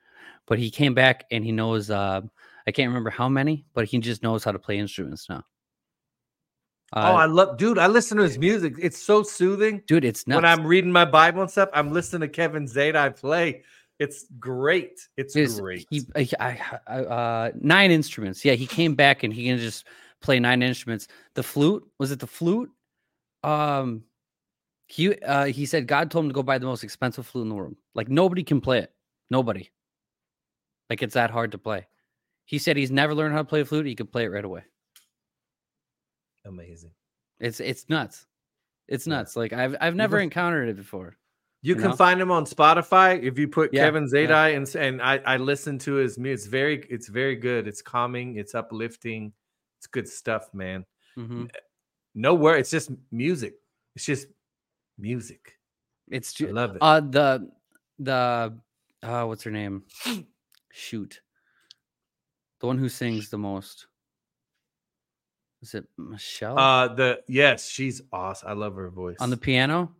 but 0.47 0.59
he 0.59 0.69
came 0.69 0.93
back 0.93 1.25
and 1.31 1.43
he 1.43 1.51
knows 1.51 1.89
uh, 1.89 2.21
I 2.67 2.71
can't 2.71 2.89
remember 2.89 3.09
how 3.09 3.29
many, 3.29 3.65
but 3.73 3.85
he 3.85 3.97
just 3.99 4.23
knows 4.23 4.43
how 4.43 4.51
to 4.51 4.59
play 4.59 4.77
instruments 4.77 5.27
now. 5.29 5.43
Oh, 6.93 7.01
Uh, 7.01 7.13
I 7.13 7.25
love, 7.25 7.57
dude. 7.57 7.77
I 7.77 7.87
listen 7.87 8.17
to 8.17 8.23
his 8.23 8.37
music. 8.37 8.75
It's 8.79 8.97
so 8.97 9.23
soothing. 9.23 9.81
dude, 9.87 10.05
it's 10.05 10.27
nuts. 10.27 10.37
When 10.37 10.45
I'm 10.45 10.65
reading 10.65 10.91
my 10.91 11.05
Bible 11.05 11.41
and 11.41 11.49
stuff, 11.51 11.69
I'm 11.73 11.91
listening 11.91 12.21
to 12.21 12.27
Kevin 12.27 12.65
Zadai 12.65 13.15
play. 13.19 13.63
It's 13.99 14.25
great. 14.39 15.07
It's 15.15 15.35
great. 15.59 15.85
He, 15.91 16.01
I, 16.15 16.27
I, 16.39 16.59
I, 16.87 16.99
uh, 17.01 17.51
nine 17.59 17.91
instruments. 17.91 18.43
Yeah, 18.43 18.53
he 18.53 18.65
came 18.65 18.95
back 18.95 19.21
and 19.23 19.31
he 19.31 19.45
can 19.45 19.59
just 19.59 19.85
play 20.21 20.39
nine 20.39 20.63
instruments. 20.63 21.07
The 21.35 21.43
flute 21.43 21.87
was 21.99 22.11
it 22.11 22.19
the 22.19 22.27
flute? 22.27 22.71
Um, 23.43 24.03
he 24.87 25.15
uh, 25.19 25.45
he 25.45 25.65
said 25.65 25.87
God 25.87 26.09
told 26.09 26.25
him 26.25 26.29
to 26.29 26.33
go 26.33 26.43
buy 26.43 26.57
the 26.57 26.65
most 26.65 26.83
expensive 26.83 27.27
flute 27.27 27.43
in 27.43 27.49
the 27.49 27.55
world. 27.55 27.75
Like 27.93 28.09
nobody 28.09 28.43
can 28.43 28.59
play 28.59 28.79
it. 28.79 28.91
Nobody. 29.29 29.69
Like 30.89 31.03
it's 31.03 31.13
that 31.13 31.29
hard 31.29 31.51
to 31.51 31.57
play. 31.57 31.87
He 32.45 32.57
said 32.57 32.77
he's 32.77 32.91
never 32.91 33.13
learned 33.13 33.33
how 33.33 33.39
to 33.41 33.47
play 33.47 33.61
a 33.61 33.65
flute. 33.65 33.85
He 33.85 33.95
could 33.95 34.11
play 34.11 34.25
it 34.25 34.29
right 34.29 34.43
away. 34.43 34.63
Amazing. 36.45 36.91
It's 37.39 37.59
it's 37.59 37.87
nuts. 37.89 38.25
It's 38.87 39.07
nuts. 39.07 39.35
Like 39.35 39.53
I've 39.53 39.75
I've 39.81 39.95
never 39.95 40.19
encountered 40.19 40.69
it 40.69 40.75
before. 40.75 41.17
You, 41.63 41.75
You 41.75 41.81
can 41.81 41.91
know? 41.91 41.95
find 41.95 42.19
him 42.19 42.31
on 42.31 42.45
Spotify 42.45 43.21
if 43.21 43.37
you 43.37 43.47
put 43.47 43.71
Yeah, 43.73 43.83
Kevin 43.85 44.07
yeah. 44.11 44.45
And 44.47 44.75
and 44.75 45.01
I, 45.01 45.17
I 45.25 45.37
listen 45.37 45.77
to 45.79 45.93
his 45.93 46.17
music. 46.17 46.39
It's 46.39 46.47
very 46.47 46.85
it's 46.89 47.07
very 47.07 47.35
good. 47.35 47.67
It's 47.67 47.81
calming. 47.81 48.37
It's 48.37 48.55
uplifting. 48.55 49.31
It's 49.79 49.87
good 49.87 50.07
stuff, 50.07 50.53
man. 50.53 50.85
Mhm. 51.17 51.49
No 52.15 52.33
word. 52.35 52.59
It's 52.59 52.71
just 52.71 52.91
music. 53.11 53.55
It's 53.95 54.05
just 54.05 54.27
music. 54.97 55.57
It's 56.09 56.39
I 56.41 56.45
love 56.45 56.75
it. 56.75 56.79
Uh 56.81 56.99
the 57.01 57.51
the 57.99 58.57
uh 59.03 59.23
what's 59.25 59.43
her 59.43 59.51
name? 59.51 59.83
Shoot. 60.71 61.21
The 62.59 62.67
one 62.67 62.77
who 62.77 62.89
sings 62.89 63.29
the 63.29 63.37
most. 63.37 63.87
Is 65.61 65.75
it 65.75 65.85
Michelle 65.97 66.57
Uh, 66.57 66.87
the 66.93 67.21
yes, 67.27 67.69
she's 67.69 68.01
awesome. 68.11 68.49
I 68.49 68.53
love 68.53 68.75
her 68.75 68.89
voice 68.89 69.17
on 69.19 69.29
the 69.29 69.37
piano? 69.37 69.93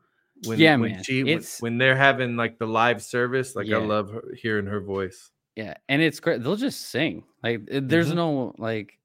when, 0.46 0.58
yeah, 0.60 0.76
when 0.76 0.92
man, 0.94 1.04
She 1.04 1.24
when, 1.24 1.34
it's- 1.34 1.62
when 1.62 1.78
they're 1.78 1.96
having 1.96 2.36
like 2.36 2.58
the 2.58 2.66
live 2.66 3.04
service, 3.04 3.56
like 3.56 3.68
Yeah. 3.68 3.78
I 3.78 3.86
love 3.86 4.12
her, 4.12 4.24
hearing 4.36 4.66
her 4.66 4.82
voice. 4.82 5.30
Yeah, 5.56 5.76
and 5.88 6.02
it's 6.02 6.20
great. 6.20 6.42
They'll 6.42 6.56
just 6.56 6.82
sing. 6.90 7.26
Like 7.44 7.62
there's 7.70 8.12
Mhm. 8.12 8.16
no 8.16 8.56
like 8.58 8.98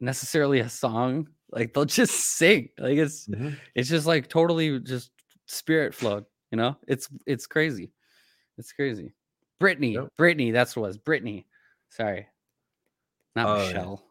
necessarily 0.00 0.60
a 0.60 0.68
song. 0.68 1.28
Like 1.50 1.74
they'll 1.74 1.84
just 1.84 2.14
sing. 2.14 2.70
Like 2.78 2.98
it's 2.98 3.28
Mhm. 3.28 3.56
it's 3.74 3.88
just 3.88 4.06
like 4.06 4.28
totally 4.28 4.80
just 4.80 5.12
spirit 5.46 5.94
flowed, 5.94 6.24
you 6.50 6.56
know? 6.56 6.76
It's 6.88 7.08
it's 7.26 7.46
crazy. 7.46 7.92
It's 8.58 8.72
crazy. 8.72 9.12
Brittany, 9.60 9.92
Yep. 9.94 10.08
Brittany, 10.16 10.50
that's 10.50 10.74
what 10.74 10.84
it 10.84 10.88
was. 10.88 10.98
Brittany. 10.98 11.46
Sorry. 11.90 12.26
Not 13.36 13.46
Oh, 13.46 13.56
yeah. 13.62 13.66
Michelle. 13.68 14.04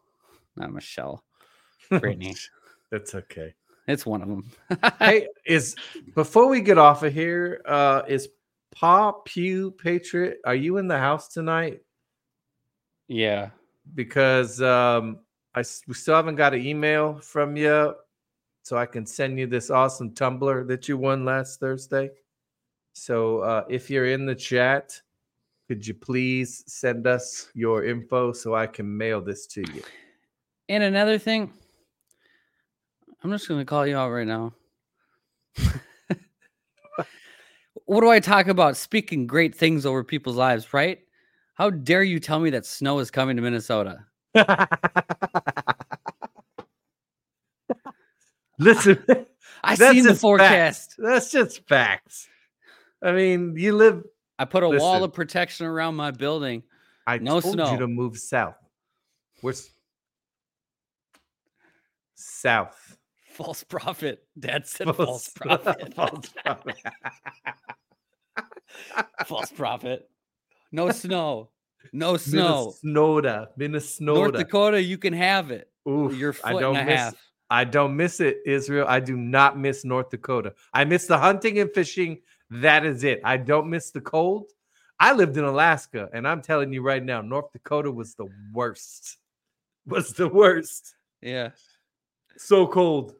Not 0.56 0.72
Michelle. 0.72 1.24
Brittany. 2.00 2.36
That's 2.90 3.14
okay. 3.14 3.54
It's 3.88 4.06
one 4.06 4.22
of 4.22 4.28
them. 4.28 4.50
hey, 4.98 5.28
is 5.44 5.74
before 6.14 6.48
we 6.48 6.60
get 6.60 6.78
off 6.78 7.02
of 7.02 7.12
here, 7.12 7.62
uh, 7.66 8.02
is 8.06 8.28
Paw 8.74 9.12
Pew 9.24 9.72
Patriot? 9.72 10.38
Are 10.44 10.54
you 10.54 10.78
in 10.78 10.88
the 10.88 10.98
house 10.98 11.28
tonight? 11.28 11.80
yeah. 13.08 13.50
Because 13.94 14.62
um, 14.62 15.18
I 15.54 15.64
we 15.88 15.94
still 15.94 16.14
haven't 16.14 16.36
got 16.36 16.54
an 16.54 16.64
email 16.64 17.14
from 17.14 17.56
you, 17.56 17.94
so 18.62 18.76
I 18.76 18.86
can 18.86 19.04
send 19.04 19.38
you 19.38 19.46
this 19.46 19.70
awesome 19.70 20.14
tumbler 20.14 20.64
that 20.64 20.88
you 20.88 20.96
won 20.96 21.24
last 21.24 21.58
Thursday. 21.58 22.10
So 22.92 23.40
uh, 23.40 23.64
if 23.68 23.90
you're 23.90 24.06
in 24.06 24.24
the 24.24 24.34
chat, 24.34 25.00
could 25.66 25.86
you 25.86 25.94
please 25.94 26.62
send 26.66 27.06
us 27.06 27.48
your 27.54 27.84
info 27.84 28.32
so 28.32 28.54
I 28.54 28.66
can 28.66 28.96
mail 28.96 29.20
this 29.20 29.46
to 29.48 29.62
you? 29.72 29.82
And 30.68 30.84
another 30.84 31.18
thing, 31.18 31.52
I'm 33.24 33.30
just 33.30 33.48
gonna 33.48 33.64
call 33.64 33.86
you 33.86 33.96
out 33.96 34.10
right 34.10 34.26
now. 34.26 34.52
what 37.84 38.00
do 38.00 38.10
I 38.10 38.20
talk 38.20 38.48
about? 38.48 38.76
Speaking 38.76 39.26
great 39.26 39.54
things 39.54 39.86
over 39.86 40.02
people's 40.02 40.36
lives, 40.36 40.72
right? 40.74 40.98
How 41.54 41.70
dare 41.70 42.02
you 42.02 42.18
tell 42.18 42.40
me 42.40 42.50
that 42.50 42.66
snow 42.66 42.98
is 42.98 43.10
coming 43.10 43.36
to 43.36 43.42
Minnesota? 43.42 44.04
Listen, 48.58 49.04
I 49.64 49.74
seen 49.74 50.04
the 50.04 50.14
forecast. 50.14 50.90
facts. 50.92 50.96
That's 50.98 51.30
just 51.30 51.66
facts. 51.68 52.28
I 53.02 53.12
mean, 53.12 53.54
you 53.56 53.74
live. 53.74 54.04
I 54.38 54.44
put 54.44 54.62
a 54.62 54.68
wall 54.68 55.04
of 55.04 55.12
protection 55.12 55.66
around 55.66 55.94
my 55.96 56.10
building. 56.10 56.62
I 57.06 57.18
No 57.18 57.40
told 57.40 57.54
snow. 57.54 57.72
you 57.72 57.78
to 57.78 57.88
move 57.88 58.16
south. 58.18 58.56
We're 59.42 59.54
south. 62.14 62.81
False 63.32 63.64
prophet. 63.64 64.24
Dad 64.38 64.66
said 64.66 64.94
false 64.94 65.28
prophet. 65.34 65.94
False 65.94 66.28
prophet. 66.44 66.76
false 69.26 69.50
prophet. 69.50 70.10
No 70.70 70.90
snow. 70.90 71.48
No 71.92 72.16
snow. 72.18 72.74
Minnesota. 72.82 73.48
Minnesota. 73.56 74.04
North 74.04 74.32
Dakota, 74.34 74.82
you 74.82 74.98
can 74.98 75.14
have 75.14 75.50
it. 75.50 75.70
Oof, 75.88 76.14
Your 76.14 76.34
I 76.44 76.52
foot 76.52 76.60
don't 76.60 76.76
and 76.76 76.88
a 76.88 76.92
miss. 76.92 77.00
half. 77.00 77.14
I 77.50 77.64
don't 77.64 77.96
miss 77.96 78.20
it, 78.20 78.38
Israel. 78.46 78.86
I 78.88 79.00
do 79.00 79.16
not 79.16 79.58
miss 79.58 79.84
North 79.84 80.10
Dakota. 80.10 80.54
I 80.72 80.84
miss 80.84 81.06
the 81.06 81.18
hunting 81.18 81.58
and 81.58 81.70
fishing. 81.72 82.20
That 82.50 82.84
is 82.84 83.02
it. 83.04 83.20
I 83.24 83.38
don't 83.38 83.68
miss 83.68 83.90
the 83.90 84.00
cold. 84.00 84.50
I 85.00 85.12
lived 85.12 85.36
in 85.36 85.44
Alaska, 85.44 86.08
and 86.12 86.28
I'm 86.28 86.42
telling 86.42 86.72
you 86.72 86.82
right 86.82 87.02
now, 87.02 87.22
North 87.22 87.50
Dakota 87.52 87.90
was 87.90 88.14
the 88.14 88.28
worst. 88.52 89.16
Was 89.86 90.12
the 90.12 90.28
worst. 90.28 90.94
Yeah. 91.20 91.50
So 92.36 92.66
cold. 92.66 93.14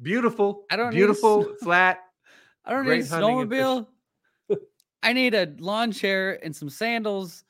Beautiful. 0.00 0.64
I 0.70 0.76
don't 0.76 0.90
need 0.90 0.96
beautiful, 0.96 1.44
snow. 1.44 1.54
flat. 1.62 2.00
I 2.64 2.72
don't 2.72 2.86
need 2.86 3.04
a 3.04 3.06
hunting 3.06 3.40
and 3.40 3.50
fishing. 3.50 3.64
snowmobile. 3.64 3.86
I 5.02 5.12
need 5.12 5.34
a 5.34 5.54
lawn 5.58 5.92
chair 5.92 6.38
and 6.44 6.54
some 6.54 6.70
sandals 6.70 7.44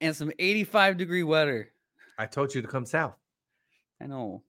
and 0.00 0.14
some 0.14 0.32
85 0.38 0.96
degree 0.96 1.22
weather. 1.22 1.70
I 2.18 2.26
told 2.26 2.54
you 2.54 2.62
to 2.62 2.68
come 2.68 2.86
south. 2.86 3.16
I 4.00 4.06
know. 4.06 4.42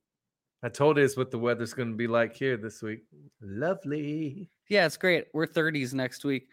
I 0.63 0.69
told 0.69 0.97
you 0.97 1.03
it's 1.03 1.17
what 1.17 1.31
the 1.31 1.37
weather's 1.37 1.73
going 1.73 1.89
to 1.89 1.95
be 1.95 2.07
like 2.07 2.35
here 2.35 2.57
this 2.57 2.81
week. 2.81 3.03
Lovely. 3.41 4.49
Yeah, 4.69 4.85
it's 4.85 4.97
great. 4.97 5.25
We're 5.33 5.45
30s 5.45 5.93
next 5.93 6.23
week. 6.23 6.47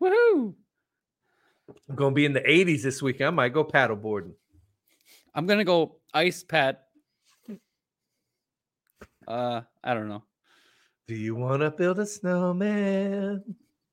Woohoo! 0.00 0.54
I'm 1.88 1.94
going 1.94 2.12
to 2.12 2.14
be 2.14 2.24
in 2.24 2.32
the 2.32 2.40
80s 2.40 2.82
this 2.82 3.00
week. 3.02 3.20
I 3.20 3.30
might 3.30 3.52
go 3.52 3.64
paddleboarding. 3.64 4.32
I'm 5.34 5.46
gonna 5.46 5.64
go 5.64 5.96
ice 6.12 6.42
pet. 6.42 6.82
Uh, 9.26 9.62
I 9.82 9.94
don't 9.94 10.08
know. 10.08 10.24
Do 11.08 11.14
you 11.14 11.34
want 11.34 11.62
to 11.62 11.70
build 11.70 11.98
a 11.98 12.06
snowman? 12.06 13.42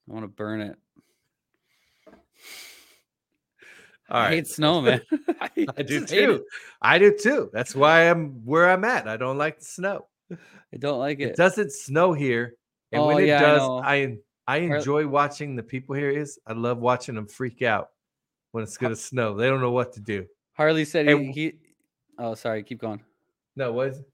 I 0.10 0.14
want 0.14 0.24
to 0.24 0.28
burn 0.28 0.62
it. 0.62 0.76
All 4.10 4.18
I 4.22 4.24
right. 4.26 4.34
hate 4.36 4.48
snow, 4.48 4.82
man. 4.82 5.02
I, 5.42 5.50
I 5.78 5.82
do 5.84 6.06
too. 6.06 6.46
I 6.82 6.98
do 6.98 7.16
too. 7.18 7.50
That's 7.54 7.76
why 7.76 8.10
I'm 8.10 8.46
where 8.46 8.70
I'm 8.70 8.84
at. 8.84 9.08
I 9.08 9.18
don't 9.18 9.38
like 9.38 9.60
the 9.60 9.66
snow. 9.66 10.08
I 10.32 10.78
don't 10.78 11.00
like 11.00 11.20
It 11.20 11.30
it. 11.30 11.36
doesn't 11.36 11.72
snow 11.72 12.14
here, 12.14 12.54
and 12.92 13.02
Oh, 13.04 13.08
when 13.08 13.24
it 13.24 13.28
yeah, 13.28 13.38
I 13.38 13.42
does, 13.42 13.62
know. 13.62 13.82
I 13.84 14.18
I 14.48 14.58
enjoy 14.58 15.08
watching 15.08 15.56
the 15.56 15.64
people 15.64 15.96
here. 15.96 16.10
Is 16.10 16.40
I 16.48 16.54
love 16.54 16.80
watching 16.80 17.16
them 17.16 17.28
freak 17.28 17.62
out 17.62 17.90
when 18.52 18.64
it's 18.64 18.78
gonna 18.78 18.96
snow. 18.96 19.36
They 19.36 19.48
don't 19.48 19.62
know 19.62 19.72
what 19.72 19.94
to 19.94 20.00
do. 20.00 20.26
Harley 20.54 20.86
said 20.86 21.08
Hey, 21.08 21.26
he, 21.26 21.32
he. 21.32 21.54
Oh, 22.18 22.36
sorry. 22.36 22.64
Keep 22.64 22.82
going. 22.82 23.02
No, 23.56 23.74
what 23.74 23.90
is 23.90 24.00
it? 24.00 24.06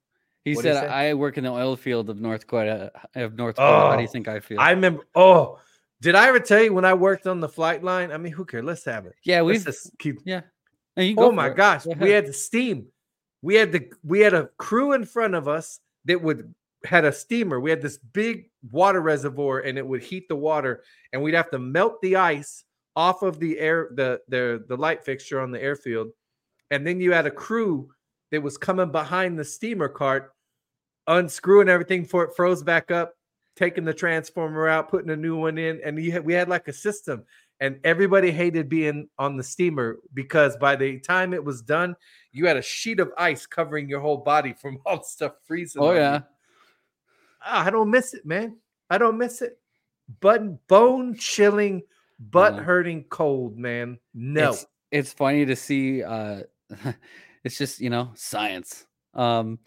He 0.46 0.54
What'd 0.56 0.72
he 0.72 0.78
said, 0.78 0.88
say? 0.88 0.94
"I 0.94 1.14
work 1.16 1.38
in 1.38 1.44
the 1.44 1.50
oil 1.52 1.76
field 1.76 2.10
of 2.10 2.22
North 2.22 2.42
Dakota. 2.42 2.92
Uh, 3.16 3.20
of 3.22 3.36
North 3.36 3.56
Dakota. 3.56 3.88
How 3.90 3.96
do 3.98 4.02
you 4.04 4.08
Oh, 4.08 4.12
think 4.12 4.28
I 4.30 4.40
feel?" 4.40 4.60
I 4.60 4.72
remember. 4.72 5.04
Oh, 5.16 5.60
did 6.02 6.16
I 6.16 6.28
ever 6.28 6.40
tell 6.40 6.62
you 6.64 6.72
when 6.74 6.86
I 6.86 6.94
worked 6.94 7.26
on 7.28 7.40
the 7.40 7.50
flight 7.50 7.84
line? 7.84 8.12
I 8.12 8.18
mean, 8.18 8.32
who 8.32 8.46
cares? 8.46 8.64
Let's 8.64 8.86
have 8.86 9.06
it. 9.08 9.16
yeah, 9.24 9.42
we've. 9.42 9.64
just 9.66 9.92
keep 10.00 10.20
Yeah. 10.24 10.42
No, 10.96 11.04
you 11.04 11.16
go 11.16 11.26
Oh 11.26 11.32
my 11.32 11.48
it. 11.50 11.56
gosh, 11.58 11.86
we 11.86 12.12
had 12.12 12.26
the 12.28 12.34
steam. 12.34 12.88
We 13.42 13.56
had 13.56 13.72
the 13.72 13.92
we 14.04 14.20
had 14.22 14.34
a 14.34 14.50
crew 14.58 14.94
in 14.94 15.04
front 15.04 15.34
of 15.36 15.48
us 15.48 15.80
that 16.06 16.22
would 16.22 16.54
had 16.86 17.06
a 17.06 17.12
steamer. 17.12 17.60
We 17.60 17.72
had 17.72 17.82
this 17.82 17.98
big 17.98 18.52
water 18.72 19.02
reservoir 19.02 19.60
and 19.62 19.78
it 19.80 19.86
would 19.86 20.04
heat 20.04 20.28
the 20.30 20.36
water 20.36 20.84
and 21.12 21.22
we'd 21.24 21.34
have 21.34 21.50
to 21.52 21.58
melt 21.60 22.00
the 22.04 22.16
ice 22.18 22.64
off 22.96 23.24
of 23.24 23.40
the 23.40 23.60
air 23.60 23.90
the 23.96 24.22
the 24.30 24.64
the 24.68 24.78
light 24.78 25.04
fixture 25.04 25.42
on 25.42 25.50
the 25.50 25.62
airfield. 25.62 26.10
And 26.70 26.86
then 26.86 27.00
you 27.02 27.12
had 27.12 27.26
a 27.26 27.32
crew 27.32 27.90
that 28.32 28.42
was 28.44 28.58
coming 28.58 28.92
behind 28.92 29.38
the 29.40 29.44
steamer 29.46 29.88
cart 29.90 30.34
unscrewing 31.08 31.70
everything 31.70 32.04
before 32.04 32.24
it 32.24 32.36
froze 32.36 32.64
back 32.64 32.92
up, 32.92 33.14
taking 33.56 33.86
the 33.86 33.94
transformer 33.94 34.68
out, 34.68 34.90
putting 34.90 35.10
a 35.12 35.16
new 35.16 35.36
one 35.38 35.58
in 35.58 35.80
and 35.86 36.02
you 36.04 36.12
had, 36.12 36.26
we 36.26 36.34
had 36.34 36.50
like 36.50 36.68
a 36.68 36.74
system 36.74 37.24
and 37.62 37.80
everybody 37.86 38.32
hated 38.32 38.68
being 38.68 39.08
on 39.18 39.38
the 39.38 39.44
steamer 39.44 39.98
because 40.14 40.58
by 40.58 40.76
the 40.76 41.00
time 41.00 41.34
it 41.34 41.44
was 41.44 41.62
done, 41.62 41.96
you 42.34 42.46
had 42.48 42.58
a 42.58 42.62
sheet 42.62 43.00
of 43.00 43.12
ice 43.18 43.46
covering 43.46 43.88
your 43.88 44.02
whole 44.02 44.18
body 44.18 44.54
from 44.54 44.80
all 44.86 44.98
the 44.98 45.04
stuff 45.04 45.34
freezing. 45.46 45.82
Oh 45.82 45.92
you. 45.92 46.00
yeah. 46.00 46.22
Ah, 47.42 47.66
I 47.66 47.70
don't 47.70 47.90
miss 47.92 48.14
it, 48.14 48.26
man. 48.26 48.58
I 48.90 48.98
don't 48.98 49.18
miss 49.18 49.42
it. 49.42 49.58
But 50.20 50.68
bone 50.68 51.16
chilling, 51.16 51.84
butt 52.20 52.56
Yeah. 52.56 52.64
hurting 52.64 53.06
cold, 53.06 53.58
man. 53.58 54.00
No. 54.14 54.50
It's, 54.52 54.66
it's 54.92 55.14
funny 55.14 55.46
to 55.46 55.56
see 55.56 56.04
uh 56.04 56.42
it's 57.44 57.58
just, 57.58 57.80
you 57.80 57.90
know, 57.90 58.12
science. 58.16 58.86
Um 59.14 59.60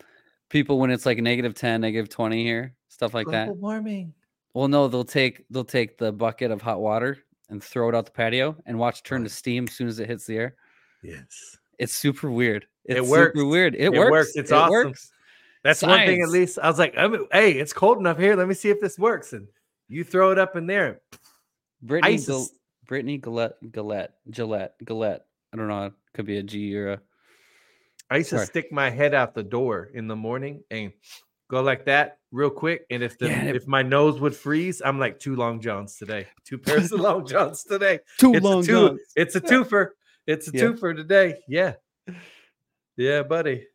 people 0.49 0.79
when 0.79 0.91
it's 0.91 1.07
like 1.07 1.19
negative 1.19 1.55
10, 1.55 1.81
negative 1.81 2.09
20 2.09 2.43
here, 2.43 2.75
stuff 2.89 3.15
like 3.15 3.27
that. 3.29 3.47
Global 3.47 3.61
warming. 3.61 4.15
Well, 4.55 4.69
no, 4.69 4.89
they'll 4.89 5.05
take 5.05 5.45
they'll 5.51 5.65
take 5.65 5.99
the 5.99 6.11
bucket 6.13 6.51
of 6.51 6.63
hot 6.63 6.81
water 6.81 7.19
and 7.51 7.63
throw 7.63 7.89
it 7.89 7.95
out 7.95 8.07
the 8.07 8.11
patio 8.13 8.57
and 8.67 8.79
watch 8.79 8.99
it 9.01 9.05
turn 9.05 9.23
to 9.25 9.31
steam 9.31 9.65
as 9.69 9.75
soon 9.75 9.89
as 9.89 9.99
it 9.99 10.09
hits 10.09 10.27
the 10.27 10.37
air. 10.37 10.55
Yes. 11.03 11.57
It's 11.79 11.95
super 11.95 12.31
weird. 12.31 12.67
It's 12.85 12.99
It 12.99 13.05
works. 13.07 13.35
super 13.39 13.47
weird. 13.49 13.75
It, 13.75 13.85
It 13.85 13.93
works. 13.93 14.11
works. 14.11 14.37
It's 14.37 14.51
it 14.51 14.55
awesome. 14.55 14.71
Works. 14.73 15.13
That's 15.63 15.83
one 15.83 15.99
thing 16.07 16.23
at 16.23 16.29
least. 16.31 16.59
I 16.61 16.69
was 16.69 16.79
like, 16.79 16.95
I 16.97 17.07
mean, 17.09 17.27
hey, 17.33 17.53
it's 17.53 17.73
cold 17.73 17.99
enough 17.99 18.19
here. 18.19 18.35
Let 18.37 18.49
me 18.49 18.55
see 18.55 18.71
if 18.71 18.81
this 18.81 18.99
works. 18.99 19.33
And 19.33 19.47
you 19.89 20.03
throw 20.05 20.31
it 20.33 20.39
up 20.39 20.57
in 20.57 20.67
there. 20.67 21.01
Brittany 21.83 22.15
Ice 22.15 22.27
Gil- 22.27 22.43
is- 22.43 22.53
Brittany 22.87 23.19
Gillette 23.19 23.57
Gillette 23.71 24.15
Gillette 24.31 24.75
Gillette. 24.87 25.27
I 25.53 25.57
don't 25.57 25.69
know. 25.69 25.87
It 25.87 25.93
could 26.15 26.25
be 26.27 26.39
a 26.39 26.43
G 26.43 26.75
or 26.77 26.93
a 26.95 27.01
I 28.11 28.19
used 28.19 28.31
to 28.31 28.37
Sorry. 28.37 28.47
stick 28.47 28.73
my 28.73 28.89
head 28.91 29.15
out 29.15 29.35
the 29.35 29.43
door 29.43 29.91
in 29.93 30.07
the 30.09 30.17
morning 30.17 30.63
and 30.71 30.93
go 31.51 31.63
like 31.63 31.85
that 31.87 32.19
real 32.33 32.51
quick. 32.51 32.87
And 32.91 33.03
if 33.03 33.19
the 33.19 33.27
Yeah, 33.29 33.45
if 33.45 33.67
my 33.67 33.83
nose 33.83 34.19
would 34.21 34.35
freeze, 34.35 34.81
I'm 34.85 34.99
like 34.99 35.19
two 35.21 35.37
long 35.37 35.61
johns 35.61 35.97
today. 35.97 36.27
Two 36.45 36.59
pairs 36.67 36.91
of 36.93 37.01
long 37.01 37.27
johns 37.27 37.65
today. 37.65 38.01
two 38.19 38.33
It's 38.35 38.45
long 38.45 38.63
two, 38.63 38.73
johns. 38.89 39.01
It's 39.17 39.35
a 39.37 39.41
twofer. 39.43 39.89
It's 40.27 40.49
a 40.49 40.53
Yeah. 40.53 40.63
twofer 40.65 40.97
today. 40.97 41.37
Yeah. 41.49 41.75
Yeah, 42.97 43.23
buddy. 43.23 43.67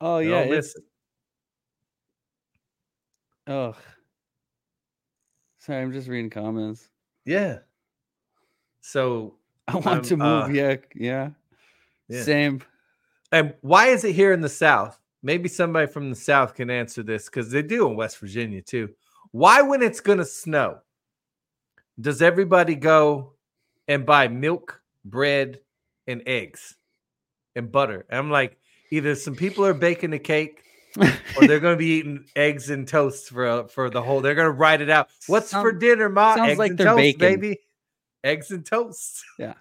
Oh 0.00 0.20
Don't 0.20 0.28
yeah, 0.30 0.40
it's 0.56 0.74
it. 0.76 0.82
oh. 3.46 3.74
Sorry, 5.58 5.82
I'm 5.82 5.92
just 5.92 6.08
reading 6.08 6.30
comments. 6.30 6.88
Yeah. 7.26 7.58
So 8.80 9.36
I 9.68 9.74
want 9.76 9.86
Um, 9.86 10.02
to 10.02 10.16
move. 10.16 10.44
uh, 10.44 10.48
yeah, 10.52 10.76
yeah, 10.94 11.30
yeah. 12.08 12.22
Same. 12.22 12.62
And 13.32 13.54
why 13.60 13.88
is 13.88 14.04
it 14.04 14.14
here 14.14 14.32
in 14.32 14.40
the 14.40 14.48
South? 14.48 14.98
Maybe 15.22 15.48
somebody 15.48 15.86
from 15.86 16.10
the 16.10 16.16
South 16.16 16.54
can 16.54 16.70
answer 16.70 17.02
this 17.02 17.26
because 17.26 17.50
they 17.50 17.62
do 17.62 17.86
in 17.88 17.96
West 17.96 18.18
Virginia 18.18 18.62
too. 18.62 18.90
Why, 19.32 19.62
when 19.62 19.82
it's 19.82 20.00
going 20.00 20.18
to 20.18 20.24
snow, 20.24 20.78
does 22.00 22.22
everybody 22.22 22.74
go 22.74 23.34
and 23.86 24.04
buy 24.06 24.28
milk, 24.28 24.80
bread, 25.04 25.60
and 26.06 26.22
eggs 26.26 26.76
and 27.54 27.70
butter? 27.70 28.06
And 28.08 28.18
I'm 28.18 28.30
like, 28.30 28.58
either 28.90 29.14
some 29.14 29.36
people 29.36 29.64
are 29.66 29.74
baking 29.74 30.14
a 30.14 30.18
cake 30.18 30.64
or 30.96 31.46
they're 31.46 31.60
going 31.60 31.74
to 31.74 31.78
be 31.78 31.86
eating 31.98 32.24
eggs 32.34 32.70
and 32.70 32.88
toast 32.88 33.28
for 33.28 33.46
uh, 33.46 33.64
for 33.68 33.90
the 33.90 34.02
whole. 34.02 34.20
They're 34.20 34.34
going 34.34 34.46
to 34.46 34.52
write 34.52 34.80
it 34.80 34.90
out. 34.90 35.10
What's 35.26 35.52
for 35.52 35.70
dinner, 35.70 36.08
ma? 36.08 36.34
sounds 36.34 36.50
Eggs 36.50 36.58
like 36.58 36.70
and 36.70 36.78
they're 36.78 36.86
toast, 36.86 36.96
baking. 36.96 37.18
baby. 37.18 37.60
Eggs 38.24 38.50
and 38.50 38.64
toast. 38.66 39.22
Yeah. 39.38 39.54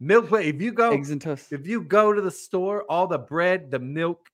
Milk. 0.00 0.28
but 0.30 0.44
If 0.44 0.60
you 0.60 0.72
go, 0.72 0.90
Eggs 0.92 1.10
and 1.10 1.20
toast. 1.20 1.52
if 1.52 1.66
you 1.66 1.82
go 1.82 2.12
to 2.12 2.20
the 2.20 2.30
store, 2.30 2.84
all 2.88 3.06
the 3.06 3.18
bread, 3.18 3.70
the 3.70 3.78
milk, 3.78 4.28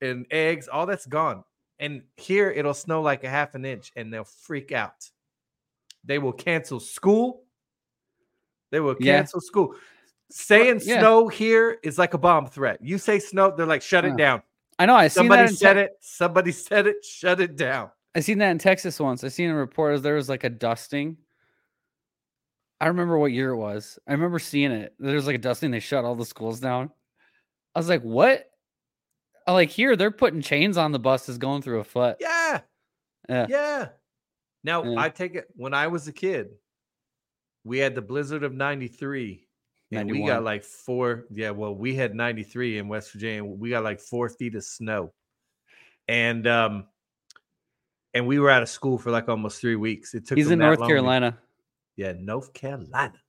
and 0.00 0.26
eggs, 0.30 0.68
all 0.68 0.86
that's 0.86 1.06
gone. 1.06 1.42
And 1.80 2.02
here 2.16 2.50
it'll 2.50 2.74
snow 2.74 3.02
like 3.02 3.24
a 3.24 3.28
half 3.28 3.54
an 3.54 3.64
inch 3.64 3.92
and 3.96 4.12
they'll 4.12 4.24
freak 4.24 4.72
out. 4.72 5.08
They 6.04 6.18
will 6.18 6.32
cancel 6.32 6.80
school. 6.80 7.44
They 8.70 8.80
will 8.80 8.96
Yeah. 9.00 9.18
cancel 9.18 9.40
school. 9.40 9.74
Saying 10.30 10.80
yeah. 10.84 11.00
snow 11.00 11.28
here 11.28 11.78
is 11.82 11.98
like 11.98 12.14
a 12.14 12.18
bomb 12.18 12.46
threat. 12.46 12.78
You 12.82 12.98
say 12.98 13.18
snow, 13.18 13.50
they're 13.56 13.66
like, 13.66 13.82
shut 13.82 14.04
Yeah. 14.04 14.12
it 14.12 14.16
down. 14.16 14.42
I 14.78 14.86
know. 14.86 14.94
I 14.94 15.08
seen 15.08 15.22
Somebody 15.22 15.48
said 15.54 15.74
Te- 15.74 15.80
it. 15.80 15.96
Somebody 16.00 16.52
said 16.66 16.86
it. 16.86 17.04
Shut 17.04 17.40
it 17.40 17.56
down. 17.56 17.90
I 18.14 18.20
seen 18.20 18.38
that 18.38 18.50
in 18.50 18.58
Texas 18.58 18.98
once. 19.00 19.24
I 19.24 19.28
seen 19.28 19.50
a 19.50 19.54
report. 19.54 20.02
There 20.02 20.14
was 20.14 20.28
like 20.28 20.44
a 20.44 20.50
dusting. 20.50 21.16
I 22.80 22.86
remember 22.86 23.18
what 23.18 23.32
year 23.32 23.50
it 23.50 23.56
was. 23.56 23.98
I 24.06 24.12
remember 24.12 24.38
seeing 24.38 24.70
it. 24.70 24.94
There 24.98 25.14
was 25.16 25.26
like 25.26 25.34
a 25.34 25.38
dusting. 25.38 25.70
They 25.70 25.80
shut 25.80 26.04
all 26.04 26.14
the 26.14 26.24
schools 26.24 26.60
down. 26.60 26.90
I 27.74 27.78
was 27.78 27.88
like, 27.88 28.02
what? 28.02 28.50
I 29.46 29.52
like 29.52 29.70
here 29.70 29.96
they're 29.96 30.10
putting 30.10 30.42
chains 30.42 30.76
on 30.76 30.92
the 30.92 30.98
buses 30.98 31.38
going 31.38 31.62
through 31.62 31.80
a 31.80 31.84
foot. 31.84 32.18
Yeah. 32.20 32.60
Yeah. 33.28 33.46
Yeah. 33.48 33.88
Now 34.62 34.84
Yeah. 34.84 35.00
I 35.00 35.08
take 35.08 35.34
it 35.34 35.48
when 35.56 35.72
I 35.74 35.86
was 35.86 36.06
a 36.06 36.12
kid, 36.12 36.50
we 37.64 37.78
had 37.78 37.94
the 37.94 38.02
blizzard 38.02 38.44
of 38.44 38.52
93. 38.54 39.46
And 39.90 40.10
we 40.10 40.26
got 40.26 40.44
like 40.44 40.64
four. 40.64 41.24
Yeah, 41.30 41.48
well, 41.50 41.74
we 41.74 41.94
had 41.94 42.14
93 42.14 42.76
in 42.76 42.88
West 42.88 43.10
Virginia. 43.10 43.42
We 43.42 43.70
got 43.70 43.84
like 43.84 44.00
four 44.00 44.28
feet 44.28 44.54
of 44.54 44.62
snow. 44.62 45.14
And 46.08 46.46
um 46.46 46.86
and 48.12 48.26
we 48.26 48.38
were 48.38 48.50
out 48.50 48.62
of 48.62 48.68
school 48.68 48.98
for 48.98 49.10
like 49.10 49.30
almost 49.30 49.60
three 49.60 49.76
weeks. 49.76 50.14
It 50.14 50.26
took 50.26 50.36
He's 50.36 50.50
in 50.50 50.58
North 50.58 50.80
Carolina. 50.80 51.38
Yeah, 51.98 52.12
North 52.16 52.54
Carolina. 52.54 53.20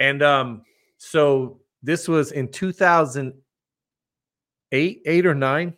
And 0.00 0.22
um, 0.22 0.62
so 0.96 1.60
this 1.82 2.08
was 2.08 2.32
in 2.32 2.48
2008, 2.48 5.02
eight 5.04 5.26
or 5.26 5.34
nine. 5.34 5.74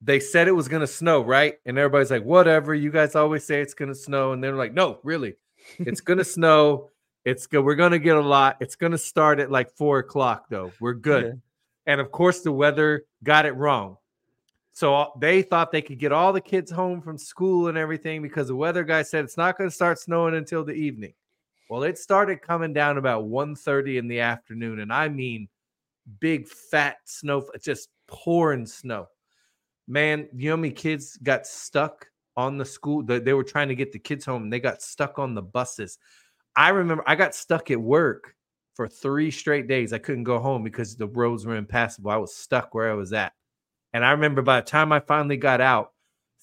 They 0.00 0.18
said 0.18 0.48
it 0.48 0.52
was 0.52 0.66
gonna 0.66 0.86
snow, 0.86 1.20
right? 1.20 1.56
And 1.66 1.78
everybody's 1.78 2.10
like, 2.10 2.24
whatever. 2.24 2.74
You 2.74 2.90
guys 2.90 3.14
always 3.14 3.44
say 3.44 3.60
it's 3.60 3.74
gonna 3.74 3.94
snow, 3.94 4.32
and 4.32 4.42
they're 4.42 4.56
like, 4.56 4.72
no, 4.72 4.98
really, 5.04 5.34
it's 5.78 6.00
gonna 6.00 6.24
snow. 6.38 6.88
It's 7.24 7.46
good. 7.46 7.64
We're 7.64 7.76
gonna 7.76 8.00
get 8.00 8.16
a 8.16 8.20
lot. 8.20 8.56
It's 8.60 8.74
gonna 8.74 8.98
start 8.98 9.38
at 9.38 9.50
like 9.50 9.76
four 9.76 9.98
o'clock, 9.98 10.46
though. 10.48 10.72
We're 10.80 10.94
good. 10.94 11.24
Yeah. 11.24 11.92
And 11.92 12.00
of 12.00 12.10
course, 12.10 12.40
the 12.40 12.50
weather 12.50 13.04
got 13.22 13.44
it 13.44 13.54
wrong. 13.56 13.98
So 14.72 14.94
uh, 14.94 15.08
they 15.20 15.42
thought 15.42 15.70
they 15.70 15.82
could 15.82 15.98
get 15.98 16.12
all 16.12 16.32
the 16.32 16.40
kids 16.40 16.70
home 16.70 17.02
from 17.02 17.18
school 17.18 17.68
and 17.68 17.76
everything 17.76 18.22
because 18.22 18.48
the 18.48 18.56
weather 18.56 18.84
guy 18.84 19.02
said 19.02 19.22
it's 19.22 19.36
not 19.36 19.58
going 19.58 19.68
to 19.68 19.74
start 19.74 19.98
snowing 19.98 20.34
until 20.34 20.64
the 20.64 20.72
evening. 20.72 21.12
Well, 21.72 21.84
it 21.84 21.96
started 21.96 22.42
coming 22.42 22.74
down 22.74 22.98
about 22.98 23.24
1:30 23.24 23.96
in 23.96 24.06
the 24.06 24.20
afternoon, 24.20 24.80
and 24.80 24.92
I 24.92 25.08
mean 25.08 25.48
big 26.20 26.46
fat 26.46 26.98
snow, 27.06 27.48
just 27.62 27.88
pouring 28.06 28.66
snow. 28.66 29.06
Man, 29.88 30.28
you 30.34 30.50
know 30.50 30.58
many 30.58 30.74
kids 30.74 31.16
got 31.22 31.46
stuck 31.46 32.08
on 32.36 32.58
the 32.58 32.64
school? 32.66 33.02
They, 33.02 33.20
they 33.20 33.32
were 33.32 33.42
trying 33.42 33.68
to 33.68 33.74
get 33.74 33.90
the 33.90 33.98
kids 33.98 34.26
home, 34.26 34.42
and 34.42 34.52
they 34.52 34.60
got 34.60 34.82
stuck 34.82 35.18
on 35.18 35.34
the 35.34 35.40
buses. 35.40 35.96
I 36.56 36.68
remember 36.68 37.04
I 37.06 37.14
got 37.14 37.34
stuck 37.34 37.70
at 37.70 37.80
work 37.80 38.34
for 38.74 38.86
three 38.86 39.30
straight 39.30 39.66
days. 39.66 39.94
I 39.94 39.98
couldn't 39.98 40.24
go 40.24 40.40
home 40.40 40.62
because 40.62 40.94
the 40.94 41.08
roads 41.08 41.46
were 41.46 41.56
impassable. 41.56 42.10
I 42.10 42.16
was 42.16 42.36
stuck 42.36 42.74
where 42.74 42.90
I 42.90 42.94
was 42.94 43.14
at. 43.14 43.32
And 43.94 44.04
I 44.04 44.10
remember 44.10 44.42
by 44.42 44.60
the 44.60 44.66
time 44.66 44.92
I 44.92 45.00
finally 45.00 45.38
got 45.38 45.62
out, 45.62 45.92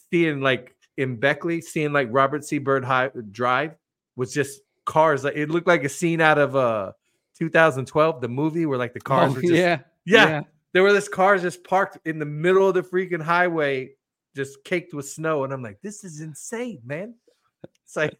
seeing 0.09 0.41
like 0.41 0.75
in 0.97 1.17
Beckley, 1.17 1.61
seeing 1.61 1.93
like 1.93 2.07
Robert 2.09 2.45
C. 2.45 2.57
Byrd 2.57 2.83
High 2.83 3.11
Drive 3.31 3.75
was 4.15 4.33
just 4.33 4.61
cars. 4.89 5.23
Like 5.23 5.35
it 5.37 5.49
looked 5.49 5.67
like 5.67 5.83
a 5.85 5.89
scene 5.89 6.19
out 6.19 6.37
of 6.37 6.55
uh 6.55 6.91
2012, 7.37 8.19
the 8.21 8.27
movie 8.27 8.65
where 8.65 8.77
like 8.77 8.93
the 8.93 8.99
cars 8.99 9.31
Oh, 9.31 9.35
were 9.35 9.41
just 9.41 9.53
yeah. 9.53 9.79
yeah, 10.05 10.41
there 10.73 10.83
were 10.83 10.91
this 10.91 11.07
cars 11.07 11.41
just 11.43 11.63
parked 11.63 11.97
in 12.05 12.19
the 12.19 12.25
middle 12.25 12.67
of 12.67 12.73
the 12.73 12.81
freaking 12.81 13.21
highway, 13.21 13.91
just 14.35 14.63
caked 14.65 14.93
with 14.93 15.07
snow. 15.07 15.43
And 15.45 15.53
I'm 15.53 15.61
like, 15.63 15.79
this 15.81 16.03
is 16.03 16.19
insane, 16.21 16.81
man. 16.83 17.13
It's 17.85 17.95
like, 17.95 18.17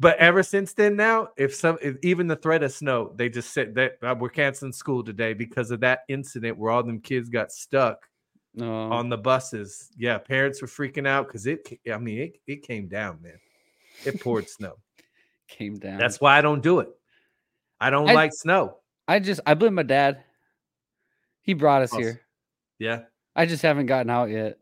but 0.00 0.18
ever 0.18 0.42
since 0.42 0.72
then, 0.74 0.96
now, 0.96 1.28
if 1.36 1.54
some, 1.54 1.78
if 1.80 1.96
even 2.02 2.26
the 2.26 2.36
threat 2.36 2.62
of 2.62 2.72
snow, 2.72 3.12
they 3.16 3.28
just 3.28 3.52
said 3.54 3.74
that 3.76 3.98
uh, 4.02 4.14
we're 4.18 4.28
canceling 4.28 4.72
school 4.72 5.02
today 5.04 5.32
because 5.34 5.70
of 5.70 5.80
that 5.80 6.00
incident 6.08 6.58
where 6.58 6.70
all 6.72 6.82
them 6.82 7.00
kids 7.00 7.28
got 7.28 7.52
stuck 7.52 8.08
No. 8.54 8.90
on 8.92 9.08
the 9.08 9.18
buses. 9.18 9.90
Yeah, 9.96 10.18
parents 10.18 10.60
were 10.60 10.68
freaking 10.68 11.06
out 11.06 11.26
because 11.28 11.46
it, 11.46 11.60
I 11.92 11.98
mean, 11.98 12.18
it, 12.18 12.32
it 12.46 12.62
came 12.62 12.88
down, 12.88 13.20
man. 13.22 13.38
It 14.04 14.20
poured 14.20 14.48
snow. 14.48 14.74
Came 15.48 15.78
down. 15.78 15.98
That's 15.98 16.20
why 16.20 16.38
I 16.38 16.40
don't 16.40 16.62
do 16.62 16.80
it. 16.80 16.88
I 17.80 17.90
don't 17.90 18.08
I- 18.08 18.14
like 18.14 18.32
snow. 18.34 18.76
I 19.06 19.18
just 19.20 19.40
I 19.46 19.54
blame 19.54 19.74
my 19.74 19.82
dad. 19.82 20.22
He 21.42 21.54
brought 21.54 21.82
us 21.82 21.92
Awesome. 21.92 22.02
here. 22.02 22.20
Yeah. 22.78 23.00
I 23.34 23.46
just 23.46 23.62
haven't 23.62 23.86
gotten 23.86 24.10
out 24.10 24.28
yet. 24.28 24.58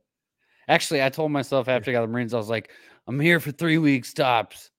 Actually, 0.68 1.02
I 1.02 1.08
told 1.08 1.32
myself 1.32 1.68
after 1.68 1.90
I 1.90 1.94
got 1.94 2.02
the 2.02 2.06
Marines, 2.08 2.32
I 2.32 2.36
was 2.36 2.48
like, 2.48 2.70
I'm 3.08 3.18
here 3.18 3.40
for 3.40 3.50
three 3.52 3.78
weeks 3.78 4.12
tops. 4.14 4.70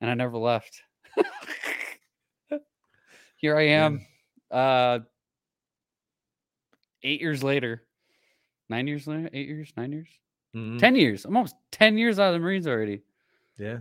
And 0.00 0.10
I 0.10 0.14
never 0.14 0.38
left. 0.38 0.80
here 3.36 3.56
I 3.56 3.62
Yeah. 3.62 3.86
am. 3.86 4.06
Uh 4.50 4.98
eight 7.02 7.20
years 7.20 7.42
later. 7.42 7.82
Nine 8.68 8.86
years 8.86 9.06
later? 9.06 9.28
Eight 9.32 9.48
years? 9.48 9.72
Nine 9.76 9.92
years? 9.92 10.08
Mhm. 10.56 10.78
Ten 10.78 10.96
years. 10.96 11.24
I'm 11.24 11.36
almost 11.36 11.54
ten 11.70 11.98
years 11.98 12.18
out 12.18 12.28
of 12.28 12.34
the 12.34 12.38
Marines 12.40 12.66
already. 12.66 13.02
Yeah. 13.58 13.78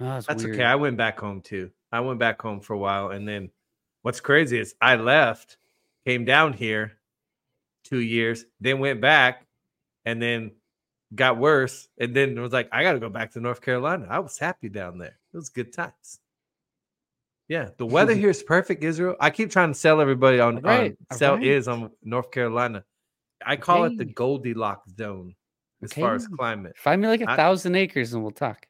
Oh, 0.00 0.06
that's 0.06 0.26
That's 0.26 0.44
okay. 0.44 0.64
I 0.64 0.74
went 0.74 0.96
back 0.96 1.18
home 1.20 1.40
too. 1.40 1.70
I 1.92 2.00
went 2.00 2.18
back 2.18 2.40
home 2.42 2.60
for 2.60 2.72
a 2.74 2.78
while. 2.78 3.10
And 3.10 3.26
then 3.28 3.50
what's 4.02 4.20
crazy 4.20 4.58
is 4.58 4.74
I 4.80 4.96
left, 4.96 5.58
came 6.04 6.24
down 6.24 6.52
here 6.52 6.94
two 7.84 8.00
years, 8.00 8.44
then 8.60 8.78
went 8.80 9.00
back, 9.00 9.46
and 10.04 10.20
then 10.20 10.50
got 11.14 11.38
worse. 11.38 11.88
And 11.98 12.14
then 12.14 12.36
it 12.36 12.40
was 12.40 12.52
like, 12.52 12.68
I 12.72 12.82
got 12.82 12.92
to 12.94 12.98
go 12.98 13.08
back 13.08 13.32
to 13.32 13.40
North 13.40 13.60
Carolina. 13.60 14.06
I 14.10 14.18
was 14.18 14.36
happy 14.38 14.68
down 14.68 14.98
there. 14.98 15.16
It 15.32 15.36
was 15.36 15.48
good 15.48 15.72
times. 15.72 16.20
Yeah, 17.46 17.68
the 17.76 17.86
weather 17.86 18.14
here 18.22 18.30
is 18.30 18.42
perfect, 18.42 18.82
Israel. 18.82 19.16
I 19.20 19.30
keep 19.30 19.50
trying 19.50 19.72
to 19.72 19.78
sell 19.78 20.00
everybody 20.00 20.40
on, 20.40 20.56
Alright, 20.56 20.96
on 21.10 21.18
sell 21.18 21.32
alright. 21.32 21.46
is 21.46 21.68
on 21.68 21.90
North 22.02 22.30
Carolina. 22.30 22.84
I 23.46 23.56
call 23.56 23.84
it 23.84 23.98
the 23.98 24.06
Goldilocks 24.06 24.90
zone 24.96 25.34
as 25.82 25.92
far 25.92 26.14
as 26.14 26.26
climate. 26.26 26.74
Find 26.78 27.00
me 27.02 27.08
like 27.08 27.20
a 27.20 27.30
I- 27.30 27.36
thousand 27.36 27.76
acres 27.76 28.14
and 28.14 28.22
we'll 28.22 28.32
talk. 28.32 28.66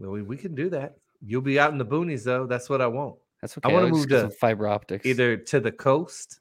Well, 0.00 0.10
we, 0.10 0.22
we 0.22 0.36
can 0.36 0.54
do 0.54 0.70
that. 0.70 0.96
You'll 1.24 1.42
be 1.42 1.60
out 1.60 1.72
in 1.72 1.78
the 1.78 1.84
boonies 1.84 2.24
though. 2.24 2.46
That's 2.46 2.70
what 2.70 2.80
I 2.80 2.86
want. 2.86 3.16
That's 3.42 3.56
okay. 3.56 3.70
I 3.70 3.72
wanna 3.72 3.88
move 3.88 4.08
to 4.08 4.30
fiber 4.30 4.66
optics. 4.66 5.04
Either 5.04 5.36
to 5.36 5.60
the 5.60 5.70
coast, 5.70 6.40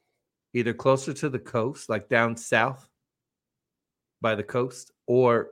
either 0.53 0.73
closer 0.73 1.13
to 1.13 1.29
the 1.29 1.39
coast, 1.39 1.89
like 1.89 2.07
down 2.07 2.35
south 2.37 2.89
by 4.21 4.35
the 4.35 4.43
coast, 4.43 4.93
or 5.07 5.51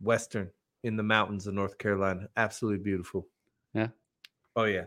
western 0.00 0.50
in 0.84 0.96
the 0.96 1.02
mountains 1.02 1.46
of 1.48 1.54
North 1.54 1.78
Carolina. 1.78 2.28
Absolutely 2.36 2.82
beautiful. 2.82 3.26
Yeah. 3.74 3.88
Oh 4.54 4.64
yeah. 4.64 4.84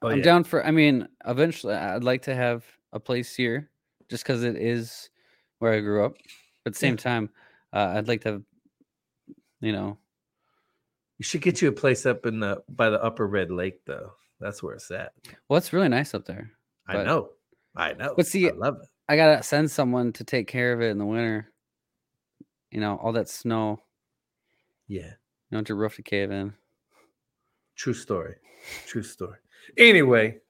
Oh 0.00 0.08
I'm 0.08 0.18
yeah. 0.18 0.24
down 0.24 0.44
for. 0.44 0.64
I 0.64 0.70
mean, 0.70 1.06
eventually, 1.26 1.74
I'd 1.74 2.04
like 2.04 2.22
to 2.22 2.34
have 2.34 2.64
a 2.92 3.00
place 3.00 3.36
here, 3.36 3.70
just 4.08 4.24
because 4.24 4.44
it 4.44 4.56
is 4.56 5.10
where 5.58 5.74
I 5.74 5.80
grew 5.80 6.04
up. 6.04 6.16
But 6.64 6.70
at 6.70 6.74
the 6.74 6.78
same 6.78 6.96
time, 6.96 7.28
uh, 7.72 7.94
I'd 7.96 8.08
like 8.08 8.22
to, 8.22 8.32
have, 8.32 8.42
you 9.60 9.72
know, 9.72 9.98
You 11.22 11.24
should 11.24 11.42
get 11.42 11.62
you 11.62 11.68
a 11.68 11.72
place 11.72 12.04
up 12.04 12.26
in 12.26 12.40
the 12.40 12.64
by 12.68 12.90
the 12.90 13.00
Upper 13.00 13.28
Red 13.28 13.52
Lake 13.52 13.84
though. 13.86 14.14
That's 14.40 14.60
where 14.60 14.74
it's 14.74 14.90
at. 14.90 15.12
well, 15.48 15.56
it's 15.56 15.72
really 15.72 15.88
nice 15.88 16.14
up 16.14 16.24
there. 16.24 16.50
I 16.88 17.04
know. 17.04 17.30
I 17.76 17.92
know. 17.92 18.14
But 18.16 18.26
see, 18.26 18.48
I 18.48 18.52
love 18.52 18.78
it. 18.82 18.88
I 19.08 19.14
gotta 19.14 19.40
send 19.44 19.70
someone 19.70 20.12
to 20.14 20.24
take 20.24 20.48
care 20.48 20.72
of 20.72 20.80
it 20.80 20.88
in 20.88 20.98
the 20.98 21.06
winter. 21.06 21.48
You 22.72 22.80
know, 22.80 22.98
all 23.00 23.12
that 23.12 23.28
snow. 23.28 23.78
Yeah. 24.88 25.12
You 25.50 25.58
want 25.58 25.68
your 25.68 25.78
roof 25.78 25.94
to 25.94 26.02
cave 26.02 26.32
in. 26.32 26.54
True 27.76 27.94
story. 27.94 28.34
True 28.88 29.04
story. 29.04 29.38
Anyway, 29.78 30.40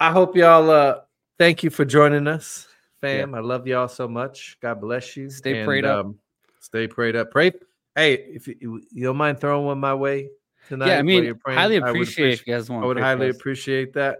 I 0.00 0.10
hope 0.12 0.36
y'all 0.36 0.68
uh 0.68 1.00
thank 1.38 1.62
you 1.62 1.70
for 1.70 1.86
joining 1.86 2.26
us, 2.26 2.68
fam. 3.00 3.34
I 3.34 3.40
love 3.40 3.66
y'all 3.66 3.88
so 3.88 4.06
much. 4.06 4.58
God 4.60 4.82
bless 4.82 5.16
you. 5.16 5.30
Stay 5.30 5.64
prayed 5.64 5.86
up. 5.86 6.08
Stay 6.60 6.86
prayed 6.86 7.16
up. 7.16 7.30
Pray. 7.30 7.52
Hey, 7.94 8.14
if 8.14 8.48
you, 8.48 8.82
you 8.90 9.04
don't 9.04 9.16
mind 9.16 9.40
throwing 9.40 9.66
one 9.66 9.78
my 9.78 9.94
way 9.94 10.30
tonight, 10.68 10.88
yeah, 10.88 10.98
I 10.98 11.02
mean, 11.02 11.24
you're 11.24 11.34
praying, 11.36 11.58
highly 11.58 11.76
I 11.76 11.80
would 11.80 11.90
appreciate 11.90 12.32
if 12.32 12.46
you 12.46 12.54
guys 12.54 12.68
want. 12.68 12.84
I 12.84 12.86
would 12.86 12.94
to 12.94 13.00
pray 13.00 13.02
for 13.02 13.16
highly 13.16 13.28
us. 13.30 13.36
appreciate 13.36 13.92
that. 13.94 14.18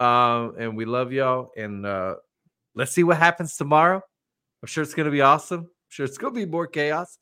Um, 0.00 0.54
and 0.58 0.76
we 0.76 0.84
love 0.84 1.12
y'all. 1.12 1.50
And 1.56 1.84
uh 1.84 2.16
let's 2.74 2.92
see 2.92 3.02
what 3.02 3.16
happens 3.16 3.56
tomorrow. 3.56 4.00
I'm 4.62 4.66
sure 4.66 4.82
it's 4.82 4.94
gonna 4.94 5.10
be 5.10 5.22
awesome. 5.22 5.60
I'm 5.60 5.88
sure 5.88 6.06
it's 6.06 6.18
gonna 6.18 6.34
be 6.34 6.46
more 6.46 6.66
chaos. 6.66 7.18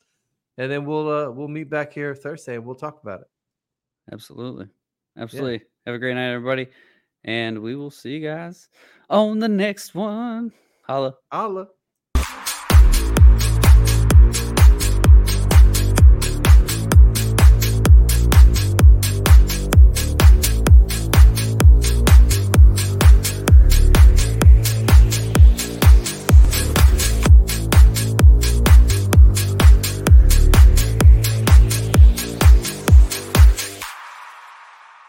And 0.59 0.71
then 0.71 0.85
we'll 0.85 1.09
uh 1.09 1.31
we'll 1.31 1.49
meet 1.49 1.71
back 1.71 1.93
here 1.93 2.15
Thursday 2.15 2.57
and 2.57 2.65
we'll 2.65 2.75
talk 2.75 3.03
about 3.03 3.21
it. 3.21 3.27
Absolutely. 4.13 4.69
Absolutely. 5.17 5.63
Have 5.87 5.95
a 5.95 5.99
great 5.99 6.15
night, 6.15 6.33
everybody. 6.33 6.69
And 7.25 7.61
we 7.61 7.75
will 7.75 7.91
see 7.91 8.11
you 8.11 8.29
guys 8.29 8.69
on 9.09 9.39
the 9.39 9.49
next 9.49 9.95
one. 9.95 10.53
Holla. 10.83 11.15
Holla. 11.33 11.69